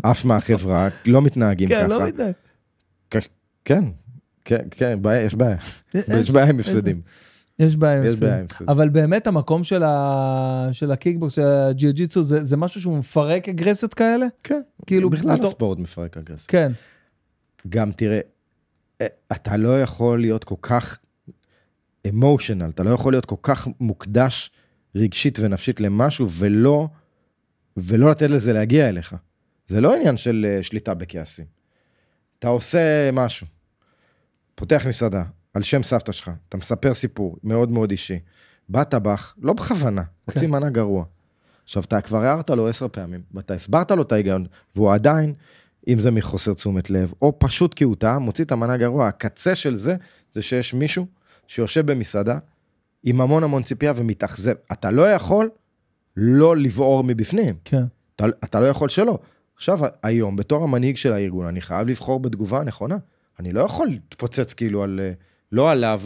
עף 0.03 0.25
מהחברה, 0.25 0.89
לא 1.07 1.23
מתנהגים 1.23 1.69
כן, 1.69 1.77
ככה. 1.79 1.87
לא 1.89 2.07
מתנהג. 2.07 2.33
כן, 3.64 3.85
כן, 4.49 4.66
כן, 4.70 4.99
בעיה, 5.03 5.22
יש 5.22 5.34
בעיה. 5.34 5.57
יש 5.94 6.30
בעיה 6.34 6.46
עם 6.49 6.61
הפסדים. 6.61 7.01
יש 7.59 7.76
בעיה. 7.76 7.99
עם 8.03 8.07
הפסדים. 8.07 8.68
אבל 8.68 8.88
באמת 8.88 9.26
המקום 9.26 9.64
של, 9.64 9.82
ה... 9.82 10.68
של 10.72 10.90
הקיקבוקס, 10.92 11.34
של 11.34 11.42
הג'יוג'יצו, 11.46 12.24
זה, 12.24 12.44
זה 12.44 12.57
משהו 12.57 12.80
שהוא 12.80 12.99
מפרק 12.99 13.49
אגרסיות 13.49 13.94
כאלה? 13.94 14.26
כן, 14.42 14.61
כאילו, 14.86 15.11
בכלל 15.11 15.34
בתור- 15.34 15.46
הספורט 15.46 15.78
מפרק 15.78 16.16
אגרסיה. 16.16 16.46
כן. 16.49 16.72
גם 17.68 17.92
תראה, 17.92 18.20
אה, 19.01 19.07
אתה 19.32 19.57
לא 19.57 19.82
יכול 19.82 20.20
להיות 20.20 20.44
כל 20.44 20.55
כך 20.62 20.99
אמושיונל, 22.09 22.68
אתה 22.74 22.82
לא 22.82 22.90
יכול 22.90 23.12
להיות 23.12 23.24
כל 23.26 23.36
כך 23.42 23.68
מוקדש 23.80 24.51
רגשית 24.94 25.38
ונפשית 25.40 25.80
למשהו 25.80 26.30
ולא, 26.30 26.88
ולא 27.76 28.11
לתת 28.11 28.30
לזה 28.30 28.53
להגיע 28.53 28.88
אליך. 28.88 29.14
זה 29.68 29.80
לא 29.80 29.94
עניין 29.96 30.16
של 30.16 30.46
אה, 30.49 30.62
שליטה 30.62 30.94
בכעסים. 30.94 31.44
אתה 32.38 32.49
עושה 32.49 33.11
משהו, 33.12 33.46
פותח 34.59 34.87
מסעדה 34.89 35.23
על 35.55 35.63
שם 35.63 35.83
סבתא 35.83 36.13
שלך, 36.13 36.31
אתה 36.49 36.57
מספר 36.57 36.95
סיפור 36.95 37.37
מאוד 37.45 37.71
מאוד 37.71 37.91
אישי. 37.91 38.19
בא 38.69 38.85
טבח, 38.85 39.35
לא 39.43 39.53
בכוונה, 39.53 40.03
מוציא 40.29 40.49
מנה 40.49 40.71
גרוע. 40.71 41.05
עכשיו, 41.65 41.83
אתה 41.83 42.01
כבר 42.01 42.25
הערת 42.25 42.51
לו 42.51 42.69
עשר 42.69 42.89
פעמים, 42.89 43.21
ואתה 43.35 43.55
הסברת 43.55 43.91
לו 43.91 44.03
את 44.03 44.13
ההיגיון, 44.13 44.47
והוא 44.77 44.95
עדיין, 44.95 45.35
אם 45.89 46.01
זה 46.01 46.11
מחוסר 46.11 46.55
תשומת 46.55 46.91
לב, 46.91 47.13
או 47.23 47.39
פשוט 47.39 47.75
כי 47.75 47.85
הוא 47.85 47.97
טעה, 47.97 48.19
מוציא 48.19 48.45
את 48.45 48.53
המנה 48.53 48.77
גרוע. 48.77 49.09
הקצה 49.09 49.55
של 49.55 49.77
זה, 49.77 49.97
זה 50.35 50.43
שיש 50.43 50.75
מישהו 50.75 51.07
שיושב 51.47 51.91
במסעדה 51.91 52.39
עם 53.03 53.21
המון 53.21 53.45
המון 53.45 53.63
ציפייה 53.63 53.93
ומתאכזב. 53.97 54.55
אתה 54.73 54.91
לא 54.91 55.13
יכול 55.13 55.51
לא 56.17 56.57
לבעור 56.57 57.05
מבפנים, 57.05 57.55
כן. 57.65 57.85
אתה, 58.17 58.27
אתה 58.45 58.61
לא 58.61 58.67
יכול 58.67 58.89
שלא. 58.89 59.19
עכשיו, 59.57 59.79
היום, 60.03 60.37
בתור 60.37 60.65
המנהיג 60.65 60.97
של 60.97 61.13
הארגון, 61.13 61.47
אני 61.47 61.61
חייב 61.61 61.89
לבחור 61.89 62.21
בתגובה 62.21 62.61
הנכונה. 62.61 62.97
אני 63.39 63.53
לא 63.53 63.61
יכול 63.61 63.89
להתפוצץ 63.89 64.55
כאילו 64.55 64.82
על, 64.82 65.01
אה, 65.03 65.12
לא 65.53 65.70
עליו 65.70 66.03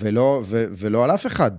ולא, 0.00 0.42
ו, 0.44 0.64
ולא 0.76 1.04
על 1.04 1.10
אף 1.10 1.26
אחד. 1.26 1.50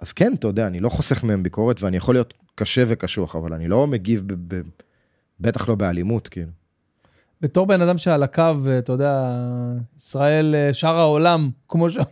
אז 0.00 0.12
כן, 0.12 0.32
אתה 0.34 0.46
יודע, 0.46 0.66
אני 0.66 0.80
לא 0.80 0.88
חוסך 0.88 1.24
מהם 1.24 1.42
ביקורת 1.42 1.82
ואני 1.82 1.96
יכול 1.96 2.14
להיות 2.14 2.34
קשה 2.54 2.84
וקשוח, 2.88 3.36
אבל 3.36 3.52
אני 3.52 3.68
לא 3.68 3.86
מגיב, 3.86 4.22
ב, 4.26 4.54
ב, 4.54 4.60
בטח 5.40 5.68
לא 5.68 5.74
באלימות, 5.74 6.28
כאילו. 6.28 6.50
בתור 7.40 7.66
בן 7.66 7.80
אדם 7.80 7.98
שעל 7.98 8.22
הקו, 8.22 8.52
אתה 8.78 8.92
יודע, 8.92 9.36
ישראל, 9.96 10.54
אה, 10.54 10.74
שאר 10.74 10.98
העולם, 10.98 11.50
כמו 11.68 11.90
ש... 11.90 11.96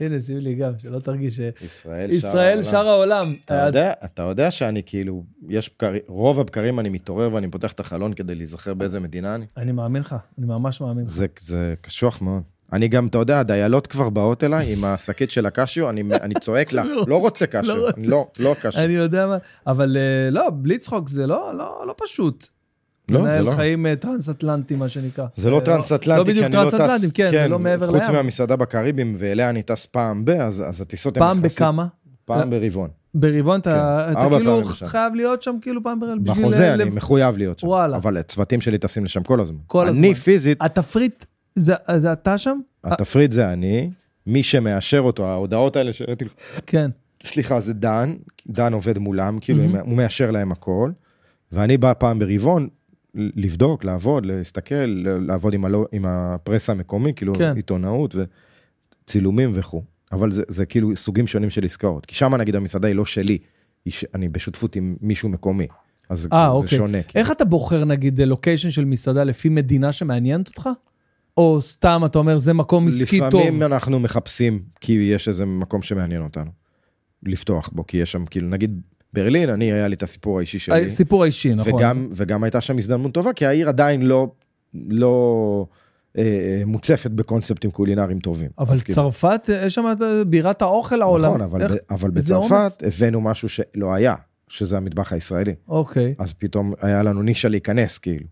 הנה, 0.00 0.20
שים 0.20 0.38
לי 0.38 0.54
גם, 0.54 0.72
שלא 0.78 0.98
תרגיש 0.98 1.36
ש... 1.36 1.40
ישראל, 1.64 2.10
ישראל, 2.10 2.62
שאר 2.62 2.88
העולם. 2.88 3.34
אתה 3.44 3.54
יודע, 3.66 3.92
אתה 4.04 4.22
יודע 4.22 4.50
שאני 4.50 4.82
כאילו, 4.86 5.24
יש 5.48 5.70
בקרים, 5.74 6.02
רוב 6.06 6.40
הבקרים 6.40 6.80
אני 6.80 6.88
מתעורר 6.88 7.34
ואני 7.34 7.50
פותח 7.50 7.72
את 7.72 7.80
החלון 7.80 8.14
כדי 8.14 8.34
להיזכר 8.34 8.74
באיזה 8.74 9.00
מדינה 9.00 9.34
אני. 9.34 9.46
אני 9.56 9.72
מאמין 9.72 10.02
לך, 10.02 10.16
אני 10.38 10.46
ממש 10.46 10.80
מאמין 10.80 11.04
לך. 11.04 11.10
זה, 11.10 11.26
זה 11.40 11.74
קשוח 11.80 12.22
מאוד. 12.22 12.42
אני 12.72 12.88
גם, 12.88 13.06
אתה 13.06 13.18
יודע, 13.18 13.40
הדיילות 13.40 13.86
כבר 13.86 14.10
באות 14.10 14.44
אליי 14.44 14.72
עם 14.72 14.84
השקית 14.84 15.30
של 15.30 15.46
הקשיו, 15.46 15.90
אני, 15.90 16.02
אני 16.20 16.34
צועק 16.34 16.72
לה, 16.72 16.84
לא 17.06 17.16
רוצה 17.20 17.46
קשיו, 17.46 17.76
לא 17.76 17.88
לא, 17.96 18.28
לא 18.38 18.54
קשיו. 18.62 18.84
אני 18.84 18.92
יודע 18.92 19.26
מה, 19.26 19.38
אבל 19.66 19.96
אה, 19.96 20.30
לא, 20.30 20.50
בלי 20.52 20.78
צחוק, 20.78 21.08
זה 21.08 21.26
לא, 21.26 21.54
לא, 21.54 21.84
לא 21.86 21.94
פשוט. 22.04 22.46
לא, 23.08 23.22
זה 23.28 23.40
לא. 23.40 23.50
חיים 23.50 23.86
אה, 23.86 23.96
טרנס-אטלנטיים, 23.96 24.80
מה 24.80 24.88
שנקרא. 24.88 25.26
זה 25.36 25.50
לא 25.50 25.56
אה, 25.56 25.64
טרנס-אטלנטי, 25.64 26.18
לא 26.18 26.24
בדיוק 26.24 26.46
אני 26.46 26.54
לא 26.54 26.64
טס, 26.64 26.70
טרנס-אטלנטיים, 26.70 27.10
כן, 27.14 27.30
זה 27.30 27.48
לא 27.48 27.58
מעבר 27.58 27.90
לים. 27.90 28.00
חוץ 28.00 28.10
מהמסעדה 28.10 28.56
בקריבים, 28.56 29.16
ואליה 29.18 29.50
אני 29.50 29.62
טס 29.62 29.86
פעם 29.86 30.24
ב, 30.24 30.30
אז, 30.30 30.80
הטיסות 30.82 31.16
הן 31.16 31.22
פעם 31.22 31.42
בכמה? 31.42 31.86
פעם 32.24 32.50
ברבעון. 32.50 32.88
ברבעון 33.14 33.60
אתה 33.60 34.06
כן, 34.14 34.30
כאילו. 34.30 34.62
חייב 34.64 35.14
להיות 35.14 35.42
שם 35.42 35.56
כאילו 35.62 35.82
פעם 35.82 36.00
ברבעון. 36.00 36.24
בחוזה 36.24 36.74
לב- 36.76 36.80
אני 36.80 36.90
מחויב 36.90 37.38
להיות 37.38 37.58
שם. 37.58 37.66
וואלה. 37.66 37.96
אבל 37.96 38.16
הצוותים 38.16 38.60
שלי 38.60 38.78
טסים 38.78 39.04
לשם 39.04 39.22
כל 39.22 39.40
הזמן. 39.40 39.56
כל 39.66 39.88
אני 39.88 40.10
הזמן. 40.10 40.14
פיזית, 40.14 40.58
התפריט, 40.62 41.24
זה 41.54 41.74
זה 41.96 42.12
אתה 42.12 42.38
שם? 42.38 42.58
התפריט 42.84 43.32
זה 43.32 43.52
אני, 43.52 43.90
מי 44.26 44.42
שמאשר 44.42 45.00
אותו, 45.00 45.26
ההודעות 45.26 45.76
האלה 45.76 45.92
שהראיתי 45.92 46.24
לך, 46.24 46.32
כן. 46.66 46.90
סליחה, 47.24 47.60
זה 47.60 47.72
דן, 47.74 48.14
דן 48.46 48.72
עובד 48.72 48.98
מולם, 48.98 49.38
כאילו. 49.40 49.62
הוא 49.80 49.96
מאשר 49.96 50.30
להם 50.30 50.52
הכל, 50.52 50.90
ואני 51.52 51.76
בא 51.76 51.92
פעם 51.98 52.18
ברבעון 52.18 52.68
לבדוק, 53.14 53.84
לעבוד, 53.84 54.26
להסתכל, 54.26 55.04
לעבוד 55.04 55.54
עם, 55.54 55.64
הלא, 55.64 55.86
עם 55.92 56.06
הפרס 56.06 56.70
המקומי, 56.70 57.14
כאילו 57.14 57.34
כן. 57.34 57.56
עיתונאות 57.56 58.14
וצילומים 59.04 59.50
וכו'. 59.54 59.82
אבל 60.12 60.32
זה, 60.32 60.42
זה 60.48 60.66
כאילו 60.66 60.96
סוגים 60.96 61.26
שונים 61.26 61.50
של 61.50 61.64
עסקאות. 61.64 62.06
כי 62.06 62.14
שם 62.14 62.34
נגיד 62.34 62.56
המסעדה 62.56 62.88
היא 62.88 62.96
לא 62.96 63.04
שלי, 63.04 63.38
היא 63.84 63.92
ש... 63.92 64.04
אני 64.14 64.28
בשותפות 64.28 64.76
עם 64.76 64.96
מישהו 65.00 65.28
מקומי. 65.28 65.66
אז 66.08 66.20
זה, 66.20 66.28
אה, 66.32 66.46
זה 66.46 66.52
אוקיי. 66.52 66.78
שונה. 66.78 67.02
כאילו. 67.02 67.20
איך 67.20 67.30
אתה 67.30 67.44
בוחר 67.44 67.84
נגיד 67.84 68.20
לוקיישן 68.20 68.70
של 68.70 68.84
מסעדה 68.84 69.24
לפי 69.24 69.48
מדינה 69.48 69.92
שמעניינת 69.92 70.48
אותך? 70.48 70.68
או 71.36 71.60
סתם 71.60 72.02
אתה 72.06 72.18
אומר 72.18 72.38
זה 72.38 72.52
מקום 72.52 72.88
עסקי 72.88 73.18
טוב? 73.30 73.40
לפעמים 73.40 73.62
אנחנו 73.62 74.00
מחפשים, 74.00 74.62
כי 74.80 74.92
יש 74.92 75.28
איזה 75.28 75.44
מקום 75.44 75.82
שמעניין 75.82 76.22
אותנו. 76.22 76.50
לפתוח 77.22 77.70
בו, 77.72 77.86
כי 77.86 77.96
יש 77.96 78.12
שם, 78.12 78.26
כאילו, 78.26 78.48
נגיד 78.48 78.80
ברלין, 79.12 79.50
אני, 79.50 79.72
היה 79.72 79.88
לי 79.88 79.94
את 79.96 80.02
הסיפור 80.02 80.38
האישי 80.38 80.58
שלי. 80.58 80.84
הסיפור 80.86 81.22
האישי, 81.22 81.54
נכון. 81.54 81.74
וגם, 81.74 82.08
וגם 82.12 82.44
הייתה 82.44 82.60
שם 82.60 82.78
הזדמנות 82.78 83.14
טובה, 83.14 83.32
כי 83.32 83.46
העיר 83.46 83.68
עדיין 83.68 84.02
לא, 84.02 84.30
לא 84.74 85.66
אה, 86.18 86.22
אה, 86.22 86.62
מוצפת 86.66 87.10
בקונספטים 87.10 87.70
קולינריים 87.70 88.18
טובים. 88.18 88.50
אבל 88.58 88.74
אז 88.74 88.82
כאילו- 88.82 88.96
צרפת, 88.96 89.48
יש 89.66 89.74
שם 89.74 89.84
את 89.92 89.98
בירת 90.26 90.62
האוכל 90.62 91.02
העולם. 91.02 91.28
נכון, 91.28 91.40
אבל, 91.40 91.62
איך- 91.62 91.72
אבל 91.90 92.10
בצרפת 92.10 92.52
אומץ. 92.52 92.78
הבאנו 92.82 93.20
משהו 93.20 93.48
שלא 93.48 93.94
היה, 93.94 94.14
שזה 94.48 94.76
המטבח 94.76 95.12
הישראלי. 95.12 95.54
אוקיי. 95.68 96.14
אז 96.18 96.32
פתאום 96.32 96.72
היה 96.80 97.02
לנו 97.02 97.22
נישה 97.22 97.48
להיכנס, 97.48 97.98
כאילו. 97.98 98.24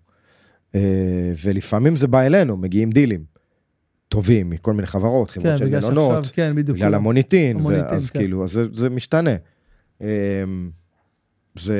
אה, 0.75 0.81
ולפעמים 1.45 1.97
זה 1.97 2.07
בא 2.09 2.21
אלינו, 2.21 2.57
מגיעים 2.57 2.91
דילים 2.91 3.25
טובים 4.09 4.51
מכל 4.51 4.73
מיני 4.73 4.87
חברות, 4.87 5.31
חברות 5.31 5.53
כן, 5.53 5.57
של 5.59 5.79
מלונות. 5.79 6.27
כן, 6.27 6.53
בדיוק. 6.57 6.79
בגלל 6.79 6.95
המוניטין, 6.95 7.57
המוניטין, 7.57 7.87
ואז 7.91 8.11
כן. 8.11 8.19
כאילו, 8.19 8.45
אז 8.45 8.51
זה, 8.51 8.65
זה 8.73 8.91
משתנה. 8.91 9.31
אמ, 10.01 10.71
זה, 11.59 11.79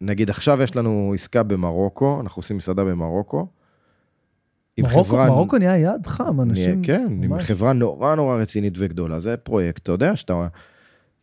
נגיד 0.00 0.30
עכשיו 0.30 0.62
יש 0.62 0.76
לנו 0.76 1.12
עסקה 1.14 1.42
במרוקו, 1.42 2.20
אנחנו 2.20 2.40
עושים 2.40 2.56
מסעדה 2.56 2.84
במרוקו. 2.84 3.46
עם 4.76 4.84
מרוקו, 4.84 5.04
חברה- 5.04 5.26
מרוקו 5.28 5.58
נהיה 5.58 5.76
יעד 5.78 6.06
חם, 6.06 6.40
אנשים... 6.40 6.80
נהיה- 6.80 6.84
כן, 6.98 7.06
עם 7.10 7.20
ממש. 7.30 7.44
חברה 7.44 7.72
נורא 7.72 8.14
נורא 8.14 8.36
רצינית 8.36 8.72
וגדולה, 8.76 9.20
זה 9.20 9.36
פרויקט, 9.36 9.82
אתה 9.82 9.92
יודע, 9.92 10.16
שאתה 10.16 10.48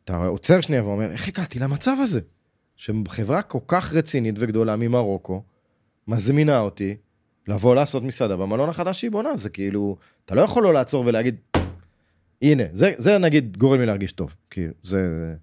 אתה 0.05 0.25
עוצר 0.25 0.61
שנייה 0.61 0.83
ואומר, 0.85 1.11
איך 1.11 1.27
הגעתי 1.27 1.59
למצב 1.59 1.95
הזה? 2.03 2.19
שחברה 2.75 3.41
כל 3.41 3.59
כך 3.67 3.93
רצינית 3.93 4.35
וגדולה 4.37 4.75
ממרוקו, 4.75 5.43
מזמינה 6.07 6.59
אותי 6.59 6.95
לבוא 7.47 7.75
לעשות 7.75 8.03
מסעדה 8.03 8.35
במלון 8.37 8.69
החדש 8.69 8.99
שהיא 8.99 9.11
בונה, 9.11 9.37
זה 9.37 9.49
כאילו, 9.49 9.97
אתה 10.25 10.35
לא 10.35 10.41
יכול 10.41 10.63
לא 10.63 10.73
לעצור 10.73 11.03
ולהגיד, 11.05 11.35
הנה, 12.41 12.63
זה, 12.73 12.93
זה 12.97 13.17
נגיד 13.17 13.57
גורם 13.57 13.79
לי 13.79 13.85
להרגיש 13.85 14.11
טוב, 14.11 14.35
כי 14.49 14.61
זה, 14.83 15.33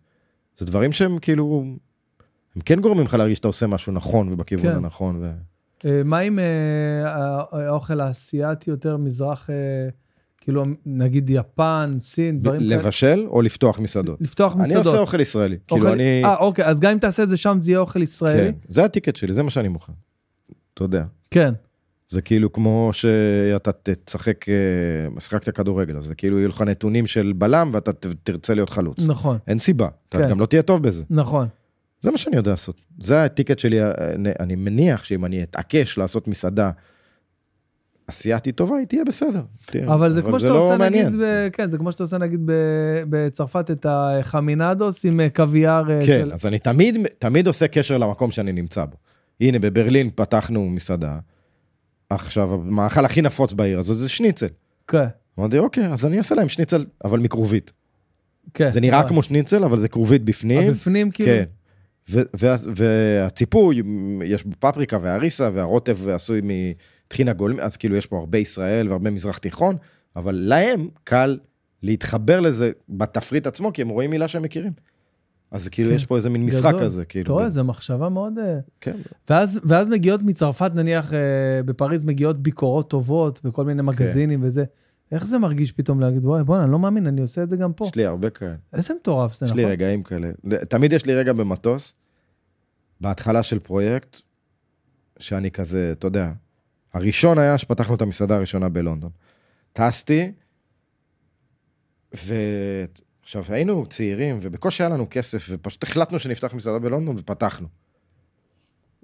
זה 0.61 0.67
דברים 0.67 0.93
שהם 0.93 1.19
כאילו, 1.19 1.65
הם 2.57 2.63
כן 2.65 2.81
גורמים 2.81 3.05
לך 3.05 3.15
להרגיש 3.15 3.37
שאתה 3.39 3.49
עושה 3.49 3.67
משהו 3.67 3.93
נכון 3.93 4.33
ובכיוון 4.33 4.71
כן. 4.71 4.77
הנכון. 4.77 5.17
ו... 5.21 5.31
אה, 5.85 6.03
מה 6.05 6.19
עם 6.19 6.39
אה, 6.39 7.05
האוכל 7.53 8.01
האסייתי 8.01 8.71
יותר 8.71 8.97
מזרח, 8.97 9.51
אה, 9.51 9.55
כאילו 10.41 10.65
נגיד 10.87 11.31
יפן, 11.31 11.97
סין, 12.01 12.43
דברים 12.43 12.61
כאלה? 12.61 12.77
לבשל 12.77 13.27
או 13.27 13.43
לפתוח 13.43 13.79
מסעדות? 13.79 14.21
לפתוח 14.21 14.55
אני 14.55 14.63
מסעדות. 14.63 14.87
עושה 14.87 14.99
אוכל 14.99 15.21
ישראלי, 15.21 15.57
כאילו 15.67 15.83
אוכל- 15.83 15.93
אני... 15.95 16.25
אה, 16.25 16.37
אוקיי, 16.37 16.65
אז 16.65 16.81
גם 16.81 16.93
אם 16.93 16.99
תעשה 16.99 17.23
את 17.23 17.29
זה 17.29 17.37
שם, 17.37 17.57
זה 17.61 17.71
יהיה 17.71 17.79
אוכל 17.81 18.03
ישראלי? 18.03 18.39
כן, 18.53 18.55
זה 18.69 18.85
הטיקט 18.85 19.17
שלי, 19.17 19.35
זה 19.35 19.43
מה 19.43 19.51
שאני 19.51 19.69
מוכר. 19.69 19.93
אתה 20.75 20.85
יודע. 20.85 21.05
כן. 21.31 21.55
זה 22.11 22.23
כאילו 22.23 22.53
כמו 22.53 22.91
שאתה 22.93 23.71
תשחק, 24.05 24.49
אה, 24.49 24.55
משחקת 25.17 25.57
כדורגל, 25.57 25.97
אז 25.97 26.05
זה 26.05 26.15
כאילו 26.15 26.39
יהיו 26.39 26.49
לך 26.49 26.63
נתונים 26.63 27.07
של 27.07 27.33
בלם 27.37 27.71
ואתה 27.73 27.93
תרצה 28.23 28.55
להיות 28.55 28.71
חלוץ. 28.71 29.07
נכון, 29.07 29.39
אין 29.49 29.59
סיבה, 29.59 29.89
אתה 30.09 30.19
כן. 30.19 30.29
גם 30.31 30.41
לא 30.41 30.47
תהיה 30.47 30.63
טוב 30.63 30.83
בזה. 30.83 31.05
נכון. 31.11 31.49
זה 32.01 32.11
מה 32.11 32.19
שאני 32.19 32.37
יודע 32.37 32.51
לעשות. 32.51 32.81
זה 33.01 33.25
הטיקט 33.25 33.59
שלי, 33.59 33.83
אה, 33.83 33.91
אני 34.41 34.55
מניח 34.55 35.05
שאם 35.05 35.25
אני 35.25 35.43
אתעקש 35.43 35.99
לעשות 35.99 36.29
מסעדה 36.29 36.71
אסיאתית 38.07 38.57
טובה, 38.57 38.77
היא 38.77 38.87
תהיה 38.87 39.05
בסדר. 39.05 39.43
תהיה- 39.67 39.95
אבל 39.95 40.11
זה 40.11 40.23
כמו 40.23 40.41
שאתה 40.41 40.53
לא 40.53 40.59
עושה 40.59 40.77
נגיד, 40.89 41.03
מעניין. 41.05 41.19
ב- 41.21 41.49
כן, 41.53 41.71
זה 41.71 41.79
כמו 41.79 41.93
שאתה 41.93 42.03
עושה 42.05 42.19
נגיד 42.19 42.41
ב- 42.47 42.53
בצרפת 43.11 43.71
את 43.71 43.87
החמינדוס 43.89 45.05
עם 45.05 45.21
אה, 45.21 45.29
קוויאר 45.31 45.85
כן, 46.01 46.07
של... 46.07 46.31
אז 46.33 46.47
אני 46.47 46.59
תמיד, 46.59 46.97
תמיד 47.19 47.47
עושה 47.47 47.69
קשר 47.69 47.99
למקום 47.99 48.31
שאני 48.31 48.53
נמצא 48.53 48.85
בו. 48.85 48.97
הנה, 49.41 49.59
בברלין 49.59 50.11
פתחנו 50.15 50.69
מסעדה, 50.69 51.19
עכשיו, 52.11 52.55
המאכל 52.55 53.05
הכי 53.05 53.23
נפוץ 53.23 53.53
בעיר 53.53 53.79
הזאת 53.79 53.99
זה 53.99 54.09
שניצל. 54.09 54.47
כן, 54.89 55.05
אמרתי, 55.39 55.59
אוקיי, 55.59 55.87
אז 55.87 56.07
אני 56.07 56.19
אעשה 56.19 56.35
להם 56.35 56.49
שניצל, 56.49 56.85
אבל 57.05 57.19
מכרובית. 57.19 57.73
כן. 58.55 58.71
זה 58.71 58.81
נראה 58.81 58.99
נכון. 58.99 59.11
כמו 59.11 59.23
שניצל, 59.23 59.65
אבל 59.65 59.79
זה 59.79 59.89
כרובית 59.89 60.25
בפנים. 60.25 60.73
בפנים 60.73 61.11
כאילו? 61.11 61.31
כן. 61.31 61.45
והציפוי, 62.75 63.83
יש 64.25 64.45
בו 64.45 64.53
פפריקה 64.61 64.99
והריסה, 65.03 65.51
והרוטב 65.55 66.09
עשוי 66.09 66.41
מטחינה 66.45 67.33
גולמי, 67.33 67.63
אז 67.63 67.77
כאילו 67.77 67.97
יש 67.97 68.07
פה 68.07 68.19
הרבה 68.19 68.39
ישראל 68.39 68.89
והרבה 68.89 69.11
מזרח 69.11 69.39
תיכון, 69.39 69.77
אבל 70.17 70.35
להם 70.35 70.89
קל 71.05 71.39
להתחבר 71.83 72.41
לזה 72.41 72.71
בתפריט 72.89 73.47
עצמו, 73.47 73.73
כי 73.73 73.83
הם 73.83 73.89
רואים 73.89 74.11
מילה 74.11 74.29
שהם 74.29 74.43
מכירים. 74.43 74.73
אז 75.51 75.69
כאילו 75.69 75.91
כן. 75.91 75.97
יש 75.97 76.07
פה 76.07 76.17
איזה 76.17 76.31
מין 76.31 76.47
משחק 76.47 76.69
גדול. 76.75 76.85
כזה, 76.85 77.05
כאילו. 77.05 77.25
אתה 77.25 77.33
רואה, 77.33 77.51
זו 77.51 77.65
מחשבה 77.65 78.09
מאוד... 78.09 78.39
אה, 78.39 78.59
כן. 78.81 78.97
ואז, 79.31 79.61
ואז 79.65 79.89
מגיעות 79.89 80.23
מצרפת, 80.23 80.71
נניח, 80.75 81.15
אה, 81.15 81.19
בפריז 81.65 82.05
מגיעות 82.05 82.43
ביקורות 82.43 82.91
טובות 82.91 83.41
בכל 83.45 83.65
מיני 83.65 83.83
מגזינים 83.83 84.41
וזה. 84.43 84.65
איך 85.13 85.27
זה 85.27 85.39
מרגיש 85.39 85.73
פתאום 85.73 86.01
להגיד, 86.01 86.25
וואי, 86.25 86.45
בוא'נה, 86.45 86.65
אני 86.65 86.73
לא 86.73 86.79
מאמין, 86.79 87.07
אני 87.07 87.21
עושה 87.21 87.43
את 87.43 87.51
זה 87.51 87.57
גם 87.57 87.73
פה. 87.73 87.85
יש 87.85 87.95
לי 87.95 88.07
הרבה 88.07 88.31
כאלה. 88.31 88.55
איזה 88.73 88.95
מטורף 88.95 89.39
זה, 89.39 89.47
יש 89.47 89.53
נכון? 89.53 89.65
לי 89.65 89.71
רגעים 89.71 90.03
כאלה. 90.03 90.31
תמיד 90.69 90.93
יש 90.93 91.07
לי 91.07 91.15
רגע 91.15 91.33
במטוס, 91.33 91.95
בהתחלה 93.01 93.43
של 93.43 93.59
פרויקט, 93.59 94.17
שאני 95.19 95.51
כזה, 95.51 95.93
אתה 95.93 96.07
יודע, 96.07 96.33
הראשון 96.93 97.39
היה 97.39 97.59
שפתחנו 97.59 97.95
את 97.95 98.03
המסעדה 98.03 98.37
הראשונה 98.37 98.69
בלונדון. 98.69 99.11
טסתי, 99.73 100.33
ועכשיו 103.23 103.45
היינו 103.49 103.87
צעירים, 103.87 104.39
ובקושי 104.43 104.83
היה 104.83 104.91
לנו 104.91 105.07
כסף, 105.11 105.47
ופשוט 105.51 105.83
החלטנו 105.83 106.19
שנפתח 106.19 106.55
מסעדה 106.55 106.79
בלונדון 106.79 107.17
ופתחנו. 107.19 107.69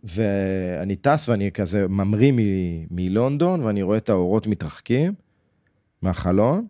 ואני 0.05 0.97
טס 0.97 1.29
ואני 1.29 1.53
כזה 1.53 1.89
ממריא 1.89 2.33
מ- 2.33 2.87
מלונדון, 2.91 3.63
ואני 3.63 3.83
רואה 3.83 3.99
את 3.99 4.09
האורות 4.09 4.47
מתרחקים 4.47 5.15
מהחלון, 6.03 6.67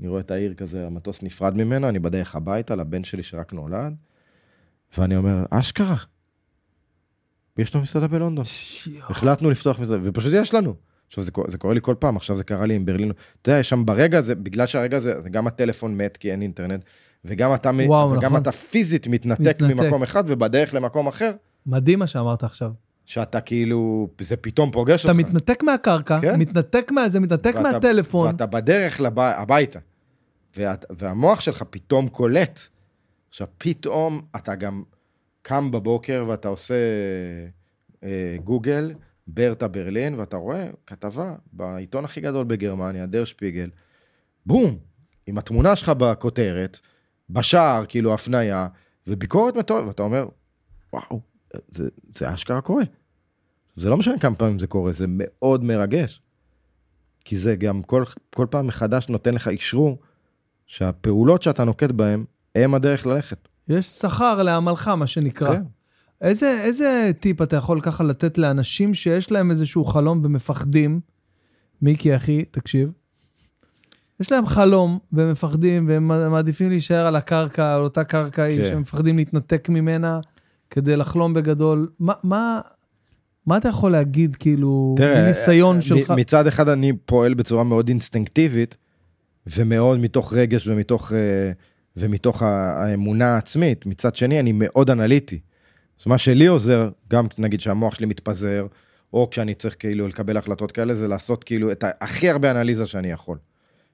אני 0.00 0.08
רואה 0.08 0.20
את 0.20 0.30
העיר 0.30 0.54
כזה, 0.54 0.86
המטוס 0.86 1.22
נפרד 1.22 1.56
ממנו, 1.56 1.88
אני 1.88 1.98
בדרך 1.98 2.36
הביתה 2.36 2.74
לבן 2.74 3.04
שלי 3.04 3.22
שרק 3.22 3.52
נולד, 3.52 3.94
ואני 4.98 5.16
אומר, 5.16 5.44
אשכרה, 5.50 5.96
יש 7.58 7.74
לנו 7.74 7.82
מסעדה 7.82 8.08
בלונדון. 8.08 8.44
שיו. 8.44 9.02
החלטנו 9.10 9.50
לפתוח 9.50 9.80
מסעדה, 9.80 10.00
ופשוט 10.02 10.32
יש 10.36 10.54
לנו. 10.54 10.74
עכשיו, 11.12 11.24
זה, 11.24 11.30
זה 11.48 11.58
קורה 11.58 11.74
לי 11.74 11.80
כל 11.82 11.94
פעם, 11.98 12.16
עכשיו 12.16 12.36
זה 12.36 12.44
קרה 12.44 12.66
לי 12.66 12.74
עם 12.74 12.84
ברלין. 12.84 13.12
אתה 13.42 13.50
יודע, 13.50 13.62
שם 13.62 13.84
ברגע 13.86 14.18
הזה, 14.18 14.34
בגלל 14.34 14.66
שהרגע 14.66 14.96
הזה, 14.96 15.20
זה 15.22 15.28
גם 15.28 15.46
הטלפון 15.46 15.96
מת 15.96 16.16
כי 16.16 16.30
אין 16.32 16.42
אינטרנט, 16.42 16.84
וגם 17.24 17.54
אתה, 17.54 17.70
וואו, 17.86 18.10
וגם 18.10 18.22
נכון. 18.24 18.42
אתה 18.42 18.52
פיזית 18.52 19.06
מתנתק, 19.06 19.40
מתנתק. 19.62 19.74
ממקום 19.74 20.02
אחד 20.02 20.24
ובדרך 20.26 20.74
למקום 20.74 21.06
אחר, 21.06 21.32
מדהים 21.66 21.98
מה 21.98 22.06
שאמרת 22.06 22.44
עכשיו. 22.44 22.72
שאתה 23.04 23.40
כאילו, 23.40 24.08
זה 24.20 24.36
פתאום 24.36 24.70
פוגש 24.70 25.04
אתה 25.04 25.12
אותך. 25.12 25.20
מתנתק 25.20 25.62
מהקרקע, 25.62 26.20
כן. 26.20 26.38
מתנתק 26.40 26.90
מהזה, 26.92 27.20
מתנתק 27.20 27.52
ואתה- 27.56 27.72
מהטלפון. 27.72 28.26
ואתה 28.26 28.46
בדרך 28.46 29.00
לב... 29.00 29.18
הביתה. 29.18 29.78
ואת... 30.56 30.84
והמוח 30.98 31.40
שלך 31.40 31.62
פתאום 31.70 32.08
קולט. 32.08 32.60
עכשיו, 33.28 33.46
פתאום 33.58 34.20
אתה 34.36 34.54
גם 34.54 34.82
קם 35.42 35.70
בבוקר 35.70 36.24
ואתה 36.28 36.48
עושה 36.48 36.74
אה, 38.04 38.36
גוגל, 38.44 38.92
ברטה 39.26 39.68
ברלין, 39.68 40.18
ואתה 40.18 40.36
רואה 40.36 40.70
כתבה 40.86 41.34
בעיתון 41.52 42.04
הכי 42.04 42.20
גדול 42.20 42.44
בגרמניה, 42.44 43.06
דר 43.06 43.24
שפיגל, 43.24 43.70
בום, 44.46 44.78
עם 45.26 45.38
התמונה 45.38 45.76
שלך 45.76 45.88
בכותרת, 45.88 46.80
בשער, 47.30 47.84
כאילו 47.88 48.14
הפנייה, 48.14 48.68
וביקורת 49.06 49.56
מטורפת, 49.56 49.86
ואתה 49.86 50.02
אומר, 50.02 50.26
וואו, 50.92 51.20
זה, 51.68 51.88
זה 52.14 52.34
אשכרה 52.34 52.60
קורה. 52.60 52.84
זה 53.76 53.88
לא 53.88 53.96
משנה 53.96 54.18
כמה 54.18 54.34
פעמים 54.34 54.58
זה 54.58 54.66
קורה, 54.66 54.92
זה 54.92 55.06
מאוד 55.08 55.64
מרגש. 55.64 56.22
כי 57.24 57.36
זה 57.36 57.56
גם 57.56 57.82
כל, 57.82 58.04
כל 58.34 58.46
פעם 58.50 58.66
מחדש 58.66 59.08
נותן 59.08 59.34
לך 59.34 59.48
אישרור 59.48 59.98
שהפעולות 60.66 61.42
שאתה 61.42 61.64
נוקט 61.64 61.90
בהן, 61.90 62.24
הם 62.54 62.74
הדרך 62.74 63.06
ללכת. 63.06 63.48
יש 63.68 63.86
שכר 63.86 64.42
לעמלך, 64.42 64.88
מה 64.88 65.06
שנקרא. 65.06 65.56
כן. 65.56 65.62
איזה, 66.22 66.60
איזה 66.64 67.10
טיפ 67.20 67.42
אתה 67.42 67.56
יכול 67.56 67.80
ככה 67.80 68.04
לתת 68.04 68.38
לאנשים 68.38 68.94
שיש 68.94 69.30
להם 69.30 69.50
איזשהו 69.50 69.84
חלום 69.84 70.20
ומפחדים? 70.24 71.00
מיקי, 71.82 72.16
אחי, 72.16 72.44
תקשיב. 72.44 72.90
יש 74.20 74.32
להם 74.32 74.46
חלום 74.46 74.98
והם 75.12 75.32
מפחדים 75.32 75.88
והם 75.88 76.08
מעדיפים 76.30 76.68
להישאר 76.68 77.06
על 77.06 77.16
הקרקע, 77.16 77.74
על 77.74 77.80
אותה 77.80 78.04
קרקע 78.04 78.48
כן. 78.48 78.62
שהם 78.62 78.80
מפחדים 78.80 79.16
להתנתק 79.16 79.68
ממנה 79.68 80.20
כדי 80.70 80.96
לחלום 80.96 81.34
בגדול. 81.34 81.88
מה, 82.00 82.12
מה, 82.22 82.60
מה 83.46 83.56
אתה 83.56 83.68
יכול 83.68 83.92
להגיד, 83.92 84.36
כאילו, 84.36 84.94
מניסיון 85.00 85.76
מ- 85.78 85.80
שלך? 85.80 86.10
מצד 86.10 86.46
אחד 86.46 86.68
אני 86.68 86.92
פועל 87.06 87.34
בצורה 87.34 87.64
מאוד 87.64 87.88
אינסטינקטיבית, 87.88 88.76
ומאוד 89.56 89.98
מתוך 89.98 90.32
רגש 90.32 90.68
ומתוך, 90.68 91.12
אה, 91.12 91.52
ומתוך 91.96 92.42
האמונה 92.42 93.34
העצמית. 93.34 93.86
מצד 93.86 94.16
שני, 94.16 94.40
אני 94.40 94.52
מאוד 94.54 94.90
אנליטי. 94.90 95.40
אז 96.02 96.06
מה 96.06 96.18
שלי 96.18 96.46
עוזר, 96.46 96.88
גם 97.10 97.26
נגיד 97.38 97.60
שהמוח 97.60 97.94
שלי 97.94 98.06
מתפזר, 98.06 98.66
או 99.12 99.30
כשאני 99.30 99.54
צריך 99.54 99.76
כאילו 99.78 100.08
לקבל 100.08 100.36
החלטות 100.36 100.72
כאלה, 100.72 100.94
זה 100.94 101.08
לעשות 101.08 101.44
כאילו 101.44 101.72
את 101.72 101.84
הכי 102.00 102.30
הרבה 102.30 102.50
אנליזה 102.50 102.86
שאני 102.86 103.10
יכול. 103.10 103.38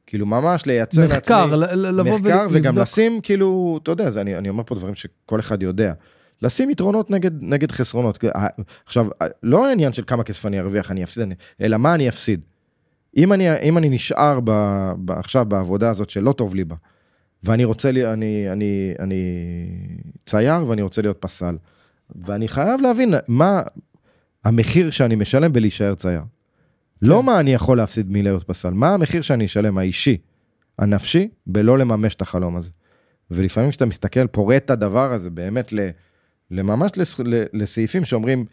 כאילו 0.06 0.26
ממש 0.26 0.66
לייצר 0.66 1.04
מחקר, 1.04 1.46
לעצמי... 1.46 1.82
ל- 1.82 2.00
לבוא 2.00 2.18
מחקר 2.18 2.46
וגם 2.50 2.64
ולבדוק. 2.74 2.82
לשים 2.82 3.20
כאילו, 3.20 3.78
אתה 3.82 3.90
יודע, 3.90 4.10
זה, 4.10 4.20
אני, 4.20 4.38
אני 4.38 4.48
אומר 4.48 4.62
פה 4.66 4.74
דברים 4.74 4.94
שכל 4.94 5.40
אחד 5.40 5.62
יודע. 5.62 5.92
לשים 6.42 6.70
יתרונות 6.70 7.10
נגד, 7.10 7.42
נגד 7.42 7.72
חסרונות. 7.72 8.24
עכשיו, 8.86 9.06
לא 9.42 9.66
העניין 9.66 9.92
של 9.92 10.02
כמה 10.06 10.24
כסף 10.24 10.46
אני 10.46 10.60
ארוויח, 10.60 10.90
אני 10.90 11.04
אפסיד, 11.04 11.28
אלא 11.60 11.76
מה 11.76 11.94
אני 11.94 12.08
אפסיד. 12.08 12.40
אם 13.16 13.32
אני, 13.32 13.60
אם 13.60 13.78
אני 13.78 13.88
נשאר 13.88 14.40
ב, 14.44 14.50
ב, 15.04 15.10
עכשיו 15.10 15.44
בעבודה 15.44 15.90
הזאת 15.90 16.10
שלא 16.10 16.32
טוב 16.32 16.54
לי 16.54 16.64
בה, 16.64 16.76
ואני 17.44 17.64
רוצה, 17.64 17.92
לי, 17.92 18.12
אני, 18.12 18.52
אני, 18.52 18.94
אני 18.98 19.22
צייר 20.26 20.66
ואני 20.66 20.82
רוצה 20.82 21.02
להיות 21.02 21.16
פסל, 21.20 21.56
ואני 22.16 22.48
חייב 22.48 22.80
להבין 22.80 23.14
מה 23.28 23.62
המחיר 24.44 24.90
שאני 24.90 25.14
משלם 25.14 25.52
בלהישאר 25.52 25.94
צייר. 25.94 26.22
לא 27.02 27.22
מה 27.22 27.40
אני 27.40 27.54
יכול 27.54 27.76
להפסיד 27.76 28.10
מלהיות 28.10 28.44
פסל, 28.44 28.70
מה 28.70 28.94
המחיר 28.94 29.22
שאני 29.22 29.44
אשלם 29.44 29.78
האישי, 29.78 30.16
הנפשי, 30.78 31.28
בלא 31.46 31.78
לממש 31.78 32.14
את 32.14 32.22
החלום 32.22 32.56
הזה. 32.56 32.70
ולפעמים 33.30 33.70
כשאתה 33.70 33.86
מסתכל, 33.86 34.26
פורט 34.26 34.64
את 34.64 34.70
הדבר 34.70 35.12
הזה 35.12 35.30
באמת 35.30 35.72
ל, 35.72 35.88
לממש 36.50 36.90
לס, 36.96 37.20
ל, 37.20 37.42
לסעיפים 37.52 38.04
שאומרים, 38.04 38.44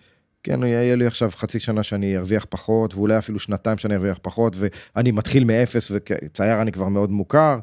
כן, 0.44 0.64
יהיה 0.64 0.96
לי 0.96 1.06
עכשיו 1.06 1.32
חצי 1.36 1.60
שנה 1.60 1.84
שאני 1.84 2.18
ארוויח 2.18 2.46
פחות, 2.50 2.96
ואולי 2.96 3.18
אפילו 3.18 3.40
שנתיים 3.40 3.78
שאני 3.78 3.96
ארוויח 3.96 4.20
פחות, 4.22 4.56
ואני 4.58 5.12
מתחיל 5.12 5.44
מאפס, 5.44 5.92
וצייר 5.92 6.62
אני 6.62 6.72
כבר 6.72 6.88
מאוד 6.88 7.12
מוכר, 7.12 7.60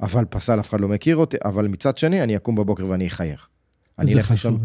אבל 0.00 0.24
פסל 0.24 0.60
אף 0.60 0.68
אחד 0.68 0.80
לא 0.80 0.88
מכיר 0.88 1.16
אותי, 1.16 1.36
אבל 1.44 1.66
מצד 1.66 1.98
שני, 1.98 2.22
אני 2.22 2.36
אקום 2.36 2.54
בבוקר 2.54 2.86
ואני 2.86 3.06
אחייך. 3.06 3.48
אני 3.98 4.14
אלך 4.14 4.30
לישון. 4.30 4.58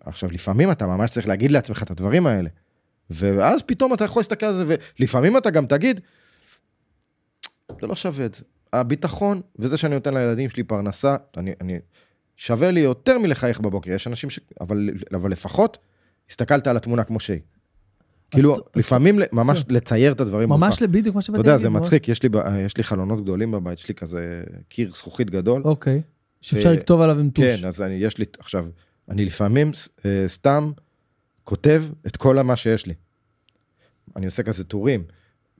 עכשיו, 0.00 0.30
לפעמים 0.30 0.70
אתה 0.70 0.86
ממש 0.86 1.10
צריך 1.10 1.28
להגיד 1.28 1.50
לעצמך 1.50 1.82
את 1.82 1.90
הדברים 1.90 2.26
האלה. 2.26 2.48
ואז 3.10 3.62
פתאום 3.62 3.94
אתה 3.94 4.04
יכול 4.04 4.20
להסתכל 4.20 4.46
על 4.46 4.56
זה, 4.56 4.76
ולפעמים 4.98 5.36
אתה 5.36 5.50
גם 5.50 5.66
תגיד, 5.66 6.00
זה 7.80 7.86
לא 7.86 7.94
שווה 7.94 8.26
את 8.26 8.34
זה. 8.34 8.42
הביטחון, 8.72 9.40
וזה 9.58 9.76
שאני 9.76 9.94
נותן 9.94 10.14
לילדים 10.14 10.50
שלי 10.50 10.62
פרנסה, 10.62 11.16
אני, 11.36 11.52
אני, 11.60 11.78
שווה 12.36 12.70
לי 12.70 12.80
יותר 12.80 13.18
מלחייך 13.18 13.60
בבוקר. 13.60 13.90
יש 13.90 14.06
אנשים 14.06 14.30
ש... 14.30 14.40
אבל, 14.60 14.90
אבל 15.14 15.30
לפחות, 15.30 15.78
הסתכלת 16.30 16.66
על 16.66 16.76
התמונה 16.76 17.04
כמו 17.04 17.20
שהיא. 17.20 17.40
כאילו, 18.30 18.56
לפעמים 18.76 19.18
ממש 19.32 19.64
לצייר 19.68 20.12
את 20.12 20.20
הדברים. 20.20 20.48
ממש 20.48 20.80
מולך. 20.80 20.92
בדיוק 20.92 21.14
מה 21.14 21.18
אתה 21.18 21.26
שבאתי 21.26 21.40
יודע, 21.40 21.50
להגיד. 21.50 21.62
זה 21.62 21.68
ממש. 21.68 21.80
מצחיק, 21.80 22.08
יש 22.08 22.22
לי, 22.22 22.28
ב- 22.28 22.36
יש 22.66 22.76
לי 22.76 22.82
חלונות 22.82 23.22
גדולים 23.22 23.50
בבית, 23.50 23.78
יש 23.78 23.88
לי 23.88 23.94
כזה 23.94 24.42
קיר 24.68 24.94
זכוכית 24.94 25.30
גדול. 25.30 25.62
אוקיי. 25.64 26.02
שאפשר 26.40 26.68
ו- 26.68 26.72
לכתוב 26.72 27.00
עליו 27.00 27.20
עם 27.20 27.30
טוש. 27.30 27.44
כן, 27.44 27.66
אז 27.66 27.82
אני, 27.82 27.94
יש 27.94 28.18
לי, 28.18 28.24
עכשיו, 28.38 28.66
אני 29.10 29.24
לפעמים 29.24 29.72
אה, 30.04 30.24
סתם 30.26 30.72
כותב 31.44 31.84
את 32.06 32.16
כל 32.16 32.42
מה 32.42 32.56
שיש 32.56 32.86
לי. 32.86 32.94
אני 34.16 34.26
עושה 34.26 34.42
כזה 34.42 34.64
טורים, 34.64 35.04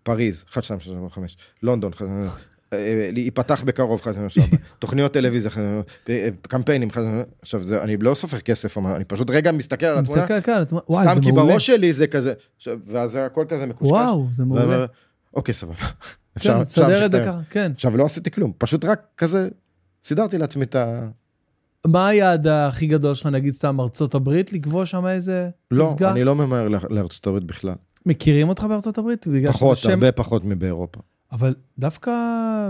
פריז, 0.02 0.44
1, 0.52 0.62
2, 0.62 0.80
3, 0.80 0.96
4, 0.96 1.08
5, 1.10 1.36
לונדון, 1.62 1.92
1, 1.92 2.06
אה, 2.06 2.28
אה, 2.72 3.10
ייפתח 3.16 3.62
בקרוב, 3.62 4.00
1, 4.00 4.12
2, 4.12 4.28
3, 4.28 4.44
4, 4.52 4.56
תוכניות 4.78 5.12
טלוויזיה, 5.12 5.50
1, 5.50 5.60
אה, 6.08 6.28
קמפיינים, 6.42 6.88
1, 6.88 7.02
עכשיו, 7.42 7.62
זה, 7.62 7.82
אני 7.82 7.96
לא 7.96 8.14
סופר 8.14 8.40
כסף, 8.40 8.78
אני 8.78 9.04
פשוט 9.04 9.30
רגע 9.30 9.52
מסתכל 9.52 9.86
על 9.86 9.98
התמונה, 9.98 10.26
וואי, 10.88 11.06
סתם 11.10 11.22
כי. 11.22 11.32
בראש 11.32 11.66
שלי 11.66 11.92
זה 11.92 12.06
כזה, 12.06 12.32
ואז 12.86 13.18
הכל 13.20 13.44
כזה 13.48 13.66
מקושקש. 13.66 13.92
וואו, 13.92 14.26
זה 14.36 14.44
מעולה. 14.44 14.86
אוקיי, 15.34 15.54
סבבה. 15.54 15.74
כן, 15.74 15.86
אפשר 16.36 16.64
תסדר 16.64 16.88
להמשיך 16.88 17.06
את 17.06 17.12
זה 17.12 17.22
היום." 17.22 17.32
ככה, 17.32 17.40
כן. 17.50 17.72
עכשיו, 17.74 17.96
לא 17.96 18.06
עשיתי 18.06 18.30
כלום, 18.30 18.52
פשוט 18.58 18.84
רק 18.84 19.02
כזה, 19.16 19.48
סידרתי 20.04 20.38
לעצמי 20.38 20.64
את 20.64 20.74
ה... 20.74 21.08
מה 21.86 22.08
היעד 22.08 22.46
הכי 22.46 22.86
גדול 22.86 23.14
שלך, 23.14 23.26
נגיד 23.26 23.54
סתם 23.54 23.80
ארצות 23.80 24.14
הברית, 24.14 24.52
לקבוע 24.52 24.86
שם 24.86 25.06
איזה 25.06 25.48
לא, 25.70 25.84
פסגה? 25.84 26.10
אני 26.12 26.24
לא 26.24 26.34
ממהר 26.34 26.68
לארצות 26.90 27.26
הברית 27.26 27.44
בכלל. 27.44 27.74
מכירים 28.06 28.48
אותך 28.48 28.62
בארצות 28.62 28.98
הברית? 28.98 29.26
בגלל 29.26 29.52
פחות, 29.52 29.76
שזה 29.76 29.84
שם- 29.84 29.90
הרבה 29.90 30.12
פחות 30.12 30.44
מבאירופה. 30.44 31.00
אבל 31.32 31.54
דווקא, 31.78 32.10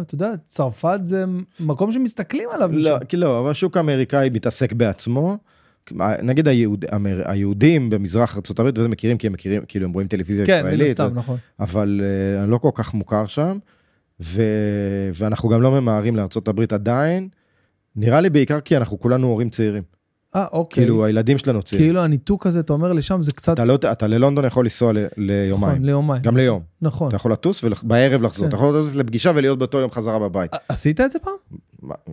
אתה 0.01 0.15
יודע, 0.15 0.33
צרפת 0.45 0.99
זה 1.03 1.25
מקום 1.61 1.93
שמסתכלים 1.93 2.49
עליו. 2.53 2.71
לא, 2.73 2.97
משם. 2.97 3.05
כי 3.05 3.17
לא, 3.17 3.41
אבל 3.41 3.51
השוק 3.51 3.77
האמריקאי 3.77 4.31
מתעסק 4.31 4.73
בעצמו. 4.73 5.39
נגיד 6.23 6.49
היהוד, 6.49 6.85
אמר, 6.95 7.23
היהודים 7.25 7.91
במזרח 7.91 8.37
ארצות 8.37 8.59
הברית, 8.59 8.79
וזה 8.79 8.89
מכירים 8.89 9.19
כי 9.19 9.27
הם 9.27 9.33
מכירים, 9.33 9.63
כאילו 9.69 9.87
הם 9.87 9.93
רואים 9.93 10.09
טלוויזיה 10.09 10.47
כן, 10.47 10.53
מן 10.53 10.73
ישראלית, 10.73 11.01
הסתם, 11.01 11.15
נכון. 11.15 11.37
אבל 11.61 12.01
uh, 12.01 12.43
אני 12.43 12.51
לא 12.51 12.59
כל 12.59 12.71
כך 12.75 12.95
מוכר 12.95 13.27
שם, 13.27 13.59
ו, 14.21 14.43
ואנחנו 15.15 15.49
גם 15.49 15.63
לא 15.63 15.71
ממהרים 15.81 16.17
לארצות 16.17 16.49
הברית 16.49 16.73
עדיין. 16.73 17.29
נראה 18.01 18.21
לי 18.21 18.31
בעיקר 18.31 18.61
כי 18.61 18.77
אנחנו 18.77 19.01
כולנו 19.01 19.27
הורים 19.27 19.51
צעירים. 19.51 19.83
אה, 20.37 20.45
אוקיי. 20.53 20.83
כאילו, 20.83 21.05
הילדים 21.05 21.39
שלנו 21.39 21.63
צעירים. 21.63 21.87
כאילו 21.89 22.01
הניתוק 22.01 22.47
הזה, 22.47 22.61
אתה 22.61 22.73
אומר 22.73 22.93
לשם, 22.93 23.23
זה 23.23 23.31
קצת... 23.31 23.53
אתה 23.53 23.65
לא- 23.65 23.75
אתה 23.93 24.07
ללונדון 24.07 24.45
יכול 24.45 24.65
לנסוע 24.65 24.93
ל- 24.93 24.99
נכון, 24.99 25.25
ליומיים. 25.25 25.85
ליומיים. 25.85 26.23
גם 26.23 26.37
ליום. 26.37 26.63
נכון. 26.83 27.09
אתה 27.09 27.17
יכול 27.17 27.33
לטוס 27.33 27.65
ובערב 27.65 28.23
לחזור. 28.23 28.45
כן. 28.45 28.49
אתה 28.49 28.57
יכול 28.57 28.69
לטוס 28.79 28.95
לפגישה 28.95 29.33
ולהיות 29.35 29.59
באותו 29.59 29.79
יום 29.79 29.91
חזרה 29.91 30.19
בבית. 30.19 30.55
ע- 30.55 30.59
עשית 30.69 31.01
את 31.01 31.13
זה 31.13 31.19
פעם? 31.19 31.35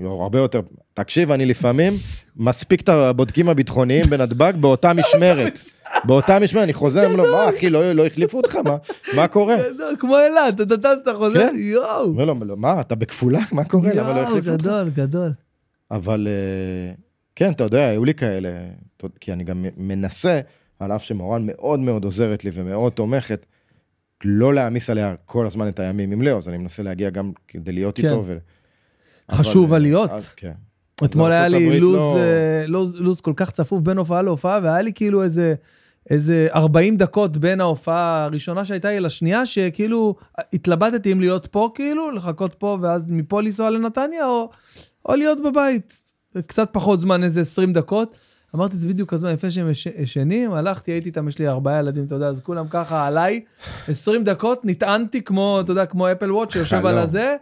לא, 0.01 0.09
הרבה 0.21 0.39
יותר. 0.39 0.61
תקשיב, 0.93 1.31
אני 1.31 1.45
לפעמים 1.45 1.93
מספיק 2.37 2.81
את 2.81 2.89
הבודקים 2.89 3.49
הביטחוניים 3.49 4.05
בנתב"ג 4.09 4.53
באותה 4.59 4.91
משמרת. 4.93 5.59
באותה 6.03 6.39
משמרת, 6.39 6.63
אני 6.63 6.73
חוזר, 6.73 7.05
אומר 7.05 7.15
לו, 7.15 7.31
מה 7.33 7.49
אחי, 7.49 7.69
לא 7.69 7.91
לא 7.91 8.05
החליפו 8.05 8.37
אותך? 8.37 8.57
מה- 9.15 9.27
קורה? 9.27 9.55
כמו 9.99 10.15
אילת, 10.19 10.61
אתה 10.61 10.77
טס, 10.77 10.97
אתה 11.03 11.11
חוזר, 11.17 11.39
כן. 11.49 11.55
יואו. 11.59 12.13
"לא, 12.25 12.35
מה, 12.57 12.81
אתה 12.81 12.95
בכפולה? 12.95 13.39
מה 13.51 13.63
קורה? 13.63 13.93
למה 13.93 14.13
לא 14.13 14.19
החליפו 14.19 14.49
אותך? 14.51 14.63
גדול, 14.63 14.89
גדול. 14.89 15.31
אבל 15.91 16.27
אה, 16.27 16.93
כן, 17.35 17.51
אתה 17.51 17.63
יודע, 17.63 17.87
היו 17.87 18.05
לי 18.05 18.13
כאלה, 18.13 18.49
כי 19.19 19.33
אני 19.33 19.43
גם 19.43 19.65
מנסה, 19.77 20.41
על 20.79 20.91
אף 20.91 21.03
שמורן 21.03 21.45
מאוד 21.45 21.79
מאוד 21.79 22.03
עוזרת 22.03 22.45
לי 22.45 22.51
ומאוד 22.53 22.93
תומכת, 22.93 23.45
לא 24.25 24.53
להעמיס 24.53 24.89
עליה 24.89 25.15
כל 25.25 25.45
הזמן 25.45 25.67
את 25.67 25.79
הימים 25.79 26.11
עם 26.11 26.21
לאו, 26.21 26.37
אז 26.37 26.49
אני 26.49 26.57
מנסה 26.57 26.83
להגיע 26.83 27.09
גם 27.09 27.31
כדי 27.47 27.71
להיות 27.71 27.99
כן. 27.99 28.07
איתו. 28.07 28.23
ו... 28.27 28.37
חשוב 29.31 29.65
אבל, 29.65 29.75
עליות. 29.75 30.11
אז, 30.11 30.29
כן. 30.29 30.51
אתמול 31.05 31.31
היה 31.31 31.47
לי 31.47 31.79
לוז, 31.79 31.95
לא- 31.95 32.17
אה, 32.17 32.67
לוז, 32.67 33.01
לוז 33.01 33.21
כל 33.21 33.33
כך 33.35 33.51
צפוף 33.51 33.81
בין 33.81 33.97
הופעה 33.97 34.21
להופעה, 34.21 34.59
והיה 34.63 34.81
לי 34.81 34.93
כאילו 34.93 35.23
איזה, 35.23 35.55
איזה 36.09 36.47
40 36.55 36.97
דקות 36.97 37.37
בין 37.37 37.61
ההופעה 37.61 38.23
הראשונה 38.23 38.65
שהייתה 38.65 38.89
לי 38.89 38.99
לשנייה, 38.99 39.45
שכאילו 39.45 40.15
התלבטתי 40.53 41.11
אם 41.11 41.19
להיות 41.19 41.47
פה 41.47 41.69
כאילו, 41.75 42.11
לחכות 42.11 42.55
פה 42.55 42.77
ואז 42.81 43.03
מפה 43.07 43.41
לנסוע 43.41 43.69
לנתניה, 43.69 44.25
או, 44.25 44.49
או 45.07 45.15
להיות 45.15 45.37
בבית. 45.43 45.93
קצת 46.47 46.69
פחות 46.71 46.99
זמן, 47.01 47.23
איזה 47.23 47.41
20 47.41 47.73
דקות. 47.73 48.15
אמרתי, 48.55 48.77
זה 48.77 48.87
בדיוק 48.87 49.13
הזמן 49.13 49.33
לפני 49.33 49.51
שהם 49.51 49.71
יש- 49.71 49.87
ישנים, 49.97 50.53
הלכתי, 50.53 50.91
הייתי 50.91 51.09
איתם, 51.09 51.27
יש 51.27 51.39
לי 51.39 51.47
ארבעה 51.47 51.79
ילדים, 51.79 52.05
אתה 52.05 52.15
יודע, 52.15 52.27
אז 52.27 52.39
כולם 52.39 52.65
ככה 52.69 53.07
עליי, 53.07 53.41
20 53.87 54.23
דקות, 54.23 54.61
נטענתי 54.63 55.21
כמו, 55.21 55.59
אתה 55.61 55.71
יודע, 55.71 55.85
כמו 55.85 56.11
אפל 56.11 56.31
וואט 56.31 56.51
שיושב 56.51 56.85
על. 56.85 56.97
הזה, 56.97 57.35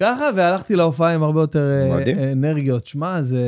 ככה, 0.00 0.24
והלכתי 0.34 0.76
להופעה 0.76 1.14
עם 1.14 1.22
הרבה 1.22 1.40
יותר 1.40 1.70
אה, 1.70 1.96
מדהים. 1.96 2.18
אנרגיות. 2.32 2.86
שמע, 2.86 3.22
זה... 3.22 3.40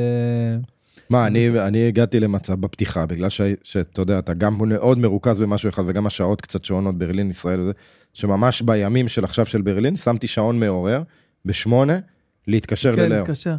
מה, 1.09 1.27
אני, 1.27 1.49
אני 1.49 1.87
הגעתי 1.87 2.19
למצב 2.19 2.53
בפתיחה, 2.61 3.05
בגלל 3.05 3.29
ש- 3.29 3.41
שאתה 3.63 4.01
יודע, 4.01 4.19
אתה 4.19 4.33
גם 4.33 4.57
מאוד 4.69 4.99
מרוכז 4.99 5.39
במשהו 5.39 5.69
אחד, 5.69 5.83
וגם 5.87 6.07
השעות 6.07 6.41
קצת 6.41 6.65
שונות, 6.65 6.97
ברלין, 6.97 7.29
ישראל, 7.29 7.71
שממש 8.13 8.61
בימים 8.61 9.07
של 9.07 9.23
עכשיו 9.23 9.45
של 9.45 9.61
ברלין, 9.61 9.95
שמתי 9.95 10.27
שעון 10.27 10.59
מעורר, 10.59 11.01
בשמונה, 11.45 11.97
להתקשר 12.47 12.95
כן, 12.95 13.01
ללאו. 13.01 13.17
להתקשר. 13.17 13.55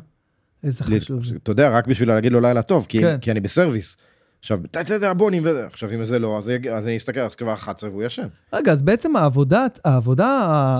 איזה 0.65 0.85
חשוב. 0.85 1.23
אתה 1.43 1.51
יודע, 1.51 1.69
רק 1.70 1.86
בשביל 1.86 2.09
להגיד 2.09 2.32
לו 2.32 2.40
לילה 2.40 2.62
טוב, 2.62 2.86
כי, 2.89 3.01
כן. 3.01 3.19
כי 3.20 3.31
אני 3.31 3.40
בסרוויס. 3.40 3.97
עכשיו, 4.39 4.61
אתה 4.65 4.94
יודע, 4.94 5.12
בוא 5.12 5.31
נמדד, 5.31 5.55
עכשיו 5.56 5.94
אם 5.94 6.05
זה 6.05 6.19
לא, 6.19 6.39
אז, 6.39 6.51
אני 6.86 6.97
אסתכל, 6.97 7.20
אז 7.20 7.35
כבר 7.35 7.55
11 7.55 7.90
והוא 7.90 8.02
ישן. 8.02 8.27
רגע, 8.52 8.73
אז 8.73 8.82
בעצם 8.82 9.16
העבודה, 9.16 9.66
העבודה 9.85 10.27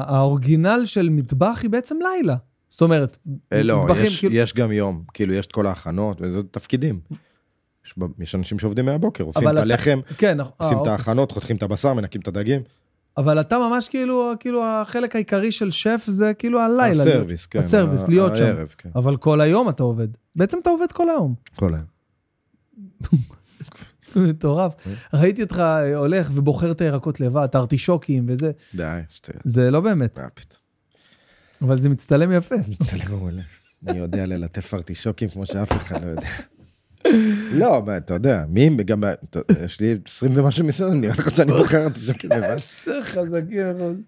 האורגינל 0.06 0.82
של 0.86 1.09
מטבח 1.10 1.59
היא 1.62 1.70
בעצם 1.70 1.97
לילה. 2.02 2.36
זאת 2.68 2.82
אומרת, 2.82 3.16
אה, 3.52 3.62
לא, 3.62 3.85
מטבחים, 3.85 4.05
יש, 4.06 4.20
כאילו- 4.20 4.35
יש 4.35 4.55
גם 4.55 4.72
יום, 4.72 5.05
כאילו 5.14 5.35
יש 5.35 5.47
את 5.47 5.52
כל 5.52 5.66
ההכנות, 5.66 6.18
וזה 6.20 6.40
תפקידים. 6.51 7.01
יש, 8.20 8.35
אנשים 8.35 8.59
שעובדים 8.59 8.85
מהבוקר, 8.85 9.24
עושים 9.24 9.48
את 9.48 9.56
הלחם, 9.56 10.01
כן, 10.18 10.40
אה, 10.40 10.47
עושים 10.56 10.76
את 10.76 10.78
אוקיי. 10.78 10.93
ההכנות, 10.93 11.32
חותכים 11.32 11.56
את 11.56 11.62
הבשר, 11.62 11.94
מנקים 11.94 12.20
את 12.20 12.28
הדגים. 12.28 12.62
אבל 13.16 13.41
אתה 13.41 13.59
ממש 13.59 13.89
כאילו, 13.89 14.32
כאילו 14.41 14.65
החלק 14.65 15.15
העיקרי 15.15 15.53
של 15.53 15.70
שף 15.70 16.05
זה 16.09 16.35
כאילו 16.35 16.61
הלילה. 16.61 16.91
הסרוויס, 17.03 17.47
כן. 17.47 17.59
הסרוויס, 17.59 18.01
ה- 18.03 18.05
להיות 18.09 18.36
שם. 18.36 18.45
הערב, 18.45 18.74
כן. 18.78 18.91
אבל 18.95 19.16
כל 19.16 19.41
היום 19.41 19.69
אתה 19.69 19.82
עובד. 19.82 20.09
בעצם 20.36 20.59
אתה 20.62 20.70
עובד 20.70 20.93
כל 20.93 21.11
היום. 21.11 21.35
כל 21.57 21.74
היום. 21.74 21.85
מטורף. 24.16 24.74
ראיתי 25.15 25.43
אותך 25.43 25.59
אה, 25.59 25.97
הולך 25.97 26.31
ובוחר 26.35 26.70
את 26.70 26.81
הירקות 26.81 27.20
לבד, 27.20 27.43
את 27.45 27.55
הארטישוקים 27.55 28.24
וזה, 28.28 28.51
די, 28.74 29.01
שטויות. 29.09 29.43
זה 29.45 29.70
לא 29.70 29.81
באמת, 29.81 30.19
מה 30.19 30.28
פתאום. 30.35 30.61
אבל 31.62 31.82
זה 31.82 31.89
מצטלם 31.89 32.32
יפה. 32.32 32.55
מצטלם 32.69 33.11
מעולה. 33.11 33.43
אני 33.89 33.99
יודע 33.99 34.27
ללטף 34.27 34.74
ארטישוקים 34.74 35.28
כמו 35.28 35.47
שאף 35.47 35.73
אחד 35.73 36.03
לא 36.05 36.11
יודע. 36.11 36.28
לא, 37.52 37.82
מה, 37.86 37.97
אתה 37.97 38.14
יודע, 38.14 38.44
מי, 38.48 38.70
גם, 38.85 39.05
יש 39.64 39.81
לי 39.81 39.98
20 40.06 40.32
ומשהו 40.35 40.66
מסוים, 40.66 41.01
נראה 41.01 41.14
לך 41.14 41.31
שאני 41.31 41.52
בוחר 41.52 41.85
ארטישוקים 41.85 42.31
לבד. 42.31 42.56
חזקים 43.12 43.76
מאוד. 43.78 44.01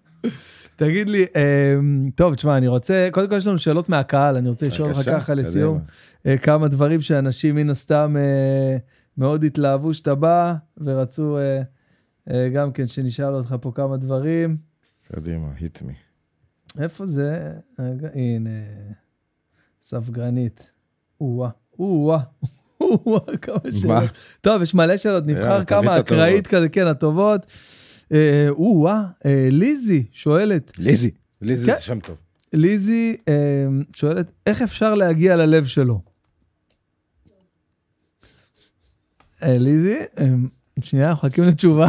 תגיד 0.75 1.09
לי, 1.09 1.25
אמ, 1.35 2.09
טוב, 2.15 2.35
תשמע, 2.35 2.57
אני 2.57 2.67
רוצה, 2.67 3.09
קודם 3.11 3.29
כל 3.29 3.37
יש 3.37 3.47
לנו 3.47 3.59
שאלות 3.59 3.89
מהקהל, 3.89 4.35
אני 4.35 4.49
רוצה 4.49 4.65
לשאול 4.67 4.91
לך 4.91 5.01
ככה. 5.05 5.33
לסיום, 5.33 5.79
אה, 6.25 6.37
כמה 6.37 6.67
דברים 6.67 7.01
שאנשים 7.01 7.55
מן 7.55 7.69
הסתם 7.69 8.15
אה, 8.19 8.77
מאוד 9.17 9.43
התלהבו 9.43 9.93
שאתה 9.93 10.15
בא, 10.15 10.55
ורצו 10.77 11.37
אה, 11.37 11.61
אה, 12.31 12.49
גם 12.49 12.71
כן 12.71 12.87
שנשאל 12.87 13.33
אותך 13.33 13.55
פה 13.61 13.71
כמה 13.75 13.97
דברים. 13.97 14.57
קדימה, 15.13 15.47
hit 15.57 15.83
me. 15.83 15.93
איפה 16.81 17.05
זה? 17.05 17.53
רגע, 17.79 18.09
הנה, 18.13 18.49
ספגרנית. 19.81 20.71
או-אה, 21.21 21.49
או-אה, 21.79 22.19
כמה 23.41 23.71
שאלות. 23.71 24.09
טוב, 24.41 24.61
יש 24.61 24.73
מלא 24.73 24.97
שאלות, 24.97 25.23
נבחר 25.27 25.65
כמה 25.65 25.99
אקראית. 25.99 26.47
כזה, 26.47 26.69
כן, 26.69 26.87
הטובות. 26.87 27.41
אה, 28.11 28.47
או-אה, 28.49 29.03
אה, 29.25 29.47
ליזי 29.51 30.03
שואלת, 30.11 30.71
ליזי. 30.77 31.11
ליזי 31.41 31.71
כן. 31.71 31.75
זה 31.75 31.81
שם 31.81 31.99
טוב. 31.99 32.15
ליזי 32.53 33.17
אה, 33.27 33.33
שואלת, 33.93 34.31
איך 34.45 34.61
אפשר 34.61 34.95
להגיע 34.95 35.35
ללב 35.35 35.65
שלו? 35.65 36.01
אה, 39.43 39.57
ליזי, 39.57 39.97
אה, 40.19 40.25
שנייה, 40.81 41.09
אנחנו 41.09 41.27
מחכים 41.27 41.43
לתשובה. 41.43 41.87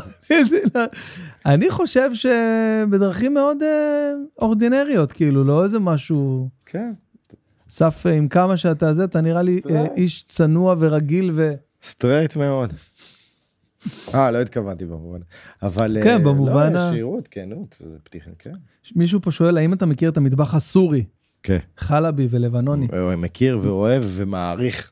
אני 1.46 1.70
חושב 1.70 2.10
שבדרכים 2.14 3.34
מאוד 3.34 3.62
אה, 3.62 4.12
אורדינריות, 4.38 5.12
כאילו, 5.12 5.44
לא 5.44 5.64
איזה 5.64 5.78
משהו... 5.78 6.48
כן. 6.66 6.92
שף, 7.70 8.06
אה, 8.06 8.12
עם 8.14 8.28
כמה 8.28 8.56
שאתה 8.56 8.94
זה, 8.94 9.04
אתה 9.04 9.20
נראה 9.20 9.42
לי 9.42 9.60
אה, 9.70 9.86
איש 9.96 10.22
צנוע 10.22 10.74
ורגיל 10.78 11.30
ו... 11.34 11.54
סטרייט 11.82 12.36
מאוד. 12.36 12.72
אה, 14.14 14.30
לא 14.30 14.40
התכוונתי 14.40 14.84
במובן. 14.84 15.18
אבל... 15.62 15.98
כן, 16.04 16.10
אה, 16.10 16.18
במובן 16.18 16.72
לא, 16.72 16.78
ה- 16.78 16.90
ישירות, 16.92 17.28
כנות, 17.30 17.76
זה 17.80 17.96
פתיחה, 18.04 18.30
כן. 18.38 18.52
מישהו 18.96 19.20
פה 19.20 19.30
שואל, 19.30 19.58
האם 19.58 19.72
אתה 19.72 19.86
מכיר 19.86 20.10
את 20.10 20.16
המטבח 20.16 20.54
הסורי, 20.54 21.04
כן. 21.42 21.58
חלבי 21.78 22.28
ולבנוני? 22.30 22.86
הוא 22.92 23.14
מכיר 23.14 23.58
ואוהב 23.62 24.02
ומעריך, 24.06 24.90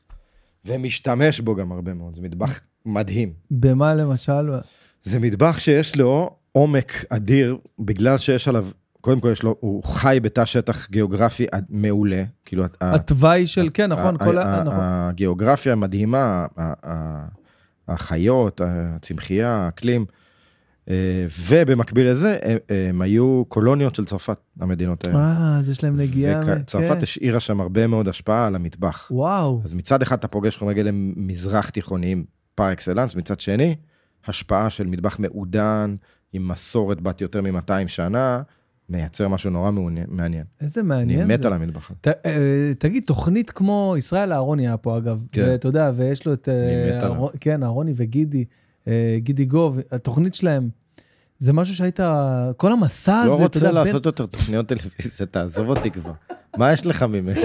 ומשתמש 0.65 1.39
בו 1.39 1.55
גם 1.55 1.71
הרבה 1.71 1.93
מאוד. 1.93 2.15
זה 2.15 2.21
מטבח 2.21 2.59
מדהים. 2.85 3.33
במה 3.51 3.93
למשל? 3.93 4.51
זה 5.03 5.19
מטבח 5.19 5.59
שיש 5.59 5.95
לו 5.95 6.35
עומק 6.51 7.05
אדיר, 7.09 7.57
בגלל 7.79 8.17
שיש 8.17 8.47
עליו, 8.47 8.67
קודם 9.07 9.19
כל 9.19 9.29
יש 9.31 9.43
לו, 9.43 9.55
הוא 9.59 9.83
חי 9.83 10.19
בתא 10.21 10.45
שטח 10.45 10.89
גיאוגרפי 10.89 11.45
מעולה. 11.69 12.23
כאילו, 12.45 12.63
התוואי 12.81 13.47
של, 13.47 13.69
כן, 13.73 13.91
נכון, 13.91 14.17
כל 14.17 14.37
ה- 14.37 14.43
ה... 14.43 14.59
ה- 14.59 14.63
נכון. 14.63 14.79
הגיאוגרפיה 14.81 15.73
המדהימה, 15.73 16.45
החיות, 17.87 18.61
הצמחייה, 18.65 19.49
האקלים, 19.55 20.05
אה, 20.89 21.25
ובמקביל 21.47 22.09
לזה, 22.11 22.37
הם- 22.43 22.57
הם 22.69 23.01
היו 23.01 23.43
קולוניות 23.47 23.95
של 23.95 24.05
צרפת, 24.05 24.39
המדינות 24.59 25.07
האלה. 25.07 25.17
אה, 25.19 25.57
אז 25.59 25.69
יש 25.69 25.83
להם 25.83 25.97
נגיעה. 25.97 26.41
מ- 26.55 26.63
צרפת 26.63 26.91
כן. 26.97 27.01
השאירה 27.03 27.39
שם 27.39 27.61
הרבה 27.61 27.87
מאוד 27.87 28.07
השפעה 28.07 28.47
על 28.47 28.55
המטבח. 28.55 29.07
וואו, 29.11 29.61
אז 29.63 29.73
מצד 29.73 30.01
אחד 30.01 30.17
אתה 30.17 30.27
פוגש 30.27 30.57
חומרי 30.57 30.73
גלם 30.73 31.13
מזרח 31.15 31.69
תיכוניים 31.69 32.25
פר 32.55 32.71
אקסלנס, 32.71 33.15
מצד 33.15 33.39
שני, 33.39 33.75
השפעה 34.27 34.69
של 34.69 34.87
מטבח 34.87 35.19
מעודן, 35.19 35.95
עם 36.33 36.47
מסורת 36.47 37.01
בת 37.01 37.21
יותר 37.21 37.41
מ-200 37.41 37.87
שנה, 37.87 38.41
מייצר 38.89 39.27
משהו 39.27 39.49
נורא 39.49 39.71
מעניין. 40.07 40.43
איזה 40.61 40.79
אני 40.81 40.87
מעניין 40.89 41.27
מת 41.27 41.41
זה. 41.41 41.47
על 41.47 41.53
המטבח. 41.53 41.91
ת- 42.01 42.07
אה, 42.07 42.71
תגיד, 42.79 43.03
תוכנית 43.07 43.51
כמו 43.51 43.95
ישראל 43.97 44.33
אהרוני 44.33 44.67
היה 44.67 44.77
פה 44.77 44.97
אגב, 44.97 45.23
כן. 45.31 45.45
ואתה 45.47 45.67
יודע, 45.67 45.91
ויש 45.95 46.25
לו 46.25 46.33
את... 46.33 46.49
אה, 46.49 46.53
אני 46.89 46.97
מת 46.97 47.03
עליו. 47.03 47.27
כן, 47.39 47.63
אהרוני 47.63 47.93
וגידי, 47.95 48.45
אה, 48.87 49.17
גידי 49.17 49.45
גוב, 49.45 49.79
התוכנית 49.91 50.33
שלהם, 50.33 50.69
זה 51.39 51.53
משהו 51.53 51.75
שהיית, 51.75 51.99
כל 52.57 52.71
המסע 52.71 53.19
הזה, 53.19 53.29
לא 53.29 53.35
אתה 53.35 53.43
רוצה 53.43 53.59
יודע, 53.59 53.67
בין- 53.69 53.75
לעשות 53.75 54.05
יותר 54.05 54.25
תוכניות 54.25 54.65
טלוויזיה, 54.67 55.25
תעזוב 55.25 55.69
אותי 55.69 55.91
כבר. 55.91 56.11
מה 56.57 56.73
יש 56.73 56.85
לך 56.85 57.03
ממני? 57.03 57.39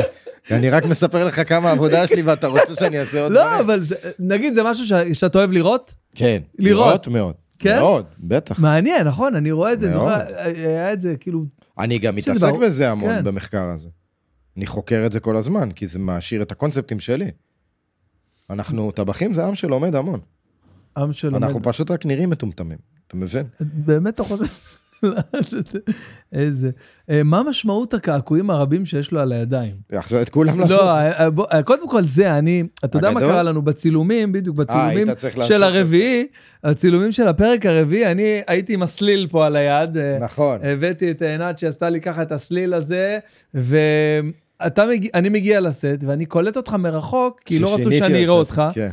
אני 0.50 0.70
רק 0.70 0.84
מספר 0.86 1.24
לך 1.24 1.48
כמה 1.48 1.70
עבודה 1.70 2.04
יש 2.04 2.12
לי 2.12 2.22
ואתה 2.22 2.46
רוצה 2.46 2.74
שאני 2.74 3.00
אעשה 3.00 3.22
עוד 3.22 3.32
דברים. 3.32 3.46
לא, 3.46 3.60
אבל 3.60 3.80
נגיד 4.18 4.54
זה 4.54 4.62
משהו 4.64 4.84
שאתה 5.12 5.38
אוהב 5.38 5.52
לראות? 5.52 5.94
כן. 6.14 6.42
לראות 6.58 7.08
מאוד. 7.08 7.34
כן? 7.62 7.78
מאוד, 7.80 8.06
בטח. 8.18 8.58
מעניין, 8.58 9.06
נכון? 9.06 9.36
אני 9.36 9.52
רואה 9.52 9.72
את 9.72 9.80
זה. 9.80 9.92
זוכר, 9.92 10.20
היה 10.44 10.92
את 10.92 11.02
זה, 11.02 11.16
כאילו, 11.16 11.44
אני 11.78 11.98
גם 11.98 12.16
מתעסק. 12.16 12.52
בזה 12.62 12.90
המון 12.90 13.14
כן. 13.14 13.24
במחקר 13.24 13.64
הזה. 13.64 13.88
אני 14.56 14.66
חוקר 14.66 15.02
את 15.06 15.12
זה 15.12 15.20
כל 15.20 15.36
הזמן, 15.36 15.72
כי 15.72 15.86
זה 15.86 15.98
מעשיר 15.98 16.42
את 16.42 16.52
הקונספטים 16.52 17.00
שלי. 17.00 17.30
אנחנו, 18.50 18.92
טבחים 18.92 19.34
זה 19.34 19.44
עם 19.44 19.54
שלומד 19.54 19.94
המון. 19.94 20.20
עם 20.96 21.12
שלומד. 21.12 21.42
אנחנו 21.42 21.62
פשוט 21.62 21.90
רק 21.90 22.06
נראים 22.06 22.30
מטומטמים, 22.30 22.78
אתה 23.06 23.16
מבין? 23.16 23.46
באמת 23.60 24.14
אתה 24.14 24.24
חושב? 24.24 24.44
איזה. 26.32 26.70
אה, 27.10 27.22
מה 27.22 27.42
משמעות 27.42 27.94
הקעקועים 27.94 28.50
הרבים 28.50 28.86
שיש 28.86 29.12
לו 29.12 29.20
על 29.20 29.32
הידיים? 29.32 29.74
עכשיו 29.92 30.22
את 30.22 30.28
כולם 30.28 30.60
לעשות. 30.60 30.80
לא, 30.80 31.28
בוא, 31.28 31.46
אה, 31.52 31.62
קודם 31.62 31.88
כל 31.88 32.02
זה, 32.02 32.38
אני, 32.38 32.62
אתה 32.84 32.98
יודע 32.98 33.10
מה? 33.10 33.20
קרה 33.20 33.42
לנו 33.42 33.62
בצילומים, 33.62 34.32
בדיוק 34.32 34.56
בצילומים 34.56 35.08
לעשות 35.08 35.46
של. 35.46 35.62
הרביעי, 35.62 36.26
הצילומים 36.64 37.12
של 37.12 37.28
הפרק 37.28 37.66
הרביעי, 37.66 38.06
אני 38.06 38.40
הייתי 38.46 38.74
עם 38.74 38.82
הסליל 38.82 39.26
פה 39.30 39.46
על 39.46 39.56
היד. 39.56 39.98
נכון. 40.20 40.58
הבאתי 40.62 41.10
את 41.10 41.22
עינת 41.22 41.58
שעשתה 41.58 41.90
לי 41.90 42.00
ככה 42.00 42.22
את 42.22 42.32
הסליל 42.32 42.74
הזה, 42.74 43.18
ואתה 43.54 44.86
מגיע, 44.86 45.10
אני 45.14 45.28
מגיע 45.28 45.60
לסט, 45.60 45.98
ואני 46.00 46.26
קולט 46.26 46.56
אותך 46.56 46.72
מרחוק, 46.72 47.40
כי 47.44 47.58
לא 47.58 47.74
רצו 47.74 47.92
שאני 47.92 48.24
אראה 48.24 48.34
אותך. 48.34 48.62
כן. 48.74 48.90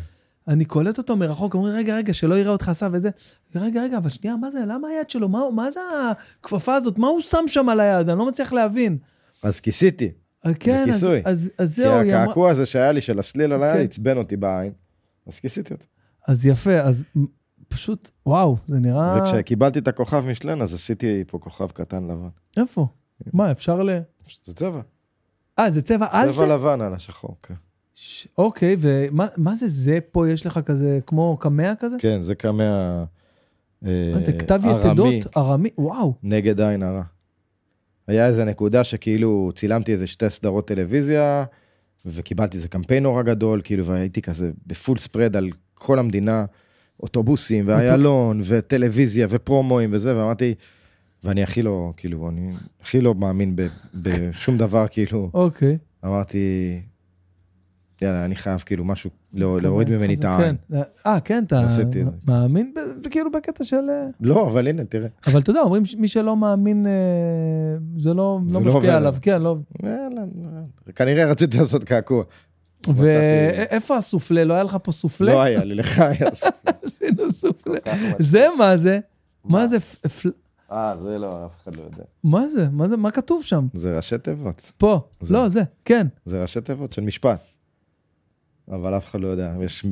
אני 0.50 0.66
קולט 0.66 0.98
אותו 0.98 1.16
מרחוק, 1.16 1.54
אומרים, 1.54 1.76
רגע, 1.76 1.96
רגע, 1.96 2.14
שלא 2.14 2.36
יראה 2.36 2.52
אותך 2.52 2.70
עשה 2.70 2.88
וזה. 2.92 3.10
רגע, 3.56 3.84
רגע, 3.84 3.98
אבל 3.98 4.10
שנייה, 4.10 4.36
מה 4.36 4.52
זה, 4.52 4.60
למה 4.68 4.88
היד 4.88 5.10
שלו? 5.10 5.30
מה, 5.30 5.40
מה 5.56 5.72
זה 5.72 5.80
הכפפה 6.42 6.76
הזאת? 6.76 6.98
מה 6.98 7.08
הוא 7.08 7.22
שם 7.22 7.44
שם 7.48 7.70
על 7.70 7.80
היד? 7.80 8.10
אני 8.10 8.20
לא 8.20 8.28
מצליח 8.28 8.54
להבין. 8.54 8.98
אז 9.44 9.60
כיסיתי. 9.60 10.12
אה, 10.46 10.54
כן, 10.54 10.90
אז. 10.90 11.08
אז, 11.26 11.50
אז 11.58 11.76
כי 11.76 11.82
זהו, 11.82 12.02
אמרה... 12.02 12.24
הקעקוע 12.24 12.50
הזה 12.50 12.66
שהיה 12.66 12.92
לי 12.92 13.02
של 13.02 13.20
הסליל 13.20 13.54
על 13.54 13.64
היד 13.64 13.76
כן. 13.76 13.84
עצבן 13.84 14.18
אותי 14.18 14.38
בעין. 14.38 14.72
אז 15.28 15.40
כיסיתי 15.40 15.74
אותו. 15.74 15.86
אז 16.28 16.46
יפה, 16.46 16.80
אז 16.80 17.06
פשוט, 17.68 18.10
וואו, 18.26 18.58
זה 18.68 18.80
נראה... 18.80 19.18
וכשקיבלתי 19.22 19.80
את 19.80 19.88
הכוכב 19.88 20.26
משלן 20.28 20.62
אז 20.62 20.74
עשיתי 20.74 21.24
פה 21.28 21.38
כוכב 21.38 21.72
קטן 21.72 22.04
לבן. 22.04 22.30
איפה? 22.58 22.88
מה, 23.34 23.52
אפשר 23.52 23.84
ל... 23.84 23.90
זה 24.46 24.54
צבע. 24.54 24.82
אה, 25.60 25.72
זה 25.72 25.82
צבע 25.82 26.08
על 26.12 26.32
צבע 26.32 26.46
זה? 26.46 26.54
לבן 26.54 26.82
על 26.82 26.94
השחור. 26.94 27.38
כן. 27.44 27.54
ש- 28.02 28.28
אוקיי, 28.38 28.76
ומה 28.80 29.28
מה 29.38 29.56
זה 29.56 29.68
זה 29.68 30.00
פה? 30.12 30.30
יש 30.30 30.46
לך 30.46 30.60
כזה, 30.66 31.00
כמו 31.06 31.38
קמע 31.38 31.74
כזה? 31.80 31.96
כן, 32.00 32.22
זה 32.22 32.36
קמע 32.36 33.04
אה, 33.86 34.12
מה 34.14 34.20
זה, 34.20 34.34
כתב 34.34 34.62
יתדות? 34.70 35.14
ארמי? 35.38 35.70
וואו. 35.78 36.14
נגד 36.24 36.62
עין 36.62 36.84
הרע. 36.84 37.02
היה 38.08 38.28
איזה 38.28 38.44
נקודה 38.46 38.84
שכאילו 38.84 39.52
צילמתי 39.56 39.92
איזה 39.92 40.08
שתי 40.08 40.30
סדרות 40.30 40.68
טלוויזיה, 40.68 41.46
וקיבלתי 42.06 42.58
איזה 42.58 42.68
קמפיין 42.68 43.04
נורא 43.04 43.24
גדול, 43.24 43.62
כאילו, 43.64 43.86
והייתי 43.86 44.22
כזה 44.22 44.52
בפול 44.68 44.98
ספרד 44.98 45.36
על 45.36 45.50
כל 45.74 46.00
המדינה, 46.00 46.46
אוטובוסים, 47.00 47.68
ואיילון, 47.68 48.42
וטלוויזיה, 48.44 49.28
ופרומואים 49.30 49.90
וזה, 49.94 50.18
ואמרתי, 50.18 50.54
ואני 51.24 51.44
הכי 51.44 51.62
לא, 51.62 51.94
כאילו, 51.98 52.30
אני 52.30 52.52
הכי 52.82 53.02
לא 53.02 53.16
מאמין 53.16 53.56
בשום 53.96 54.58
דבר, 54.58 54.86
כאילו, 54.92 55.30
אוקיי. 55.34 55.78
אמרתי, 56.06 56.80
יאללה, 58.02 58.26
אני 58.26 58.36
חייב 58.36 58.64
כאילו 58.66 58.86
משהו, 58.86 59.10
להוריד 59.34 59.90
ממני 59.90 60.14
את 60.16 60.26
העין. 60.26 60.56
כן. 60.72 60.82
אה, 61.06 61.20
כן, 61.20 61.44
אתה 61.48 61.70
זה. 61.70 61.84
מאמין 62.28 62.74
כאילו 63.10 63.32
בקטע 63.32 63.64
של... 63.64 63.90
אה, 63.90 64.06
לא, 64.22 64.48
אבל 64.48 64.68
הנה, 64.68 64.86
תראה. 64.86 65.08
אבל 65.28 65.40
אתה 65.40 65.50
יודע, 65.50 65.62
אומרים 65.62 65.86
שמי 65.86 66.08
שלא 66.08 66.36
מאמין, 66.36 66.88
אה, 66.88 66.92
זה 67.98 68.14
לא 68.14 68.40
לא 68.50 68.62
לא 68.62 68.62
משפיע 68.62 68.98
עליו. 68.98 69.16
כן, 69.22 69.42
לא. 69.42 69.58
כנראה 70.96 71.26
רציתי 71.26 71.58
לעשות 71.58 71.84
קעקוע. 71.84 72.24
ואיפה 72.96 73.98
הסופלה? 73.98 74.44
לא 74.44 74.54
היה 74.54 74.64
לך 74.64 74.78
פה 74.84 74.92
סופלה? 74.92 75.34
לא 75.34 75.42
היה 75.42 75.64
לי, 75.64 75.76
לך 75.76 76.00
היה. 76.00 76.30
עשינו 76.84 77.34
סופלה. 77.34 77.80
זה 78.20 78.48
מה 78.58 78.78
זה? 78.78 79.00
מה 79.46 79.68
זה? 79.68 79.78
אה, 80.72 80.98
זה 80.98 81.18
לא, 81.18 81.46
אף 81.46 81.56
אחד 81.64 81.76
לא 81.76 81.82
יודע. 81.82 82.04
מה 82.24 82.50
זה? 82.50 82.68
מה 82.72 82.88
זה? 82.88 82.98
מה 82.98 83.12
כתוב 83.12 83.44
שם? 83.44 83.68
זה 83.74 83.96
ראשי 83.96 84.18
תיבות. 84.18 84.72
פה. 84.78 85.00
לא, 85.30 85.50
זה. 85.50 85.62
כן. 85.86 86.08
זה 86.26 86.42
ראשי 86.42 86.62
תיבות 86.62 86.94
של 86.94 87.02
משפט. 87.02 87.40
אבל 88.70 88.98
אף 88.98 89.08
אחד 89.08 89.22
לא 89.22 89.28
יודע. 89.28 89.54
יש, 89.62 89.86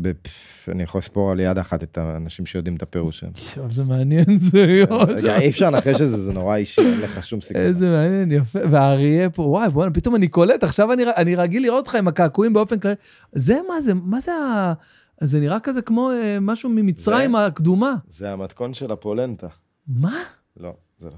אני 0.68 0.84
יכול 0.84 1.00
לספור 1.00 1.32
על 1.32 1.40
יד 1.40 1.58
אחת 1.58 1.84
את 1.84 1.98
האנשים 1.98 2.46
שיודעים 2.46 2.76
את 2.76 2.82
הפירוש 2.82 3.20
שלהם. 3.20 3.32
עכשיו 3.36 3.72
זה 3.72 3.84
מעניין, 3.84 4.26
זה. 4.52 4.84
רגע, 5.08 5.40
אי 5.40 5.50
אפשר 5.50 5.70
לנחש 5.70 6.02
את 6.02 6.10
זה, 6.10 6.18
זה 6.18 6.34
נורא 6.34 6.56
אישי, 6.56 6.82
אין 6.82 7.02
לך 7.02 7.28
שום 7.28 7.42
סיכוי. 7.42 7.62
איזה 7.62 7.90
מעניין, 7.90 8.32
יפה. 8.32 8.60
והאריה 8.72 9.30
פה, 9.30 9.42
וואי, 9.44 9.70
בוא'נה, 9.70 9.92
פתאום 9.92 10.16
אני 10.16 10.28
קולט, 10.28 10.64
עכשיו 10.64 10.94
אני, 10.94 11.04
אני 11.16 11.36
רגיל 11.36 11.64
לראות 11.64 11.80
אותך 11.80 11.96
עם 11.96 12.08
הקעקועים 12.08 12.54
באופן 12.54 12.80
כללי. 12.80 12.96
זה 13.32 13.60
מה 13.70 13.82
זה, 13.82 13.94
מה 13.94 14.20
זה 14.20 14.32
ה... 14.32 14.74
זה 15.22 15.40
נראה 15.40 15.60
כזה 15.60 15.82
כמו 15.82 16.12
אה, 16.12 16.38
משהו 16.42 16.70
ממצרים 16.70 17.32
זה? 17.32 17.46
הקדומה. 17.46 17.96
זה 18.10 18.32
המתכון 18.32 18.74
של 18.74 18.92
הפולנטה. 18.92 19.48
מה? 19.88 20.24
לא, 20.58 20.74
זה 20.98 21.10
לא. 21.10 21.16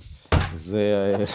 זה... 0.56 1.16
אה, 1.20 1.26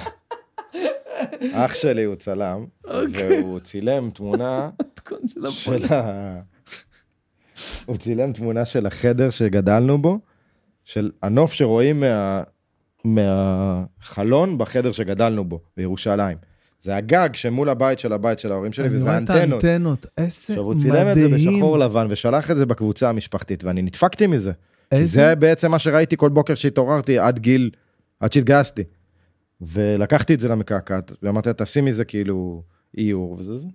אח 1.53 1.75
שלי 1.75 2.05
הוא 2.05 2.15
צלם, 2.15 2.65
והוא 3.13 3.61
צילם 3.61 4.11
תמונה 4.11 4.71
מתכון 5.13 5.29
של 5.29 5.51
של 5.51 5.75
הפועל. 5.87 6.01
ה... 6.01 6.41
הוא 7.87 7.97
צילם 7.97 8.33
תמונה 8.33 8.65
של 8.65 8.87
החדר 8.87 9.31
שגדלנו 9.31 10.03
בו, 10.03 10.19
של 10.85 11.11
הנוף 11.23 11.53
שרואים 11.53 12.01
מה... 12.01 12.43
מהחלון 13.05 14.59
בחדר 14.59 14.93
שגדלנו 14.93 15.45
בו, 15.45 15.61
בירושלים. 15.77 16.39
זה 16.81 16.97
הגג 16.97 17.29
שמול 17.35 17.69
הבית 17.69 17.99
של 17.99 18.13
הבית 18.13 18.39
של 18.39 18.53
ההורים 18.53 18.73
שלי, 18.73 18.87
אני 18.87 18.97
וזה 18.97 19.05
רואה 19.05 19.19
את 19.19 19.31
האנטנות. 19.31 19.65
האנטנות, 19.65 20.07
איזה 20.19 20.31
עכשיו, 20.53 20.59
הוא 20.65 20.75
מדהים. 20.75 20.93
צילם 20.93 21.09
את 21.09 21.15
זה 21.15 21.29
בשחור 21.37 21.79
לבן 21.79 22.07
ושלח 22.11 22.51
את 22.51 22.57
זה 22.57 22.67
בקבוצה 22.67 23.09
המשפחתית, 23.09 23.65
ואני 23.65 23.83
נדפקתי 23.83 24.27
מזה. 24.27 24.53
כי 24.53 24.97
איזה- 24.97 25.07
זה 25.13 25.35
בעצם 25.35 25.71
מה 25.71 25.79
שראיתי 25.79 26.17
כל 26.17 26.29
בוקר 26.29 26.55
שהתעוררתי 26.55 27.19
עד 27.19 27.39
גיל, 27.39 27.71
עד 28.21 28.33
שהתגייסתי. 28.33 28.83
ולקחתי 29.61 30.35
את 30.35 30.41
זה 30.41 30.49
למקעקעת, 30.49 31.13
ואמרתי 31.23 31.49
לה, 31.49 31.55
תשים 31.55 31.85
מזה 31.85 32.05
כאילו 32.05 32.63
איור, 32.99 33.37
וזה 33.39 33.59
זה. 33.59 33.67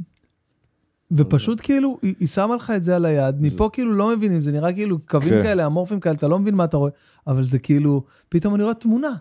ופשוט 1.11 1.60
כאילו, 1.64 1.98
היא 2.02 2.14
היא 2.19 2.27
שמה 2.27 2.56
לך 2.56 2.72
את 2.76 2.84
זה 2.84 2.95
על 2.95 3.06
היד, 3.06 3.36
מפה 3.41 3.69
כאילו 3.73 3.94
לא 3.94 4.15
מבינים, 4.18 4.41
זה 4.41 4.52
נראה 4.52 4.73
כאילו 4.73 4.98
קווים 5.07 5.34
כן. 5.34 5.44
כאלה, 5.44 5.65
אמורפים 5.65 5.99
כאלה, 5.99 6.15
אתה 6.15 6.27
לא 6.27 6.40
מבין 6.40 6.56
מה 6.56 6.64
אתה 6.64 6.77
רואה, 6.77 6.91
אבל 7.27 7.44
זה 7.44 7.60
כאילו, 7.60 8.03
פתאום 8.30 8.56
אני 8.56 8.64
רואה 8.64 8.73
תמונה. 8.76 9.11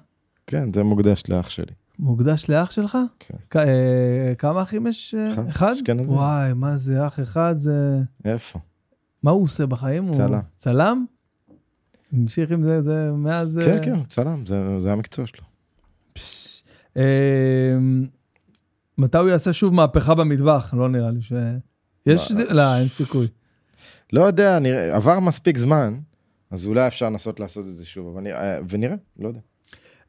כן, 0.46 0.72
זה 0.72 0.82
מוקדש 0.82 1.22
לאח 1.28 1.48
שלי. 1.50 1.72
מוקדש 1.98 2.50
לאח 2.50 2.70
שלך? 2.70 2.98
כן. 3.18 3.34
כ- 3.50 3.56
אה, 3.56 4.32
כמה 4.38 4.62
אחים 4.62 4.86
יש? 4.86 5.14
אה, 5.18 5.32
אחד, 5.32 5.46
אחד? 5.48 5.72
אשכנזי. 5.72 6.12
וואי, 6.12 6.52
מה 6.54 6.76
זה 6.76 7.06
אח 7.06 7.20
אחד? 7.20 7.54
זה... 7.56 8.00
איפה? 8.24 8.58
מה 9.22 9.30
הוא 9.30 9.44
עושה 9.44 9.66
בחיים? 9.66 10.04
הוא 10.04 10.14
צלם. 10.14 10.40
צלם? 10.56 11.04
המשיך 12.12 12.50
עם 12.50 12.62
זה, 12.62 12.82
זה 12.82 13.10
מאז... 13.16 13.60
כן, 13.64 13.70
אה, 13.70 13.82
כן, 13.84 14.04
צלם, 14.08 14.46
זה 14.46 14.80
זה 14.80 14.92
המקצוע 14.92 15.26
שלו. 15.26 15.44
אה, 16.96 17.76
מתי 18.98 19.18
הוא 19.18 19.28
יעשה 19.28 19.52
שוב 19.52 19.74
מהפכה 19.74 20.14
במטבח? 20.14 20.74
לא 20.74 20.88
נראה 20.88 21.10
לי 21.10 21.22
ש... 21.22 21.32
יש... 22.06 22.32
לא, 22.32 22.76
אין 22.76 22.88
סיכוי. 22.88 23.26
לא 24.12 24.24
יודע, 24.24 24.58
נראה, 24.58 24.96
עבר 24.96 25.20
מספיק 25.20 25.58
זמן, 25.58 25.98
אז 26.50 26.66
אולי 26.66 26.86
אפשר 26.86 27.06
לנסות 27.06 27.40
לעשות 27.40 27.66
את 27.66 27.74
זה 27.74 27.84
שוב, 27.84 28.08
אבל 28.12 28.20
נראה, 28.20 28.58
ונראה, 28.68 28.96
לא 29.18 29.28
יודע. 29.28 29.40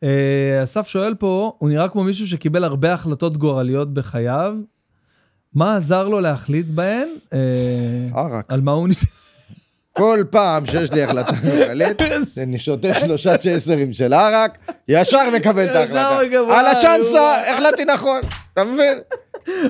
אה, 0.04 0.64
אסף 0.64 0.88
שואל 0.88 1.16
פה, 1.16 1.54
הוא 1.58 1.70
נראה 1.70 1.90
כמו 1.90 2.04
מישהו 2.04 2.28
שקיבל 2.28 2.64
הרבה 2.64 2.94
החלטות 2.94 3.38
גורליות 3.38 3.94
בחייו. 3.94 4.56
מה 5.54 5.78
עזר 5.78 6.08
לו 6.08 6.20
להחליט 6.20 6.66
בהן? 6.66 7.08
אה, 7.34 7.40
ערק. 8.22 8.46
על 8.48 8.62
מה 8.62 8.72
הוא 8.72 8.88
ניסה? 8.88 9.08
כל 9.94 10.24
פעם 10.30 10.66
שיש 10.66 10.92
לי 10.92 11.04
החלטה 11.04 11.32
גורלית, 11.32 12.02
אני 12.44 12.60
שותה 12.60 12.94
שלושה 12.94 13.38
צ'ייסרים 13.38 13.94
של 13.94 14.14
ערק, 14.14 14.58
ישר 14.88 15.30
מקבל 15.36 15.66
את 15.66 15.76
ההחלטה. 15.76 16.20
על 16.50 16.66
הצ'אנסה. 16.66 17.36
החלטתי 17.54 17.86
נכון, 17.86 18.22
אתה 18.62 18.72
מבין? 18.74 18.98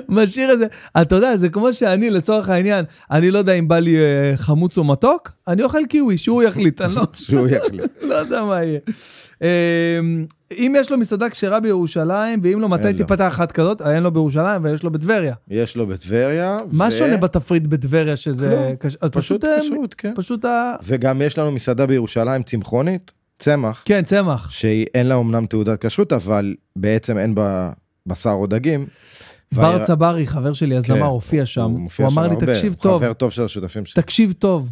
משאיר 0.08 0.52
את 0.52 0.58
זה. 0.58 0.66
אתה 1.02 1.14
יודע, 1.14 1.36
זה 1.36 1.48
כמו 1.48 1.72
שאני, 1.72 2.10
לצורך 2.10 2.48
העניין, 2.48 2.84
אני 3.10 3.30
לא 3.30 3.38
יודע 3.38 3.52
אם 3.52 3.68
בא 3.68 3.78
לי 3.78 3.96
אה, 3.98 4.32
חמוץ 4.36 4.78
או 4.78 4.84
מתוק, 4.84 5.32
אני 5.48 5.62
אוכל 5.62 5.78
קיווי, 5.88 6.18
שהוא 6.18 6.42
יחליט, 6.42 6.80
אני 6.80 6.94
לא... 6.94 7.02
שהוא 7.26 7.48
יחליט. 7.48 7.90
לא 8.08 8.14
יודע 8.14 8.42
מה 8.44 8.64
יהיה. 8.64 8.78
אה, 9.42 9.48
אם 10.58 10.74
יש 10.78 10.90
לו 10.90 10.98
מסעדה 10.98 11.30
כשרה 11.30 11.60
בירושלים, 11.60 12.40
ואם 12.42 12.60
לא, 12.60 12.68
מתי 12.68 12.82
אין 12.86 12.92
לו. 12.92 12.98
תיפתח 12.98 13.28
אחת 13.28 13.52
כזאת? 13.52 13.82
אין 13.82 14.02
לו 14.02 14.10
בירושלים 14.10 14.64
ויש 14.64 14.82
לו 14.82 14.90
בטבריה. 14.90 15.34
יש 15.48 15.76
לו 15.76 15.86
בטבריה. 15.86 16.56
מה 16.72 16.88
ו- 16.88 16.90
שונה 16.90 17.16
בתפריט 17.16 17.62
בטבריה 17.62 18.16
שזה... 18.16 18.48
כלום. 18.80 18.92
קש- 18.92 18.96
אז 19.00 19.10
פשוט 19.10 19.44
אה, 19.44 19.56
כשרות, 19.60 19.94
כן. 19.94 20.12
פשוט 20.16 20.44
ה... 20.44 20.74
וגם 20.84 21.22
יש 21.22 21.38
לנו 21.38 21.50
מסעדה 21.52 21.86
בירושלים 21.86 22.42
צמחונית, 22.42 23.12
צמח, 23.38 23.82
כן, 23.84 24.02
צמח. 24.02 24.50
שאין 24.50 25.06
לה 25.06 25.14
אמנם 25.16 25.46
תעודת 25.46 25.86
כשרות, 25.86 26.12
אבל 26.12 26.54
בעצם 26.76 27.18
אין 27.18 27.34
בה 27.34 27.70
בשר 28.10 28.30
או 28.30 28.46
דגים. 28.46 28.86
בר 29.54 29.84
צברי, 29.84 30.26
חבר 30.26 30.52
שלי, 30.52 30.76
הזמר, 30.76 30.96
כן, 30.96 31.02
הופיע 31.02 31.46
שם. 31.46 31.70
הוא 31.70 31.90
הוא 31.98 32.08
אמר 32.08 32.22
לי, 32.22 32.34
הרבה, 32.34 32.46
תקשיב 32.46 32.72
הוא 32.72 32.82
טוב, 32.82 33.02
חבר 33.02 33.12
טוב 33.12 33.30
של 33.30 33.44
השותפים 33.44 33.86
שלי. 33.86 34.02
תקשיב 34.02 34.32
טוב. 34.32 34.68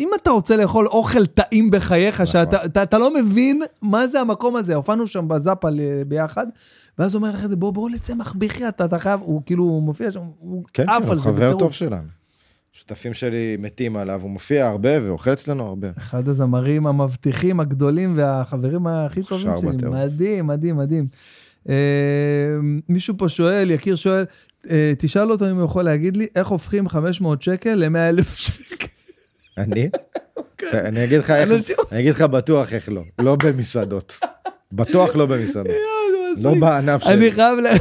אם 0.00 0.10
אתה 0.22 0.30
רוצה 0.30 0.56
לאכול 0.56 0.86
אוכל 0.86 1.26
טעים 1.26 1.70
בחייך, 1.70 2.14
נכון. 2.14 2.26
שאתה 2.26 2.64
אתה, 2.64 2.82
אתה 2.82 2.98
לא 2.98 3.14
מבין 3.14 3.62
מה 3.82 4.06
זה 4.06 4.20
המקום 4.20 4.56
הזה, 4.56 4.74
הופענו 4.74 5.06
שם 5.06 5.28
בזאפה 5.28 5.68
ביחד, 6.08 6.46
ואז 6.98 7.14
הוא 7.14 7.22
אומר 7.22 7.48
זה, 7.48 7.56
בוא, 7.56 7.72
בוא 7.72 7.90
לצמח 7.90 8.34
בחייאת, 8.38 8.74
אתה, 8.74 8.84
אתה 8.84 8.98
חייב, 8.98 9.20
הוא 9.20 9.42
כאילו 9.46 9.64
הוא 9.64 9.82
מופיע 9.82 10.10
שם, 10.10 10.20
הוא 10.38 10.64
כן, 10.72 10.88
עף 10.88 11.02
כן, 11.04 11.10
על 11.10 11.16
הוא 11.16 11.16
זה 11.16 11.22
חבר 11.22 11.34
בטירוף. 11.34 11.60
טוב 11.60 11.72
שלנו. 11.72 12.08
שותפים 12.72 13.14
שלי 13.14 13.56
מתים 13.58 13.96
עליו, 13.96 14.20
הוא 14.22 14.30
מופיע 14.30 14.66
הרבה 14.66 14.90
ואוכל 15.06 15.32
אצלנו 15.32 15.66
הרבה. 15.66 15.88
אחד 15.98 16.28
הזמרים 16.28 16.86
המבטיחים 16.86 17.60
הגדולים 17.60 18.12
והחברים 18.16 18.86
הכי 18.86 19.22
טובים 19.22 19.50
שלי, 19.60 19.70
בטירוף. 19.72 19.94
מדהים, 19.94 20.46
מדהים, 20.46 20.76
מדהים. 20.76 21.06
אה, 21.68 21.74
מישהו 22.88 23.14
פה 23.18 23.28
שואל, 23.28 23.70
יקיר 23.70 23.96
שואל, 23.96 24.24
אה, 24.70 24.92
תשאל 24.98 25.30
אותו 25.30 25.50
אם 25.50 25.56
הוא 25.56 25.64
יכול 25.64 25.82
להגיד 25.84 26.16
לי, 26.16 26.26
איך 26.36 26.48
הופכים 26.48 26.88
500 26.88 27.42
שקל 27.42 27.74
ל-100 27.74 27.98
אלף 28.08 28.36
שקל? 28.36 28.86
אני? 29.58 29.88
אני 30.74 31.04
אגיד 31.04 31.18
לך 31.18 31.30
איך, 31.30 31.50
אני 31.92 32.00
אגיד 32.00 32.10
לך 32.14 32.22
בטוח 32.22 32.72
איך 32.72 32.88
לא, 32.88 33.02
לא 33.18 33.36
במסעדות. 33.44 34.18
בטוח 34.72 35.16
לא 35.16 35.26
במסעדה. 35.26 35.70
לא. 36.36 36.54
בענף 36.60 37.02
אני 37.06 37.16
שלי. 37.16 37.32
חייב 37.32 37.58
לה- 37.58 37.70
אני 37.70 37.78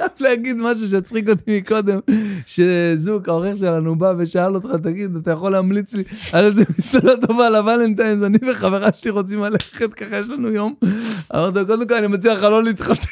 חייב 0.00 0.10
להגיד 0.20 0.56
משהו 0.56 0.88
שהצחיק 0.88 1.28
אותי 1.28 1.58
מקודם, 1.58 2.00
שזוק, 2.46 3.28
העורך 3.28 3.56
שלנו, 3.56 3.98
בא 3.98 4.14
ושאל 4.18 4.54
אותך, 4.54 4.68
תגיד, 4.82 5.16
אתה 5.16 5.30
יכול 5.30 5.52
להמליץ 5.52 5.94
לי 5.94 6.02
על 6.32 6.44
איזה 6.44 6.62
מסעדה 6.78 7.26
טובה 7.26 7.50
לוולנטיינס, 7.50 8.22
אני 8.22 8.38
וחברה 8.50 8.92
שלי 8.92 9.10
רוצים 9.10 9.42
ללכת, 9.42 9.94
ככה 9.94 10.16
יש 10.16 10.28
לנו 10.28 10.48
יום. 10.48 10.74
אמרתי 11.34 11.58
לו, 11.58 11.66
קודם 11.66 11.88
כל 11.88 11.94
אני 11.94 12.06
מציע 12.06 12.34
לך 12.34 12.42
לא 12.42 12.64
להתחתן, 12.64 13.06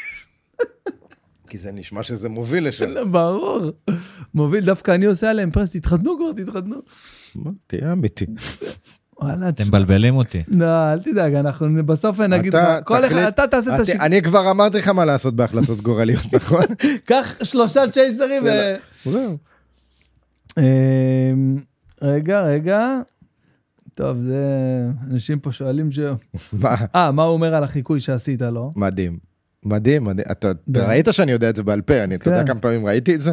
כי 1.48 1.59
זה 1.59 1.73
נשמע 1.73 2.02
שזה 2.02 2.28
מוביל 2.28 2.69
לשם. 2.69 2.94
ברור. 3.10 3.70
מוביל, 4.35 4.65
דווקא 4.65 4.94
אני 4.94 5.06
עושה 5.06 5.31
עליהם 5.31 5.51
פרס, 5.51 5.77
תתחתנו 5.77 6.16
כבר, 6.16 6.44
תתחתנו. 6.44 6.77
תהיה 7.66 7.93
אמיתי. 7.93 8.27
וואלה, 9.20 9.49
אתם 9.49 9.65
מבלבלים 9.66 10.16
אותי. 10.16 10.43
לא, 10.49 10.93
אל 10.93 10.99
תדאג, 10.99 11.35
אנחנו 11.35 11.86
בסוף 11.86 12.20
נגיד 12.20 12.55
לך, 12.55 12.62
אתה 12.62 12.81
כל 12.85 13.05
אחד, 13.05 13.16
אתה 13.16 13.47
תעשה 13.47 13.74
את 13.74 13.81
השיקול, 13.81 14.01
אני 14.01 14.23
כבר 14.23 14.51
אמרתי 14.51 14.78
לך 14.78 14.89
מה 14.89 15.05
לעשות 15.05 15.36
בהחלטות 15.36 15.81
גורליות, 15.81 16.32
נכון? 16.36 16.62
קח 17.05 17.35
שלושה 17.43 17.82
צ'ייסרים 17.93 18.43
ו... 19.07 19.19
אמ, 20.59 21.57
רגע, 22.03 22.40
רגע. 22.40 23.01
טוב, 23.95 24.16
זה... 24.23 24.45
אנשים 25.11 25.39
פה 25.39 25.53
שואלים 25.53 25.93
ש... 25.93 25.99
מה? 26.62 26.77
אה, 26.95 27.12
מה 27.12 27.23
הוא 27.23 27.32
אומר 27.32 27.55
על 27.55 27.65
החיקוי 27.65 28.01
שעשית 28.01 28.43
לו? 28.43 28.73
מדהים. 28.77 29.19
מדהים, 29.65 30.05
מדהים. 30.05 30.27
אתה 30.31 30.53
ראית 30.77 31.09
שאני 31.11 31.32
יודע 31.32 31.51
את 31.51 31.57
זה 31.57 31.62
בעל 31.62 31.81
פה, 31.81 32.05
אני, 32.05 32.15
אתה 32.15 32.28
יודע 32.28 32.40
כן. 32.40 32.47
כמה 32.47 32.61
פעמים 32.61 32.86
ראיתי 32.86 33.15
את 33.15 33.20
זה? 33.20 33.32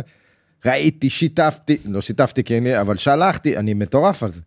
ראיתי, 0.65 1.09
שיתפתי, 1.09 1.77
לא 1.85 2.01
שיתפתי 2.01 2.43
כי 2.43 2.57
אני, 2.57 2.81
אבל 2.81 2.97
שלחתי, 2.97 3.57
אני 3.57 3.73
מטורף 3.73 4.23
על 4.23 4.31
זה. 4.31 4.41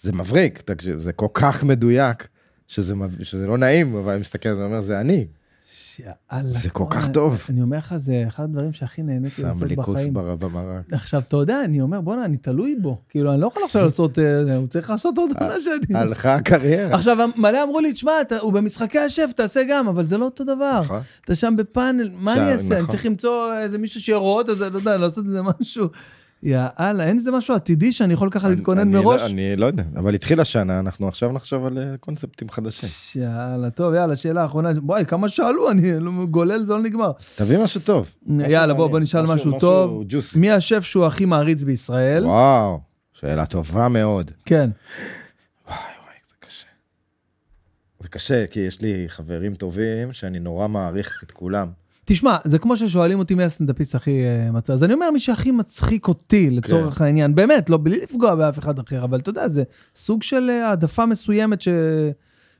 זה 0.00 0.12
מבריק, 0.12 0.60
תקשיב, 0.60 0.98
זה 0.98 1.12
כל 1.12 1.26
כך 1.34 1.64
מדויק, 1.64 2.28
שזה, 2.68 2.94
שזה 3.22 3.46
לא 3.46 3.58
נעים, 3.58 3.96
אבל 3.96 4.12
אני 4.12 4.20
מסתכל 4.20 4.48
ואומר, 4.48 4.80
זה 4.80 5.00
אני. 5.00 5.26
שיאללה. 5.66 6.52
זה 6.52 6.70
כל 6.70 6.84
כך 6.90 7.08
טוב. 7.08 7.42
אני 7.48 7.62
אומר 7.62 7.78
לך, 7.78 7.96
זה 7.96 8.24
אחד 8.28 8.44
הדברים 8.44 8.72
שהכי 8.72 9.02
נהניתי 9.02 9.30
שם 9.34 9.46
לעשות 9.46 9.68
לי 9.68 9.76
כוס 9.76 9.88
בחיים. 9.94 10.14
בר- 10.14 10.36
במרק. 10.36 10.92
עכשיו, 10.92 11.20
אתה 11.28 11.36
יודע, 11.36 11.64
אני 11.64 11.80
אומר, 11.80 12.00
בואנה, 12.00 12.24
אני 12.24 12.36
תלוי 12.36 12.76
בו. 12.82 12.98
כאילו, 13.08 13.32
אני 13.32 13.40
לא 13.40 13.46
יכול 13.46 13.62
עכשיו 13.64 13.84
לעשות... 13.84 14.18
אה, 14.18 14.56
הוא 14.56 14.66
צריך 14.66 14.90
לעשות 14.90 15.18
עוד 15.18 15.30
עונה 15.40 15.60
שאני... 15.60 15.98
הלכה 15.98 16.34
הקריירה. 16.34 16.94
עכשיו, 16.94 17.30
מלא 17.36 17.62
אמרו 17.62 17.80
לי, 17.80 17.92
תשמע, 17.92 18.12
הוא 18.40 18.52
במשחקי 18.52 18.98
השף, 18.98 19.30
תעשה 19.36 19.60
גם, 19.68 19.88
אבל 19.88 20.06
זה 20.06 20.18
לא 20.18 20.24
אותו 20.24 20.44
דבר. 20.44 20.80
נכון. 20.84 21.00
אתה 21.24 21.34
שם 21.34 21.54
בפאנל, 21.56 22.10
מה 22.18 22.34
שם, 22.36 22.42
אני 22.42 22.52
אעשה? 22.52 22.74
אני 22.74 22.82
נכון. 22.82 22.90
צריך 22.90 23.06
למצוא 23.06 23.58
איזה 23.58 23.78
מישהו 23.78 24.00
שיראה 24.00 24.40
את 24.40 24.46
זה, 24.58 24.70
לא 24.70 24.78
יודע, 24.78 24.96
לעשות 24.96 25.24
איזה 25.26 25.40
משהו. 25.42 25.86
יאללה, 26.42 27.04
אין 27.04 27.18
איזה 27.18 27.30
משהו 27.30 27.54
עתידי 27.54 27.92
שאני 27.92 28.12
יכול 28.12 28.30
ככה 28.30 28.48
להתכונן 28.48 28.92
לא- 28.92 29.02
מראש? 29.02 29.20
אני 29.30 29.56
לא 29.56 29.66
יודע, 29.66 29.82
אבל 29.96 30.14
התחילה 30.14 30.44
שנה, 30.44 30.80
אנחנו 30.80 31.08
עכשיו 31.08 31.32
נחשוב 31.32 31.66
על 31.66 31.78
אה, 31.78 31.96
קונספטים 32.00 32.50
חדשים. 32.50 33.22
יאללה, 33.22 33.70
טוב, 33.70 33.94
יאללה, 33.94 34.16
שאלה 34.16 34.44
אחרונה. 34.44 34.72
בואי, 34.74 35.06
כמה 35.06 35.28
שאלו, 35.28 35.70
אני 35.70 36.00
לא- 36.00 36.10
גולל, 36.30 36.62
זה 36.62 36.72
לא 36.72 36.82
נגמר. 36.82 37.12
תביא 37.36 37.58
משהו 37.64 37.80
טוב. 37.80 38.10
יאללה, 38.48 38.74
בוא, 38.74 38.86
בוא 38.90 38.98
נשאל 39.00 39.26
משהו 39.26 39.58
טוב. 39.58 40.04
מי 40.36 40.50
השף 40.50 40.84
שהוא 40.84 41.06
הכי 41.06 41.24
מעריץ 41.24 41.62
בישראל? 41.62 42.26
וואו, 42.26 42.80
שאלה 43.12 43.46
טובה 43.46 43.88
מאוד. 43.88 44.30
כן. 44.44 44.70
וואי 45.68 45.76
וואי, 45.78 46.14
זה 46.28 46.34
קשה. 46.40 46.66
זה 48.00 48.08
קשה, 48.08 48.46
כי 48.46 48.60
יש 48.60 48.80
לי 48.80 49.04
חברים 49.08 49.54
טובים 49.54 50.12
שאני 50.12 50.38
נורא 50.38 50.68
מעריך 50.68 51.22
את 51.26 51.30
כולם. 51.30 51.79
תשמע, 52.12 52.36
זה 52.44 52.58
כמו 52.58 52.76
ששואלים 52.76 53.18
אותי 53.18 53.34
מי 53.34 53.44
הסטנדאפיסט 53.44 53.94
הכי 53.94 54.22
אה, 54.24 54.50
מצחיק. 54.52 54.70
אז 54.74 54.84
אני 54.84 54.92
אומר, 54.94 55.10
מי 55.10 55.20
שהכי 55.20 55.50
מצחיק 55.50 56.08
אותי, 56.08 56.50
לצורך 56.50 57.00
העניין, 57.00 57.34
באמת, 57.34 57.70
לא 57.70 57.78
בלי 57.82 58.00
לפגוע 58.02 58.34
באף 58.34 58.58
אחד 58.58 58.78
אחר, 58.78 59.04
אבל 59.04 59.18
אתה 59.18 59.30
יודע, 59.30 59.48
זה 59.48 59.62
סוג 59.94 60.22
של 60.22 60.50
אה, 60.50 60.68
העדפה 60.68 61.06
מסוימת 61.06 61.62
ש... 61.62 61.68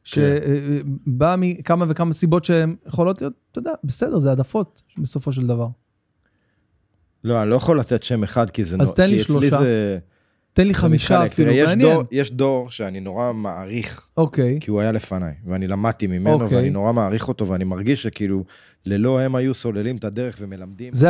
שבאה 0.05 1.35
מכמה 1.39 1.85
וכמה 1.89 2.13
סיבות 2.15 2.45
שהן 2.45 2.77
יכולות 2.87 3.21
להיות, 3.21 3.33
אתה 3.53 3.59
יודע, 3.59 3.73
בסדר, 3.85 4.19
זה 4.19 4.29
העדפות 4.29 4.83
בסופו 4.99 5.33
של 5.33 5.47
דבר. 5.47 5.69
לא, 7.25 7.43
אני 7.43 7.51
לא 7.51 7.55
יכול 7.55 7.81
לתת 7.81 8.03
שם 8.03 8.23
אחד, 8.23 8.51
כי 8.51 8.65
זה... 8.65 8.77
אז 8.81 8.95
תן 8.95 9.11
לי 9.11 9.23
שלושה. 9.23 9.59
זה- 9.59 9.99
תן 10.61 10.69
לי 10.69 10.75
חמישה. 10.75 11.27
אפילו, 11.27 11.51
יש 11.51 11.69
מעניין. 11.69 11.93
דור- 11.95 12.03
יש 12.11 12.33
דור 12.33 12.71
שאני 12.71 13.01
נורא 13.01 13.33
מעריך, 13.33 14.07
אוקיי, 14.17 14.59
כי 14.61 14.71
הוא 14.71 14.81
היה 14.81 14.93
לפניי, 14.93 15.33
ואני 15.47 15.67
למדתי 15.67 16.07
ממנו, 16.07 16.33
אוקיי. 16.43 16.57
ואני 16.57 16.71
נורא 16.71 16.93
מעריך 16.93 17.29
אותו, 17.29 17.49
ואני 17.49 17.65
מרגיש 17.65 18.03
שכאילו, 18.03 18.45
ללא 18.87 19.21
הם 19.21 19.35
היו 19.35 19.55
סוללים 19.55 19.97
את 19.97 20.05
הדרך 20.05 20.37
ומלמדים. 20.41 20.93
זה 20.95 21.09